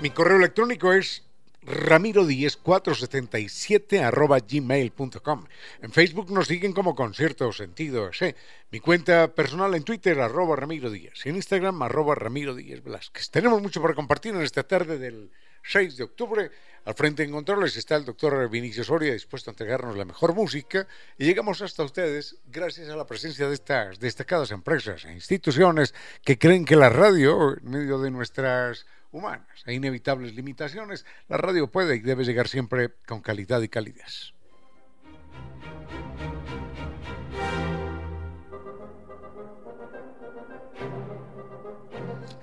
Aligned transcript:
Mi 0.00 0.10
correo 0.10 0.36
electrónico 0.36 0.92
es 0.92 1.24
ramiro10 1.66 4.00
arroba 4.00 4.38
gmail.com. 4.38 5.44
En 5.82 5.90
Facebook 5.90 6.30
nos 6.30 6.46
siguen 6.46 6.72
como 6.72 6.94
Concierto 6.94 7.52
Sentido. 7.52 8.08
Mi 8.70 8.78
cuenta 8.78 9.34
personal 9.34 9.74
en 9.74 9.82
Twitter, 9.82 10.20
arroba 10.20 10.54
Ramiro 10.54 10.88
Díaz. 10.88 11.26
En 11.26 11.34
Instagram, 11.34 11.82
arroba 11.82 12.14
Ramiro 12.14 12.54
Díaz 12.54 12.84
Velázquez. 12.84 13.28
Tenemos 13.30 13.60
mucho 13.60 13.82
para 13.82 13.94
compartir 13.94 14.36
en 14.36 14.42
esta 14.42 14.62
tarde 14.62 14.98
del 14.98 15.32
6 15.64 15.96
de 15.96 16.04
octubre. 16.04 16.52
Al 16.84 16.94
frente 16.94 17.24
en 17.24 17.32
controles 17.32 17.76
está 17.76 17.96
el 17.96 18.04
doctor 18.04 18.48
Vinicio 18.48 18.84
Soria, 18.84 19.12
dispuesto 19.12 19.50
a 19.50 19.52
entregarnos 19.52 19.96
la 19.96 20.04
mejor 20.04 20.32
música. 20.32 20.86
Y 21.18 21.24
llegamos 21.24 21.60
hasta 21.60 21.82
ustedes 21.82 22.36
gracias 22.46 22.88
a 22.88 22.94
la 22.94 23.04
presencia 23.04 23.48
de 23.48 23.54
estas 23.54 23.98
destacadas 23.98 24.52
empresas 24.52 25.04
e 25.04 25.12
instituciones 25.12 25.92
que 26.24 26.38
creen 26.38 26.64
que 26.64 26.76
la 26.76 26.88
radio, 26.88 27.58
en 27.58 27.68
medio 27.68 27.98
de 27.98 28.12
nuestras 28.12 28.86
humanas 29.12 29.62
e 29.66 29.74
inevitables 29.74 30.34
limitaciones, 30.34 31.04
la 31.28 31.36
radio 31.36 31.68
puede 31.68 31.96
y 31.96 32.00
debe 32.00 32.24
llegar 32.24 32.48
siempre 32.48 32.94
con 33.06 33.20
calidad 33.20 33.62
y 33.62 33.68
calidez. 33.68 34.32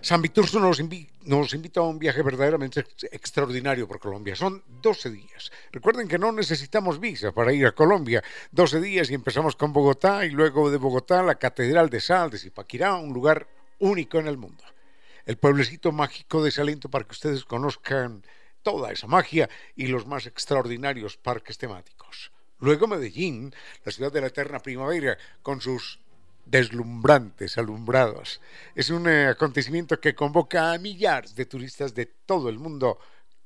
San 0.01 0.21
Viturso 0.21 0.59
nos, 0.59 0.79
nos, 1.23 1.53
invita 1.55 1.79
a 1.79 1.83
un 1.83 1.97
viaje 1.97 2.21
verdaderamente 2.21 2.85
extraordinario 3.11 3.87
por 3.87 3.99
Colombia. 3.99 4.35
Son 4.35 4.61
12 4.83 5.09
días. 5.09 5.51
Recuerden 5.71 6.07
que 6.07 6.19
no 6.19 6.31
necesitamos 6.31 6.99
visa 6.99 7.31
para 7.31 7.51
ir 7.51 7.65
a 7.65 7.71
Colombia. 7.71 8.23
12 8.51 8.81
días 8.81 9.09
y 9.09 9.15
empezamos 9.15 9.55
con 9.55 9.73
Bogotá 9.73 10.23
y 10.23 10.29
luego 10.29 10.69
de 10.69 10.77
Bogotá 10.77 11.23
la 11.23 11.39
Catedral 11.39 11.89
de 11.89 12.01
Sal 12.01 12.29
de 12.29 12.37
Zipaquirá, 12.37 12.93
un 12.93 13.13
lugar 13.13 13.47
único 13.79 14.19
en 14.19 14.27
el 14.27 14.37
mundo 14.37 14.63
el 15.25 15.37
pueblecito 15.37 15.91
mágico 15.91 16.43
de 16.43 16.51
Salento 16.51 16.89
para 16.89 17.05
que 17.05 17.13
ustedes 17.13 17.45
conozcan 17.45 18.23
toda 18.61 18.91
esa 18.91 19.07
magia 19.07 19.49
y 19.75 19.87
los 19.87 20.05
más 20.05 20.25
extraordinarios 20.25 21.17
parques 21.17 21.57
temáticos. 21.57 22.31
Luego 22.59 22.87
Medellín, 22.87 23.53
la 23.83 23.91
ciudad 23.91 24.11
de 24.11 24.21
la 24.21 24.27
eterna 24.27 24.59
primavera, 24.59 25.17
con 25.41 25.61
sus 25.61 25.99
deslumbrantes 26.45 27.57
alumbrados. 27.57 28.39
Es 28.75 28.89
un 28.89 29.09
eh, 29.09 29.27
acontecimiento 29.27 29.99
que 29.99 30.15
convoca 30.15 30.71
a 30.71 30.77
millares 30.77 31.35
de 31.35 31.45
turistas 31.45 31.93
de 31.93 32.05
todo 32.05 32.49
el 32.49 32.59
mundo 32.59 32.99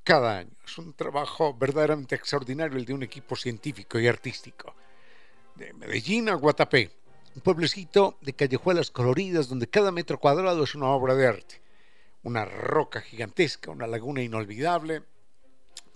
cada 0.04 0.40
año. 0.40 0.52
Es 0.66 0.78
un 0.78 0.94
trabajo 0.94 1.54
verdaderamente 1.54 2.16
extraordinario 2.16 2.78
el 2.78 2.86
de 2.86 2.94
un 2.94 3.04
equipo 3.04 3.36
científico 3.36 4.00
y 4.00 4.08
artístico. 4.08 4.76
De 5.56 5.74
Medellín 5.74 6.30
a 6.30 6.36
Guatapé, 6.36 6.92
un 7.36 7.42
pueblecito 7.42 8.18
de 8.22 8.34
callejuelas 8.34 8.92
coloridas 8.92 9.48
donde 9.48 9.68
cada 9.68 9.92
metro 9.92 10.20
cuadrado 10.20 10.64
es 10.64 10.76
una 10.76 10.88
obra 10.88 11.16
de 11.16 11.28
arte 11.28 11.69
una 12.24 12.46
roca 12.46 13.02
gigantesca, 13.02 13.72
una 13.72 13.88
laguna 13.88 14.22
inolvidable, 14.22 15.04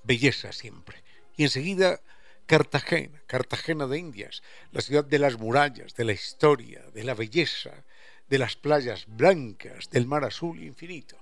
belleza 0.03 0.51
siempre. 0.51 1.03
Y 1.35 1.43
enseguida 1.43 2.01
Cartagena, 2.45 3.21
Cartagena 3.25 3.87
de 3.87 3.97
Indias, 3.97 4.43
la 4.71 4.81
ciudad 4.81 5.05
de 5.05 5.19
las 5.19 5.37
murallas, 5.37 5.95
de 5.95 6.05
la 6.05 6.13
historia, 6.13 6.81
de 6.93 7.03
la 7.03 7.13
belleza, 7.13 7.83
de 8.29 8.37
las 8.37 8.55
playas 8.55 9.05
blancas, 9.07 9.89
del 9.89 10.07
mar 10.07 10.23
azul 10.23 10.61
infinito. 10.61 11.17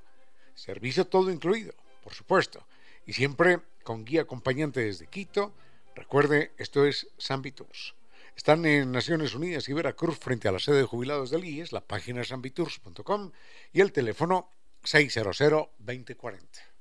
Servicio 0.56 1.06
todo 1.06 1.32
incluido, 1.32 1.74
por 2.04 2.14
supuesto, 2.14 2.66
y 3.06 3.14
siempre 3.14 3.60
con 3.84 4.06
guía 4.06 4.22
acompañante 4.22 4.82
desde 4.82 5.08
Quito. 5.08 5.54
Recuerde, 5.96 6.52
esto 6.58 6.86
es 6.86 7.08
San 7.18 7.42
Viturs. 7.42 7.96
Están 8.36 8.66
en 8.66 8.92
Naciones 8.92 9.36
Unidas 9.36 9.68
y 9.70 9.74
Veracruz 9.74 10.18
frente 10.18 10.48
a 10.48 10.52
la 10.52 10.60
sede 10.60 10.78
de 10.78 10.86
jubilados 10.86 11.30
del 11.30 11.46
IES, 11.46 11.74
la 11.74 11.82
página 11.82 12.24
sanviturs.com 12.24 13.32
y 13.74 13.82
el 13.82 13.92
teléfono 13.92 14.50
600-2040. 14.84 16.72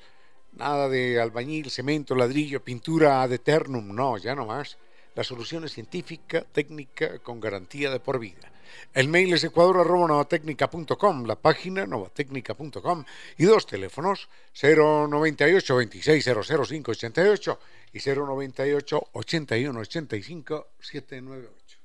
Nada 0.52 0.88
de 0.88 1.20
albañil, 1.20 1.70
cemento, 1.70 2.14
ladrillo, 2.14 2.62
pintura 2.62 3.22
ad 3.22 3.32
eternum, 3.32 3.94
no, 3.94 4.18
ya 4.18 4.34
no 4.34 4.46
más. 4.46 4.76
La 5.14 5.24
solución 5.24 5.64
es 5.64 5.72
científica, 5.72 6.42
técnica, 6.42 7.18
con 7.20 7.40
garantía 7.40 7.90
de 7.90 8.00
por 8.00 8.18
vida. 8.18 8.52
El 8.92 9.08
mail 9.08 9.32
es 9.34 9.44
ecuador.novatecnica.com, 9.44 11.24
la 11.24 11.36
página 11.36 11.86
novatecnica.com 11.86 13.04
y 13.36 13.44
dos 13.44 13.66
teléfonos 13.66 14.28
098 14.60 15.76
26 15.76 16.24
005 16.24 16.90
88 16.90 17.60
y 17.92 17.98
098 18.00 19.08
81 19.12 19.80
85 19.80 20.68
798. 20.80 21.78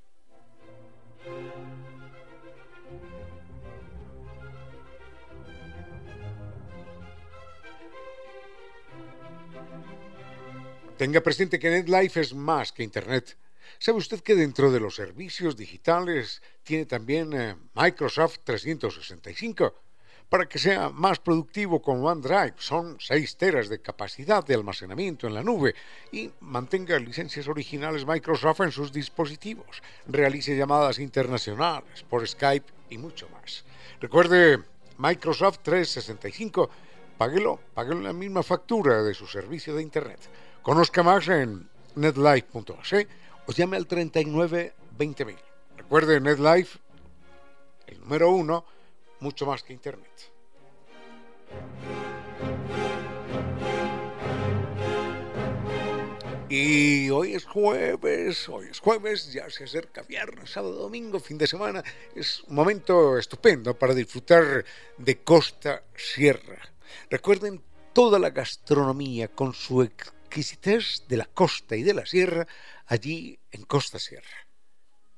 Tenga 11.04 11.20
presente 11.20 11.60
que 11.60 11.70
NetLife 11.70 12.22
es 12.22 12.34
más 12.34 12.72
que 12.72 12.82
Internet. 12.82 13.36
¿Sabe 13.78 13.98
usted 13.98 14.22
que 14.22 14.36
dentro 14.36 14.72
de 14.72 14.80
los 14.80 14.96
servicios 14.96 15.58
digitales 15.58 16.42
tiene 16.64 16.86
también 16.86 17.34
eh, 17.34 17.58
Microsoft 17.76 18.40
365? 18.46 19.76
Para 20.30 20.48
que 20.48 20.58
sea 20.58 20.88
más 20.88 21.20
productivo 21.20 21.82
con 21.82 22.06
OneDrive, 22.06 22.54
son 22.56 22.96
6 23.02 23.36
teras 23.36 23.68
de 23.68 23.82
capacidad 23.82 24.46
de 24.46 24.56
almacenamiento 24.56 25.28
en 25.28 25.34
la 25.34 25.44
nube 25.44 25.76
y 26.10 26.32
mantenga 26.40 26.98
licencias 27.00 27.50
originales 27.50 28.06
Microsoft 28.06 28.62
en 28.62 28.72
sus 28.72 28.94
dispositivos. 28.94 29.84
Realice 30.08 30.56
llamadas 30.56 31.00
internacionales 31.00 32.06
por 32.10 32.26
Skype 32.26 32.72
y 32.92 32.98
mucho 32.98 33.28
más. 33.28 33.66
Recuerde 34.00 34.64
Microsoft 35.00 35.60
365, 35.64 36.70
páguelo, 37.18 37.60
páguelo 37.74 38.00
la 38.00 38.14
misma 38.14 38.42
factura 38.42 39.04
de 39.04 39.14
su 39.14 39.28
servicio 39.28 39.76
de 39.76 39.82
Internet. 39.82 40.22
Conozca 40.64 41.04
más 41.04 41.28
en 41.28 41.70
netlife.ac 41.96 43.08
o 43.48 43.52
llame 43.52 43.76
al 43.76 43.86
39 43.86 44.74
20.000. 44.98 45.36
Recuerde, 45.76 46.22
NetLife, 46.22 46.80
el 47.88 48.00
número 48.00 48.32
uno, 48.32 48.66
mucho 49.20 49.46
más 49.46 49.62
que 49.62 49.74
Internet. 49.74 50.10
Y 56.48 57.10
hoy 57.10 57.34
es 57.34 57.44
jueves, 57.44 58.48
hoy 58.48 58.68
es 58.72 58.80
jueves, 58.80 59.34
ya 59.34 59.50
se 59.50 59.66
acerca 59.66 60.04
viernes, 60.04 60.52
sábado, 60.52 60.76
domingo, 60.76 61.20
fin 61.20 61.38
de 61.38 61.48
semana. 61.48 61.84
Es 62.16 62.42
un 62.44 62.56
momento 62.56 63.18
estupendo 63.18 63.78
para 63.78 63.94
disfrutar 63.94 64.64
de 64.98 65.24
Costa 65.24 65.84
Sierra. 65.94 66.60
Recuerden 67.10 67.62
toda 67.92 68.18
la 68.18 68.30
gastronomía 68.30 69.28
con 69.28 69.54
su 69.54 69.82
exquisitez 70.34 71.08
de 71.08 71.18
la 71.18 71.26
costa 71.26 71.76
y 71.76 71.84
de 71.84 71.94
la 71.94 72.08
sierra 72.08 72.48
allí 72.88 73.38
en 73.52 73.66
Costa 73.66 74.00
Sierra. 74.00 74.48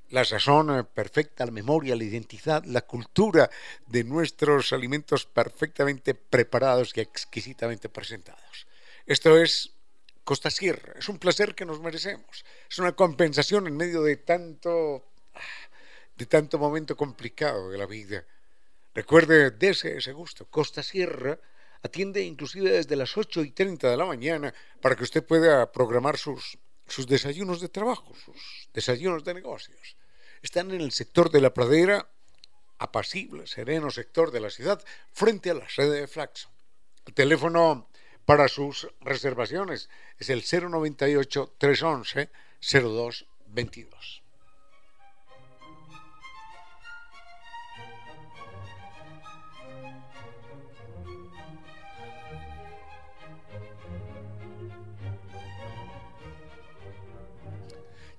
La 0.10 0.26
sazón 0.26 0.90
perfecta, 0.94 1.46
la 1.46 1.54
memoria, 1.54 1.96
la 1.96 2.04
identidad, 2.04 2.66
la 2.66 2.82
cultura 2.82 3.50
de 3.88 4.04
nuestros 4.04 4.74
alimentos 4.74 5.26
perfectamente 5.26 6.16
preparados 6.16 6.92
y 6.96 7.00
exquisitamente 7.00 7.88
presentados. 7.88 8.68
Esto 9.06 9.38
es 9.38 9.72
Costa 10.26 10.52
Sierra. 10.52 10.94
Es 11.00 11.08
un 11.08 11.18
placer 11.18 11.56
que 11.56 11.66
nos 11.66 11.80
merecemos. 11.80 12.44
Es 12.70 12.78
una 12.80 12.92
compensación 12.92 13.68
en 13.68 13.78
medio 13.78 14.04
de 14.04 14.18
tanto, 14.18 15.06
de 16.18 16.26
tanto 16.26 16.60
momento 16.60 16.98
complicado 16.98 17.70
de 17.70 17.78
la 17.78 17.86
vida. 17.86 18.26
Recuerde, 18.94 19.52
dese 19.52 19.96
ese 19.96 20.12
gusto. 20.12 20.46
Costa 20.46 20.84
Sierra 20.84 21.40
atiende 21.86 22.22
inclusive 22.24 22.72
desde 22.72 22.96
las 22.96 23.16
8 23.16 23.44
y 23.44 23.52
30 23.52 23.90
de 23.90 23.98
la 23.98 24.06
mañana 24.06 24.54
para 24.82 24.96
que 24.96 25.04
usted 25.04 25.24
pueda 25.26 25.72
programar 25.72 26.18
sus, 26.18 26.58
sus 26.88 27.08
desayunos 27.08 27.62
de 27.62 27.70
trabajo, 27.70 28.14
sus 28.16 28.70
desayunos 28.74 29.24
de 29.24 29.34
negocios. 29.34 29.98
Están 30.42 30.72
en 30.72 30.82
el 30.82 30.92
sector 30.92 31.32
de 31.32 31.42
la 31.42 31.54
pradera, 31.54 32.10
apacible, 32.78 33.48
sereno 33.48 33.90
sector 33.92 34.32
de 34.32 34.42
la 34.42 34.50
ciudad, 34.50 34.84
frente 35.12 35.50
a 35.52 35.56
la 35.56 35.70
sede 35.70 36.02
de 36.02 36.08
Flaxo. 36.08 36.50
El 37.06 37.14
teléfono 37.14 37.90
para 38.26 38.48
sus 38.48 38.88
reservaciones 39.02 39.90
es 40.18 40.30
el 40.30 40.44
098 40.44 41.56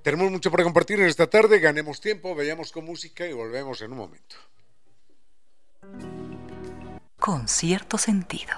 Tenemos 0.07 0.31
mucho 0.31 0.53
para 0.53 0.63
compartir 0.63 1.01
en 1.01 1.07
esta 1.07 1.27
tarde, 1.27 1.59
ganemos 1.59 2.01
tiempo, 2.01 2.33
vayamos 2.33 2.71
con 2.71 2.85
música 2.85 3.27
y 3.27 3.33
volvemos 3.33 3.83
en 3.83 3.91
un 3.91 3.99
momento. 3.99 4.37
Con 7.19 7.49
cierto 7.49 7.99
sentido. 7.99 8.55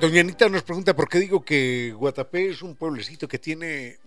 Doña 0.00 0.20
Anita 0.20 0.48
nos 0.48 0.62
pregunta 0.62 0.94
por 0.94 1.08
qué 1.08 1.18
digo 1.18 1.44
que 1.44 1.92
Guatapé 1.96 2.50
es 2.50 2.62
un 2.62 2.76
pueblecito 2.76 3.26
que 3.26 3.40
tiene 3.40 3.98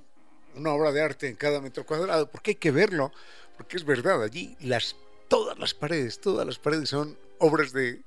una 0.55 0.71
obra 0.71 0.93
de 0.93 1.01
arte 1.01 1.27
en 1.27 1.35
cada 1.35 1.59
metro 1.59 1.85
cuadrado, 1.85 2.31
porque 2.31 2.51
hay 2.51 2.55
que 2.55 2.71
verlo, 2.71 3.11
porque 3.57 3.75
es 3.75 3.83
verdad, 3.83 4.23
allí 4.23 4.55
las 4.61 4.95
todas 5.31 5.57
las 5.57 5.73
paredes, 5.73 6.19
todas 6.19 6.45
las 6.45 6.59
paredes 6.59 6.89
son 6.89 7.17
obras 7.39 7.71
de, 7.71 8.03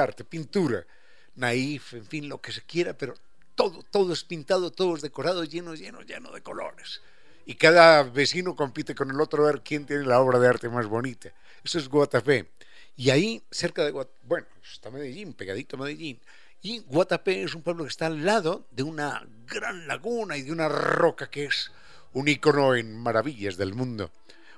arte, 0.00 0.24
pintura, 0.24 0.86
naif, 1.34 1.92
en 1.92 2.06
fin, 2.06 2.30
lo 2.30 2.40
que 2.40 2.50
se 2.50 2.62
quiera, 2.62 2.96
pero 2.96 3.12
todo, 3.54 3.82
todo 3.90 4.14
es 4.14 4.24
pintado, 4.24 4.72
todo 4.72 4.96
es 4.96 5.02
decorado, 5.02 5.44
lleno, 5.44 5.74
lleno, 5.74 6.00
lleno 6.00 6.32
de 6.32 6.40
colores. 6.40 7.02
Y 7.44 7.56
cada 7.56 8.02
vecino 8.04 8.56
compite 8.56 8.94
con 8.94 9.10
el 9.10 9.20
otro 9.20 9.44
a 9.44 9.52
ver 9.52 9.60
quién 9.60 9.84
tiene 9.84 10.06
la 10.06 10.18
obra 10.18 10.38
de 10.38 10.48
arte 10.48 10.70
más 10.70 10.86
bonita. 10.86 11.30
Eso 11.62 11.78
es 11.78 11.90
Guatapé. 11.90 12.48
Y 12.96 13.10
ahí, 13.10 13.42
cerca 13.50 13.84
de 13.84 13.90
Guatapé, 13.90 14.18
bueno, 14.22 14.46
está 14.64 14.88
Medellín, 14.90 15.34
pegadito 15.34 15.76
a 15.76 15.80
Medellín. 15.80 16.20
Y 16.62 16.78
Guatapé 16.78 17.42
es 17.42 17.54
un 17.54 17.60
pueblo 17.60 17.84
que 17.84 17.90
está 17.90 18.06
al 18.06 18.24
lado 18.24 18.64
de 18.70 18.82
una 18.82 19.26
gran 19.46 19.86
laguna 19.86 20.38
y 20.38 20.42
de 20.42 20.52
una 20.52 20.70
roca 20.70 21.28
que 21.28 21.44
es 21.44 21.70
un 22.14 22.28
icono 22.28 22.74
en 22.74 22.96
maravillas 22.96 23.58
del 23.58 23.74
mundo. 23.74 24.10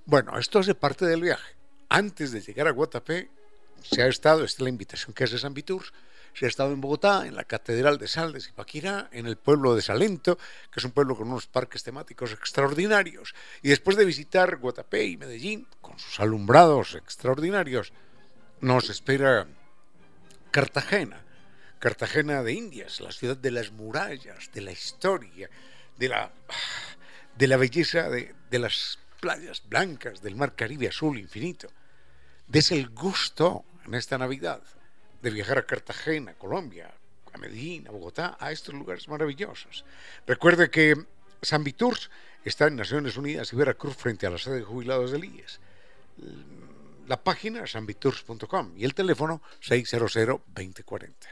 Bueno, 0.05 0.38
esto 0.38 0.61
hace 0.61 0.76
parte 0.76 1.06
del 1.06 1.20
viaje 1.22 1.55
antes 1.88 2.32
de 2.32 2.40
llegar 2.40 2.68
a 2.68 2.73
Guatapé, 2.73 3.30
se 3.82 4.02
ha 4.02 4.06
estado, 4.06 4.44
esta 4.44 4.59
es 4.59 4.62
la 4.62 4.68
invitación 4.70 5.12
que 5.12 5.25
hace 5.25 5.38
San 5.38 5.54
Vitur, 5.54 5.85
se 6.35 6.47
ha 6.47 6.49
estado 6.49 6.73
en 6.73 6.80
Bogotá, 6.80 7.26
en 7.26 7.37
la 7.37 7.44
Catedral 7.44 7.97
de 7.97 8.09
Sal 8.09 8.32
de 8.32 8.40
Zipaquirá, 8.40 9.09
en 9.12 9.26
el 9.26 9.37
pueblo 9.37 9.76
de 9.76 9.82
Salento, 9.82 10.37
que 10.37 10.80
es 10.80 10.85
un 10.85 10.90
pueblo 10.90 11.16
con 11.16 11.28
unos 11.28 11.47
parques 11.47 11.85
temáticos 11.85 12.32
extraordinarios. 12.32 13.35
Y 13.62 13.68
después 13.68 13.97
de 13.97 14.04
visitar 14.04 14.56
Guatapé 14.56 15.04
y 15.04 15.16
Medellín, 15.16 15.68
con 15.80 15.99
sus 15.99 16.18
alumbrados 16.18 16.97
extraordinarios, 16.97 17.92
nos 18.61 18.90
espera 18.90 19.47
Cartagena, 20.50 21.23
Cartagena 21.78 22.42
de 22.42 22.52
Indias, 22.52 23.00
la 23.00 23.12
ciudad 23.12 23.37
de 23.37 23.52
las 23.52 23.70
murallas, 23.70 24.50
de 24.52 24.61
la 24.61 24.73
historia, 24.73 25.49
de 25.97 26.09
la, 26.09 26.32
de 27.37 27.47
la 27.47 27.56
belleza 27.56 28.09
de, 28.09 28.35
de 28.50 28.59
las 28.59 28.99
playas 29.25 29.62
blancas 29.66 30.21
del 30.21 30.37
mar 30.37 30.54
Caribe 30.54 30.88
azul 30.88 31.16
infinito. 31.19 31.69
Des 32.47 32.71
el 32.73 32.90
gusto 32.90 33.64
en 33.87 33.95
esta 33.95 34.19
Navidad 34.19 34.61
de 35.23 35.31
viajar 35.31 35.57
a 35.57 35.64
Cartagena, 35.64 36.35
Colombia, 36.35 36.93
a 37.33 37.38
Medellín, 37.38 37.88
a 37.88 37.90
Bogotá, 37.90 38.37
a 38.38 38.52
estos 38.52 38.75
lugares 38.75 39.09
maravillosos. 39.09 39.87
Recuerde 40.26 40.69
que 40.69 41.07
San 41.40 41.64
Viturs 41.64 42.11
está 42.45 42.66
en 42.66 42.76
Naciones 42.76 43.16
Unidas 43.16 43.50
y 43.50 43.57
Veracruz 43.57 43.97
frente 43.97 44.26
a 44.26 44.31
la 44.31 44.37
sede 44.37 44.57
de 44.57 44.64
jubilados 44.64 45.11
del 45.11 45.25
IES. 45.25 45.59
La 47.09 47.16
página 47.16 47.66
sanviturs.com 47.66 48.75
y 48.76 48.85
el 48.85 48.93
teléfono 48.93 49.40
600 49.61 50.12
2040. 50.54 51.28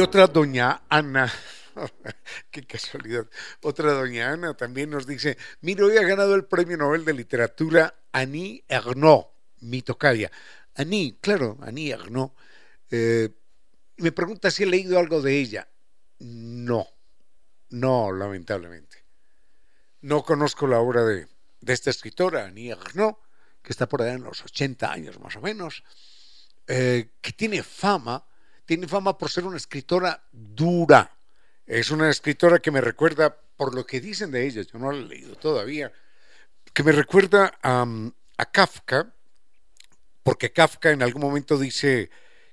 Otra 0.00 0.28
doña 0.28 0.82
Ana, 0.88 1.32
qué 2.52 2.62
casualidad, 2.64 3.26
otra 3.62 3.92
doña 3.92 4.32
Ana 4.32 4.54
también 4.54 4.90
nos 4.90 5.06
dice, 5.06 5.36
mire, 5.62 5.82
hoy 5.82 5.96
ha 5.96 6.02
ganado 6.02 6.36
el 6.36 6.44
Premio 6.44 6.76
Nobel 6.76 7.04
de 7.04 7.14
Literatura 7.14 7.94
Annie 8.12 8.64
Ernaux, 8.68 9.26
mi 9.60 9.82
tocaya. 9.82 10.30
Annie, 10.76 11.18
claro, 11.20 11.58
Annie 11.62 11.90
Ernaux. 11.90 12.32
Eh, 12.90 13.30
me 13.96 14.12
pregunta 14.12 14.52
si 14.52 14.62
he 14.62 14.66
leído 14.66 15.00
algo 15.00 15.20
de 15.20 15.36
ella. 15.36 15.68
No, 16.20 16.86
no, 17.70 18.12
lamentablemente. 18.12 19.04
No 20.02 20.22
conozco 20.22 20.68
la 20.68 20.78
obra 20.78 21.04
de, 21.04 21.26
esta 21.66 21.90
escritora, 21.90 22.44
Annie 22.44 22.70
Ernaux, 22.70 23.18
que 23.62 23.72
está 23.72 23.88
por 23.88 24.02
allá 24.02 24.12
en 24.12 24.22
los 24.22 24.44
80 24.44 24.92
años 24.92 25.18
más 25.18 25.34
o 25.34 25.40
menos, 25.40 25.82
eh, 26.68 27.10
que 27.20 27.32
tiene 27.32 27.64
fama 27.64 28.27
tiene 28.68 28.86
fama 28.86 29.16
por 29.16 29.30
ser 29.30 29.46
una 29.46 29.56
escritora 29.56 30.22
dura, 30.30 31.16
Es 31.64 31.90
una 31.90 32.10
escritora 32.10 32.58
que 32.58 32.70
me 32.70 32.82
recuerda, 32.82 33.34
por 33.56 33.74
lo 33.74 33.86
que 33.86 33.98
dicen 33.98 34.30
de 34.30 34.46
ella, 34.46 34.60
yo 34.60 34.78
no 34.78 34.92
la 34.92 34.98
he 34.98 35.08
leído 35.08 35.36
todavía, 35.36 35.90
que 36.74 36.82
me 36.82 36.92
recuerda 36.92 37.58
a, 37.62 37.86
Kafka, 38.52 39.14
porque 40.22 40.52
Kafka 40.52 40.90
en 40.90 41.02
algún 41.02 41.22
momento 41.22 41.58
dice 41.58 42.10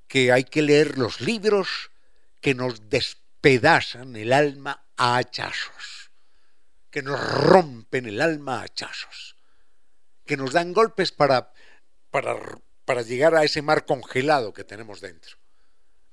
que 0.07 0.31
hay 0.31 0.45
que 0.45 0.61
leer 0.61 0.97
los 0.97 1.19
libros 1.19 1.91
que 2.39 2.55
nos 2.55 2.89
despedazan 2.89 4.15
el 4.15 4.31
alma 4.31 4.85
a 4.95 5.17
hachazos, 5.17 6.11
que 6.91 7.01
nos 7.01 7.19
rompen 7.19 8.05
el 8.05 8.21
alma 8.21 8.61
a 8.61 8.63
hachazos, 8.63 9.35
que 10.25 10.37
nos 10.37 10.53
dan 10.53 10.71
golpes 10.71 11.11
para, 11.11 11.51
para 12.09 13.01
llegar 13.01 13.35
a 13.35 13.43
ese 13.43 13.61
mar 13.61 13.85
congelado 13.85 14.53
que 14.53 14.63
tenemos 14.63 15.01
dentro. 15.01 15.35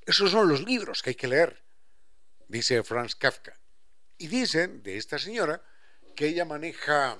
Esos 0.06 0.30
son 0.30 0.49
los 0.49 0.64
libros 0.64 1.02
que 1.02 1.11
hay 1.11 1.16
que 1.16 1.28
leer, 1.28 1.62
dice 2.49 2.82
Franz 2.82 3.14
Kafka. 3.14 3.59
Y 4.18 4.28
dicen 4.28 4.82
de 4.82 4.97
esta 4.97 5.18
señora 5.18 5.62
que 6.14 6.26
ella 6.26 6.44
maneja, 6.44 7.18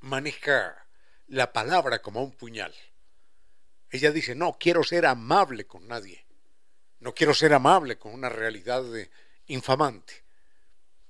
maneja 0.00 0.86
la 1.28 1.52
palabra 1.52 2.00
como 2.00 2.22
un 2.22 2.32
puñal. 2.32 2.74
Ella 3.90 4.10
dice, 4.10 4.34
no, 4.34 4.56
quiero 4.58 4.82
ser 4.82 5.06
amable 5.06 5.66
con 5.66 5.86
nadie. 5.86 6.24
No 7.00 7.14
quiero 7.14 7.34
ser 7.34 7.52
amable 7.52 7.98
con 7.98 8.12
una 8.12 8.28
realidad 8.28 8.84
infamante. 9.46 10.24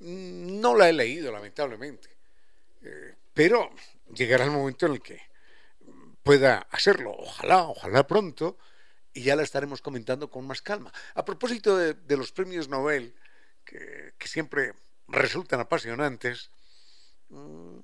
No 0.00 0.74
la 0.74 0.88
he 0.88 0.92
leído, 0.92 1.32
lamentablemente. 1.32 2.16
Eh, 2.82 3.14
pero 3.32 3.70
llegará 4.12 4.44
el 4.44 4.50
momento 4.50 4.86
en 4.86 4.92
el 4.92 5.02
que 5.02 5.20
pueda 6.22 6.66
hacerlo. 6.70 7.12
Ojalá, 7.16 7.62
ojalá 7.62 8.06
pronto 8.06 8.58
y 9.14 9.22
ya 9.22 9.36
la 9.36 9.44
estaremos 9.44 9.80
comentando 9.80 10.28
con 10.28 10.46
más 10.46 10.60
calma. 10.60 10.92
A 11.14 11.24
propósito 11.24 11.76
de, 11.76 12.16
los 12.16 12.32
premios 12.32 12.68
Nobel, 12.68 13.14
que, 13.64 14.12
siempre 14.24 14.74
resultan 15.06 15.60
apasionantes, 15.60 16.50
mm, 17.28 17.78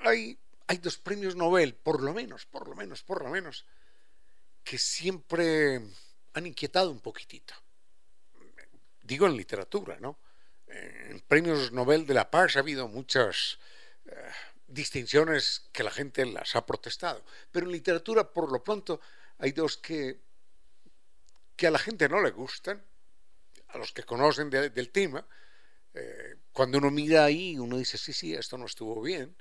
hay, 0.00 0.38
hay 0.66 0.78
dos 0.78 0.96
premios 0.96 1.36
Nobel, 1.36 1.74
por 1.74 2.02
lo 2.02 2.14
menos, 2.14 2.46
por 2.46 2.66
lo 2.66 2.74
menos, 2.74 3.02
por 3.02 3.22
lo 3.22 3.28
menos, 3.28 3.66
que 4.64 4.78
siempre 4.78 5.82
han 6.32 6.46
inquietado 6.46 6.90
un 6.90 7.00
poquitito. 7.00 7.54
Digo 9.02 9.26
en 9.26 9.36
literatura, 9.36 9.98
¿no? 10.00 10.18
En 10.66 11.20
premios 11.20 11.72
Nobel 11.72 12.06
de 12.06 12.14
la 12.14 12.30
Paz 12.30 12.56
ha 12.56 12.60
habido 12.60 12.88
muchas 12.88 13.58
eh, 14.06 14.12
distinciones 14.66 15.68
que 15.72 15.82
la 15.82 15.90
gente 15.90 16.24
las 16.26 16.56
ha 16.56 16.64
protestado, 16.64 17.22
pero 17.50 17.66
en 17.66 17.72
literatura, 17.72 18.30
por 18.30 18.50
lo 18.50 18.62
pronto, 18.62 19.00
hay 19.38 19.52
dos 19.52 19.76
que 19.78 20.27
que 21.58 21.66
a 21.66 21.70
la 21.72 21.78
gente 21.78 22.08
no 22.08 22.22
le 22.22 22.30
gustan, 22.30 22.80
a 23.66 23.78
los 23.78 23.92
que 23.92 24.04
conocen 24.04 24.48
del 24.48 24.90
tema, 24.90 25.26
eh, 25.92 26.36
cuando 26.52 26.78
uno 26.78 26.90
mira 26.90 27.24
ahí, 27.24 27.58
uno 27.58 27.76
dice, 27.76 27.98
sí, 27.98 28.12
sí, 28.12 28.32
esto 28.32 28.56
no 28.56 28.66
estuvo 28.66 29.02
bien, 29.02 29.36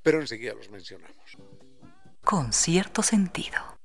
pero 0.00 0.18
enseguida 0.18 0.54
los 0.54 0.70
mencionamos. 0.70 1.36
Con 2.24 2.54
cierto 2.54 3.02
sentido. 3.02 3.78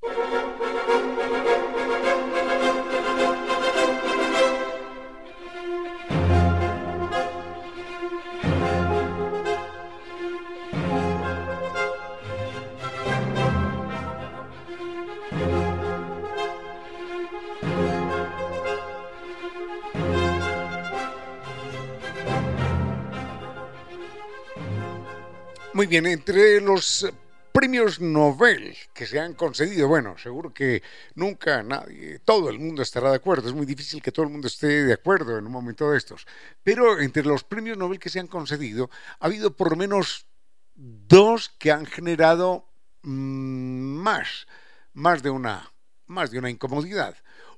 Muy 25.78 25.86
bien, 25.86 26.08
entre 26.08 26.60
los 26.60 27.08
premios 27.52 28.02
Nobel 28.02 28.76
que 28.96 29.06
se 29.06 29.20
han 29.20 29.36
concedido, 29.36 29.88
bueno, 29.88 30.18
seguro 30.18 30.52
que 30.52 30.82
nunca 31.14 31.62
nadie, 31.62 32.18
todo 32.26 32.50
el 32.50 32.58
mundo 32.58 32.82
estará 32.82 33.12
de 33.12 33.18
acuerdo, 33.18 33.48
es 33.48 33.54
muy 33.54 33.68
difícil 33.68 34.02
que 34.02 34.12
todo 34.12 34.26
el 34.26 34.32
mundo 34.32 34.48
esté 34.48 34.86
de 34.86 34.94
acuerdo 34.94 35.38
en 35.38 35.46
un 35.46 35.52
momento 35.52 35.92
de 35.92 36.00
estos, 36.00 36.26
pero 36.64 37.00
entre 37.00 37.22
los 37.22 37.44
premios 37.44 37.78
Nobel 37.78 38.00
que 38.00 38.10
se 38.10 38.20
han 38.20 38.26
concedido, 38.26 38.90
ha 39.20 39.28
habido 39.28 39.56
por 39.56 39.70
lo 39.70 39.76
menos 39.76 40.26
dos 40.74 41.50
que 41.60 41.72
han 41.72 41.86
generado 41.86 42.66
mm, 43.04 43.98
más, 44.02 44.48
más 44.94 45.22
de 45.22 45.30
una, 45.30 45.72
más 46.08 46.32
de 46.32 46.40
una 46.40 46.50
incomodidad. 46.50 47.16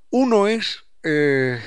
Uno 0.10 0.50
es 0.50 0.84
eh, 1.04 1.58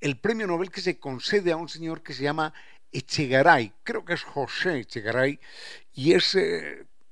el 0.00 0.18
premio 0.18 0.48
Nobel 0.48 0.72
que 0.72 0.80
se 0.80 0.98
concede 0.98 1.52
a 1.52 1.56
un 1.56 1.68
señor 1.68 2.02
que 2.02 2.14
se 2.14 2.24
llama 2.24 2.52
Echegaray, 2.92 3.72
creo 3.84 4.04
que 4.04 4.14
es 4.14 4.22
José 4.24 4.80
Echegaray, 4.80 5.38
y 5.94 6.12
es, 6.12 6.36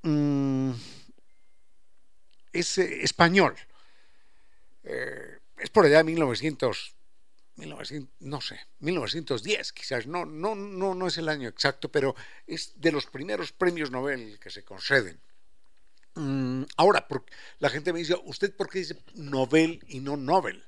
mm, 0.02 0.72
es 2.52 2.78
español. 2.78 3.54
Eh, 4.84 5.38
es 5.58 5.70
por 5.70 5.84
allá 5.84 5.98
de 5.98 6.04
1900, 6.04 6.94
1900, 7.56 8.10
no 8.20 8.40
sé, 8.40 8.60
1910 8.80 9.72
quizás, 9.72 10.06
no, 10.06 10.24
no, 10.24 10.54
no, 10.54 10.94
no 10.94 11.06
es 11.06 11.18
el 11.18 11.28
año 11.28 11.48
exacto, 11.48 11.90
pero 11.90 12.14
es 12.46 12.72
de 12.80 12.92
los 12.92 13.06
primeros 13.06 13.52
premios 13.52 13.90
Nobel 13.90 14.38
que 14.38 14.50
se 14.50 14.64
conceden. 14.64 15.20
Mm, 16.14 16.64
ahora, 16.76 17.06
la 17.58 17.70
gente 17.70 17.92
me 17.92 18.00
dice, 18.00 18.16
¿usted 18.24 18.54
por 18.54 18.68
qué 18.68 18.80
dice 18.80 18.96
Nobel 19.14 19.84
y 19.88 20.00
no 20.00 20.16
Nobel? 20.16 20.64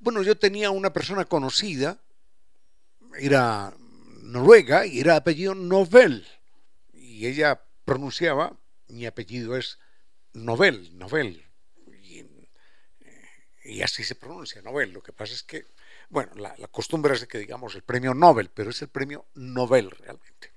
Bueno, 0.00 0.22
yo 0.22 0.36
tenía 0.36 0.70
una 0.70 0.92
persona 0.92 1.24
conocida, 1.24 1.98
era 3.18 3.74
noruega 4.22 4.86
y 4.86 5.00
era 5.00 5.16
apellido 5.16 5.54
Nobel. 5.54 6.26
Y 7.20 7.26
ella 7.26 7.62
pronunciaba, 7.84 8.58
mi 8.88 9.04
apellido 9.04 9.54
es 9.54 9.78
Nobel, 10.32 10.96
Nobel. 10.96 11.44
Y, 13.62 13.82
así 13.82 14.04
se 14.04 14.14
pronuncia, 14.14 14.62
Nobel. 14.62 14.90
Lo 14.90 15.02
que 15.02 15.12
pasa 15.12 15.34
es 15.34 15.42
que, 15.42 15.66
bueno, 16.08 16.32
la, 16.36 16.56
costumbre 16.68 17.12
es 17.12 17.26
que 17.26 17.36
digamos 17.36 17.74
el 17.74 17.82
premio 17.82 18.14
Nobel, 18.14 18.48
pero 18.48 18.70
es 18.70 18.80
el 18.80 18.88
premio 18.88 19.26
Nobel 19.34 19.90
realmente, 19.90 20.54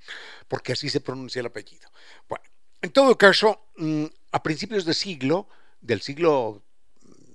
porque 0.47 0.71
así 0.71 0.87
se 0.87 1.01
pronuncia 1.01 1.41
el 1.41 1.47
apellido. 1.47 1.91
Bueno, 2.29 2.45
en 2.81 2.91
todo 2.91 3.17
caso, 3.17 3.67
mm, 3.75 4.05
a 4.31 4.41
principios 4.41 4.85
del 4.85 4.95
siglo, 4.95 5.49
del 5.81 6.01
siglo 6.01 6.63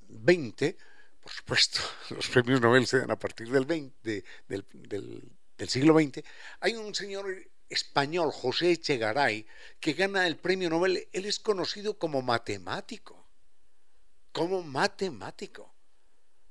XX, 0.08 0.74
por 1.20 1.32
supuesto, 1.32 1.80
los 2.16 2.28
premios 2.30 2.62
Nobel 2.62 2.86
se 2.86 3.00
dan 3.00 3.10
a 3.10 3.18
partir 3.18 3.50
del, 3.50 3.66
20, 3.66 4.24
del, 4.48 5.30
del 5.58 5.68
siglo 5.68 6.00
XX, 6.00 6.24
hay 6.60 6.76
un 6.76 6.94
señor 6.94 7.26
español, 7.68 8.32
José 8.32 8.72
Echegaray, 8.72 9.46
que 9.80 9.92
gana 9.92 10.26
el 10.26 10.36
premio 10.36 10.70
Nobel. 10.70 11.08
Él 11.12 11.24
es 11.26 11.38
conocido 11.38 11.98
como 11.98 12.22
matemático. 12.22 13.28
Como 14.32 14.62
matemático. 14.62 15.74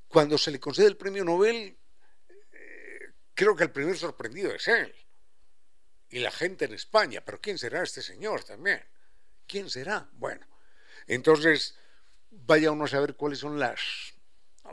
Cuando 0.08 0.38
se 0.38 0.52
le 0.52 0.60
concede 0.60 0.88
el 0.88 0.98
premio 0.98 1.24
Nobel, 1.24 1.78
eh, 2.30 3.14
creo 3.34 3.56
que 3.56 3.64
el 3.64 3.72
primer 3.72 3.98
sorprendido 3.98 4.54
es 4.54 4.68
él. 4.68 4.94
Y 6.10 6.20
la 6.20 6.32
gente 6.32 6.66
en 6.66 6.74
España. 6.74 7.22
Pero 7.26 7.42
¿quién 7.42 7.58
será 7.58 7.84
este 7.84 8.02
señor 8.02 8.44
también? 8.44 8.84
¿Quién 9.46 9.70
será? 9.70 10.10
Bueno, 10.14 10.48
entonces 11.08 11.78
vaya 12.30 12.72
uno 12.72 12.86
a 12.86 12.90
saber 12.90 13.16
cuáles 13.16 13.40
son 13.40 13.60
las 13.60 13.80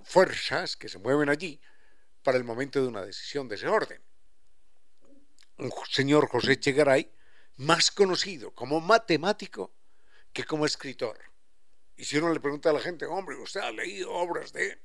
fuerzas 0.05 0.77
que 0.77 0.89
se 0.89 0.99
mueven 0.99 1.29
allí 1.29 1.61
para 2.23 2.39
el 2.39 2.45
momento 2.45 2.81
de 2.81 2.89
una 2.89 3.03
decisión 3.03 3.49
de 3.49 3.55
ese 3.57 3.69
orden 3.69 4.03
un 5.59 5.73
señor 5.91 6.29
José 6.29 6.59
Chegaray, 6.59 7.11
más 7.57 7.91
conocido 7.91 8.53
como 8.53 8.81
matemático 8.81 9.73
que 10.33 10.45
como 10.45 10.67
escritor. 10.67 11.19
Y 11.97 12.05
si 12.05 12.19
uno 12.19 12.33
le 12.33 12.41
pregunta 12.41 12.71
a 12.71 12.73
la 12.73 12.81
gente, 12.81 13.07
hombre, 13.07 13.37
¿usted 13.37 13.61
ha 13.61 13.71
leído 13.71 14.13
obras 14.13 14.53
de...? 14.53 14.81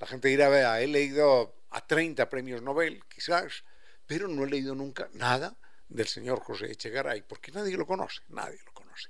La 0.00 0.06
gente 0.06 0.28
dirá, 0.28 0.48
vea, 0.48 0.80
he 0.80 0.86
leído 0.86 1.54
a 1.70 1.86
30 1.86 2.28
premios 2.28 2.62
Nobel, 2.62 3.04
quizás, 3.08 3.64
pero 4.06 4.26
no 4.26 4.44
he 4.44 4.50
leído 4.50 4.74
nunca 4.74 5.08
nada 5.12 5.56
del 5.88 6.08
señor 6.08 6.40
José 6.40 6.70
Echegaray, 6.70 7.22
porque 7.22 7.52
nadie 7.52 7.76
lo 7.76 7.86
conoce, 7.86 8.22
nadie 8.28 8.58
lo 8.64 8.72
conoce. 8.72 9.08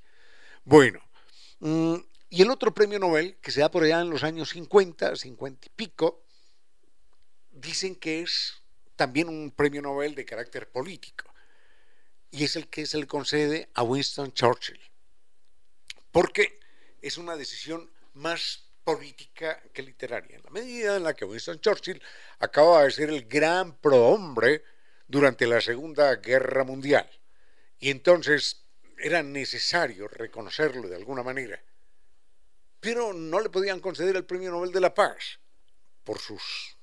Bueno, 0.64 1.00
mm, 1.60 1.96
y 2.30 2.42
el 2.42 2.50
otro 2.50 2.74
premio 2.74 2.98
Nobel, 2.98 3.38
que 3.40 3.50
se 3.50 3.60
da 3.60 3.70
por 3.70 3.82
allá 3.82 4.00
en 4.00 4.10
los 4.10 4.24
años 4.24 4.50
50, 4.50 5.16
50 5.16 5.66
y 5.66 5.70
pico, 5.70 6.24
dicen 7.50 7.96
que 7.96 8.22
es 8.22 8.59
también 9.00 9.30
un 9.30 9.50
premio 9.50 9.80
Nobel 9.80 10.14
de 10.14 10.26
carácter 10.26 10.68
político, 10.68 11.24
y 12.30 12.44
es 12.44 12.54
el 12.54 12.68
que 12.68 12.84
se 12.84 12.98
le 12.98 13.06
concede 13.06 13.70
a 13.72 13.82
Winston 13.82 14.30
Churchill, 14.34 14.78
porque 16.12 16.60
es 17.00 17.16
una 17.16 17.34
decisión 17.34 17.90
más 18.12 18.62
política 18.84 19.58
que 19.72 19.82
literaria, 19.82 20.36
en 20.36 20.42
la 20.42 20.50
medida 20.50 20.96
en 20.98 21.04
la 21.04 21.14
que 21.14 21.24
Winston 21.24 21.60
Churchill 21.60 22.02
acaba 22.40 22.84
de 22.84 22.90
ser 22.90 23.08
el 23.08 23.24
gran 23.24 23.78
prohombre 23.78 24.64
durante 25.08 25.46
la 25.46 25.62
Segunda 25.62 26.16
Guerra 26.16 26.62
Mundial, 26.62 27.08
y 27.78 27.88
entonces 27.88 28.66
era 28.98 29.22
necesario 29.22 30.08
reconocerlo 30.08 30.88
de 30.88 30.96
alguna 30.96 31.22
manera, 31.22 31.58
pero 32.80 33.14
no 33.14 33.40
le 33.40 33.48
podían 33.48 33.80
conceder 33.80 34.14
el 34.16 34.26
Premio 34.26 34.50
Nobel 34.50 34.72
de 34.72 34.80
la 34.80 34.92
Paz 34.92 35.40
por 36.04 36.18
sus 36.18 36.76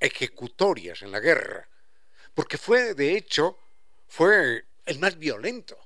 ejecutorias 0.00 1.02
en 1.02 1.12
la 1.12 1.20
guerra, 1.20 1.68
porque 2.34 2.58
fue, 2.58 2.94
de 2.94 3.16
hecho, 3.16 3.58
fue 4.08 4.64
el 4.86 4.98
más 4.98 5.18
violento 5.18 5.78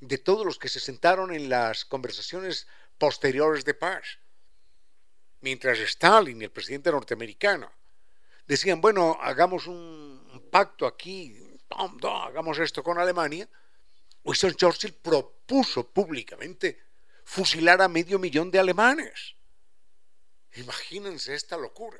de 0.00 0.18
todos 0.18 0.46
los 0.46 0.58
que 0.58 0.68
se 0.68 0.80
sentaron 0.80 1.34
en 1.34 1.48
las 1.48 1.84
conversaciones 1.84 2.66
posteriores 2.98 3.64
de 3.64 3.74
paz. 3.74 4.18
Mientras 5.40 5.78
Stalin 5.80 6.40
el 6.40 6.50
presidente 6.50 6.90
norteamericano 6.90 7.70
decían, 8.46 8.80
bueno, 8.80 9.18
hagamos 9.20 9.66
un 9.66 10.48
pacto 10.50 10.86
aquí, 10.86 11.36
hagamos 11.68 12.58
esto 12.58 12.82
con 12.82 12.98
Alemania, 12.98 13.48
Winston 14.22 14.54
Churchill 14.54 14.94
propuso 14.94 15.88
públicamente 15.88 16.80
fusilar 17.24 17.82
a 17.82 17.88
medio 17.88 18.18
millón 18.18 18.50
de 18.50 18.58
alemanes. 18.58 19.34
Imagínense 20.54 21.34
esta 21.34 21.56
locura. 21.56 21.98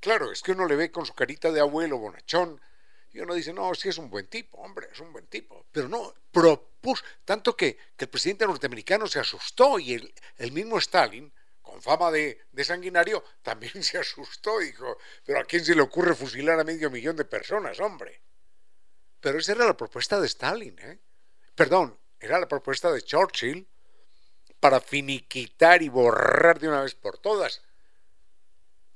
Claro, 0.00 0.30
es 0.30 0.42
que 0.42 0.52
uno 0.52 0.66
le 0.66 0.76
ve 0.76 0.90
con 0.90 1.04
su 1.04 1.14
carita 1.14 1.50
de 1.50 1.60
abuelo 1.60 1.98
bonachón 1.98 2.60
y 3.12 3.20
uno 3.20 3.34
dice, 3.34 3.52
no, 3.52 3.74
sí 3.74 3.88
es 3.88 3.98
un 3.98 4.10
buen 4.10 4.26
tipo, 4.26 4.58
hombre, 4.58 4.88
es 4.92 5.00
un 5.00 5.12
buen 5.12 5.26
tipo. 5.26 5.66
Pero 5.72 5.88
no, 5.88 6.14
propuso, 6.30 7.02
tanto 7.24 7.56
que, 7.56 7.78
el 7.98 8.08
presidente 8.08 8.46
norteamericano 8.46 9.06
se 9.06 9.18
asustó 9.18 9.78
y 9.78 9.94
el, 10.36 10.52
mismo 10.52 10.78
Stalin, 10.78 11.32
con 11.62 11.82
fama 11.82 12.10
de, 12.10 12.46
de, 12.52 12.64
sanguinario, 12.64 13.24
también 13.42 13.82
se 13.82 13.98
asustó 13.98 14.58
dijo, 14.58 14.98
pero 15.24 15.40
¿a 15.40 15.44
quién 15.44 15.64
se 15.64 15.74
le 15.74 15.82
ocurre 15.82 16.14
fusilar 16.14 16.60
a 16.60 16.64
medio 16.64 16.90
millón 16.90 17.16
de 17.16 17.24
personas, 17.24 17.80
hombre? 17.80 18.22
Pero 19.20 19.38
esa 19.38 19.52
era 19.52 19.66
la 19.66 19.76
propuesta 19.76 20.20
de 20.20 20.26
Stalin, 20.28 20.78
¿eh? 20.78 20.98
Perdón, 21.54 21.98
era 22.20 22.38
la 22.38 22.46
propuesta 22.46 22.92
de 22.92 23.02
Churchill 23.02 23.66
para 24.60 24.80
finiquitar 24.80 25.82
y 25.82 25.88
borrar 25.88 26.60
de 26.60 26.68
una 26.68 26.82
vez 26.82 26.94
por 26.94 27.18
todas 27.18 27.62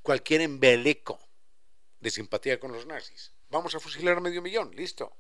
cualquier 0.03 0.43
embeleco 0.43 1.19
de 2.01 2.11
simpatía 2.11 2.59
con 2.59 2.73
los 2.73 2.87
nazis. 2.87 3.33
Vamos 3.49 3.75
a 3.75 3.81
fusilar 3.81 4.19
a 4.19 4.21
medio 4.21 4.43
millón, 4.43 4.75
listo. 4.75 5.17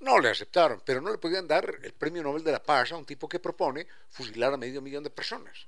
No 0.00 0.20
le 0.20 0.30
aceptaron, 0.30 0.82
pero 0.84 1.00
no 1.00 1.10
le 1.10 1.18
podían 1.18 1.48
dar 1.48 1.78
el 1.82 1.92
premio 1.92 2.22
Nobel 2.22 2.44
de 2.44 2.52
la 2.52 2.62
Paz 2.62 2.92
a 2.92 2.96
un 2.96 3.04
tipo 3.04 3.28
que 3.28 3.40
propone 3.40 3.86
fusilar 4.08 4.52
a 4.52 4.56
medio 4.56 4.80
millón 4.80 5.02
de 5.02 5.10
personas. 5.10 5.66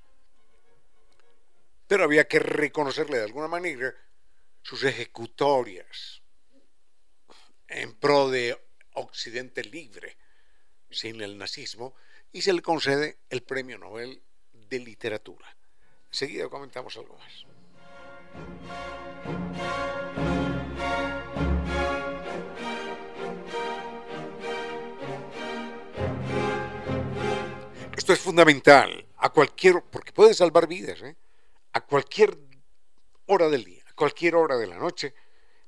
Pero 1.88 2.04
había 2.04 2.28
que 2.28 2.38
reconocerle 2.38 3.18
de 3.18 3.25
alguna 3.25 3.49
manera 3.49 3.92
sus 4.62 4.85
ejecutorias 4.85 6.23
en 7.66 7.94
pro 7.94 8.28
de 8.30 8.56
Occidente 8.94 9.64
libre, 9.64 10.16
sin 10.90 11.20
el 11.20 11.38
nazismo, 11.38 11.94
y 12.32 12.42
se 12.42 12.52
le 12.52 12.62
concede 12.62 13.18
el 13.28 13.42
premio 13.42 13.78
Nobel 13.78 14.23
de 14.52 14.78
Literatura. 14.78 15.56
Enseguida 16.09 16.49
comentamos 16.49 16.97
algo 16.97 17.16
más. 17.16 17.50
Esto 27.96 28.12
es 28.12 28.20
fundamental 28.20 29.06
a 29.18 29.28
cualquier, 29.28 29.82
porque 29.90 30.12
puede 30.12 30.34
salvar 30.34 30.66
vidas, 30.66 31.02
¿eh? 31.02 31.16
a 31.72 31.80
cualquier 31.82 32.37
hora 33.26 33.49
del 33.49 33.64
día, 33.64 33.84
a 33.88 33.92
cualquier 33.94 34.34
hora 34.34 34.56
de 34.56 34.66
la 34.66 34.78
noche, 34.78 35.14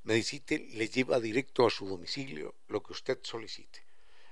Medicite 0.05 0.59
le 0.73 0.89
lleva 0.89 1.21
directo 1.21 1.67
a 1.67 1.71
su 1.71 1.87
domicilio 1.87 2.55
lo 2.69 2.83
que 2.83 2.93
usted 2.93 3.19
solicite. 3.23 3.85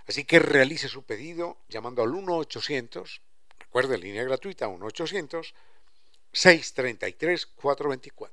Así 0.06 0.25
que 0.25 0.40
realice 0.40 0.88
su 0.88 1.04
pedido 1.04 1.58
llamando 1.68 2.02
al 2.02 2.10
1-800, 2.10 3.20
recuerde, 3.60 3.96
línea 3.99 4.25
gratuita 4.25 4.66
1-800-633-424. 6.32 8.28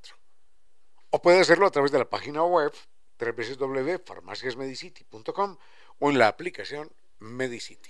O 1.09 1.21
puede 1.21 1.39
hacerlo 1.39 1.67
a 1.67 1.71
través 1.71 1.91
de 1.91 1.99
la 1.99 2.09
página 2.09 2.43
web 2.43 2.73
www.farmaciasmedicity.com 3.19 5.57
o 5.99 6.11
en 6.11 6.19
la 6.19 6.27
aplicación 6.27 6.91
Medicity. 7.19 7.89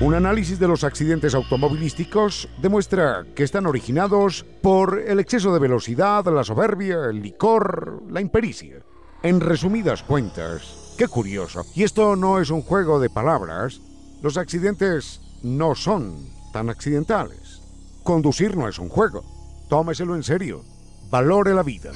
Un 0.00 0.14
análisis 0.14 0.58
de 0.58 0.66
los 0.66 0.84
accidentes 0.84 1.34
automovilísticos 1.34 2.48
demuestra 2.60 3.24
que 3.36 3.44
están 3.44 3.66
originados 3.66 4.44
por 4.60 4.98
el 4.98 5.20
exceso 5.20 5.52
de 5.52 5.60
velocidad, 5.60 6.24
la 6.26 6.42
soberbia, 6.42 7.04
el 7.08 7.22
licor, 7.22 8.02
la 8.10 8.20
impericia. 8.20 8.82
En 9.22 9.40
resumidas 9.40 10.02
cuentas, 10.02 10.94
qué 10.98 11.06
curioso, 11.06 11.64
y 11.76 11.84
esto 11.84 12.16
no 12.16 12.40
es 12.40 12.50
un 12.50 12.62
juego 12.62 12.98
de 12.98 13.10
palabras, 13.10 13.80
los 14.22 14.36
accidentes 14.36 15.20
no 15.42 15.76
son 15.76 16.41
tan 16.52 16.70
accidentales. 16.70 17.60
Conducir 18.04 18.56
no 18.56 18.68
es 18.68 18.78
un 18.78 18.88
juego. 18.88 19.24
Tómeselo 19.68 20.14
en 20.14 20.22
serio. 20.22 20.62
Valore 21.10 21.54
la 21.54 21.62
vida. 21.62 21.92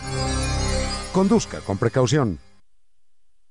Conduzca 1.13 1.61
con 1.61 1.79
precaución. 1.79 2.39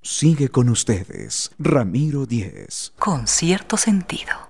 Sigue 0.01 0.49
con 0.49 0.69
ustedes, 0.69 1.51
Ramiro 1.57 2.25
Díez. 2.27 2.93
Con 2.99 3.25
cierto 3.27 3.75
sentido. 3.75 4.44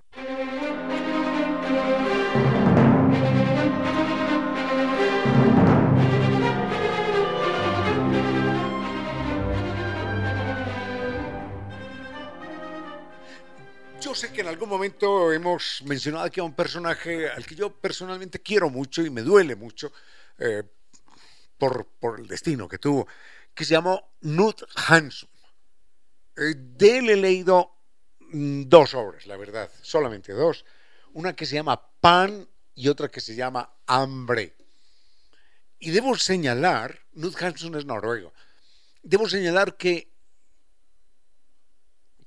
Yo 14.05 14.13
sé 14.13 14.31
que 14.31 14.41
en 14.41 14.47
algún 14.47 14.69
momento 14.69 15.31
hemos 15.31 15.81
mencionado 15.83 16.25
aquí 16.25 16.39
a 16.39 16.43
un 16.43 16.53
personaje 16.53 17.27
al 17.27 17.43
que 17.43 17.55
yo 17.55 17.71
personalmente 17.73 18.39
quiero 18.39 18.69
mucho 18.69 19.01
y 19.01 19.09
me 19.09 19.23
duele 19.23 19.55
mucho 19.55 19.91
eh, 20.37 20.61
por, 21.57 21.87
por 21.99 22.19
el 22.19 22.27
destino 22.27 22.67
que 22.67 22.77
tuvo, 22.77 23.07
que 23.55 23.65
se 23.65 23.71
llamó 23.71 24.11
Knut 24.21 24.61
Hansson. 24.75 25.27
Eh, 26.37 26.53
de 26.55 26.99
él 26.99 27.09
he 27.09 27.15
leído 27.15 27.71
mm, 28.19 28.65
dos 28.67 28.93
obras, 28.93 29.25
la 29.25 29.37
verdad, 29.37 29.71
solamente 29.81 30.33
dos. 30.33 30.65
Una 31.13 31.35
que 31.35 31.47
se 31.47 31.55
llama 31.55 31.81
Pan 31.99 32.47
y 32.75 32.89
otra 32.89 33.09
que 33.09 33.21
se 33.21 33.33
llama 33.33 33.73
Hambre. 33.87 34.53
Y 35.79 35.89
debo 35.89 36.15
señalar, 36.15 37.01
Knut 37.13 37.41
Hansson 37.41 37.73
es 37.73 37.85
noruego, 37.85 38.33
debo 39.01 39.27
señalar 39.27 39.77
que, 39.77 40.11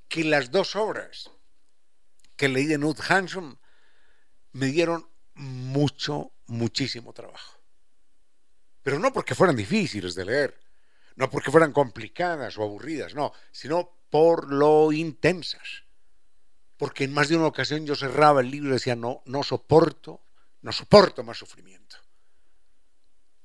que 0.09 0.25
las 0.25 0.51
dos 0.51 0.75
obras 0.75 1.31
que 2.39 2.47
leí 2.47 2.67
de 2.67 2.77
Knut 2.77 3.01
Hansson 3.01 3.59
me 4.53 4.67
dieron 4.67 5.05
mucho, 5.35 6.31
muchísimo 6.47 7.11
trabajo. 7.11 7.59
Pero 8.81 8.97
no 8.97 9.11
porque 9.11 9.35
fueran 9.35 9.57
difíciles 9.57 10.15
de 10.15 10.23
leer, 10.23 10.57
no 11.17 11.29
porque 11.29 11.51
fueran 11.51 11.73
complicadas 11.73 12.57
o 12.57 12.63
aburridas, 12.63 13.13
no, 13.13 13.33
sino 13.51 13.91
por 14.09 14.53
lo 14.53 14.93
intensas. 14.93 15.83
Porque 16.77 17.03
en 17.03 17.11
más 17.11 17.27
de 17.27 17.35
una 17.35 17.47
ocasión 17.47 17.85
yo 17.85 17.93
cerraba 17.93 18.39
el 18.39 18.49
libro 18.49 18.69
y 18.69 18.73
decía, 18.73 18.95
no, 18.95 19.21
no 19.25 19.43
soporto, 19.43 20.21
no 20.61 20.71
soporto 20.71 21.25
más 21.25 21.37
sufrimiento. 21.37 21.97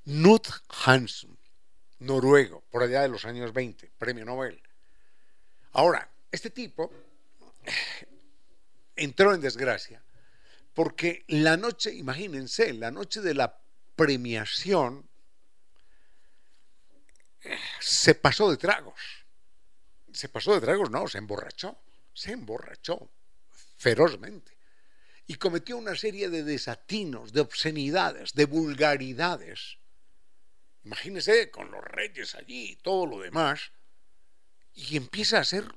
Knut 0.04 0.46
Hansson, 0.86 1.36
noruego, 1.98 2.62
por 2.70 2.84
allá 2.84 3.02
de 3.02 3.08
los 3.08 3.24
años 3.24 3.52
20, 3.52 3.90
premio 3.98 4.24
Nobel. 4.24 4.62
Ahora, 5.72 6.08
este 6.30 6.50
tipo 6.50 6.92
entró 8.96 9.34
en 9.34 9.40
desgracia 9.40 10.04
porque 10.74 11.24
la 11.28 11.56
noche, 11.56 11.94
imagínense, 11.94 12.72
la 12.74 12.90
noche 12.90 13.20
de 13.20 13.34
la 13.34 13.60
premiación 13.94 15.08
se 17.80 18.14
pasó 18.16 18.50
de 18.50 18.56
tragos. 18.56 19.00
Se 20.12 20.28
pasó 20.28 20.54
de 20.54 20.60
tragos, 20.60 20.90
no, 20.90 21.06
se 21.06 21.18
emborrachó, 21.18 21.78
se 22.12 22.32
emborrachó 22.32 23.08
ferozmente. 23.76 24.58
Y 25.26 25.36
cometió 25.36 25.76
una 25.76 25.94
serie 25.94 26.28
de 26.28 26.42
desatinos, 26.42 27.32
de 27.32 27.40
obscenidades, 27.40 28.34
de 28.34 28.44
vulgaridades. 28.44 29.78
Imagínese 30.82 31.50
con 31.50 31.70
los 31.70 31.82
reyes 31.84 32.34
allí 32.34 32.72
y 32.72 32.76
todo 32.76 33.06
lo 33.06 33.20
demás, 33.20 33.72
y 34.74 34.96
empieza 34.96 35.38
a 35.38 35.42
hacer 35.42 35.72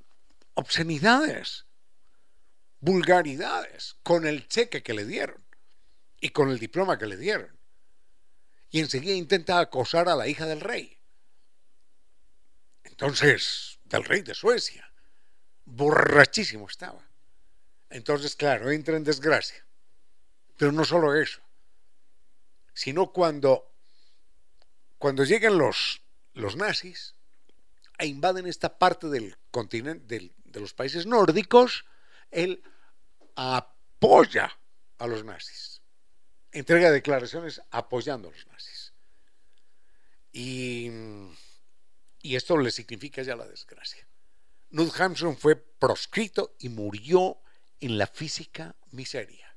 obscenidades, 0.56 1.67
vulgaridades, 2.80 3.98
con 4.04 4.26
el 4.26 4.48
cheque 4.48 4.84
que 4.84 4.94
le 4.94 5.06
dieron 5.06 5.44
y 6.20 6.30
con 6.30 6.50
el 6.50 6.60
diploma 6.60 6.98
que 6.98 7.08
le 7.08 7.18
dieron. 7.18 7.58
Y 8.70 8.80
enseguida 8.80 9.14
intenta 9.14 9.60
acosar 9.60 10.10
a 10.10 10.16
la 10.16 10.28
hija 10.28 10.46
del 10.46 10.62
rey. 10.62 11.00
Entonces, 12.84 13.80
del 13.86 14.04
rey 14.04 14.22
de 14.22 14.34
Suecia. 14.34 14.92
Borrachísimo 15.66 16.68
estaba. 16.68 17.08
Entonces, 17.90 18.36
claro, 18.36 18.72
entra 18.72 18.98
en 18.98 19.04
desgracia. 19.04 19.66
Pero 20.58 20.72
no 20.72 20.84
solo 20.84 21.16
eso, 21.16 21.40
sino 22.74 23.12
cuando, 23.12 23.72
cuando 24.98 25.24
llegan 25.24 25.58
los, 25.58 26.02
los 26.34 26.56
nazis 26.56 27.14
e 28.00 28.08
invaden 28.08 28.48
esta 28.48 28.78
parte 28.78 29.08
del 29.08 29.38
continente, 29.52 30.32
de 30.44 30.60
los 30.60 30.74
países 30.74 31.06
nórdicos, 31.06 31.86
él 32.32 32.64
apoya 33.38 34.52
a 34.98 35.08
los 35.08 35.24
nazis. 35.24 35.82
Entrega 36.52 36.92
declaraciones 36.92 37.62
apoyando 37.70 38.30
a 38.30 38.32
los 38.32 38.48
nazis. 38.48 38.94
Y, 40.34 40.92
esto 42.24 42.58
le 42.58 42.72
significa 42.72 43.22
ya 43.22 43.36
la 43.36 43.48
desgracia. 43.48 44.06
Nud 44.72 44.92
Hampson 45.00 45.38
fue 45.38 45.56
proscrito 45.56 46.56
y 46.60 46.70
murió 46.70 47.38
en 47.80 47.98
la 47.98 48.08
física 48.08 48.76
miseria. 48.92 49.56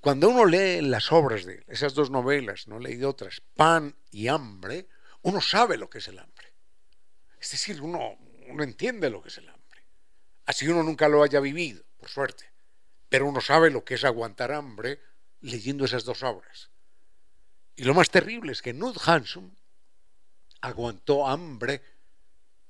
Cuando 0.00 0.28
uno 0.28 0.46
lee 0.46 0.80
las 0.82 1.10
obras 1.12 1.44
de 1.44 1.64
esas 1.66 1.94
dos 1.94 2.10
novelas, 2.10 2.68
no 2.68 2.78
he 2.78 2.82
leído 2.82 3.10
otras, 3.10 3.42
Pan 3.54 3.94
y 4.10 4.28
Hambre, 4.28 4.88
uno 5.22 5.40
sabe 5.40 5.76
lo 5.76 5.90
que 5.90 5.98
es 5.98 6.08
el 6.08 6.20
hambre. 6.20 6.52
Es 7.40 7.50
decir, 7.50 7.82
uno, 7.82 8.16
uno 8.46 8.62
entiende 8.62 9.10
lo 9.10 9.20
que 9.20 9.28
es 9.28 9.38
el 9.38 9.48
hambre. 9.48 9.84
Así 10.46 10.68
uno 10.68 10.84
nunca 10.84 11.08
lo 11.08 11.24
haya 11.24 11.40
vivido, 11.40 11.84
suerte. 12.08 12.50
Pero 13.08 13.26
uno 13.26 13.40
sabe 13.40 13.70
lo 13.70 13.84
que 13.84 13.94
es 13.94 14.04
aguantar 14.04 14.52
hambre 14.52 15.00
leyendo 15.40 15.84
esas 15.84 16.04
dos 16.04 16.22
obras. 16.22 16.70
Y 17.76 17.84
lo 17.84 17.94
más 17.94 18.10
terrible 18.10 18.52
es 18.52 18.62
que 18.62 18.72
Nud 18.72 18.96
Hanson 19.04 19.56
aguantó 20.60 21.26
hambre 21.26 21.82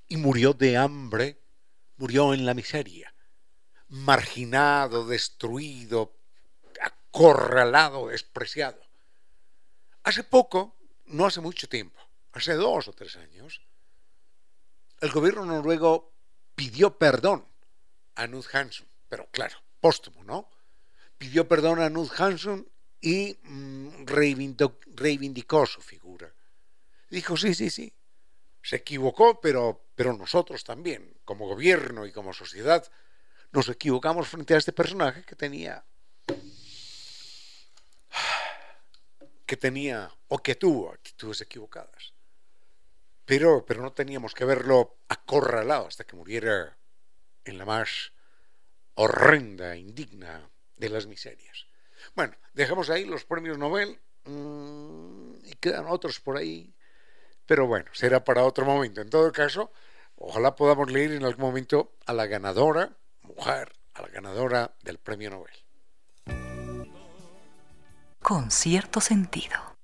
y 0.09 0.17
murió 0.17 0.53
de 0.53 0.77
hambre, 0.77 1.41
murió 1.97 2.35
en 2.35 2.45
la 2.45 2.55
miseria, 2.55 3.15
marginado, 3.89 5.07
destruido, 5.07 6.17
acorralado, 6.81 8.09
despreciado. 8.09 8.81
Hace 10.03 10.25
poco, 10.25 10.77
no 11.07 11.27
hace 11.27 11.41
mucho 11.41 11.69
tiempo, 11.69 12.01
hace 12.33 12.55
dos 12.55 12.89
o 12.89 12.93
tres 12.93 13.17
años, 13.17 13.61
el 15.01 15.11
gobierno 15.11 15.45
noruego 15.45 16.13
pidió 16.55 16.99
perdón 16.99 17.47
a 18.15 18.27
Nud 18.27 18.45
Hanson, 18.53 18.87
pero 19.17 19.31
claro, 19.31 19.57
póstumo, 19.81 20.23
¿no? 20.25 20.51
Pidió 21.17 21.49
perdón 21.49 21.81
a 21.81 21.89
Nud 21.89 22.11
Hanson 22.19 22.69
y 23.01 23.39
mm, 23.45 24.05
reivindicó, 24.05 25.65
su 25.65 25.81
figura. 25.81 26.35
Dijo, 27.09 27.35
sí, 27.35 27.55
sí, 27.55 27.71
sí, 27.71 27.95
se 28.63 28.77
equivocó, 28.77 29.41
pero, 29.41 29.87
pero 29.95 30.13
nosotros 30.13 30.65
también, 30.65 31.17
como 31.25 31.49
gobierno 31.49 32.05
y 32.05 32.13
como 32.13 32.35
sociedad, 32.35 32.87
nos 33.53 33.71
equivocamos 33.71 34.29
frente 34.29 34.53
a 34.53 34.59
este 34.59 34.75
personaje 34.75 35.25
que 35.25 35.35
tenía 35.35 35.83
que 39.47 39.57
tenía 39.57 40.13
o 40.29 40.43
que 40.43 40.57
tuvo 40.57 40.93
actitudes 40.93 41.41
equivocadas. 41.41 42.13
Pero, 43.25 43.65
pero 43.65 43.81
no 43.81 43.95
teníamos 43.95 44.35
que 44.35 44.45
verlo 44.45 44.99
acorralado 45.09 45.87
hasta 45.87 46.05
que 46.05 46.17
muriera 46.17 46.77
en 47.47 47.57
la 47.57 47.65
más 47.65 48.13
horrenda, 48.97 49.77
indigna 49.77 50.51
de 50.77 50.89
las 50.89 51.07
miserias. 51.07 51.67
Bueno, 52.15 52.35
dejamos 52.55 52.91
ahí 52.91 53.05
los 53.05 53.25
premios 53.25 53.59
Nobel 53.59 53.99
mmm, 54.25 55.35
y 55.45 55.55
quedan 55.55 55.87
otros 55.87 56.21
por 56.21 56.37
ahí, 56.37 56.75
pero 57.47 57.67
bueno, 57.67 57.87
será 57.93 58.25
para 58.25 58.45
otro 58.45 58.65
momento. 58.65 59.01
En 59.01 59.11
todo 59.11 59.31
caso, 59.33 59.71
ojalá 60.17 60.57
podamos 60.57 60.91
leer 60.91 61.13
en 61.13 61.25
algún 61.25 61.47
momento 61.47 61.93
a 62.07 62.13
la 62.13 62.27
ganadora, 62.27 62.91
mujer, 63.23 63.73
a 63.95 64.03
la 64.03 64.09
ganadora 64.09 64.75
del 64.83 64.99
premio 64.99 65.31
Nobel. 65.31 65.55
Con 68.21 68.51
cierto 68.51 69.01
sentido. 69.01 69.76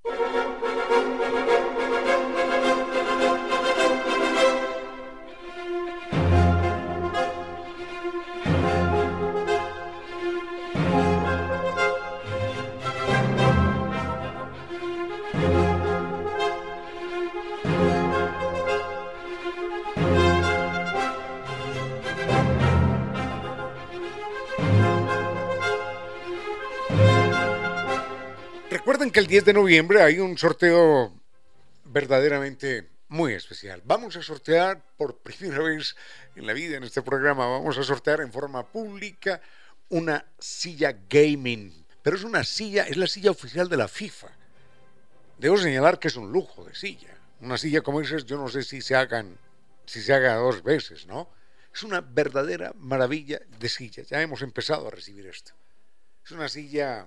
Que 29.12 29.20
el 29.20 29.26
10 29.26 29.44
de 29.44 29.52
noviembre 29.52 30.02
hay 30.02 30.18
un 30.18 30.38
sorteo 30.38 31.12
verdaderamente 31.84 32.88
muy 33.08 33.34
especial. 33.34 33.82
Vamos 33.84 34.16
a 34.16 34.22
sortear 34.22 34.82
por 34.96 35.18
primera 35.22 35.62
vez 35.62 35.94
en 36.34 36.46
la 36.46 36.54
vida 36.54 36.78
en 36.78 36.84
este 36.84 37.02
programa, 37.02 37.46
vamos 37.46 37.76
a 37.76 37.84
sortear 37.84 38.22
en 38.22 38.32
forma 38.32 38.66
pública 38.66 39.40
una 39.90 40.24
silla 40.38 40.96
gaming. 41.08 41.84
Pero 42.02 42.16
es 42.16 42.24
una 42.24 42.42
silla, 42.42 42.84
es 42.84 42.96
la 42.96 43.06
silla 43.06 43.30
oficial 43.30 43.68
de 43.68 43.76
la 43.76 43.86
FIFA. 43.86 44.28
Debo 45.38 45.58
señalar 45.58 45.98
que 45.98 46.08
es 46.08 46.16
un 46.16 46.32
lujo 46.32 46.64
de 46.64 46.74
silla. 46.74 47.14
Una 47.40 47.58
silla 47.58 47.82
como 47.82 48.00
esa, 48.00 48.16
yo 48.18 48.38
no 48.38 48.48
sé 48.48 48.62
si 48.62 48.80
se 48.80 48.94
hagan, 48.96 49.36
si 49.84 50.00
se 50.00 50.14
haga 50.14 50.36
dos 50.36 50.62
veces, 50.62 51.06
¿no? 51.06 51.28
Es 51.72 51.82
una 51.82 52.00
verdadera 52.00 52.72
maravilla 52.76 53.40
de 53.58 53.68
silla. 53.68 54.02
Ya 54.04 54.22
hemos 54.22 54.40
empezado 54.42 54.88
a 54.88 54.90
recibir 54.90 55.26
esto. 55.26 55.52
Es 56.24 56.30
una 56.30 56.48
silla 56.48 57.06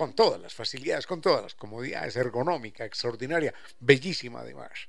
con 0.00 0.14
todas 0.14 0.40
las 0.40 0.54
facilidades, 0.54 1.06
con 1.06 1.20
todas 1.20 1.42
las 1.42 1.54
comodidades, 1.54 2.16
ergonómica, 2.16 2.86
extraordinaria, 2.86 3.52
bellísima 3.80 4.40
además. 4.40 4.88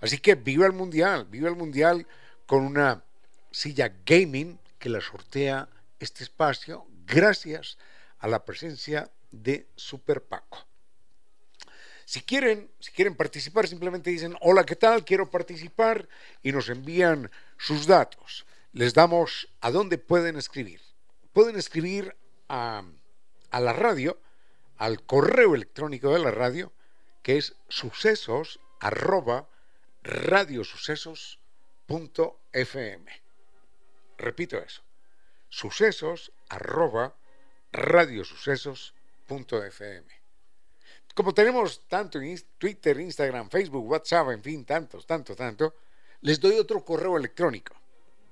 Así 0.00 0.18
que 0.18 0.36
viva 0.36 0.66
el 0.66 0.72
Mundial, 0.72 1.26
viva 1.28 1.48
el 1.48 1.56
Mundial 1.56 2.06
con 2.46 2.64
una 2.64 3.02
silla 3.50 3.92
gaming 4.06 4.56
que 4.78 4.88
la 4.88 5.00
sortea 5.00 5.68
este 5.98 6.22
espacio 6.22 6.86
gracias 7.04 7.76
a 8.20 8.28
la 8.28 8.44
presencia 8.44 9.10
de 9.32 9.66
Super 9.74 10.22
Paco. 10.22 10.64
Si 12.04 12.20
quieren, 12.20 12.70
si 12.78 12.92
quieren 12.92 13.16
participar, 13.16 13.66
simplemente 13.66 14.10
dicen, 14.10 14.36
hola, 14.42 14.64
¿qué 14.64 14.76
tal? 14.76 15.04
Quiero 15.04 15.28
participar 15.28 16.08
y 16.40 16.52
nos 16.52 16.68
envían 16.68 17.32
sus 17.58 17.88
datos. 17.88 18.46
Les 18.72 18.94
damos 18.94 19.48
a 19.60 19.72
dónde 19.72 19.98
pueden 19.98 20.36
escribir. 20.36 20.80
Pueden 21.32 21.56
escribir 21.56 22.14
a, 22.48 22.84
a 23.50 23.60
la 23.60 23.72
radio 23.72 24.16
al 24.82 25.04
correo 25.04 25.54
electrónico 25.54 26.12
de 26.12 26.18
la 26.18 26.32
radio, 26.32 26.72
que 27.22 27.38
es 27.38 27.54
sucesos 27.68 28.58
arroba. 28.80 29.48
Repito 34.18 34.58
eso, 34.58 34.82
sucesos 35.48 36.32
arroba 36.48 37.14
radiosucesos.fm. 37.70 40.22
Como 41.14 41.32
tenemos 41.32 41.86
tanto 41.86 42.20
en 42.20 42.36
Twitter, 42.58 42.98
Instagram, 42.98 43.50
Facebook, 43.50 43.88
WhatsApp, 43.88 44.30
en 44.30 44.42
fin, 44.42 44.64
tantos, 44.64 45.06
tanto, 45.06 45.36
tanto, 45.36 45.76
les 46.22 46.40
doy 46.40 46.58
otro 46.58 46.84
correo 46.84 47.16
electrónico, 47.16 47.76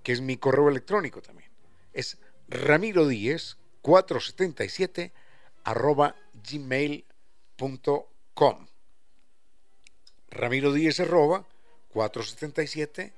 que 0.02 0.10
es 0.10 0.20
mi 0.20 0.36
correo 0.36 0.68
electrónico 0.68 1.22
también. 1.22 1.52
Es 1.92 2.18
Ramiro 2.48 3.06
Díez 3.06 3.56
477 3.82 5.12
arroba 5.64 6.16
gmail.com. 6.34 7.06
Ramiro 10.30 10.72
Díez 10.72 11.00
arroba 11.00 11.46
477 11.88 13.12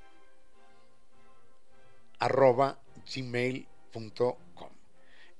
arroba 2.19 2.79
gmail.com. 3.13 4.69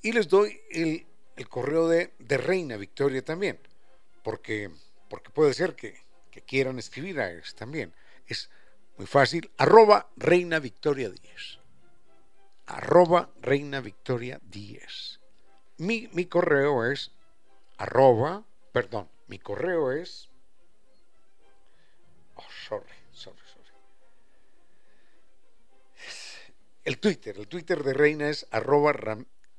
Y 0.01 0.11
les 0.11 0.27
doy 0.27 0.59
el, 0.69 1.05
correo 1.49 1.87
de, 1.87 2.13
de, 2.19 2.37
Reina 2.37 2.75
Victoria 2.77 3.23
también, 3.23 3.59
porque, 4.21 4.69
porque 5.09 5.29
puede 5.29 5.53
ser 5.53 5.75
que, 5.75 6.03
que 6.29 6.41
quieran 6.41 6.77
escribir 6.77 7.19
a 7.21 7.31
eso 7.31 7.55
también. 7.55 7.93
Es 8.27 8.49
muy 8.97 9.07
fácil, 9.07 9.49
arroba 9.57 10.09
Reina 10.17 10.59
Victoria 10.59 11.09
10. 11.09 11.59
Arroba 12.65 13.29
Reina 13.41 13.79
Victoria 13.79 14.39
10. 14.43 15.22
Mi, 15.83 16.07
mi 16.13 16.27
correo 16.27 16.89
es 16.89 17.11
arroba, 17.77 18.45
perdón, 18.71 19.09
mi 19.27 19.37
correo 19.37 19.91
es, 19.91 20.29
oh, 22.35 22.45
sorry, 22.69 22.87
sorry, 23.11 23.41
sorry. 23.45 23.67
El 26.85 26.99
Twitter, 26.99 27.37
el 27.37 27.49
Twitter 27.49 27.83
de 27.83 27.93
Reina 27.93 28.29
es 28.29 28.47
arroba, 28.49 28.93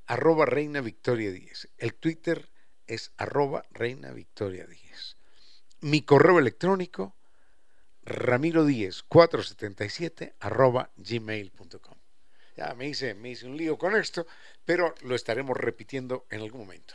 arroba 0.07 0.47
Reina 0.47 0.81
Victoria 0.81 1.31
10. 1.31 1.69
El 1.77 1.93
Twitter 1.93 2.49
es 2.87 3.13
arroba 3.19 3.67
Reina 3.71 4.11
Victoria 4.13 4.67
10. 4.67 5.19
Mi 5.83 6.01
correo 6.01 6.39
electrónico, 6.39 7.15
ramiro 8.03 8.65
10 8.65 9.03
477 9.03 10.37
arroba 10.41 10.91
gmail.com. 10.97 12.04
Ya 12.57 12.75
me 12.75 12.89
hice, 12.89 13.15
me 13.15 13.31
hice 13.31 13.47
un 13.47 13.57
lío 13.57 13.77
con 13.77 13.97
esto, 13.97 14.27
pero 14.65 14.95
lo 15.03 15.15
estaremos 15.15 15.57
repitiendo 15.57 16.27
en 16.31 16.41
algún 16.41 16.61
momento. 16.63 16.95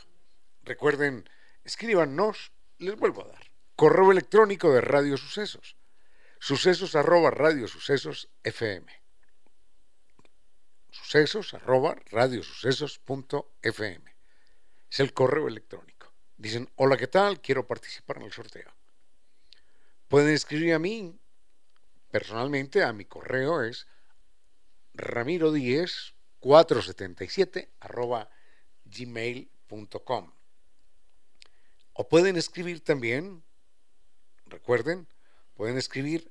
Recuerden, 0.62 1.28
escríbanos, 1.64 2.52
les 2.78 2.96
vuelvo 2.96 3.24
a 3.24 3.28
dar. 3.28 3.50
Correo 3.76 4.10
electrónico 4.10 4.72
de 4.72 4.80
Radio 4.80 5.16
Sucesos. 5.16 5.76
Sucesos 6.38 6.94
arroba 6.94 7.30
Radio 7.30 7.68
Sucesos 7.68 8.30
FM. 8.42 8.90
Sucesos 10.90 11.52
arroba 11.54 11.96
Radio 12.10 12.42
Sucesos 12.42 12.98
punto 12.98 13.52
FM. 13.62 14.14
Es 14.90 15.00
el 15.00 15.12
correo 15.12 15.48
electrónico. 15.48 16.12
Dicen, 16.36 16.70
hola, 16.76 16.96
¿qué 16.96 17.06
tal? 17.06 17.40
Quiero 17.42 17.66
participar 17.66 18.16
en 18.16 18.22
el 18.22 18.32
sorteo. 18.32 18.72
pueden 20.08 20.34
escribir 20.34 20.72
a 20.72 20.78
mí 20.78 21.18
personalmente, 22.10 22.82
a 22.82 22.92
mi 22.92 23.04
correo 23.04 23.62
es 23.62 23.86
ramiro 24.94 25.52
477 26.40 27.70
arroba 27.80 28.30
gmail.com. 28.84 30.32
O 31.92 32.08
pueden 32.08 32.36
escribir 32.36 32.82
también, 32.82 33.44
recuerden, 34.46 35.06
pueden 35.54 35.76
escribir 35.76 36.30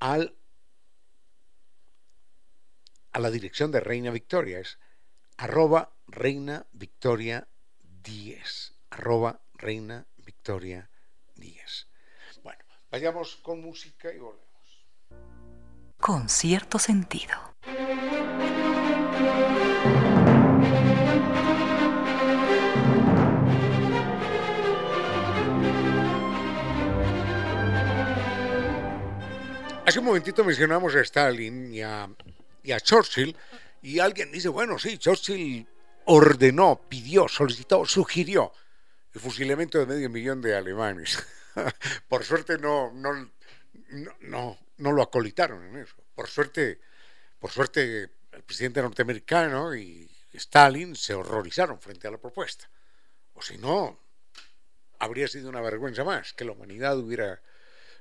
al, 0.00 0.36
a 3.12 3.20
la 3.20 3.30
dirección 3.30 3.70
de 3.70 3.80
Reina 3.80 4.10
Victoria, 4.10 4.58
es 4.58 4.78
arroba 5.36 5.94
Reina 6.08 6.66
Victoria 6.72 7.48
10, 8.02 8.74
arroba 8.90 9.40
Reina 9.54 10.06
Victoria 10.16 10.90
10. 11.36 11.88
Bueno, 12.42 12.64
vayamos 12.90 13.36
con 13.36 13.60
música 13.60 14.12
y 14.12 14.18
volvemos. 14.18 14.51
Con 16.02 16.28
cierto 16.28 16.80
sentido. 16.80 17.32
Hace 29.86 30.00
un 30.00 30.04
momentito 30.04 30.42
mencionamos 30.42 30.92
a 30.96 31.02
Stalin 31.02 31.72
y 31.72 31.82
a, 31.82 32.10
Churchill 32.80 33.36
y 33.80 34.00
alguien 34.00 34.32
dice, 34.32 34.48
bueno, 34.48 34.80
sí, 34.80 34.98
Churchill 34.98 35.64
ordenó, 36.06 36.80
pidió, 36.88 37.28
solicitó, 37.28 37.84
sugirió 37.84 38.50
el 39.14 39.20
fusilamiento 39.20 39.78
de 39.78 39.86
medio 39.86 40.10
millón 40.10 40.42
de 40.42 40.56
alemanes. 40.56 41.24
Por 42.08 42.24
suerte 42.24 42.58
no, 42.58 42.90
no, 42.92 43.12
no, 43.90 44.12
no, 44.22 44.58
lo 44.90 45.02
acolitaron 45.02 45.64
en 45.64 45.76
eso. 45.76 45.94
Por 46.14 46.28
suerte, 46.28 46.80
por 47.38 47.50
suerte 47.50 48.10
el 48.32 48.42
presidente 48.42 48.82
norteamericano 48.82 49.76
y 49.76 50.10
Stalin 50.32 50.96
se 50.96 51.14
horrorizaron 51.14 51.78
frente 51.78 52.08
a 52.08 52.10
la 52.10 52.18
propuesta. 52.18 52.68
O 53.34 53.42
si 53.42 53.58
no, 53.58 54.00
habría 54.98 55.28
sido 55.28 55.48
una 55.48 55.60
vergüenza 55.60 56.04
más 56.04 56.32
que 56.32 56.44
la 56.44 56.52
humanidad 56.52 56.98
hubiera 56.98 57.42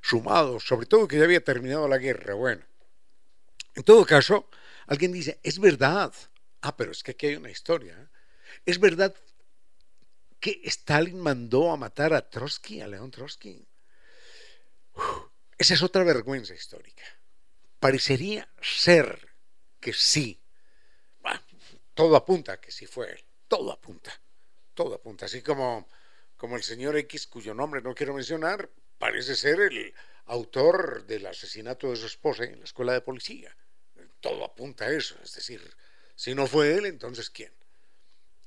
sumado, 0.02 0.60
sobre 0.60 0.86
todo 0.86 1.08
que 1.08 1.17
ya 1.17 1.26
había 1.26 1.44
terminado 1.44 1.88
la 1.88 1.98
guerra. 1.98 2.34
Bueno, 2.34 2.63
en 3.76 3.84
todo 3.84 4.06
caso, 4.06 4.50
alguien 4.88 5.12
dice, 5.12 5.39
es 5.44 5.60
verdad. 5.60 6.13
Ah, 6.62 6.76
pero 6.76 6.91
es 6.91 7.04
que 7.04 7.12
aquí 7.12 7.28
hay 7.28 7.36
una 7.36 7.50
historia. 7.50 7.94
¿eh? 8.00 8.08
Es 8.65 8.80
verdad 8.80 9.15
que 10.39 10.62
Stalin 10.63 11.20
mandó 11.20 11.72
a 11.72 11.78
matar 11.78 12.13
a 12.13 12.30
Trotsky, 12.30 12.82
a 12.82 12.88
León 12.88 13.12
Trotsky. 13.12 13.65
Esa 15.62 15.76
es 15.76 15.84
otra 15.84 16.04
vergüenza 16.04 16.54
histórica. 16.54 17.04
Parecería 17.80 18.50
ser 18.62 19.30
que 19.80 19.93
sí. 19.93 20.39
todo 21.93 22.15
apunta 22.15 22.60
que 22.60 22.71
sí 22.71 22.88
fue 22.88 23.12
él. 23.12 23.24
Todo 23.47 23.71
apunta. 23.71 24.12
Todo 24.74 24.95
apunta. 24.95 25.26
Así 25.26 25.41
como, 25.41 25.88
como 26.36 26.56
el 26.56 26.63
señor 26.63 26.97
X, 26.97 27.28
cuyo 27.28 27.54
nombre 27.54 27.82
no 27.82 27.93
quiero 27.93 28.13
mencionar, 28.13 28.69
parece 28.97 29.36
ser 29.36 29.60
el 29.62 29.93
autor 30.26 31.06
del 31.06 31.28
asesinato 31.28 31.89
de 31.89 31.97
su 31.97 32.08
esposa 32.08 32.45
en 32.45 32.60
la 32.60 32.65
escuela 32.65 32.93
de 32.93 33.02
policía. 33.02 33.56
Todo 34.19 34.43
apunta 34.43 34.86
a 34.86 34.91
eso, 34.91 35.15
es 35.24 35.34
decir, 35.34 35.62
si 36.15 36.34
no 36.34 36.47
fue 36.47 36.76
él, 36.76 36.86
entonces 36.86 37.30
¿quién? 37.30 37.52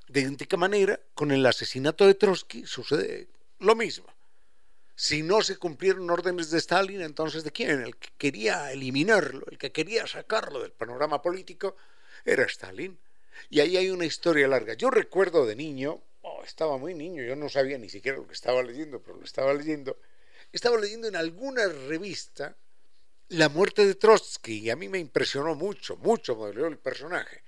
De 0.09 0.20
idéntica 0.20 0.57
manera, 0.57 1.00
con 1.14 1.31
el 1.31 1.44
asesinato 1.46 2.07
de 2.07 2.14
Trotsky 2.14 2.66
sucede 2.66 3.29
lo 3.59 3.74
mismo. 3.74 4.13
Si 4.96 5.22
no 5.22 5.42
se 5.42 5.57
cumplieron 5.57 6.11
órdenes 6.11 6.50
de 6.50 6.59
Stalin, 6.59 7.00
entonces 7.00 7.42
¿de 7.42 7.50
quién? 7.50 7.83
El 7.83 7.96
que 7.96 8.11
quería 8.16 8.70
eliminarlo, 8.72 9.44
el 9.50 9.59
que 9.59 9.72
quería 9.72 10.07
sacarlo 10.07 10.61
del 10.61 10.72
panorama 10.72 11.20
político, 11.20 11.76
era 12.24 12.44
Stalin. 12.44 12.96
Y 13.50 13.61
ahí 13.61 13.76
hay 13.76 13.90
una 13.90 14.04
historia 14.04 14.46
larga. 14.46 14.74
Yo 14.74 14.90
recuerdo 14.90 15.46
de 15.46 15.57
niño, 15.57 16.00
oh, 16.22 16.42
estaba 16.44 16.78
muy 16.78 16.94
niño, 16.94 17.24
yo 17.24 17.35
no 17.35 17.48
sabía 17.48 17.76
ni 17.76 17.88
siquiera 17.88 18.18
lo 18.18 18.26
que 18.26 18.35
estaba 18.35 18.62
leyendo, 18.62 19.02
pero 19.02 19.16
lo 19.16 19.24
estaba 19.24 19.52
leyendo, 19.52 19.98
estaba 20.52 20.78
leyendo 20.78 21.09
en 21.09 21.16
alguna 21.16 21.66
revista 21.66 22.57
la 23.28 23.48
muerte 23.48 23.87
de 23.87 23.96
Trotsky 23.96 24.61
y 24.61 24.70
a 24.70 24.76
mí 24.76 24.88
me 24.88 24.98
impresionó 24.98 25.54
mucho, 25.57 25.96
mucho 25.96 26.37
me 26.37 26.68
el 26.68 26.78
personaje. 26.78 27.42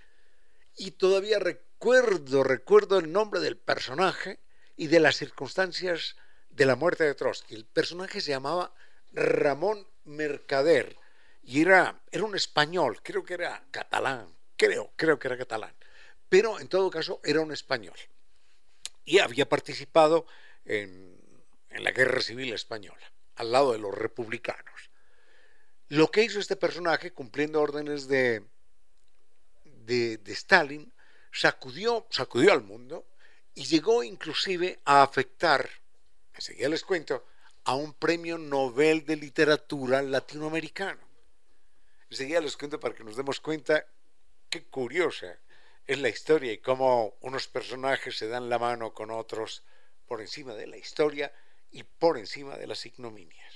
Y 0.76 0.92
todavía 0.92 1.38
recuerdo, 1.38 2.42
recuerdo 2.42 2.98
el 2.98 3.12
nombre 3.12 3.40
del 3.40 3.56
personaje 3.56 4.40
y 4.76 4.88
de 4.88 5.00
las 5.00 5.16
circunstancias 5.16 6.16
de 6.57 6.66
la 6.66 6.77
muerte 6.77 7.05
de 7.05 7.14
Trotsky. 7.14 7.55
El 7.55 7.64
personaje 7.66 8.21
se 8.21 8.31
llamaba 8.31 8.73
Ramón 9.12 9.87
Mercader 10.05 10.97
y 11.42 11.61
era, 11.61 12.01
era 12.11 12.25
un 12.25 12.35
español, 12.35 13.01
creo 13.03 13.25
que 13.25 13.35
era 13.35 13.62
catalán, 13.71 14.35
creo, 14.57 14.90
creo 14.97 15.19
que 15.19 15.29
era 15.29 15.38
catalán, 15.38 15.75
pero 16.29 16.59
en 16.59 16.69
todo 16.69 16.90
caso 16.90 17.21
era 17.23 17.40
un 17.40 17.53
español. 17.53 17.97
Y 19.05 19.21
había 19.21 19.49
participado 19.49 20.27
en 20.64 21.16
en 21.77 21.85
la 21.85 21.92
guerra 21.92 22.21
civil 22.21 22.53
española, 22.53 23.12
al 23.37 23.53
lado 23.53 23.73
de 23.73 23.79
los 23.79 23.95
republicanos. 23.95 24.90
Lo 25.88 26.11
que 26.11 26.25
hizo 26.25 26.40
este 26.40 26.57
personaje, 26.57 27.12
cumpliendo 27.12 27.61
órdenes 27.61 28.09
de, 28.09 28.42
de, 29.64 30.19
Stalin, 30.33 30.92
sacudió, 31.31 32.07
sacudió 32.11 32.53
al 32.53 32.62
mundo 32.62 33.07
y 33.55 33.64
llegó 33.64 34.03
inclusive 34.03 34.81
a 34.85 35.03
afectar, 35.03 35.69
enseguida 36.37 36.68
les 36.68 36.85
cuento, 36.85 37.25
a 37.64 37.75
un 37.75 37.92
premio 37.94 38.38
Nobel 38.38 39.05
de 39.05 39.16
Literatura 39.16 40.01
latinoamericano. 40.03 41.01
Enseguida 42.11 42.40
les 42.40 42.57
cuento 42.57 42.79
para 42.79 42.94
que 42.94 43.05
nos 43.05 43.16
demos 43.16 43.40
cuenta 43.40 43.85
qué 44.49 44.64
curiosa 44.64 45.38
es 45.87 45.99
la 45.99 46.09
historia 46.09 46.53
y 46.53 46.59
cómo 46.59 47.14
unos 47.20 47.49
personajes 47.49 48.16
se 48.16 48.29
dan 48.29 48.49
la 48.49 48.59
mano 48.59 48.92
con 48.92 49.11
otros 49.11 49.64
por 50.07 50.20
encima 50.20 50.55
de 50.55 50.66
la 50.66 50.77
historia 50.77 51.33
y 51.70 51.83
por 51.83 52.18
encima 52.18 52.57
de 52.57 52.66
las 52.66 52.87
ignominias. 52.87 53.55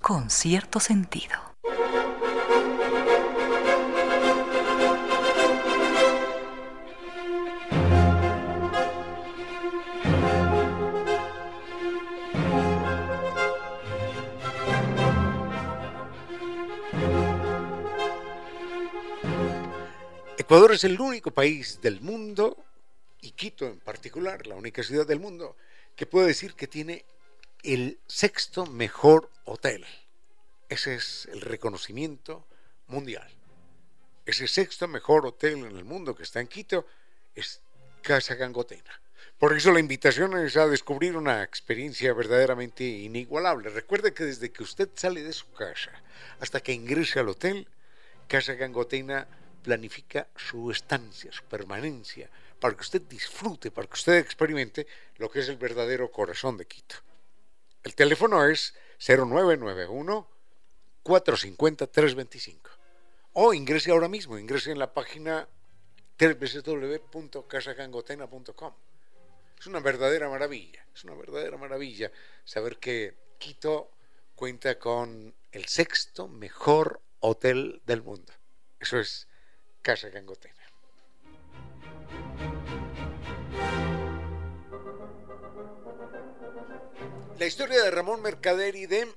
Con 0.00 0.30
cierto 0.30 0.80
sentido. 0.80 1.56
Ecuador 20.50 20.72
es 20.72 20.82
el 20.82 21.00
único 21.00 21.30
país 21.30 21.80
del 21.80 22.00
mundo, 22.00 22.56
y 23.20 23.30
Quito 23.30 23.68
en 23.68 23.78
particular, 23.78 24.48
la 24.48 24.56
única 24.56 24.82
ciudad 24.82 25.06
del 25.06 25.20
mundo, 25.20 25.54
que 25.94 26.06
puedo 26.06 26.26
decir 26.26 26.54
que 26.54 26.66
tiene 26.66 27.04
el 27.62 28.00
sexto 28.08 28.66
mejor 28.66 29.30
hotel. 29.44 29.86
Ese 30.68 30.96
es 30.96 31.28
el 31.30 31.40
reconocimiento 31.40 32.48
mundial. 32.88 33.30
Ese 34.26 34.48
sexto 34.48 34.88
mejor 34.88 35.24
hotel 35.24 35.66
en 35.66 35.76
el 35.76 35.84
mundo 35.84 36.16
que 36.16 36.24
está 36.24 36.40
en 36.40 36.48
Quito 36.48 36.84
es 37.36 37.62
Casa 38.02 38.34
Gangotena. 38.34 39.00
Por 39.38 39.56
eso 39.56 39.70
la 39.70 39.78
invitación 39.78 40.36
es 40.36 40.56
a 40.56 40.66
descubrir 40.66 41.16
una 41.16 41.44
experiencia 41.44 42.12
verdaderamente 42.12 42.82
inigualable. 42.82 43.70
Recuerde 43.70 44.12
que 44.12 44.24
desde 44.24 44.50
que 44.50 44.64
usted 44.64 44.88
sale 44.96 45.22
de 45.22 45.32
su 45.32 45.48
casa 45.52 45.92
hasta 46.40 46.60
que 46.60 46.72
ingrese 46.72 47.20
al 47.20 47.28
hotel, 47.28 47.68
Casa 48.26 48.54
Gangotena 48.54 49.28
planifica 49.60 50.28
su 50.36 50.70
estancia, 50.70 51.32
su 51.32 51.44
permanencia, 51.44 52.28
para 52.58 52.74
que 52.74 52.82
usted 52.82 53.02
disfrute, 53.02 53.70
para 53.70 53.86
que 53.86 53.94
usted 53.94 54.16
experimente 54.16 54.86
lo 55.16 55.30
que 55.30 55.40
es 55.40 55.48
el 55.48 55.56
verdadero 55.56 56.10
corazón 56.10 56.56
de 56.56 56.66
Quito. 56.66 56.96
El 57.82 57.94
teléfono 57.94 58.44
es 58.44 58.74
0991 58.98 60.28
450 61.02 61.86
325. 61.86 62.70
O 63.32 63.54
ingrese 63.54 63.90
ahora 63.90 64.08
mismo, 64.08 64.38
ingrese 64.38 64.70
en 64.72 64.78
la 64.78 64.92
página 64.92 65.48
www.casagangotena.com. 66.18 68.74
Es 69.58 69.66
una 69.66 69.80
verdadera 69.80 70.28
maravilla, 70.28 70.86
es 70.94 71.04
una 71.04 71.14
verdadera 71.14 71.56
maravilla 71.56 72.12
saber 72.44 72.76
que 72.78 73.14
Quito 73.38 73.90
cuenta 74.34 74.78
con 74.78 75.34
el 75.52 75.64
sexto 75.66 76.28
mejor 76.28 77.00
hotel 77.20 77.80
del 77.86 78.02
mundo. 78.02 78.34
Eso 78.78 78.98
es 78.98 79.26
Casa 79.82 80.08
Gangotena. 80.08 80.54
La 87.38 87.46
historia 87.46 87.82
de 87.82 87.90
Ramón 87.90 88.20
Mercader 88.20 88.76
y 88.76 88.84
de, 88.86 89.08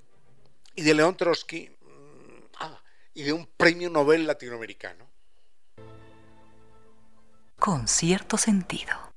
y 0.76 0.84
de 0.84 0.94
León 0.94 1.18
Trotsky 1.18 1.70
mm, 1.70 2.46
ah, 2.60 2.82
y 3.14 3.24
de 3.24 3.34
un 3.34 3.46
premio 3.46 3.90
Nobel 3.90 4.26
latinoamericano. 4.26 5.10
Con 7.60 7.88
cierto 7.88 8.38
sentido. 8.38 9.13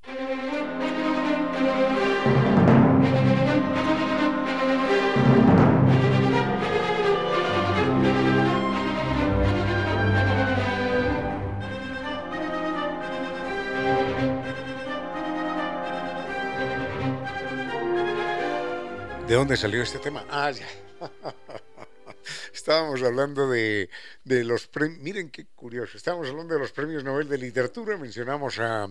¿De 19.27 19.35
dónde 19.35 19.57
salió 19.57 19.83
este 19.83 19.99
tema? 19.99 20.25
Ah, 20.31 20.53
ya. 20.53 20.69
Estábamos 22.55 23.03
hablando 23.03 23.51
de, 23.51 23.91
los 24.25 24.69
premios. 24.69 25.01
Miren 25.01 25.31
qué 25.31 25.47
curioso. 25.47 25.97
Estábamos 25.97 26.29
hablando 26.29 26.55
de 26.55 26.61
los 26.61 26.71
premios 26.71 27.03
Nobel 27.03 27.29
de 27.29 27.37
Literatura. 27.37 27.97
Mencionamos 27.97 28.61
a, 28.61 28.89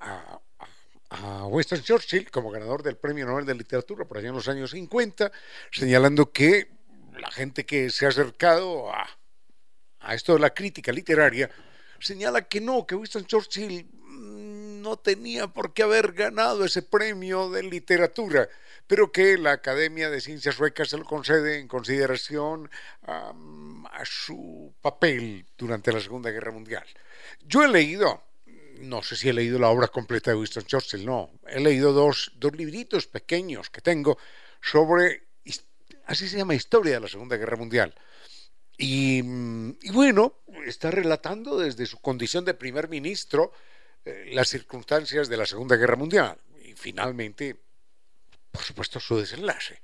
a, 0.00 0.40
a 1.08 1.46
Winston 1.46 1.80
Churchill 1.80 2.30
como 2.30 2.50
ganador 2.50 2.82
del 2.82 2.98
premio 2.98 3.24
Nobel 3.24 3.46
de 3.46 3.54
Literatura 3.54 4.04
por 4.04 4.18
allá 4.18 4.28
en 4.28 4.34
los 4.34 4.48
años 4.48 4.72
50, 4.72 5.32
señalando 5.72 6.30
que 6.30 6.68
la 7.18 7.30
gente 7.30 7.64
que 7.64 7.88
se 7.88 8.04
ha 8.04 8.10
acercado 8.10 8.92
a, 8.92 9.08
a 10.00 10.14
esto 10.14 10.34
de 10.34 10.40
la 10.40 10.50
crítica 10.50 10.92
literaria 10.92 11.50
señala 12.00 12.42
que 12.42 12.60
no, 12.60 12.86
que 12.86 12.96
Winston 12.96 13.24
Churchill 13.24 13.88
no 14.80 14.96
tenía 14.96 15.46
por 15.46 15.72
qué 15.72 15.82
haber 15.82 16.12
ganado 16.12 16.64
ese 16.64 16.82
premio 16.82 17.50
de 17.50 17.62
literatura, 17.62 18.48
pero 18.86 19.12
que 19.12 19.38
la 19.38 19.52
Academia 19.52 20.10
de 20.10 20.20
Ciencias 20.20 20.56
Suecas 20.56 20.88
se 20.88 20.98
lo 20.98 21.04
concede 21.04 21.58
en 21.58 21.68
consideración 21.68 22.70
a 23.02 24.04
su 24.04 24.74
papel 24.80 25.46
durante 25.56 25.92
la 25.92 26.00
Segunda 26.00 26.30
Guerra 26.30 26.50
Mundial. 26.50 26.84
Yo 27.46 27.62
he 27.62 27.68
leído, 27.68 28.22
no 28.78 29.02
sé 29.02 29.16
si 29.16 29.28
he 29.28 29.32
leído 29.32 29.58
la 29.58 29.68
obra 29.68 29.88
completa 29.88 30.30
de 30.30 30.36
Winston 30.36 30.64
Churchill, 30.64 31.06
no, 31.06 31.30
he 31.46 31.60
leído 31.60 31.92
dos, 31.92 32.32
dos 32.36 32.56
libritos 32.56 33.06
pequeños 33.06 33.70
que 33.70 33.80
tengo 33.80 34.18
sobre, 34.60 35.22
así 36.06 36.28
se 36.28 36.38
llama, 36.38 36.54
historia 36.54 36.94
de 36.94 37.00
la 37.00 37.08
Segunda 37.08 37.36
Guerra 37.36 37.56
Mundial. 37.56 37.94
Y, 38.82 39.20
bueno, 39.92 40.40
está 40.64 40.90
relatando 40.90 41.58
desde 41.58 41.84
su 41.84 42.00
condición 42.00 42.46
de 42.46 42.54
primer 42.54 42.88
ministro 42.88 43.52
eh, 44.04 44.30
las 44.32 44.48
circunstancias 44.48 45.28
de 45.28 45.36
la 45.36 45.46
Segunda 45.46 45.76
Guerra 45.76 45.96
Mundial 45.96 46.38
y 46.64 46.74
finalmente, 46.74 47.56
por 48.50 48.62
supuesto, 48.62 49.00
su 49.00 49.18
desenlace. 49.18 49.80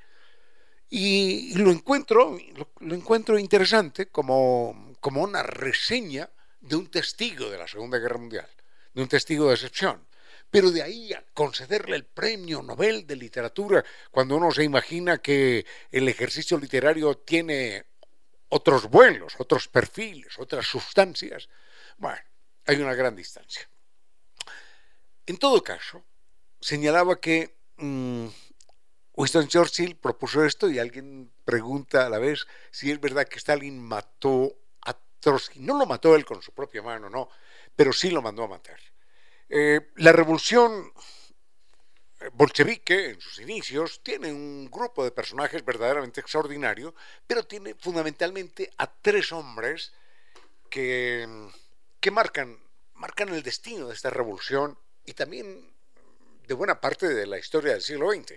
Y, 0.88 1.54
lo 1.54 1.70
encuentro, 1.70 2.38
lo, 2.80 2.94
encuentro 2.94 3.38
interesante 3.38 4.06
como, 4.06 4.94
como 5.00 5.22
una 5.22 5.42
reseña 5.42 6.30
de 6.60 6.76
un 6.76 6.90
testigo 6.90 7.50
de 7.50 7.58
la 7.58 7.66
Segunda 7.66 7.98
Guerra 7.98 8.18
Mundial, 8.18 8.48
de 8.94 9.02
un 9.02 9.08
testigo 9.08 9.48
de 9.48 9.54
excepción. 9.54 10.06
Pero 10.48 10.70
de 10.70 10.82
ahí 10.82 11.12
a 11.12 11.24
concederle 11.34 11.96
el 11.96 12.04
premio 12.04 12.62
Nobel 12.62 13.06
de 13.06 13.16
Literatura, 13.16 13.84
cuando 14.10 14.36
uno 14.36 14.50
se 14.52 14.62
imagina 14.62 15.18
que 15.18 15.66
el 15.90 16.08
ejercicio 16.08 16.56
literario 16.56 17.18
tiene 17.18 17.84
otros 18.48 18.88
vuelos, 18.88 19.34
otros 19.38 19.68
perfiles, 19.68 20.38
otras 20.38 20.66
sustancias. 20.66 21.48
Bueno, 21.98 22.18
hay 22.64 22.76
una 22.76 22.94
gran 22.94 23.16
distancia. 23.16 23.68
En 25.26 25.38
todo 25.38 25.62
caso, 25.62 26.04
señalaba 26.60 27.20
que 27.20 27.56
mm, 27.76 28.26
Winston 29.14 29.48
Churchill 29.48 29.96
propuso 29.96 30.44
esto 30.44 30.70
y 30.70 30.78
alguien 30.78 31.32
pregunta 31.44 32.06
a 32.06 32.08
la 32.08 32.18
vez 32.18 32.46
si 32.70 32.90
es 32.90 33.00
verdad 33.00 33.26
que 33.26 33.38
Stalin 33.38 33.82
mató 33.82 34.56
a 34.82 34.96
Trotsky. 35.20 35.60
No 35.60 35.76
lo 35.76 35.86
mató 35.86 36.14
él 36.14 36.24
con 36.24 36.42
su 36.42 36.52
propia 36.52 36.82
mano, 36.82 37.10
no, 37.10 37.28
pero 37.74 37.92
sí 37.92 38.10
lo 38.10 38.22
mandó 38.22 38.44
a 38.44 38.48
matar. 38.48 38.78
Eh, 39.48 39.90
la 39.96 40.12
revolución 40.12 40.92
bolchevique, 42.32 43.10
en 43.10 43.20
sus 43.20 43.38
inicios, 43.40 44.00
tiene 44.02 44.32
un 44.32 44.70
grupo 44.70 45.04
de 45.04 45.10
personajes 45.10 45.64
verdaderamente 45.64 46.20
extraordinario, 46.20 46.94
pero 47.26 47.44
tiene 47.44 47.74
fundamentalmente 47.74 48.70
a 48.78 48.86
tres 48.86 49.32
hombres 49.32 49.92
que, 50.70 51.26
que 52.00 52.10
marcan, 52.10 52.58
marcan 52.94 53.28
el 53.30 53.42
destino 53.42 53.88
de 53.88 53.94
esta 53.94 54.10
revolución 54.10 54.78
y 55.06 55.14
también 55.14 55.72
de 56.46 56.54
buena 56.54 56.80
parte 56.80 57.08
de 57.08 57.26
la 57.26 57.38
historia 57.38 57.72
del 57.72 57.82
siglo 57.82 58.10
XX. 58.10 58.34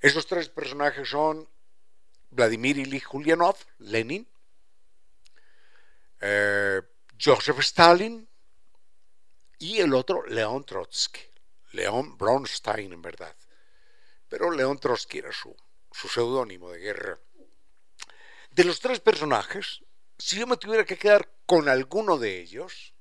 Esos 0.00 0.26
tres 0.26 0.48
personajes 0.48 1.08
son 1.08 1.48
Vladimir 2.30 2.78
Ilich 2.78 3.12
Ulyanov, 3.12 3.56
Lenin, 3.78 4.28
eh, 6.20 6.82
Joseph 7.22 7.58
Stalin 7.60 8.28
y 9.58 9.78
el 9.78 9.94
otro 9.94 10.24
León 10.26 10.64
Trotsky. 10.64 11.20
León 11.72 12.16
Bronstein 12.16 12.92
en 12.92 13.02
verdad. 13.02 13.34
Pero 14.28 14.50
León 14.50 14.78
Trotsky 14.78 15.18
era 15.18 15.32
su, 15.32 15.54
su 15.90 16.08
seudónimo 16.08 16.70
de 16.70 16.78
guerra. 16.78 17.18
De 18.50 18.64
los 18.64 18.80
tres 18.80 19.00
personajes, 19.00 19.82
si 20.18 20.38
yo 20.38 20.46
me 20.46 20.56
tuviera 20.56 20.84
que 20.84 20.96
quedar 20.96 21.28
con 21.46 21.68
alguno 21.68 22.18
de 22.18 22.40
ellos, 22.40 22.94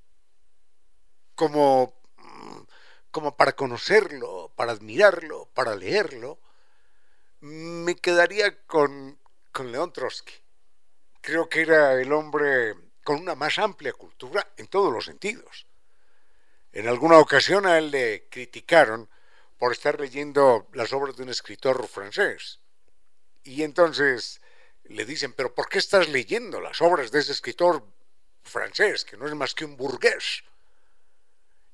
como, 1.35 2.02
como 3.11 3.37
para 3.37 3.53
conocerlo, 3.53 4.51
para 4.55 4.71
admirarlo, 4.71 5.49
para 5.53 5.75
leerlo, 5.75 6.39
me 7.41 7.95
quedaría 7.95 8.65
con, 8.65 9.19
con 9.51 9.71
León 9.71 9.93
Trotsky. 9.93 10.33
Creo 11.21 11.47
que 11.47 11.61
era 11.61 11.93
el 11.93 12.11
hombre 12.11 12.73
con 13.03 13.19
una 13.19 13.35
más 13.35 13.59
amplia 13.59 13.93
cultura 13.93 14.47
en 14.57 14.67
todos 14.67 14.91
los 14.91 15.05
sentidos. 15.05 15.67
En 16.71 16.87
alguna 16.87 17.19
ocasión 17.19 17.67
a 17.67 17.77
él 17.77 17.91
le 17.91 18.27
criticaron 18.29 19.09
por 19.59 19.73
estar 19.73 19.99
leyendo 19.99 20.67
las 20.73 20.91
obras 20.91 21.15
de 21.15 21.23
un 21.23 21.29
escritor 21.29 21.87
francés. 21.87 22.59
Y 23.43 23.63
entonces 23.63 24.41
le 24.85 25.05
dicen, 25.05 25.33
pero 25.33 25.53
¿por 25.53 25.69
qué 25.69 25.77
estás 25.77 26.09
leyendo 26.09 26.59
las 26.61 26.81
obras 26.81 27.11
de 27.11 27.19
ese 27.19 27.31
escritor 27.31 27.85
francés, 28.41 29.05
que 29.05 29.17
no 29.17 29.27
es 29.27 29.35
más 29.35 29.53
que 29.53 29.65
un 29.65 29.77
burgués? 29.77 30.43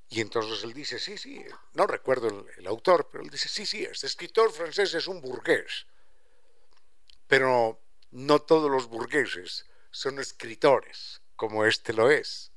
Y 0.09 0.21
entonces 0.21 0.63
él 0.63 0.73
dice, 0.73 0.97
sí, 0.97 1.19
sí, 1.19 1.45
no 1.73 1.85
recuerdo 1.85 2.45
el, 2.57 2.67
autor, 2.67 3.07
pero 3.11 3.23
él 3.23 3.29
dice, 3.29 3.47
sí, 3.47 3.65
sí, 3.65 3.83
este 3.83 4.07
escritor 4.07 4.51
francés 4.51 4.95
es 4.95 5.07
un 5.07 5.21
burgués. 5.21 5.85
Pero 7.27 7.79
no 8.09 8.41
todos 8.41 8.71
los 8.71 8.87
burgueses 8.87 9.67
son 9.91 10.17
escritores, 10.17 11.21
como 11.35 11.63
este 11.63 11.93
lo 11.93 12.09
es. 12.09 12.51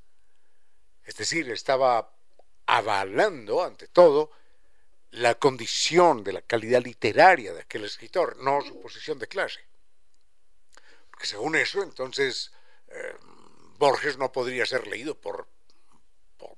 Es 1.04 1.16
decir, 1.16 1.50
estaba 1.50 2.16
avalando, 2.64 3.62
ante 3.62 3.86
todo, 3.86 4.30
la 5.10 5.34
condición 5.34 6.24
de 6.24 6.32
la 6.32 6.40
calidad 6.40 6.82
literaria 6.82 7.52
de 7.52 7.60
aquel 7.60 7.84
escritor, 7.84 8.38
no 8.38 8.62
su 8.62 8.80
posición 8.80 9.18
de 9.18 9.28
clase. 9.28 9.60
Porque 11.10 11.26
según 11.26 11.54
eso, 11.56 11.82
entonces, 11.82 12.50
eh, 12.88 13.14
Borges 13.76 14.16
no 14.16 14.32
podría 14.32 14.64
ser 14.64 14.86
leído 14.86 15.20
por, 15.20 15.46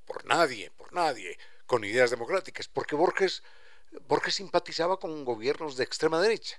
por, 0.06 0.24
nadie, 0.24 0.70
por 0.70 0.92
nadie, 0.92 1.38
con 1.66 1.84
ideas 1.84 2.10
democráticas, 2.10 2.68
porque 2.68 2.96
Borges, 2.96 3.42
Borges 4.06 4.34
simpatizaba 4.34 4.98
con 4.98 5.24
gobiernos 5.24 5.76
de 5.76 5.84
extrema 5.84 6.20
derecha. 6.20 6.58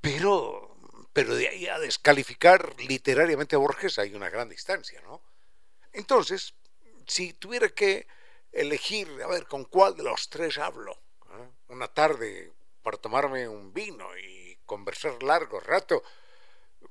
Pero, 0.00 0.76
pero 1.12 1.34
de 1.34 1.48
ahí 1.48 1.66
a 1.66 1.78
descalificar 1.78 2.74
literariamente 2.80 3.56
a 3.56 3.58
Borges 3.58 3.98
hay 3.98 4.14
una 4.14 4.30
gran 4.30 4.48
distancia, 4.48 5.00
¿no? 5.02 5.22
Entonces, 5.92 6.54
si 7.06 7.32
tuviera 7.34 7.68
que 7.68 8.06
elegir, 8.52 9.08
a 9.22 9.26
ver, 9.26 9.46
con 9.46 9.64
cuál 9.64 9.96
de 9.96 10.02
los 10.02 10.28
tres 10.28 10.58
hablo. 10.58 10.92
¿eh? 10.92 11.48
Una 11.68 11.88
tarde 11.88 12.52
para 12.82 12.98
tomarme 12.98 13.48
un 13.48 13.72
vino 13.72 14.06
y 14.18 14.58
conversar 14.66 15.22
largo 15.22 15.60
rato 15.60 16.02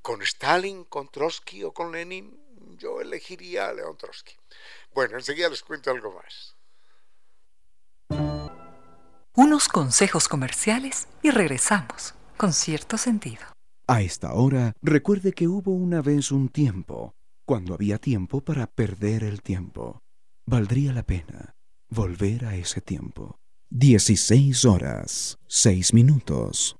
con 0.01 0.21
Stalin, 0.21 0.85
con 0.85 1.09
Trotsky 1.09 1.63
o 1.63 1.73
con 1.73 1.91
Lenin, 1.91 2.39
yo 2.81 2.99
elegiría 2.99 3.67
a 3.67 3.73
León 3.73 3.95
Trotsky. 3.97 4.33
Bueno, 4.93 5.17
enseguida 5.17 5.49
les 5.49 5.61
cuento 5.61 5.91
algo 5.91 6.13
más. 6.13 6.57
Unos 9.33 9.67
consejos 9.69 10.27
comerciales 10.27 11.07
y 11.21 11.31
regresamos 11.31 12.13
con 12.37 12.53
cierto 12.53 12.97
sentido. 12.97 13.43
A 13.87 14.01
esta 14.01 14.33
hora, 14.33 14.73
recuerde 14.81 15.31
que 15.33 15.47
hubo 15.47 15.71
una 15.71 16.01
vez 16.01 16.31
un 16.31 16.49
tiempo, 16.49 17.13
cuando 17.45 17.73
había 17.73 17.97
tiempo 17.97 18.41
para 18.41 18.67
perder 18.67 19.23
el 19.23 19.41
tiempo. 19.41 20.01
Valdría 20.45 20.91
la 20.91 21.03
pena 21.03 21.55
volver 21.89 22.45
a 22.45 22.55
ese 22.55 22.81
tiempo. 22.81 23.37
16 23.69 24.65
horas, 24.65 25.37
6 25.47 25.93
minutos. 25.93 26.77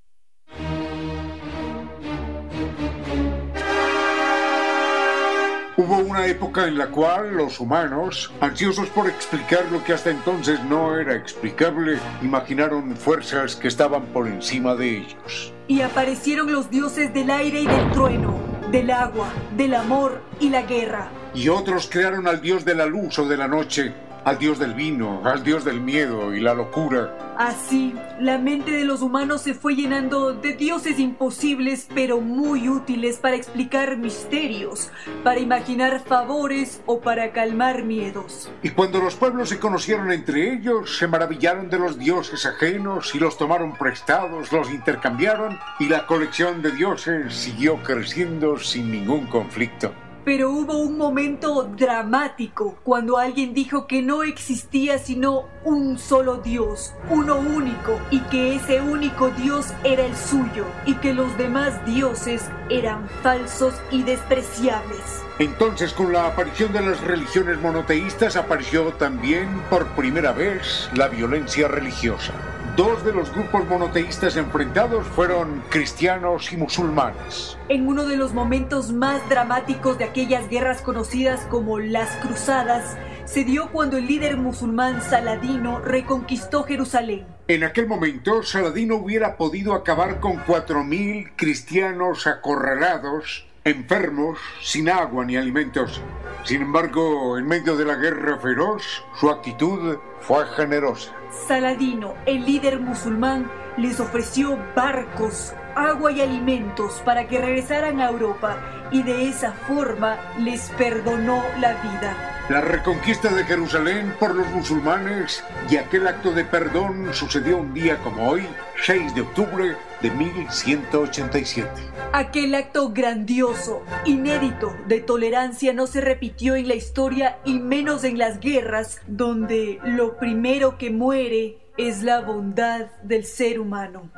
Hubo 5.82 5.98
una 5.98 6.28
época 6.28 6.68
en 6.68 6.78
la 6.78 6.92
cual 6.92 7.36
los 7.36 7.60
humanos, 7.60 8.32
ansiosos 8.40 8.88
por 8.90 9.10
explicar 9.10 9.66
lo 9.72 9.84
que 9.84 9.94
hasta 9.94 10.12
entonces 10.12 10.64
no 10.66 10.96
era 10.96 11.16
explicable, 11.16 11.98
imaginaron 12.22 12.96
fuerzas 12.96 13.56
que 13.56 13.68
estaban 13.68 14.06
por 14.14 14.28
encima 14.28 14.76
de 14.76 14.98
ellos. 14.98 15.52
Y 15.68 15.82
aparecieron 15.82 16.52
los 16.52 16.70
dioses 16.70 17.12
del 17.16 17.32
aire 17.32 17.62
y 17.62 17.66
del 17.66 17.92
trueno, 17.94 18.40
del 18.70 18.92
agua, 18.92 19.30
del 19.58 19.74
amor 19.74 20.22
y 20.40 20.52
la 20.52 20.62
guerra. 20.62 21.10
Y 21.34 21.50
otros 21.50 21.90
crearon 21.92 22.28
al 22.28 22.42
dios 22.42 22.64
de 22.64 22.76
la 22.76 22.86
luz 22.86 23.18
o 23.18 23.28
de 23.28 23.38
la 23.38 23.48
noche, 23.48 23.92
al 24.24 24.38
dios 24.38 24.60
del 24.60 24.74
vino, 24.74 25.22
al 25.26 25.44
dios 25.44 25.66
del 25.66 25.82
miedo 25.82 26.34
y 26.34 26.40
la 26.40 26.54
locura. 26.54 27.36
Así, 27.38 27.96
la 28.20 28.38
mente 28.38 28.72
de 28.72 28.86
los 28.86 29.02
humanos 29.02 29.42
se 29.42 29.54
fue 29.54 29.76
llenando 29.76 30.34
de 30.34 30.54
dioses 30.54 31.00
imposibles 31.00 31.88
pero 31.94 32.22
muy 32.22 32.70
útiles 32.70 33.18
para 33.18 33.36
explicar 33.36 33.98
misterios, 33.98 34.92
para 35.24 35.40
imaginar 35.40 36.04
favores 36.06 36.82
o 36.86 37.00
para 37.00 37.32
calmar 37.32 37.84
miedos. 37.84 38.52
Y 38.62 38.70
cuando 38.70 39.00
los 39.00 39.16
pueblos 39.16 39.50
se 39.50 39.60
conocieron 39.60 40.12
entre 40.12 40.54
ellos, 40.54 40.98
se 40.98 41.08
maravillaron 41.08 41.70
de 41.70 41.80
los 41.80 41.98
dioses 41.98 42.46
ajenos 42.46 43.16
y 43.16 43.20
los 43.20 43.38
tomaron 43.38 43.74
prestados, 43.74 44.52
los 44.52 44.72
intercambiaron 44.72 45.58
y 45.80 45.88
la 45.88 46.06
colección 46.06 46.62
de 46.62 46.72
dioses 46.72 47.34
siguió 47.34 47.82
creciendo 47.82 48.58
sin 48.60 48.92
ningún 48.92 49.28
conflicto. 49.28 49.94
Pero 50.24 50.52
hubo 50.52 50.78
un 50.78 50.98
momento 50.98 51.64
dramático 51.76 52.78
cuando 52.84 53.18
alguien 53.18 53.54
dijo 53.54 53.88
que 53.88 54.02
no 54.02 54.22
existía 54.24 55.00
sino 55.00 55.46
un 55.64 55.98
solo 55.98 56.38
Dios, 56.38 56.94
uno 57.10 57.38
único, 57.38 58.00
y 58.12 58.20
que 58.22 58.56
ese 58.56 58.82
único 58.82 59.30
Dios 59.30 59.74
era 59.84 60.06
el 60.06 60.16
suyo, 60.16 60.66
y 60.86 60.96
que 60.96 61.14
los 61.14 61.36
demás 61.38 61.84
dioses 61.86 62.50
eran 62.70 63.10
falsos 63.24 63.74
y 63.90 64.04
despreciables. 64.04 65.24
Entonces, 65.40 65.94
con 65.94 66.14
la 66.14 66.28
aparición 66.28 66.72
de 66.72 66.82
las 66.82 67.02
religiones 67.02 67.60
monoteístas, 67.60 68.36
apareció 68.36 68.94
también 68.94 69.50
por 69.72 69.88
primera 69.96 70.32
vez 70.34 70.90
la 70.94 71.08
violencia 71.08 71.68
religiosa. 71.68 72.34
Dos 72.78 73.04
de 73.04 73.12
los 73.12 73.34
grupos 73.34 73.68
monoteístas 73.68 74.38
enfrentados 74.38 75.06
fueron 75.06 75.62
cristianos 75.68 76.54
y 76.54 76.58
musulmanes. 76.58 77.58
En 77.68 77.86
uno 77.86 78.06
de 78.06 78.16
los 78.16 78.34
momentos 78.34 78.94
más 78.94 79.28
dramáticos 79.28 79.98
de 79.98 80.06
aquellas 80.06 80.48
guerras 80.48 80.82
conocidas 80.82 81.42
como 81.48 81.80
las 81.80 82.16
Cruzadas, 82.18 82.96
se 83.26 83.44
dio 83.44 83.70
cuando 83.74 83.98
el 83.98 84.08
líder 84.08 84.38
musulmán 84.38 85.02
Saladino 85.02 85.80
reconquistó 85.80 86.64
Jerusalén. 86.64 87.26
En 87.50 87.66
aquel 87.66 87.88
momento, 87.88 88.42
Saladino 88.42 88.96
hubiera 88.96 89.36
podido 89.36 89.74
acabar 89.74 90.22
con 90.22 90.38
4.000 90.38 91.34
cristianos 91.36 92.26
acorralados, 92.26 93.48
enfermos, 93.64 94.40
sin 94.62 94.90
agua 94.90 95.26
ni 95.26 95.38
alimentos. 95.38 96.02
Sin 96.44 96.64
embargo, 96.64 97.38
en 97.38 97.48
medio 97.48 97.76
de 97.76 97.86
la 97.86 97.96
guerra 97.96 98.38
feroz, 98.40 99.04
su 99.20 99.30
actitud 99.30 99.98
fue 100.20 100.46
generosa. 100.56 101.12
Saladino, 101.48 102.16
el 102.26 102.46
líder 102.46 102.80
musulmán, 102.80 103.50
les 103.78 104.00
ofreció 104.00 104.58
barcos, 104.76 105.54
agua 105.76 106.12
y 106.12 106.22
alimentos 106.22 107.02
para 107.06 107.28
que 107.28 107.40
regresaran 107.40 108.02
a 108.02 108.10
Europa 108.10 108.81
y 108.92 109.04
de 109.04 109.30
esa 109.30 109.54
forma 109.54 110.20
les 110.40 110.70
perdonó 110.72 111.44
la 111.60 111.74
vida. 111.82 112.32
La 112.50 112.60
reconquista 112.60 113.34
de 113.34 113.46
Jerusalén 113.46 114.14
por 114.20 114.36
los 114.36 114.46
musulmanes 114.50 115.44
y 115.70 115.78
aquel 115.78 116.08
acto 116.08 116.32
de 116.32 116.44
perdón 116.44 117.14
sucedió 117.14 117.58
un 117.58 117.74
día 117.74 117.98
como 118.00 118.30
hoy, 118.30 118.46
6 118.84 119.16
de 119.16 119.22
octubre 119.22 119.78
de 120.02 120.12
1187. 120.12 121.70
Aquel 122.12 122.56
acto 122.56 122.92
grandioso, 122.92 123.84
inédito, 124.04 124.76
de 124.88 125.00
tolerancia 125.00 125.72
no 125.72 125.88
se 125.88 126.02
repitió 126.02 126.56
en 126.56 126.68
la 126.68 126.76
historia 126.76 127.38
y 127.46 127.60
menos 127.60 128.04
en 128.04 128.18
las 128.18 128.40
guerras, 128.42 129.02
donde 129.08 129.80
lo 129.84 130.18
primero 130.18 130.78
que 130.78 130.90
muere 130.90 131.58
es 131.78 132.04
la 132.04 132.20
bondad 132.20 132.88
del 133.04 133.24
ser 133.24 133.60
humano. 133.60 134.10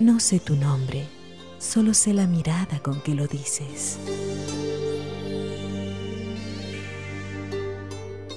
No 0.00 0.18
sé 0.18 0.40
tu 0.40 0.56
nombre, 0.56 1.06
solo 1.58 1.92
sé 1.92 2.14
la 2.14 2.26
mirada 2.26 2.80
con 2.82 3.02
que 3.02 3.14
lo 3.14 3.26
dices. 3.26 3.98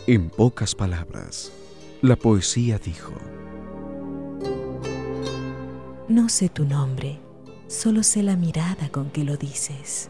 En 0.07 0.29
pocas 0.29 0.75
palabras, 0.75 1.53
la 2.01 2.17
poesía 2.17 2.79
dijo, 2.79 3.13
No 6.09 6.27
sé 6.27 6.49
tu 6.49 6.65
nombre, 6.65 7.21
solo 7.67 8.03
sé 8.03 8.23
la 8.23 8.35
mirada 8.35 8.89
con 8.89 9.09
que 9.09 9.23
lo 9.23 9.37
dices. 9.37 10.09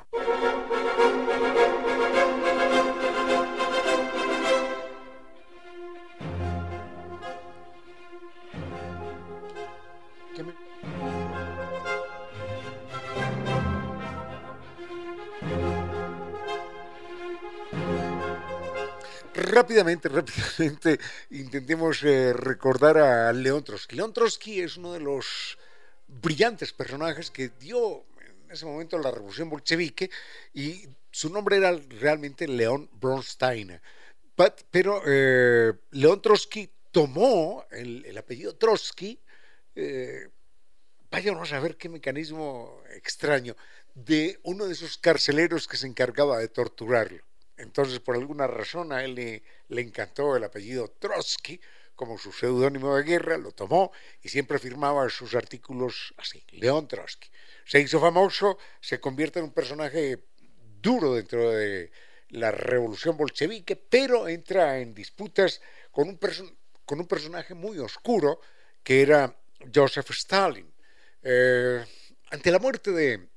Rápidamente, 19.51 20.09
rápidamente 20.09 20.99
intentemos 21.29 22.01
eh, 22.03 22.33
recordar 22.33 22.97
a 22.97 23.33
León 23.33 23.63
Trotsky. 23.63 23.95
León 23.95 24.13
Trotsky 24.13 24.61
es 24.61 24.77
uno 24.77 24.93
de 24.93 24.99
los 24.99 25.57
brillantes 26.07 26.73
personajes 26.73 27.29
que 27.29 27.49
dio 27.59 28.05
en 28.45 28.51
ese 28.51 28.65
momento 28.65 28.97
la 28.97 29.11
revolución 29.11 29.49
bolchevique 29.49 30.09
y 30.53 30.87
su 31.11 31.29
nombre 31.29 31.57
era 31.57 31.77
realmente 31.99 32.47
León 32.47 32.89
Bronstein. 32.99 33.79
pero 34.71 35.01
eh, 35.05 35.73
León 35.91 36.21
Trotsky 36.21 36.69
tomó 36.91 37.65
el, 37.71 38.17
apellido 38.17 38.55
Trotsky, 38.55 39.19
eh, 39.75 40.27
vaya 41.09 41.31
a 41.31 41.59
ver 41.59 41.77
qué 41.77 41.89
mecanismo 41.89 42.81
extraño, 42.95 43.55
de 43.93 44.39
uno 44.43 44.65
de 44.65 44.73
esos 44.73 44.97
carceleros 44.97 45.67
que 45.67 45.77
se 45.77 45.87
encargaba 45.87 46.39
de 46.39 46.47
torturarlo. 46.47 47.23
Entonces, 47.61 47.99
por 47.99 48.15
alguna 48.15 48.47
razón, 48.47 48.91
a 48.91 49.03
él 49.03 49.15
le, 49.15 49.81
encantó 49.81 50.35
el 50.35 50.43
apellido 50.43 50.89
Trotsky 50.89 51.59
como 51.95 52.17
su 52.17 52.31
seudónimo 52.31 52.95
de 52.95 53.03
guerra, 53.03 53.37
lo 53.37 53.51
tomó 53.51 53.91
y 54.21 54.29
siempre 54.29 54.57
firmaba 54.57 55.07
sus 55.09 55.35
artículos 55.35 56.13
así, 56.17 56.43
León 56.51 56.87
Trotsky. 56.87 57.29
Se 57.65 57.79
hizo 57.79 57.99
famoso, 57.99 58.57
se 58.79 58.99
convierte 58.99 59.39
en 59.39 59.45
un 59.45 59.53
personaje 59.53 60.23
duro 60.81 61.13
dentro 61.13 61.51
de 61.51 61.91
la 62.29 62.51
revolución 62.51 63.15
bolchevique, 63.17 63.75
pero 63.75 64.27
entra 64.27 64.79
en 64.79 64.95
disputas 64.95 65.61
con 65.91 66.09
un, 66.09 66.19
con 66.85 66.99
un 66.99 67.07
personaje 67.07 67.53
muy 67.53 67.77
oscuro 67.77 68.39
que 68.83 69.01
era 69.01 69.35
Joseph 69.73 70.09
Stalin. 70.11 70.73
Eh, 71.21 71.85
ante 72.31 72.51
la 72.51 72.59
muerte 72.59 72.91
de, 72.91 73.27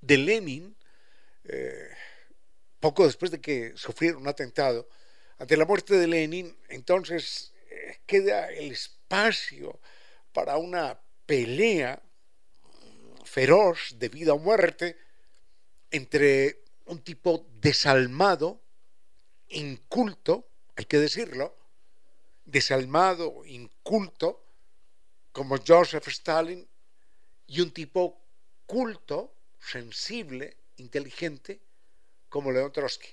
de 0.00 0.18
Lenin, 0.18 0.76
eh, 1.44 1.95
poco 2.80 3.04
después 3.04 3.30
de 3.30 3.40
que 3.40 3.72
sufriera 3.76 4.18
un 4.18 4.28
atentado, 4.28 4.88
ante 5.38 5.56
la 5.56 5.64
muerte 5.64 5.96
de 5.96 6.06
Lenin, 6.06 6.56
entonces 6.68 7.52
eh, 7.70 8.00
queda 8.06 8.50
el 8.50 8.72
espacio 8.72 9.80
para 10.32 10.56
una 10.56 10.98
pelea 11.26 12.02
feroz 13.24 13.98
de 13.98 14.08
vida 14.08 14.32
o 14.32 14.38
muerte 14.38 14.96
entre 15.90 16.62
un 16.86 17.00
tipo 17.00 17.46
desalmado, 17.60 18.60
inculto, 19.48 20.48
hay 20.76 20.84
que 20.84 20.98
decirlo, 20.98 21.56
desalmado, 22.44 23.44
inculto, 23.44 24.44
como 25.32 25.58
Joseph 25.58 26.08
Stalin, 26.08 26.66
y 27.46 27.60
un 27.60 27.72
tipo 27.72 28.20
culto, 28.66 29.34
sensible, 29.60 30.56
inteligente, 30.76 31.60
como 32.28 32.52
León 32.52 32.72
Trotsky. 32.72 33.08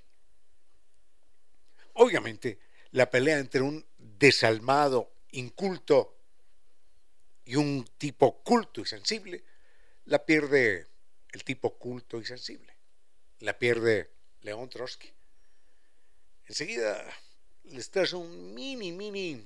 Obviamente, 1.93 2.59
la 2.91 3.09
pelea 3.09 3.39
entre 3.39 3.61
un 3.61 3.85
desalmado, 3.97 5.11
inculto 5.31 6.17
y 7.45 7.55
un 7.55 7.85
tipo 7.97 8.41
culto 8.43 8.81
y 8.81 8.85
sensible, 8.85 9.43
la 10.05 10.25
pierde 10.25 10.87
el 11.31 11.43
tipo 11.43 11.77
culto 11.77 12.19
y 12.19 12.25
sensible. 12.25 12.75
La 13.39 13.57
pierde 13.57 14.11
León 14.41 14.69
Trotsky. 14.69 15.11
Enseguida 16.47 17.05
les 17.65 17.89
trae 17.89 18.13
un 18.15 18.53
mini, 18.53 18.91
mini, 18.91 19.43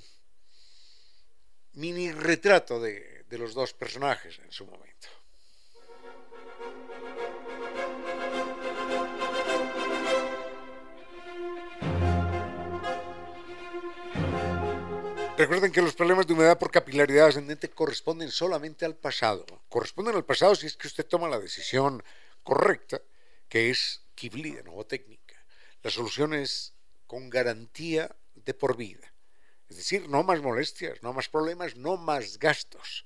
mini 1.74 2.12
retrato 2.12 2.82
de, 2.82 3.24
de 3.30 3.38
los 3.38 3.54
dos 3.54 3.74
personajes 3.74 4.40
en 4.40 4.52
su 4.52 4.66
momento. 4.66 5.08
Recuerden 15.38 15.72
que 15.72 15.84
los 15.84 15.94
problemas 15.94 16.26
de 16.26 16.34
humedad 16.34 16.58
por 16.58 16.72
capilaridad 16.72 17.28
ascendente 17.28 17.70
corresponden 17.70 18.32
solamente 18.32 18.86
al 18.86 18.96
pasado. 18.96 19.46
Corresponden 19.70 20.16
al 20.16 20.26
pasado 20.26 20.56
si 20.56 20.66
es 20.66 20.76
que 20.76 20.88
usted 20.88 21.06
toma 21.06 21.30
la 21.30 21.40
decisión 21.40 22.04
correcta, 22.42 23.04
que 23.48 23.70
es 23.70 24.02
Kibli 24.16 24.54
de 24.54 24.64
Novotécnica. 24.64 25.36
La 25.84 25.92
solución 25.92 26.34
es 26.34 26.74
con 27.06 27.30
garantía 27.30 28.16
de 28.34 28.56
por 28.56 28.76
vida. 28.78 29.14
Es 29.70 29.78
decir, 29.78 30.10
no 30.10 30.24
más 30.24 30.42
molestias, 30.42 31.04
no 31.04 31.14
más 31.14 31.30
problemas, 31.30 31.76
no 31.76 31.98
más 31.98 32.40
gastos. 32.40 33.06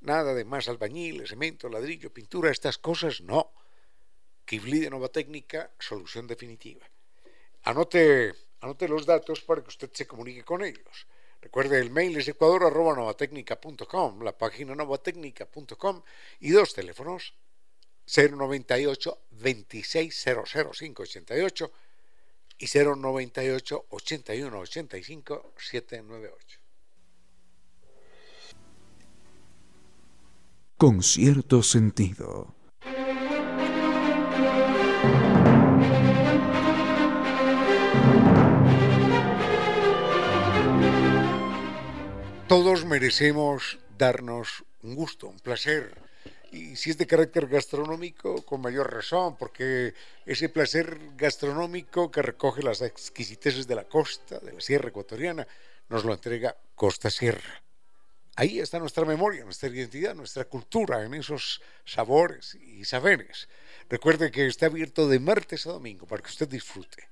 Nada 0.00 0.34
de 0.34 0.44
más 0.44 0.68
albañil, 0.68 1.28
cemento, 1.28 1.68
ladrillo, 1.68 2.12
pintura, 2.12 2.50
estas 2.50 2.78
cosas, 2.78 3.20
no. 3.20 3.52
Kibli 4.44 4.80
de 4.80 4.90
Novotécnica, 4.90 5.70
solución 5.78 6.26
definitiva. 6.26 6.90
Anote, 7.62 8.34
anote 8.62 8.88
los 8.88 9.06
datos 9.06 9.42
para 9.42 9.62
que 9.62 9.68
usted 9.68 9.92
se 9.92 10.08
comunique 10.08 10.42
con 10.42 10.64
ellos. 10.64 11.06
Recuerde, 11.40 11.78
el 11.78 11.90
mail 11.90 12.16
es 12.16 12.28
ecuador.novatecnica.com, 12.28 14.22
la 14.22 14.36
página 14.36 14.74
novatecnica.com 14.74 16.02
y 16.40 16.50
dos 16.50 16.74
teléfonos 16.74 17.34
098 18.06 19.18
2600 19.30 20.52
588 20.78 21.72
y 22.58 22.66
098 22.66 23.86
81 23.90 24.58
85 24.58 25.52
798. 25.56 26.58
Con 30.76 31.02
cierto 31.02 31.62
sentido. 31.62 32.54
Todos 42.48 42.86
merecemos 42.86 43.78
darnos 43.98 44.64
un 44.82 44.94
gusto, 44.94 45.28
un 45.28 45.38
placer. 45.38 46.00
Y 46.50 46.76
si 46.76 46.88
es 46.88 46.96
de 46.96 47.06
carácter 47.06 47.46
gastronómico, 47.46 48.42
con 48.46 48.62
mayor 48.62 48.90
razón, 48.90 49.36
porque 49.36 49.92
ese 50.24 50.48
placer 50.48 50.98
gastronómico 51.14 52.10
que 52.10 52.22
recoge 52.22 52.62
las 52.62 52.80
exquisiteces 52.80 53.66
de 53.66 53.74
la 53.74 53.84
costa, 53.84 54.38
de 54.38 54.54
la 54.54 54.60
sierra 54.62 54.88
ecuatoriana, 54.88 55.46
nos 55.90 56.06
lo 56.06 56.14
entrega 56.14 56.56
Costa 56.74 57.10
Sierra. 57.10 57.62
Ahí 58.34 58.60
está 58.60 58.78
nuestra 58.78 59.04
memoria, 59.04 59.44
nuestra 59.44 59.68
identidad, 59.68 60.14
nuestra 60.14 60.46
cultura, 60.46 61.04
en 61.04 61.12
esos 61.12 61.60
sabores 61.84 62.54
y 62.54 62.86
saberes. 62.86 63.46
Recuerde 63.90 64.30
que 64.30 64.46
está 64.46 64.66
abierto 64.66 65.06
de 65.06 65.18
martes 65.18 65.66
a 65.66 65.72
domingo 65.72 66.06
para 66.06 66.22
que 66.22 66.30
usted 66.30 66.48
disfrute 66.48 67.07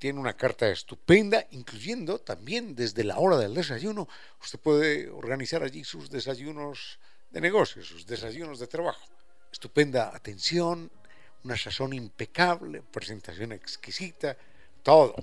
tiene 0.00 0.18
una 0.18 0.32
carta 0.32 0.66
estupenda, 0.70 1.46
incluyendo 1.50 2.18
también 2.18 2.74
desde 2.74 3.04
la 3.04 3.18
hora 3.18 3.36
del 3.36 3.52
desayuno, 3.52 4.08
usted 4.42 4.58
puede 4.58 5.10
organizar 5.10 5.62
allí 5.62 5.84
sus 5.84 6.08
desayunos 6.08 6.98
de 7.30 7.42
negocios, 7.42 7.86
sus 7.86 8.06
desayunos 8.06 8.58
de 8.58 8.66
trabajo. 8.66 9.06
Estupenda 9.52 10.16
atención, 10.16 10.90
una 11.44 11.58
sazón 11.58 11.92
impecable, 11.92 12.80
presentación 12.80 13.52
exquisita, 13.52 14.38
todo, 14.82 15.14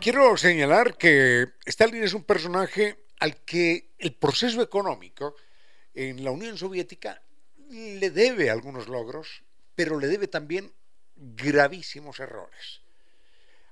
Quiero 0.00 0.34
señalar 0.36 0.96
que 0.96 1.50
Stalin 1.64 2.02
es 2.02 2.14
un 2.14 2.24
personaje 2.24 3.04
al 3.20 3.36
que 3.44 3.92
el 3.98 4.14
proceso 4.14 4.60
económico 4.60 5.36
en 5.94 6.24
la 6.24 6.30
Unión 6.30 6.56
Soviética 6.56 7.22
le 7.70 8.10
debe 8.10 8.50
algunos 8.50 8.88
logros, 8.88 9.42
pero 9.74 9.98
le 9.98 10.06
debe 10.08 10.28
también 10.28 10.72
gravísimos 11.16 12.20
errores. 12.20 12.82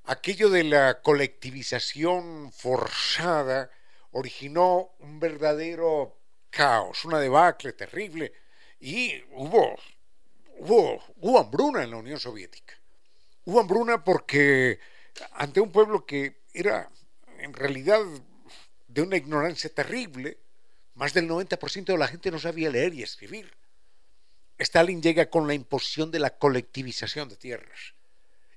Aquello 0.05 0.49
de 0.49 0.65
la 0.65 1.03
colectivización 1.03 2.53
forzada 2.53 3.71
originó 4.13 4.91
un 5.01 5.21
verdadero 5.21 6.19
caos, 6.51 7.05
una 7.05 7.21
debacle 7.21 7.73
terrible, 7.75 8.33
y 8.81 9.23
hubo, 9.33 9.77
hubo, 10.59 11.05
hubo 11.17 11.39
hambruna 11.39 11.85
en 11.85 11.91
la 11.91 11.99
Unión 11.99 12.19
Soviética. 12.19 12.75
Hubo 13.45 13.61
hambruna 13.61 14.03
porque 14.03 14.81
ante 15.33 15.61
un 15.61 15.71
pueblo 15.71 16.07
que 16.07 16.41
era 16.53 16.91
en 17.39 17.53
realidad 17.53 18.01
de 18.89 19.03
una 19.03 19.17
ignorancia 19.17 19.73
terrible, 19.73 20.39
más 21.01 21.15
del 21.15 21.27
90% 21.27 21.87
de 21.87 21.97
la 21.97 22.09
gente 22.09 22.31
no 22.31 22.39
sabía 22.39 22.69
leer 22.69 22.93
y 22.93 23.03
escribir. 23.03 23.51
Stalin 24.59 25.01
llega 25.01 25.31
con 25.31 25.47
la 25.47 25.55
imposición 25.55 26.11
de 26.11 26.19
la 26.19 26.37
colectivización 26.37 27.31
de 27.31 27.37
tierras. 27.37 27.95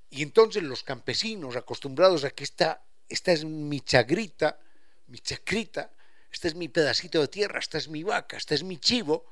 Y 0.10 0.24
entonces 0.24 0.62
los 0.62 0.84
campesinos, 0.84 1.56
acostumbrados 1.56 2.26
a 2.26 2.32
que 2.32 2.44
esta, 2.44 2.84
es 3.08 3.46
mi 3.46 3.80
chagrita, 3.80 4.60
mi 5.08 5.20
chacrita, 5.20 5.89
este 6.34 6.50
es 6.50 6.56
mi 6.56 6.68
pedacito 6.68 7.22
de 7.22 7.30
tierra, 7.30 7.60
esta 7.60 7.78
es 7.78 7.88
mi 7.88 8.04
vaca, 8.04 8.36
este 8.36 8.56
es 8.56 8.64
mi 8.64 8.78
chivo, 8.78 9.26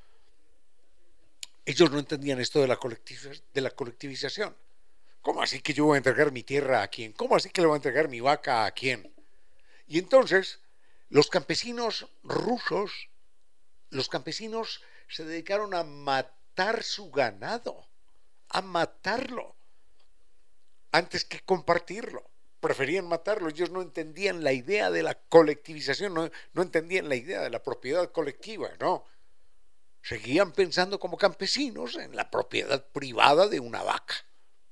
ellos 1.66 1.92
no 1.92 2.00
entendían 2.00 2.40
esto 2.40 2.62
de 2.62 2.70
la, 2.70 2.80
de 3.54 3.62
la 3.62 3.72
colectivización. 3.72 4.56
¿Cómo 5.22 5.42
así 5.42 5.60
que 5.60 5.74
yo 5.74 5.84
voy 5.84 5.96
a 5.96 5.98
entregar 5.98 6.32
mi 6.32 6.44
tierra 6.44 6.82
a 6.82 6.88
quién? 6.88 7.12
¿Cómo 7.12 7.36
así 7.36 7.50
que 7.50 7.60
le 7.60 7.68
voy 7.68 7.76
a 7.76 7.80
entregar 7.80 8.08
mi 8.08 8.22
vaca 8.22 8.64
a 8.64 8.72
quién? 8.72 9.14
Y 9.86 10.00
entonces 10.00 10.61
los 11.12 11.30
campesinos 11.30 12.08
rusos, 12.24 13.10
los 13.90 14.08
campesinos 14.08 14.82
se 15.10 15.26
dedicaron 15.26 15.76
a 15.76 15.84
matar 15.84 16.84
su 16.84 17.12
ganado, 17.12 17.86
a 18.48 18.62
matarlo, 18.62 19.58
antes 20.94 21.26
que 21.26 21.42
compartirlo. 21.42 22.24
Preferían 22.62 23.10
matarlo, 23.10 23.50
ellos 23.50 23.72
no 23.72 23.82
entendían 23.82 24.42
la 24.42 24.54
idea 24.54 24.90
de 24.90 25.04
la 25.04 25.16
colectivización, 25.16 26.14
no, 26.14 26.32
no 26.54 26.62
entendían 26.62 27.10
la 27.10 27.16
idea 27.16 27.42
de 27.42 27.50
la 27.50 27.62
propiedad 27.62 28.10
colectiva, 28.12 28.70
no. 28.80 29.06
Seguían 30.02 30.54
pensando 30.54 30.98
como 30.98 31.18
campesinos 31.18 31.98
en 31.98 32.16
la 32.16 32.32
propiedad 32.32 32.88
privada 32.88 33.50
de 33.50 33.60
una 33.60 33.84
vaca 33.84 34.16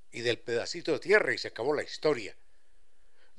y 0.09 0.21
del 0.21 0.39
pedacito 0.39 0.93
de 0.93 0.99
tierra 0.99 1.33
y 1.33 1.37
se 1.37 1.49
acabó 1.49 1.73
la 1.73 1.83
historia 1.83 2.33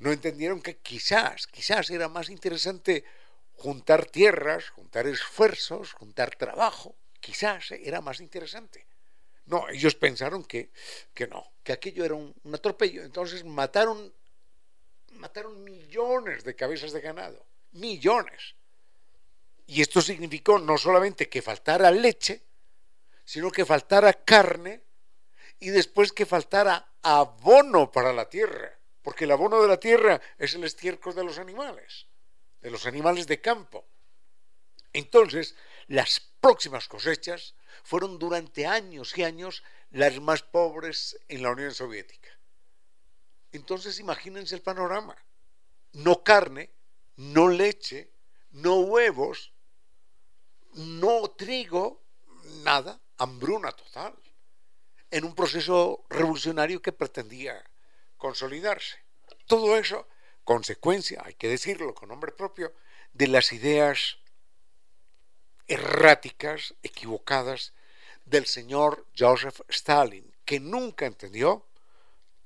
no 0.01 0.11
entendieron 0.11 0.61
que 0.61 0.77
quizás, 0.77 1.45
quizás 1.45 1.91
era 1.91 2.09
más 2.09 2.29
interesante 2.29 3.05
juntar 3.53 4.07
tierras, 4.07 4.69
juntar 4.71 5.05
esfuerzos, 5.05 5.93
juntar 5.93 6.35
trabajo, 6.35 6.95
quizás 7.19 7.69
era 7.69 8.01
más 8.01 8.19
interesante. 8.19 8.87
No, 9.45 9.69
ellos 9.69 9.93
pensaron 9.93 10.43
que, 10.43 10.71
que 11.13 11.27
no, 11.27 11.53
que 11.63 11.73
aquello 11.73 12.03
era 12.03 12.15
un, 12.15 12.33
un, 12.43 12.55
atropello. 12.55 13.03
Entonces 13.03 13.43
mataron, 13.45 14.11
mataron 15.11 15.63
millones 15.63 16.43
de 16.43 16.55
cabezas 16.55 16.93
de 16.93 17.01
ganado, 17.01 17.45
millones. 17.73 18.55
Y 19.67 19.81
esto 19.81 20.01
significó 20.01 20.57
no 20.57 20.79
solamente 20.79 21.29
que 21.29 21.43
faltara 21.43 21.91
leche, 21.91 22.41
sino 23.23 23.51
que 23.51 23.65
faltara 23.65 24.13
carne 24.13 24.81
y 25.59 25.69
después 25.69 26.11
que 26.11 26.25
faltara 26.25 26.93
abono 27.03 27.91
para 27.91 28.11
la 28.11 28.27
tierra 28.27 28.80
porque 29.01 29.25
el 29.25 29.31
abono 29.31 29.61
de 29.61 29.67
la 29.67 29.79
tierra 29.79 30.21
es 30.37 30.53
el 30.53 30.63
estiércol 30.63 31.15
de 31.15 31.23
los 31.23 31.37
animales, 31.39 32.07
de 32.61 32.71
los 32.71 32.85
animales 32.85 33.27
de 33.27 33.41
campo. 33.41 33.85
Entonces, 34.93 35.55
las 35.87 36.19
próximas 36.19 36.87
cosechas 36.87 37.55
fueron 37.83 38.19
durante 38.19 38.65
años 38.65 39.17
y 39.17 39.23
años 39.23 39.63
las 39.91 40.19
más 40.19 40.43
pobres 40.43 41.19
en 41.27 41.43
la 41.43 41.51
Unión 41.51 41.73
Soviética. 41.73 42.29
Entonces, 43.51 43.99
imagínense 43.99 44.55
el 44.55 44.61
panorama. 44.61 45.15
No 45.93 46.23
carne, 46.23 46.69
no 47.17 47.49
leche, 47.49 48.11
no 48.51 48.79
huevos, 48.79 49.51
no 50.73 51.29
trigo, 51.31 52.01
nada, 52.63 52.99
hambruna 53.17 53.71
total, 53.71 54.15
en 55.09 55.25
un 55.25 55.35
proceso 55.35 56.05
revolucionario 56.09 56.81
que 56.81 56.93
pretendía 56.93 57.61
consolidarse. 58.21 58.97
Todo 59.47 59.75
eso, 59.77 60.07
consecuencia, 60.43 61.23
hay 61.25 61.33
que 61.33 61.47
decirlo 61.47 61.95
con 61.95 62.09
nombre 62.09 62.31
propio, 62.31 62.71
de 63.13 63.27
las 63.27 63.51
ideas 63.51 64.19
erráticas, 65.67 66.75
equivocadas 66.83 67.73
del 68.25 68.45
señor 68.45 69.07
Joseph 69.17 69.61
Stalin, 69.69 70.31
que 70.45 70.59
nunca 70.59 71.07
entendió 71.07 71.65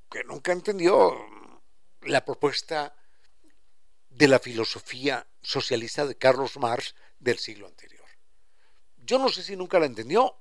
que 0.09 0.23
nunca 0.23 0.53
entendió 0.53 1.13
la 2.03 2.23
propuesta 2.23 2.95
de 4.09 4.27
la 4.29 4.39
filosofía 4.39 5.27
socialista 5.41 6.05
de 6.05 6.15
Carlos 6.15 6.55
Marx 6.57 6.95
del 7.19 7.37
siglo 7.37 7.67
anterior. 7.67 8.07
Yo 8.97 9.19
no 9.19 9.27
sé 9.27 9.43
si 9.43 9.57
nunca 9.57 9.77
la 9.77 9.87
entendió, 9.87 10.37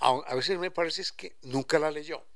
a 0.00 0.34
veces 0.34 0.58
me 0.58 0.70
parece 0.70 1.04
que 1.16 1.36
nunca 1.42 1.78
la 1.78 1.90
leyó. 1.90 2.26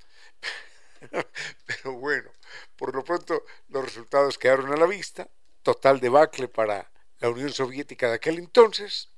Pero 1.66 1.92
bueno, 1.94 2.30
por 2.76 2.94
lo 2.94 3.04
pronto 3.04 3.44
los 3.68 3.84
resultados 3.84 4.38
quedaron 4.38 4.72
a 4.72 4.76
la 4.76 4.86
vista, 4.86 5.28
total 5.62 6.00
debacle 6.00 6.48
para 6.48 6.90
la 7.18 7.30
Unión 7.30 7.52
Soviética 7.52 8.08
de 8.08 8.16
aquel 8.16 8.38
entonces, 8.38 9.10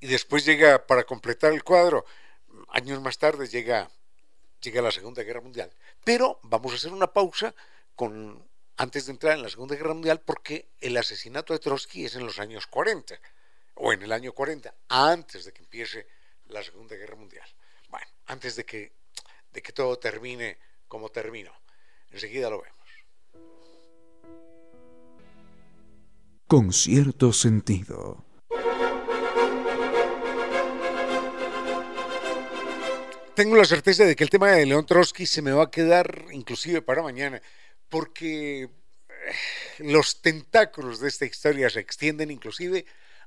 y 0.00 0.08
después 0.08 0.44
llega, 0.44 0.84
para 0.86 1.04
completar 1.04 1.52
el 1.52 1.62
cuadro, 1.62 2.04
años 2.70 3.00
más 3.00 3.18
tarde 3.18 3.46
llega, 3.46 3.88
llega 4.60 4.82
la 4.82 4.90
Segunda 4.90 5.22
Guerra 5.22 5.40
Mundial. 5.40 5.72
Pero 6.02 6.40
vamos 6.42 6.72
a 6.72 6.76
hacer 6.76 6.92
una 6.92 7.12
pausa 7.12 7.54
con, 7.94 8.44
antes 8.76 9.06
de 9.06 9.12
entrar 9.12 9.36
en 9.36 9.42
la 9.42 9.48
Segunda 9.48 9.76
Guerra 9.76 9.94
Mundial 9.94 10.20
porque 10.20 10.68
el 10.80 10.96
asesinato 10.96 11.52
de 11.52 11.60
Trotsky 11.60 12.06
es 12.06 12.16
en 12.16 12.26
los 12.26 12.40
años 12.40 12.66
40, 12.66 13.20
o 13.74 13.92
en 13.92 14.02
el 14.02 14.10
año 14.10 14.32
40, 14.32 14.74
antes 14.88 15.44
de 15.44 15.52
que 15.52 15.62
empiece 15.62 16.06
la 16.46 16.64
Segunda 16.64 16.96
Guerra 16.96 17.14
Mundial. 17.14 17.48
Bueno, 17.88 18.06
antes 18.26 18.56
de 18.56 18.64
que, 18.64 18.92
de 19.52 19.62
que 19.62 19.72
todo 19.72 19.98
termine 19.98 20.58
como 20.88 21.10
terminó. 21.10 21.52
Enseguida 22.10 22.50
lo 22.50 22.62
vemos. 22.62 22.78
Con 26.46 26.72
cierto 26.72 27.32
sentido. 27.32 28.24
Tengo 33.34 33.56
la 33.56 33.64
certeza 33.64 34.04
de 34.04 34.14
que 34.14 34.24
el 34.24 34.30
tema 34.30 34.50
de 34.50 34.66
León 34.66 34.84
Trotsky 34.84 35.24
se 35.24 35.40
me 35.40 35.52
va 35.52 35.64
a 35.64 35.70
quedar 35.70 36.26
inclusive 36.32 36.82
para 36.82 37.02
mañana, 37.02 37.40
porque 37.88 38.64
eh, 38.64 38.68
los 39.78 40.20
tentáculos 40.20 41.00
de 41.00 41.08
esta 41.08 41.24
historia 41.24 41.70
se 41.70 41.80
extienden 41.80 42.30
inclusive 42.30 42.84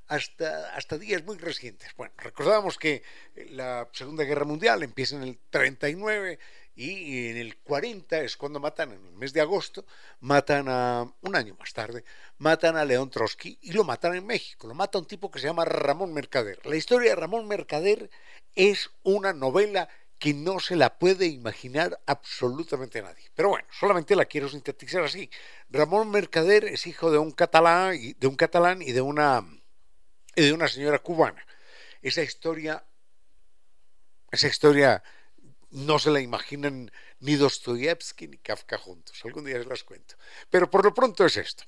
hasta, 0.08 0.74
hasta 0.74 0.98
días 0.98 1.24
muy 1.24 1.36
recientes. 1.38 1.90
Bueno, 1.96 2.14
recordábamos 2.18 2.78
que 2.78 3.02
la 3.50 3.88
Segunda 3.92 4.24
Guerra 4.24 4.44
Mundial 4.44 4.82
empieza 4.82 5.16
en 5.16 5.22
el 5.22 5.38
39 5.50 6.38
y 6.76 7.30
en 7.30 7.38
el 7.38 7.56
40 7.56 8.20
es 8.20 8.36
cuando 8.36 8.60
matan, 8.60 8.92
en 8.92 9.06
el 9.06 9.14
mes 9.14 9.32
de 9.32 9.40
agosto, 9.40 9.86
matan 10.20 10.66
a, 10.68 11.10
un 11.22 11.34
año 11.34 11.56
más 11.58 11.72
tarde, 11.72 12.04
matan 12.38 12.76
a 12.76 12.84
León 12.84 13.08
Trotsky 13.08 13.58
y 13.62 13.72
lo 13.72 13.82
matan 13.82 14.14
en 14.14 14.26
México. 14.26 14.66
Lo 14.66 14.74
mata 14.74 14.98
un 14.98 15.06
tipo 15.06 15.30
que 15.30 15.38
se 15.38 15.46
llama 15.46 15.64
Ramón 15.64 16.12
Mercader. 16.12 16.64
La 16.66 16.76
historia 16.76 17.10
de 17.10 17.16
Ramón 17.16 17.48
Mercader 17.48 18.10
es 18.54 18.90
una 19.02 19.32
novela 19.32 19.88
que 20.18 20.34
no 20.34 20.60
se 20.60 20.76
la 20.76 20.98
puede 20.98 21.26
imaginar 21.26 21.98
absolutamente 22.06 23.02
nadie. 23.02 23.30
Pero 23.34 23.50
bueno, 23.50 23.66
solamente 23.70 24.16
la 24.16 24.26
quiero 24.26 24.48
sintetizar 24.48 25.02
así. 25.02 25.30
Ramón 25.70 26.10
Mercader 26.10 26.66
es 26.66 26.86
hijo 26.86 27.10
de 27.10 27.18
un 27.18 27.30
catalán 27.32 27.96
de 28.18 28.26
un 28.26 28.36
catalán 28.36 28.82
y 28.82 28.92
de 28.92 29.00
una 29.00 29.46
de 30.42 30.52
una 30.52 30.68
señora 30.68 30.98
cubana. 30.98 31.44
Esa 32.02 32.22
historia 32.22 32.84
esa 34.30 34.48
historia 34.48 35.02
no 35.70 35.98
se 35.98 36.10
la 36.10 36.20
imaginan 36.20 36.90
ni 37.20 37.36
Dostoyevsky 37.36 38.28
ni 38.28 38.38
Kafka 38.38 38.78
juntos. 38.78 39.20
Algún 39.24 39.44
día 39.44 39.58
se 39.62 39.68
las 39.68 39.84
cuento. 39.84 40.16
Pero 40.50 40.70
por 40.70 40.84
lo 40.84 40.92
pronto 40.92 41.24
es 41.24 41.36
esto. 41.36 41.64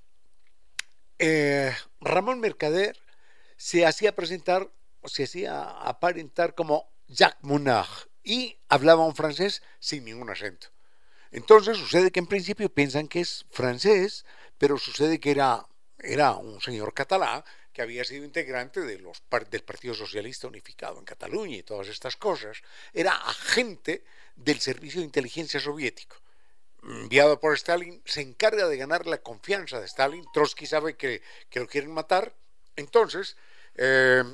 Eh, 1.18 1.74
Ramón 2.00 2.40
Mercader 2.40 2.98
se 3.56 3.86
hacía 3.86 4.14
presentar 4.14 4.70
se 5.04 5.24
hacía 5.24 5.62
aparentar 5.62 6.54
como 6.54 6.90
Jacques 7.06 7.42
Monard 7.42 8.08
y 8.22 8.58
hablaba 8.68 9.06
un 9.06 9.14
francés 9.14 9.62
sin 9.78 10.04
ningún 10.04 10.28
acento. 10.28 10.68
Entonces 11.30 11.78
sucede 11.78 12.10
que 12.10 12.20
en 12.20 12.26
principio 12.26 12.72
piensan 12.72 13.08
que 13.08 13.20
es 13.20 13.46
francés, 13.50 14.26
pero 14.58 14.76
sucede 14.76 15.20
que 15.20 15.30
era, 15.30 15.66
era 15.98 16.32
un 16.32 16.60
señor 16.60 16.92
catalán 16.94 17.44
que 17.78 17.82
había 17.82 18.02
sido 18.02 18.24
integrante 18.24 18.80
del 18.80 19.62
Partido 19.62 19.94
Socialista 19.94 20.48
Unificado 20.48 20.98
en 20.98 21.04
Cataluña 21.04 21.58
y 21.58 21.62
todas 21.62 21.86
estas 21.86 22.16
cosas. 22.16 22.60
Era 22.92 23.12
agente 23.14 24.02
del 24.34 24.58
Servicio 24.58 24.98
de 24.98 25.04
Inteligencia 25.04 25.60
Soviético. 25.60 26.16
Enviado 26.82 27.38
por 27.38 27.54
Stalin, 27.54 28.02
se 28.04 28.20
encarga 28.20 28.66
de 28.66 28.76
ganar 28.76 29.06
la 29.06 29.18
confianza 29.18 29.78
de 29.78 29.86
Stalin. 29.86 30.26
Trotsky 30.34 30.66
sabe 30.66 30.96
que, 30.96 31.22
que 31.48 31.60
lo 31.60 31.68
quieren 31.68 31.92
matar. 31.92 32.34
Entonces, 32.74 33.36
eh, 33.76 34.24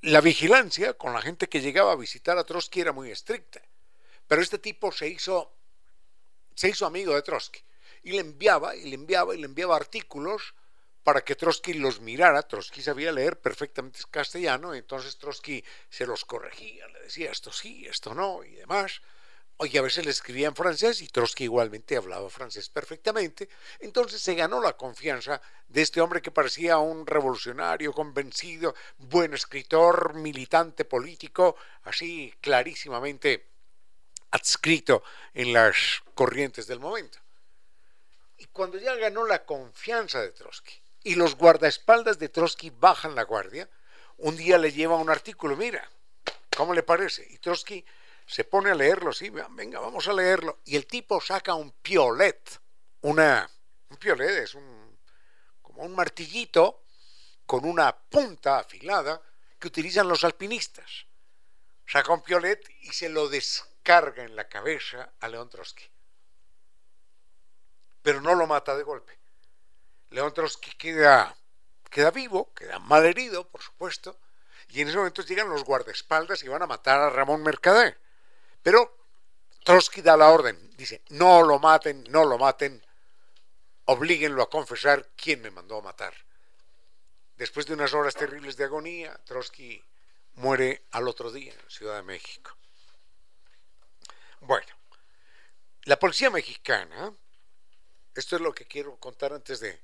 la 0.00 0.20
vigilancia 0.20 0.94
con 0.94 1.12
la 1.12 1.22
gente 1.22 1.48
que 1.48 1.60
llegaba 1.60 1.92
a 1.92 1.96
visitar 1.96 2.36
a 2.36 2.42
Trotsky 2.42 2.80
era 2.80 2.90
muy 2.90 3.12
estricta, 3.12 3.62
pero 4.26 4.42
este 4.42 4.58
tipo 4.58 4.90
se 4.90 5.06
hizo, 5.06 5.52
se 6.56 6.70
hizo 6.70 6.84
amigo 6.84 7.14
de 7.14 7.22
Trotsky 7.22 7.60
y 8.02 8.10
le 8.10 8.22
enviaba 8.22 8.74
y 8.74 8.88
le 8.88 8.96
enviaba 8.96 9.36
y 9.36 9.38
le 9.38 9.46
enviaba 9.46 9.76
artículos 9.76 10.56
para 11.02 11.22
que 11.24 11.36
Trotsky 11.36 11.74
los 11.74 12.00
mirara. 12.00 12.42
Trotsky 12.42 12.82
sabía 12.82 13.12
leer 13.12 13.40
perfectamente 13.40 14.00
castellano, 14.10 14.74
entonces 14.74 15.16
Trotsky 15.16 15.64
se 15.88 16.06
los 16.06 16.24
corregía, 16.24 16.86
le 16.88 17.00
decía 17.00 17.30
esto 17.30 17.52
sí, 17.52 17.86
esto 17.86 18.14
no 18.14 18.44
y 18.44 18.54
demás. 18.54 19.02
Oye, 19.58 19.78
a 19.78 19.82
veces 19.82 20.04
le 20.04 20.10
escribía 20.10 20.48
en 20.48 20.56
francés 20.56 21.02
y 21.02 21.08
Trotsky 21.08 21.44
igualmente 21.44 21.96
hablaba 21.96 22.28
francés 22.30 22.68
perfectamente. 22.68 23.48
Entonces 23.78 24.20
se 24.20 24.34
ganó 24.34 24.60
la 24.60 24.76
confianza 24.76 25.40
de 25.68 25.82
este 25.82 26.00
hombre 26.00 26.22
que 26.22 26.32
parecía 26.32 26.78
un 26.78 27.06
revolucionario 27.06 27.92
convencido, 27.92 28.74
buen 28.98 29.34
escritor, 29.34 30.14
militante 30.14 30.84
político, 30.84 31.56
así 31.84 32.34
clarísimamente 32.40 33.46
adscrito 34.32 35.04
en 35.34 35.52
las 35.52 36.02
corrientes 36.14 36.66
del 36.66 36.80
momento. 36.80 37.18
Y 38.38 38.46
cuando 38.46 38.78
ya 38.78 38.96
ganó 38.96 39.24
la 39.24 39.44
confianza 39.44 40.20
de 40.20 40.32
Trotsky 40.32 40.81
y 41.04 41.14
los 41.14 41.36
guardaespaldas 41.36 42.18
de 42.18 42.28
Trotsky 42.28 42.70
bajan 42.70 43.14
la 43.14 43.24
guardia, 43.24 43.68
un 44.18 44.36
día 44.36 44.58
le 44.58 44.72
lleva 44.72 44.96
un 44.96 45.10
artículo, 45.10 45.56
mira, 45.56 45.88
¿cómo 46.56 46.74
le 46.74 46.82
parece? 46.82 47.26
Y 47.30 47.38
Trotsky 47.38 47.84
se 48.26 48.44
pone 48.44 48.70
a 48.70 48.74
leerlo, 48.74 49.12
sí, 49.12 49.30
venga, 49.30 49.80
vamos 49.80 50.06
a 50.08 50.12
leerlo. 50.12 50.60
Y 50.64 50.76
el 50.76 50.86
tipo 50.86 51.20
saca 51.20 51.54
un 51.54 51.72
piolet, 51.72 52.60
una, 53.02 53.50
un 53.88 53.96
piolet 53.96 54.44
es 54.44 54.54
un, 54.54 54.98
como 55.60 55.82
un 55.82 55.94
martillito 55.94 56.84
con 57.46 57.64
una 57.64 57.96
punta 57.96 58.58
afilada 58.58 59.20
que 59.58 59.68
utilizan 59.68 60.08
los 60.08 60.24
alpinistas. 60.24 61.06
Saca 61.86 62.12
un 62.12 62.22
piolet 62.22 62.64
y 62.82 62.92
se 62.92 63.08
lo 63.08 63.28
descarga 63.28 64.22
en 64.22 64.36
la 64.36 64.48
cabeza 64.48 65.12
a 65.20 65.28
León 65.28 65.50
Trotsky. 65.50 65.84
Pero 68.02 68.20
no 68.20 68.34
lo 68.34 68.46
mata 68.46 68.76
de 68.76 68.82
golpe. 68.82 69.21
León 70.12 70.32
Trotsky 70.34 70.72
queda, 70.72 71.34
queda 71.90 72.10
vivo, 72.10 72.52
queda 72.54 72.78
mal 72.78 73.04
herido, 73.06 73.48
por 73.48 73.62
supuesto, 73.62 74.18
y 74.68 74.80
en 74.80 74.88
ese 74.88 74.98
momento 74.98 75.22
llegan 75.22 75.48
los 75.48 75.64
guardaespaldas 75.64 76.42
y 76.42 76.48
van 76.48 76.62
a 76.62 76.66
matar 76.66 77.00
a 77.00 77.10
Ramón 77.10 77.42
Mercader. 77.42 77.98
Pero 78.62 79.06
Trotsky 79.64 80.02
da 80.02 80.16
la 80.16 80.28
orden, 80.30 80.70
dice, 80.76 81.02
no 81.08 81.42
lo 81.42 81.58
maten, 81.58 82.04
no 82.10 82.24
lo 82.24 82.36
maten, 82.38 82.84
oblíguenlo 83.86 84.42
a 84.42 84.50
confesar 84.50 85.08
quién 85.16 85.40
me 85.40 85.50
mandó 85.50 85.78
a 85.78 85.82
matar. 85.82 86.14
Después 87.36 87.66
de 87.66 87.74
unas 87.74 87.94
horas 87.94 88.14
terribles 88.14 88.56
de 88.56 88.64
agonía, 88.64 89.18
Trotsky 89.24 89.82
muere 90.34 90.84
al 90.90 91.08
otro 91.08 91.32
día 91.32 91.52
en 91.52 91.70
Ciudad 91.70 91.96
de 91.96 92.02
México. 92.02 92.54
Bueno, 94.40 94.72
la 95.84 95.98
policía 95.98 96.30
mexicana, 96.30 97.14
esto 98.14 98.36
es 98.36 98.42
lo 98.42 98.54
que 98.54 98.66
quiero 98.66 98.96
contar 98.98 99.32
antes 99.32 99.60
de, 99.60 99.80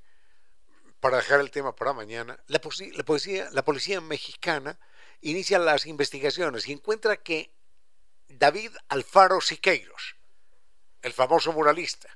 para 0.99 1.17
dejar 1.17 1.39
el 1.39 1.51
tema 1.51 1.75
para 1.75 1.93
mañana, 1.93 2.37
la, 2.47 2.59
policía, 2.59 4.01
mexicana 4.01 4.77
inicia 5.21 5.59
las 5.59 5.85
investigaciones 5.85 6.67
y 6.67 6.73
encuentra 6.73 7.17
que 7.17 7.51
David 8.27 8.71
Alfaro 8.89 9.41
Siqueiros, 9.41 10.15
el 11.01 11.13
famoso 11.13 11.53
muralista. 11.53 12.09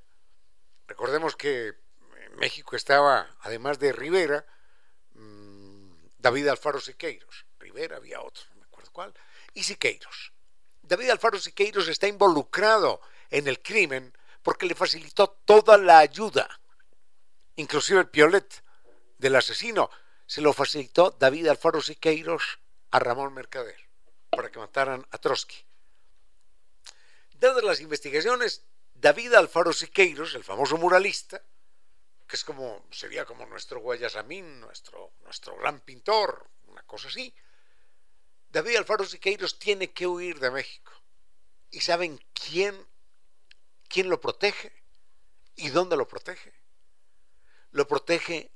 Recordemos 0.87 1.35
que 1.35 1.67
en 1.67 2.35
México 2.35 2.75
estaba, 2.75 3.29
además 3.41 3.79
de 3.79 3.93
Rivera, 3.93 4.45
mm, 5.13 5.93
David 6.17 6.49
Alfaro 6.49 6.79
Siqueiros. 6.79 7.45
Rivera 7.59 7.97
había 7.97 8.21
otro, 8.21 8.43
no 8.51 8.57
me 8.57 8.65
acuerdo 8.65 8.91
cuál, 8.91 9.13
y 9.53 9.63
Siqueiros. 9.63 10.33
David 10.81 11.09
Alfaro 11.09 11.39
Siqueiros 11.39 11.87
está 11.87 12.07
involucrado 12.07 13.01
en 13.29 13.47
el 13.47 13.61
crimen 13.61 14.15
porque 14.41 14.65
le 14.65 14.75
facilitó 14.75 15.29
toda 15.29 15.77
la 15.77 15.99
ayuda, 15.99 16.59
inclusive 17.55 18.01
el 18.01 18.09
piolet 18.09 18.62
del 19.23 19.37
asesino, 19.37 19.89
se 20.25 20.41
lo 20.41 20.51
facilitó 20.51 21.11
David 21.11 21.47
Alfaro 21.47 21.81
Siqueiros 21.81 22.59
a 22.91 22.99
Ramón 22.99 23.33
Mercader 23.33 23.79
para 24.29 24.51
que 24.51 24.59
mataran 24.59 25.07
a 25.11 25.17
Trotsky. 25.17 25.55
Dadas 27.35 27.63
las 27.63 27.79
investigaciones, 27.79 28.63
David 28.93 29.33
Alfaro 29.33 29.71
Siqueiros, 29.71 30.35
el 30.35 30.43
famoso 30.43 30.77
muralista, 30.77 31.41
que 32.27 32.35
es 32.35 32.43
como, 32.43 32.85
sería 32.91 33.25
como 33.25 33.45
nuestro 33.45 33.79
Guayasamín, 33.79 34.59
nuestro, 34.59 35.13
nuestro 35.23 35.55
gran 35.55 35.79
pintor, 35.79 36.49
una 36.67 36.83
cosa 36.83 37.07
así, 37.07 37.33
David 38.49 38.75
Alfaro 38.75 39.05
Siqueiros 39.05 39.57
tiene 39.57 39.91
que 39.91 40.05
huir 40.05 40.39
de 40.39 40.51
México. 40.51 40.91
¿Y 41.71 41.79
saben 41.79 42.19
quién, 42.33 42.75
quién 43.87 44.09
lo 44.09 44.19
protege 44.19 44.73
y 45.55 45.69
dónde 45.69 45.95
lo 45.95 46.07
protege. 46.07 46.53
Lo 47.71 47.87
protege 47.87 48.51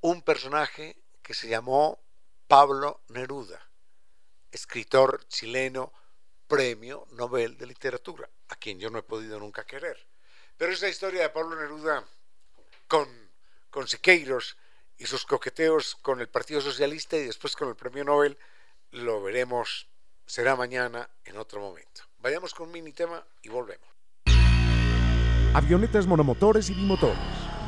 un 0.00 0.22
personaje 0.22 0.96
que 1.22 1.34
se 1.34 1.48
llamó 1.48 1.98
Pablo 2.48 3.02
Neruda, 3.08 3.60
escritor 4.50 5.26
chileno, 5.28 5.92
premio 6.48 7.06
Nobel 7.12 7.56
de 7.56 7.66
Literatura, 7.66 8.28
a 8.48 8.56
quien 8.56 8.80
yo 8.80 8.90
no 8.90 8.98
he 8.98 9.02
podido 9.02 9.38
nunca 9.38 9.64
querer. 9.64 10.06
Pero 10.56 10.72
esa 10.72 10.88
historia 10.88 11.22
de 11.22 11.30
Pablo 11.30 11.54
Neruda 11.60 12.04
con, 12.88 13.08
con 13.70 13.86
Siqueiros 13.86 14.56
y 14.98 15.06
sus 15.06 15.24
coqueteos 15.24 15.94
con 16.02 16.20
el 16.20 16.28
Partido 16.28 16.60
Socialista 16.60 17.16
y 17.16 17.24
después 17.24 17.54
con 17.56 17.68
el 17.68 17.76
premio 17.76 18.04
Nobel, 18.04 18.36
lo 18.90 19.22
veremos, 19.22 19.86
será 20.26 20.56
mañana 20.56 21.08
en 21.24 21.38
otro 21.38 21.60
momento. 21.60 22.02
Vayamos 22.18 22.52
con 22.52 22.66
un 22.66 22.72
mini 22.72 22.92
tema 22.92 23.24
y 23.42 23.48
volvemos. 23.48 23.88
Avionetas 25.54 26.06
monomotores 26.06 26.68
y 26.70 26.74
bimotores, 26.74 27.18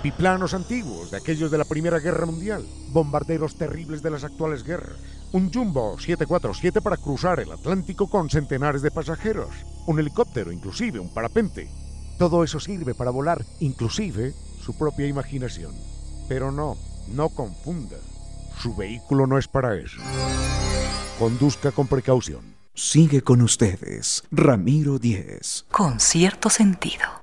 biplanos 0.02 0.52
antiguos 0.52 1.12
de 1.12 1.16
aquellos 1.18 1.50
de 1.50 1.58
la 1.58 1.64
Primera 1.64 2.00
Guerra 2.00 2.26
Mundial, 2.26 2.66
bombarderos 2.90 3.56
terribles 3.56 4.02
de 4.02 4.10
las 4.10 4.24
actuales 4.24 4.64
guerras, 4.64 4.98
un 5.32 5.52
Jumbo 5.52 5.96
747 5.98 6.80
para 6.80 6.96
cruzar 6.96 7.38
el 7.38 7.52
Atlántico 7.52 8.10
con 8.10 8.28
centenares 8.28 8.82
de 8.82 8.90
pasajeros, 8.90 9.50
un 9.86 10.00
helicóptero, 10.00 10.50
inclusive 10.50 10.98
un 10.98 11.12
parapente. 11.14 11.70
Todo 12.18 12.42
eso 12.42 12.58
sirve 12.58 12.94
para 12.94 13.10
volar, 13.10 13.44
inclusive 13.60 14.34
su 14.60 14.76
propia 14.76 15.06
imaginación. 15.06 15.72
Pero 16.28 16.50
no, 16.50 16.76
no 17.08 17.28
confunda. 17.28 17.96
Su 18.60 18.74
vehículo 18.74 19.26
no 19.26 19.38
es 19.38 19.48
para 19.48 19.76
eso. 19.76 20.00
Conduzca 21.18 21.70
con 21.70 21.86
precaución. 21.86 22.56
Sigue 22.74 23.22
con 23.22 23.40
ustedes, 23.42 24.24
Ramiro 24.30 24.98
Díez. 24.98 25.64
Con 25.70 26.00
cierto 26.00 26.50
sentido. 26.50 27.21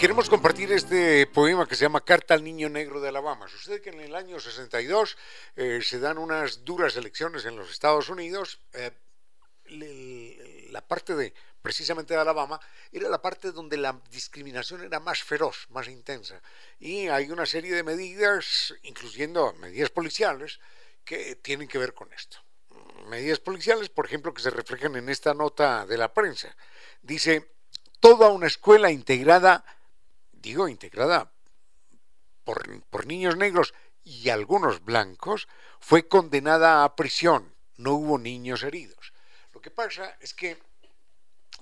Queremos 0.00 0.30
compartir 0.30 0.72
este 0.72 1.26
poema 1.26 1.68
que 1.68 1.74
se 1.74 1.82
llama 1.82 2.02
Carta 2.02 2.32
al 2.32 2.42
Niño 2.42 2.70
Negro 2.70 3.02
de 3.02 3.10
Alabama. 3.10 3.46
Sucede 3.48 3.82
que 3.82 3.90
en 3.90 4.00
el 4.00 4.14
año 4.14 4.40
62 4.40 5.18
eh, 5.56 5.80
se 5.82 5.98
dan 5.98 6.16
unas 6.16 6.64
duras 6.64 6.96
elecciones 6.96 7.44
en 7.44 7.54
los 7.54 7.70
Estados 7.70 8.08
Unidos. 8.08 8.60
Eh, 8.72 10.68
la 10.70 10.80
parte 10.80 11.14
de 11.14 11.34
precisamente 11.60 12.14
de 12.14 12.20
Alabama 12.20 12.58
era 12.90 13.10
la 13.10 13.20
parte 13.20 13.52
donde 13.52 13.76
la 13.76 14.00
discriminación 14.10 14.82
era 14.82 15.00
más 15.00 15.22
feroz, 15.22 15.66
más 15.68 15.86
intensa. 15.86 16.40
Y 16.78 17.08
hay 17.08 17.30
una 17.30 17.44
serie 17.44 17.74
de 17.74 17.82
medidas, 17.82 18.72
incluyendo 18.84 19.52
medidas 19.60 19.90
policiales, 19.90 20.60
que 21.04 21.36
tienen 21.36 21.68
que 21.68 21.76
ver 21.76 21.92
con 21.92 22.10
esto. 22.14 22.38
Medidas 23.10 23.38
policiales, 23.38 23.90
por 23.90 24.06
ejemplo, 24.06 24.32
que 24.32 24.40
se 24.40 24.48
reflejan 24.48 24.96
en 24.96 25.10
esta 25.10 25.34
nota 25.34 25.84
de 25.84 25.98
la 25.98 26.14
prensa. 26.14 26.56
Dice, 27.02 27.50
toda 28.00 28.30
una 28.30 28.46
escuela 28.46 28.90
integrada, 28.90 29.62
digo 30.40 30.68
integrada 30.68 31.32
por, 32.44 32.82
por 32.84 33.06
niños 33.06 33.36
negros 33.36 33.74
y 34.02 34.30
algunos 34.30 34.84
blancos, 34.84 35.48
fue 35.78 36.08
condenada 36.08 36.84
a 36.84 36.96
prisión. 36.96 37.54
No 37.76 37.94
hubo 37.94 38.18
niños 38.18 38.62
heridos. 38.62 39.12
Lo 39.52 39.60
que 39.60 39.70
pasa 39.70 40.16
es 40.20 40.34
que 40.34 40.58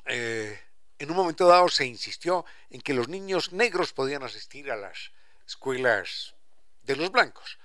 eh, 0.07 0.59
en 0.99 1.11
un 1.11 1.17
momento 1.17 1.47
dado 1.47 1.69
se 1.69 1.87
insistió 1.87 2.45
en 2.71 2.81
que 2.81 2.95
los 2.95 3.09
niños 3.09 3.53
negros 3.53 3.93
podían 3.93 4.23
asistir 4.23 4.71
a 4.71 4.77
las 4.77 5.13
escuelas 5.47 6.35
de 6.83 6.97
los 6.97 7.11
blancos. 7.11 7.59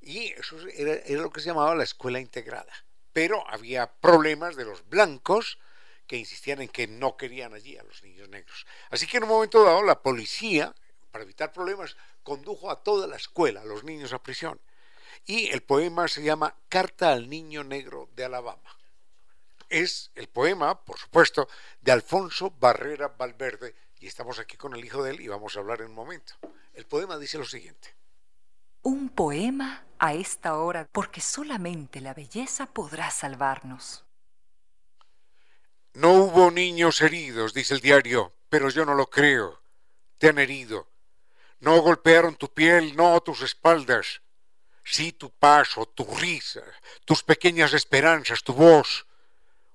Y 0.00 0.28
eso 0.32 0.56
era, 0.68 0.94
era 0.94 1.22
lo 1.22 1.30
que 1.30 1.40
se 1.40 1.46
llamaba 1.46 1.74
la 1.74 1.84
escuela 1.84 2.20
integrada. 2.20 2.72
Pero 3.12 3.46
había 3.48 3.92
problemas 3.92 4.56
de 4.56 4.64
los 4.64 4.88
blancos 4.88 5.58
que 6.10 6.16
insistían 6.16 6.60
en 6.60 6.68
que 6.68 6.88
no 6.88 7.16
querían 7.16 7.54
allí 7.54 7.78
a 7.78 7.84
los 7.84 8.02
niños 8.02 8.28
negros. 8.28 8.66
Así 8.90 9.06
que 9.06 9.18
en 9.18 9.22
un 9.22 9.28
momento 9.28 9.62
dado 9.62 9.84
la 9.84 10.02
policía, 10.02 10.74
para 11.12 11.22
evitar 11.22 11.52
problemas, 11.52 11.96
condujo 12.24 12.68
a 12.68 12.82
toda 12.82 13.06
la 13.06 13.14
escuela, 13.14 13.60
a 13.60 13.64
los 13.64 13.84
niños 13.84 14.12
a 14.12 14.20
prisión. 14.20 14.60
Y 15.24 15.50
el 15.50 15.62
poema 15.62 16.08
se 16.08 16.24
llama 16.24 16.56
Carta 16.68 17.12
al 17.12 17.30
Niño 17.30 17.62
Negro 17.62 18.08
de 18.16 18.24
Alabama 18.24 18.76
es 19.70 20.10
el 20.16 20.28
poema, 20.28 20.84
por 20.84 20.98
supuesto, 20.98 21.48
de 21.80 21.92
Alfonso 21.92 22.50
Barrera 22.58 23.08
Valverde, 23.08 23.76
y 24.00 24.08
estamos 24.08 24.40
aquí 24.40 24.56
con 24.56 24.74
el 24.74 24.84
hijo 24.84 25.02
de 25.02 25.12
él 25.12 25.20
y 25.20 25.28
vamos 25.28 25.56
a 25.56 25.60
hablar 25.60 25.80
en 25.80 25.90
un 25.90 25.94
momento. 25.94 26.34
El 26.74 26.86
poema 26.86 27.18
dice 27.18 27.38
lo 27.38 27.44
siguiente. 27.44 27.94
Un 28.82 29.10
poema 29.10 29.84
a 29.98 30.14
esta 30.14 30.56
hora, 30.56 30.88
porque 30.90 31.20
solamente 31.20 32.00
la 32.00 32.14
belleza 32.14 32.66
podrá 32.66 33.10
salvarnos. 33.10 34.04
No 35.94 36.12
hubo 36.14 36.50
niños 36.50 37.00
heridos, 37.00 37.52
dice 37.52 37.74
el 37.74 37.80
diario, 37.80 38.32
pero 38.48 38.70
yo 38.70 38.84
no 38.84 38.94
lo 38.94 39.08
creo. 39.08 39.60
Te 40.18 40.28
han 40.28 40.38
herido. 40.38 40.88
No 41.60 41.80
golpearon 41.82 42.36
tu 42.36 42.52
piel, 42.52 42.96
no 42.96 43.20
tus 43.20 43.42
espaldas. 43.42 44.22
Sí 44.84 45.12
tu 45.12 45.30
paso, 45.30 45.86
tu 45.86 46.04
risa, 46.16 46.62
tus 47.04 47.22
pequeñas 47.22 47.72
esperanzas, 47.74 48.42
tu 48.42 48.54
voz. 48.54 49.06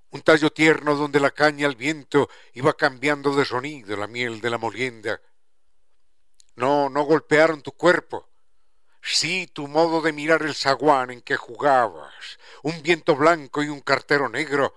Un 0.09 0.21
tallo 0.21 0.51
tierno 0.51 0.95
donde 0.95 1.19
la 1.19 1.31
caña 1.31 1.67
al 1.67 1.75
viento 1.75 2.29
iba 2.53 2.73
cambiando 2.73 3.35
de 3.35 3.45
sonido 3.45 3.97
la 3.97 4.07
miel 4.07 4.41
de 4.41 4.49
la 4.49 4.57
molienda. 4.57 5.21
No, 6.55 6.89
no 6.89 7.03
golpearon 7.03 7.61
tu 7.61 7.73
cuerpo. 7.73 8.29
Sí, 9.01 9.47
tu 9.53 9.67
modo 9.67 10.01
de 10.01 10.13
mirar 10.13 10.41
el 10.41 10.55
zaguán 10.55 11.11
en 11.11 11.21
que 11.21 11.35
jugabas, 11.35 12.39
un 12.63 12.81
viento 12.81 13.15
blanco 13.15 13.61
y 13.61 13.69
un 13.69 13.81
cartero 13.81 14.29
negro. 14.29 14.73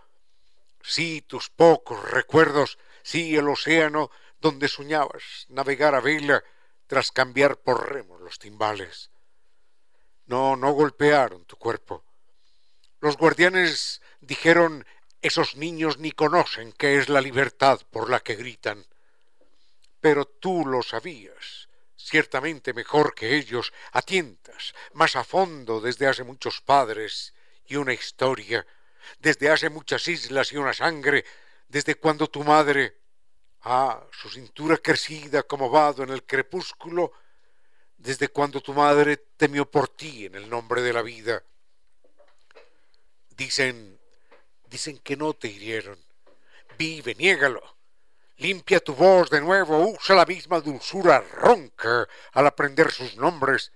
Sí, 0.89 1.21
tus 1.21 1.51
pocos 1.51 2.03
recuerdos, 2.11 2.79
sí, 3.03 3.37
el 3.37 3.47
océano 3.47 4.11
donde 4.41 4.69
soñabas 4.69 5.45
navegar 5.51 5.95
a 5.95 6.01
vela 6.01 6.43
tras 6.87 7.13
cambiar 7.13 7.59
por 7.59 7.93
remos 7.93 8.23
los 8.23 8.39
timbales. 8.39 9.11
No, 10.25 10.57
no 10.57 10.73
golpearon 10.73 11.45
tu 11.45 11.57
cuerpo. 11.59 12.05
Los 13.01 13.19
guardianes 13.19 14.01
dijeron 14.23 14.87
esos 15.21 15.57
niños 15.57 15.99
ni 15.99 16.11
conocen 16.11 16.73
qué 16.73 16.97
es 16.97 17.11
la 17.11 17.21
libertad 17.21 17.83
por 17.91 18.09
la 18.09 18.21
que 18.21 18.37
gritan. 18.37 18.87
Pero 20.01 20.25
tú 20.25 20.65
lo 20.65 20.83
sabías, 20.83 21.69
ciertamente 21.97 22.73
mejor 22.73 23.15
que 23.15 23.37
ellos, 23.37 23.75
a 23.93 24.01
tientas, 24.01 24.75
más 24.95 25.17
a 25.17 25.25
fondo 25.25 25.83
desde 25.83 26.07
hace 26.07 26.25
muchos 26.25 26.63
padres 26.63 27.35
y 27.67 27.77
una 27.77 27.93
historia, 27.93 28.67
desde 29.19 29.51
hace 29.51 29.69
muchas 29.71 30.07
islas 30.09 30.53
y 30.53 30.57
una 30.57 30.73
sangre, 30.73 31.25
desde 31.69 31.97
cuando 31.97 32.29
tu 32.29 32.45
madre, 32.45 32.97
ah, 33.63 34.03
su 34.13 34.29
cintura 34.31 34.77
crecida 34.79 35.43
como 35.43 35.71
vado 35.71 36.03
en 36.03 36.11
el 36.11 36.25
crepúsculo, 36.25 37.13
desde 37.97 38.29
cuando 38.29 38.61
tu 38.61 38.73
madre 38.73 39.17
temió 39.37 39.69
por 39.71 39.89
ti 39.89 40.27
en 40.27 40.37
el 40.37 40.49
nombre 40.49 40.83
de 40.83 40.93
la 40.93 41.03
vida. 41.03 41.43
Dicen, 43.31 43.99
dicen 44.69 44.99
que 44.99 45.17
no 45.17 45.35
te 45.35 45.49
hirieron. 45.49 45.99
Vive, 46.79 47.15
niégalo. 47.15 47.63
Limpia 48.37 48.79
tu 48.79 48.95
voz 48.95 49.31
de 49.31 49.41
nuevo, 49.41 49.79
usa 49.89 50.15
la 50.15 50.25
misma 50.25 50.61
dulzura 50.61 51.21
ronca 51.21 52.09
al 52.33 52.47
aprender 52.47 52.93
sus 52.93 53.17
nombres. 53.17 53.73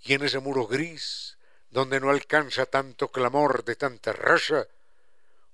Y 0.00 0.14
en 0.14 0.24
ese 0.24 0.40
muro 0.40 0.66
gris, 0.66 1.31
donde 1.72 2.00
no 2.00 2.10
alcanza 2.10 2.66
tanto 2.66 3.08
clamor 3.08 3.64
de 3.64 3.76
tanta 3.76 4.12
raza, 4.12 4.68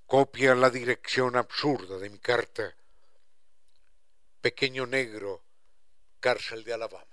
copia 0.06 0.54
la 0.56 0.68
dirección 0.68 1.36
absurda 1.36 1.96
de 1.98 2.10
mi 2.10 2.18
carta. 2.18 2.74
Pequeño 4.40 4.84
negro, 4.84 5.40
cárcel 6.18 6.64
de 6.64 6.74
Alabama. 6.74 7.04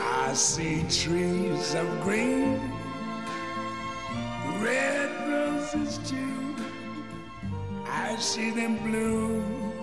I 0.00 0.32
see 0.32 0.82
trees 0.88 1.74
of 1.74 1.86
green, 2.02 2.58
red 4.62 5.10
roses 5.28 5.98
too. 6.08 6.56
I 7.86 8.16
see 8.16 8.50
them 8.50 8.78
bloom 8.78 9.73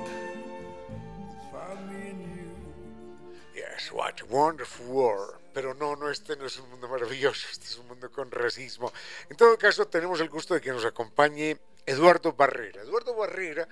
What 3.90 4.22
a 4.22 4.26
wonderful 4.26 4.86
world. 4.86 5.40
Pero 5.54 5.74
no, 5.74 5.96
no, 5.96 6.10
este 6.10 6.36
no 6.36 6.46
es 6.46 6.58
un 6.60 6.70
mundo 6.70 6.88
maravilloso, 6.88 7.48
este 7.52 7.66
es 7.66 7.78
un 7.78 7.88
mundo 7.88 8.12
con 8.12 8.30
racismo. 8.32 8.92
En 9.30 9.36
todo 9.36 9.58
caso, 9.58 9.88
tenemos 9.88 10.22
el 10.22 10.30
gusto 10.30 10.54
de 10.54 10.62
que 10.62 10.72
nos 10.72 10.86
acompañe 10.86 11.58
Eduardo 11.86 12.34
Barrera. 12.34 12.82
Eduardo 12.82 13.16
Barrera 13.16 13.68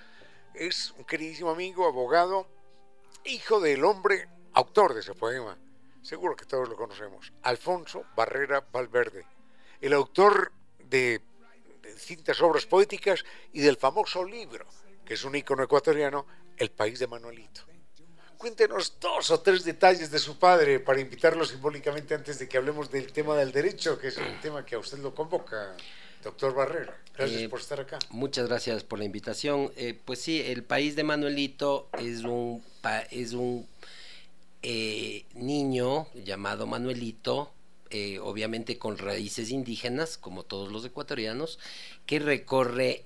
es 0.53 0.93
un 0.97 1.05
queridísimo 1.05 1.51
amigo, 1.51 1.87
abogado, 1.87 2.47
hijo 3.23 3.59
del 3.59 3.83
hombre, 3.85 4.27
autor 4.53 4.93
de 4.93 5.01
ese 5.01 5.13
poema. 5.13 5.57
Seguro 6.01 6.35
que 6.35 6.45
todos 6.45 6.67
lo 6.67 6.75
conocemos. 6.75 7.31
Alfonso 7.43 8.05
Barrera 8.15 8.65
Valverde. 8.71 9.25
El 9.79 9.93
autor 9.93 10.51
de, 10.79 11.21
de 11.81 11.93
distintas 11.93 12.41
obras 12.41 12.65
poéticas 12.65 13.23
y 13.53 13.61
del 13.61 13.77
famoso 13.77 14.25
libro, 14.25 14.65
que 15.05 15.13
es 15.13 15.23
un 15.23 15.35
ícono 15.35 15.63
ecuatoriano, 15.63 16.25
El 16.57 16.71
País 16.71 16.99
de 16.99 17.07
Manuelito 17.07 17.68
cuéntenos 18.39 18.93
dos 19.01 19.31
o 19.31 19.41
tres 19.41 19.65
detalles 19.65 20.09
de 20.11 20.17
su 20.17 20.39
padre 20.39 20.79
para 20.79 21.01
invitarlo 21.01 21.45
simbólicamente 21.45 22.15
antes 22.15 22.39
de 22.39 22.47
que 22.47 22.57
hablemos 22.57 22.89
del 22.89 23.11
tema 23.11 23.35
del 23.35 23.51
derecho, 23.51 23.99
que 23.99 24.07
es 24.07 24.17
el 24.17 24.39
tema 24.41 24.65
que 24.65 24.75
a 24.75 24.79
usted 24.79 24.97
lo 24.99 25.13
convoca. 25.13 25.75
Doctor 26.23 26.53
Barrera, 26.53 26.97
gracias 27.17 27.41
Eh, 27.43 27.49
por 27.49 27.59
estar 27.59 27.79
acá. 27.79 27.99
Muchas 28.09 28.47
gracias 28.47 28.83
por 28.83 28.99
la 28.99 29.05
invitación. 29.05 29.71
Eh, 29.75 29.97
pues 30.03 30.19
sí, 30.19 30.41
el 30.41 30.63
país 30.63 30.95
de 30.95 31.03
Manuelito 31.03 31.89
es 31.97 32.23
un, 32.23 32.63
es 33.11 33.33
un 33.33 33.67
eh, 34.63 35.25
niño 35.33 36.07
llamado 36.13 36.65
Manuelito, 36.65 37.53
obviamente 38.21 38.77
con 38.77 38.97
raíces 38.97 39.49
indígenas, 39.49 40.17
como 40.17 40.43
todos 40.43 40.71
los 40.71 40.85
ecuatorianos, 40.85 41.57
que 42.05 42.19
recorre 42.19 43.05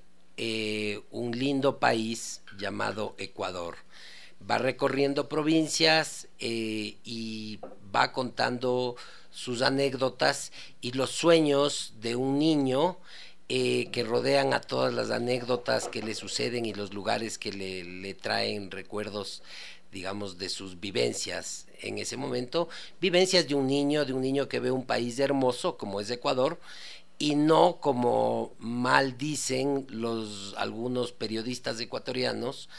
un 1.11 1.37
lindo 1.37 1.79
país 1.79 2.41
llamado 2.57 3.15
Ecuador. 3.17 3.77
Va 4.49 4.57
recorriendo 4.57 5.29
provincias 5.29 6.27
eh, 6.39 6.97
y 7.03 7.59
va 7.95 8.11
contando 8.11 8.95
sus 9.31 9.61
anécdotas 9.61 10.51
y 10.81 10.91
los 10.91 11.11
sueños 11.11 11.93
de 12.01 12.15
un 12.15 12.39
niño 12.39 12.97
eh, 13.49 13.89
que 13.91 14.03
rodean 14.03 14.53
a 14.53 14.61
todas 14.61 14.93
las 14.93 15.11
anécdotas 15.11 15.87
que 15.87 16.01
le 16.01 16.15
suceden 16.15 16.65
y 16.65 16.73
los 16.73 16.93
lugares 16.93 17.37
que 17.37 17.51
le, 17.51 17.83
le 17.83 18.13
traen 18.13 18.71
recuerdos 18.71 19.43
digamos, 19.93 20.39
de 20.39 20.49
sus 20.49 20.79
vivencias 20.79 21.67
en 21.79 21.99
ese 21.99 22.17
momento, 22.17 22.67
vivencias 22.99 23.47
de 23.47 23.55
un 23.55 23.67
niño, 23.67 24.05
de 24.05 24.13
un 24.13 24.21
niño 24.21 24.49
que 24.49 24.59
ve 24.59 24.71
un 24.71 24.85
país 24.85 25.19
hermoso 25.19 25.77
como 25.77 26.01
es 26.01 26.09
Ecuador, 26.09 26.59
y 27.19 27.35
no 27.35 27.77
como 27.79 28.53
mal 28.57 29.17
dicen 29.17 29.85
los 29.89 30.55
algunos 30.57 31.11
periodistas 31.11 31.79
ecuatorianos, 31.79 32.69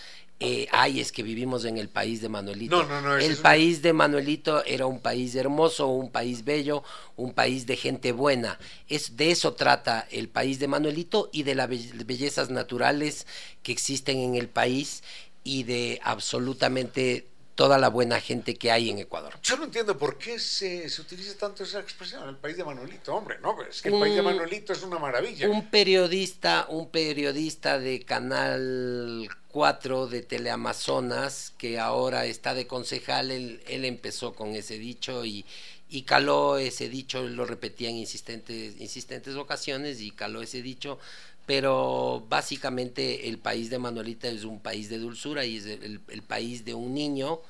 eh, 0.40 0.66
ay, 0.72 1.00
es 1.00 1.12
que 1.12 1.22
vivimos 1.22 1.64
en 1.64 1.78
el 1.78 1.88
país 1.88 2.20
de 2.20 2.28
Manuelito. 2.28 2.82
No, 2.82 2.88
no, 2.88 3.00
no, 3.00 3.16
el 3.16 3.36
país 3.36 3.82
de 3.82 3.92
Manuelito 3.92 4.64
era 4.64 4.86
un 4.86 5.00
país 5.00 5.34
hermoso, 5.36 5.86
un 5.86 6.10
país 6.10 6.44
bello, 6.44 6.82
un 7.16 7.32
país 7.32 7.66
de 7.66 7.76
gente 7.76 8.12
buena. 8.12 8.58
Es, 8.88 9.16
de 9.16 9.30
eso 9.30 9.54
trata 9.54 10.06
el 10.10 10.28
país 10.28 10.58
de 10.58 10.68
Manuelito 10.68 11.30
y 11.32 11.44
de 11.44 11.54
las 11.54 11.68
bellezas 11.68 12.50
naturales 12.50 13.26
que 13.62 13.72
existen 13.72 14.18
en 14.18 14.34
el 14.34 14.48
país 14.48 15.02
y 15.44 15.62
de 15.62 16.00
absolutamente 16.02 17.28
toda 17.54 17.78
la 17.78 17.88
buena 17.88 18.20
gente 18.20 18.56
que 18.56 18.70
hay 18.72 18.90
en 18.90 18.98
Ecuador. 18.98 19.32
Yo 19.42 19.56
no 19.56 19.64
entiendo 19.64 19.96
por 19.96 20.18
qué 20.18 20.38
se, 20.38 20.88
se 20.88 21.00
utiliza 21.00 21.36
tanto 21.38 21.62
esa 21.62 21.80
expresión, 21.80 22.28
el 22.28 22.36
país 22.36 22.56
de 22.56 22.64
Manuelito, 22.64 23.14
hombre, 23.14 23.36
no, 23.42 23.60
es 23.62 23.80
que 23.80 23.88
el 23.88 23.94
Un- 23.94 24.00
país 24.00 24.14
de 24.16 24.22
Manuelito 24.22 24.72
es 24.72 24.82
una 24.82 24.98
maravilla. 24.98 25.48
Un 25.48 25.70
periodista, 25.70 26.66
un 26.68 26.88
periodista 26.90 27.78
de 27.78 28.02
Canal 28.02 29.28
4 29.52 30.06
de 30.08 30.22
Teleamazonas, 30.22 31.52
que 31.56 31.78
ahora 31.78 32.26
está 32.26 32.54
de 32.54 32.66
concejal, 32.66 33.30
él, 33.30 33.62
él 33.68 33.84
empezó 33.84 34.34
con 34.34 34.54
ese 34.56 34.78
dicho 34.78 35.24
y, 35.24 35.44
y 35.88 36.02
caló 36.02 36.56
ese 36.58 36.88
dicho, 36.88 37.22
lo 37.22 37.44
repetía 37.46 37.88
en 37.90 37.96
insistentes, 37.96 38.80
insistentes 38.80 39.36
ocasiones 39.36 40.00
y 40.00 40.10
caló 40.10 40.42
ese 40.42 40.60
dicho, 40.62 40.98
pero 41.46 42.24
básicamente 42.28 43.28
el 43.28 43.38
país 43.38 43.70
de 43.70 43.78
Manuelita 43.78 44.28
es 44.28 44.44
un 44.44 44.60
país 44.60 44.88
de 44.88 44.98
dulzura 44.98 45.44
y 45.44 45.58
es 45.58 45.66
el, 45.66 46.00
el 46.08 46.22
país 46.22 46.64
de 46.64 46.74
un 46.74 46.94
niño, 46.94 47.40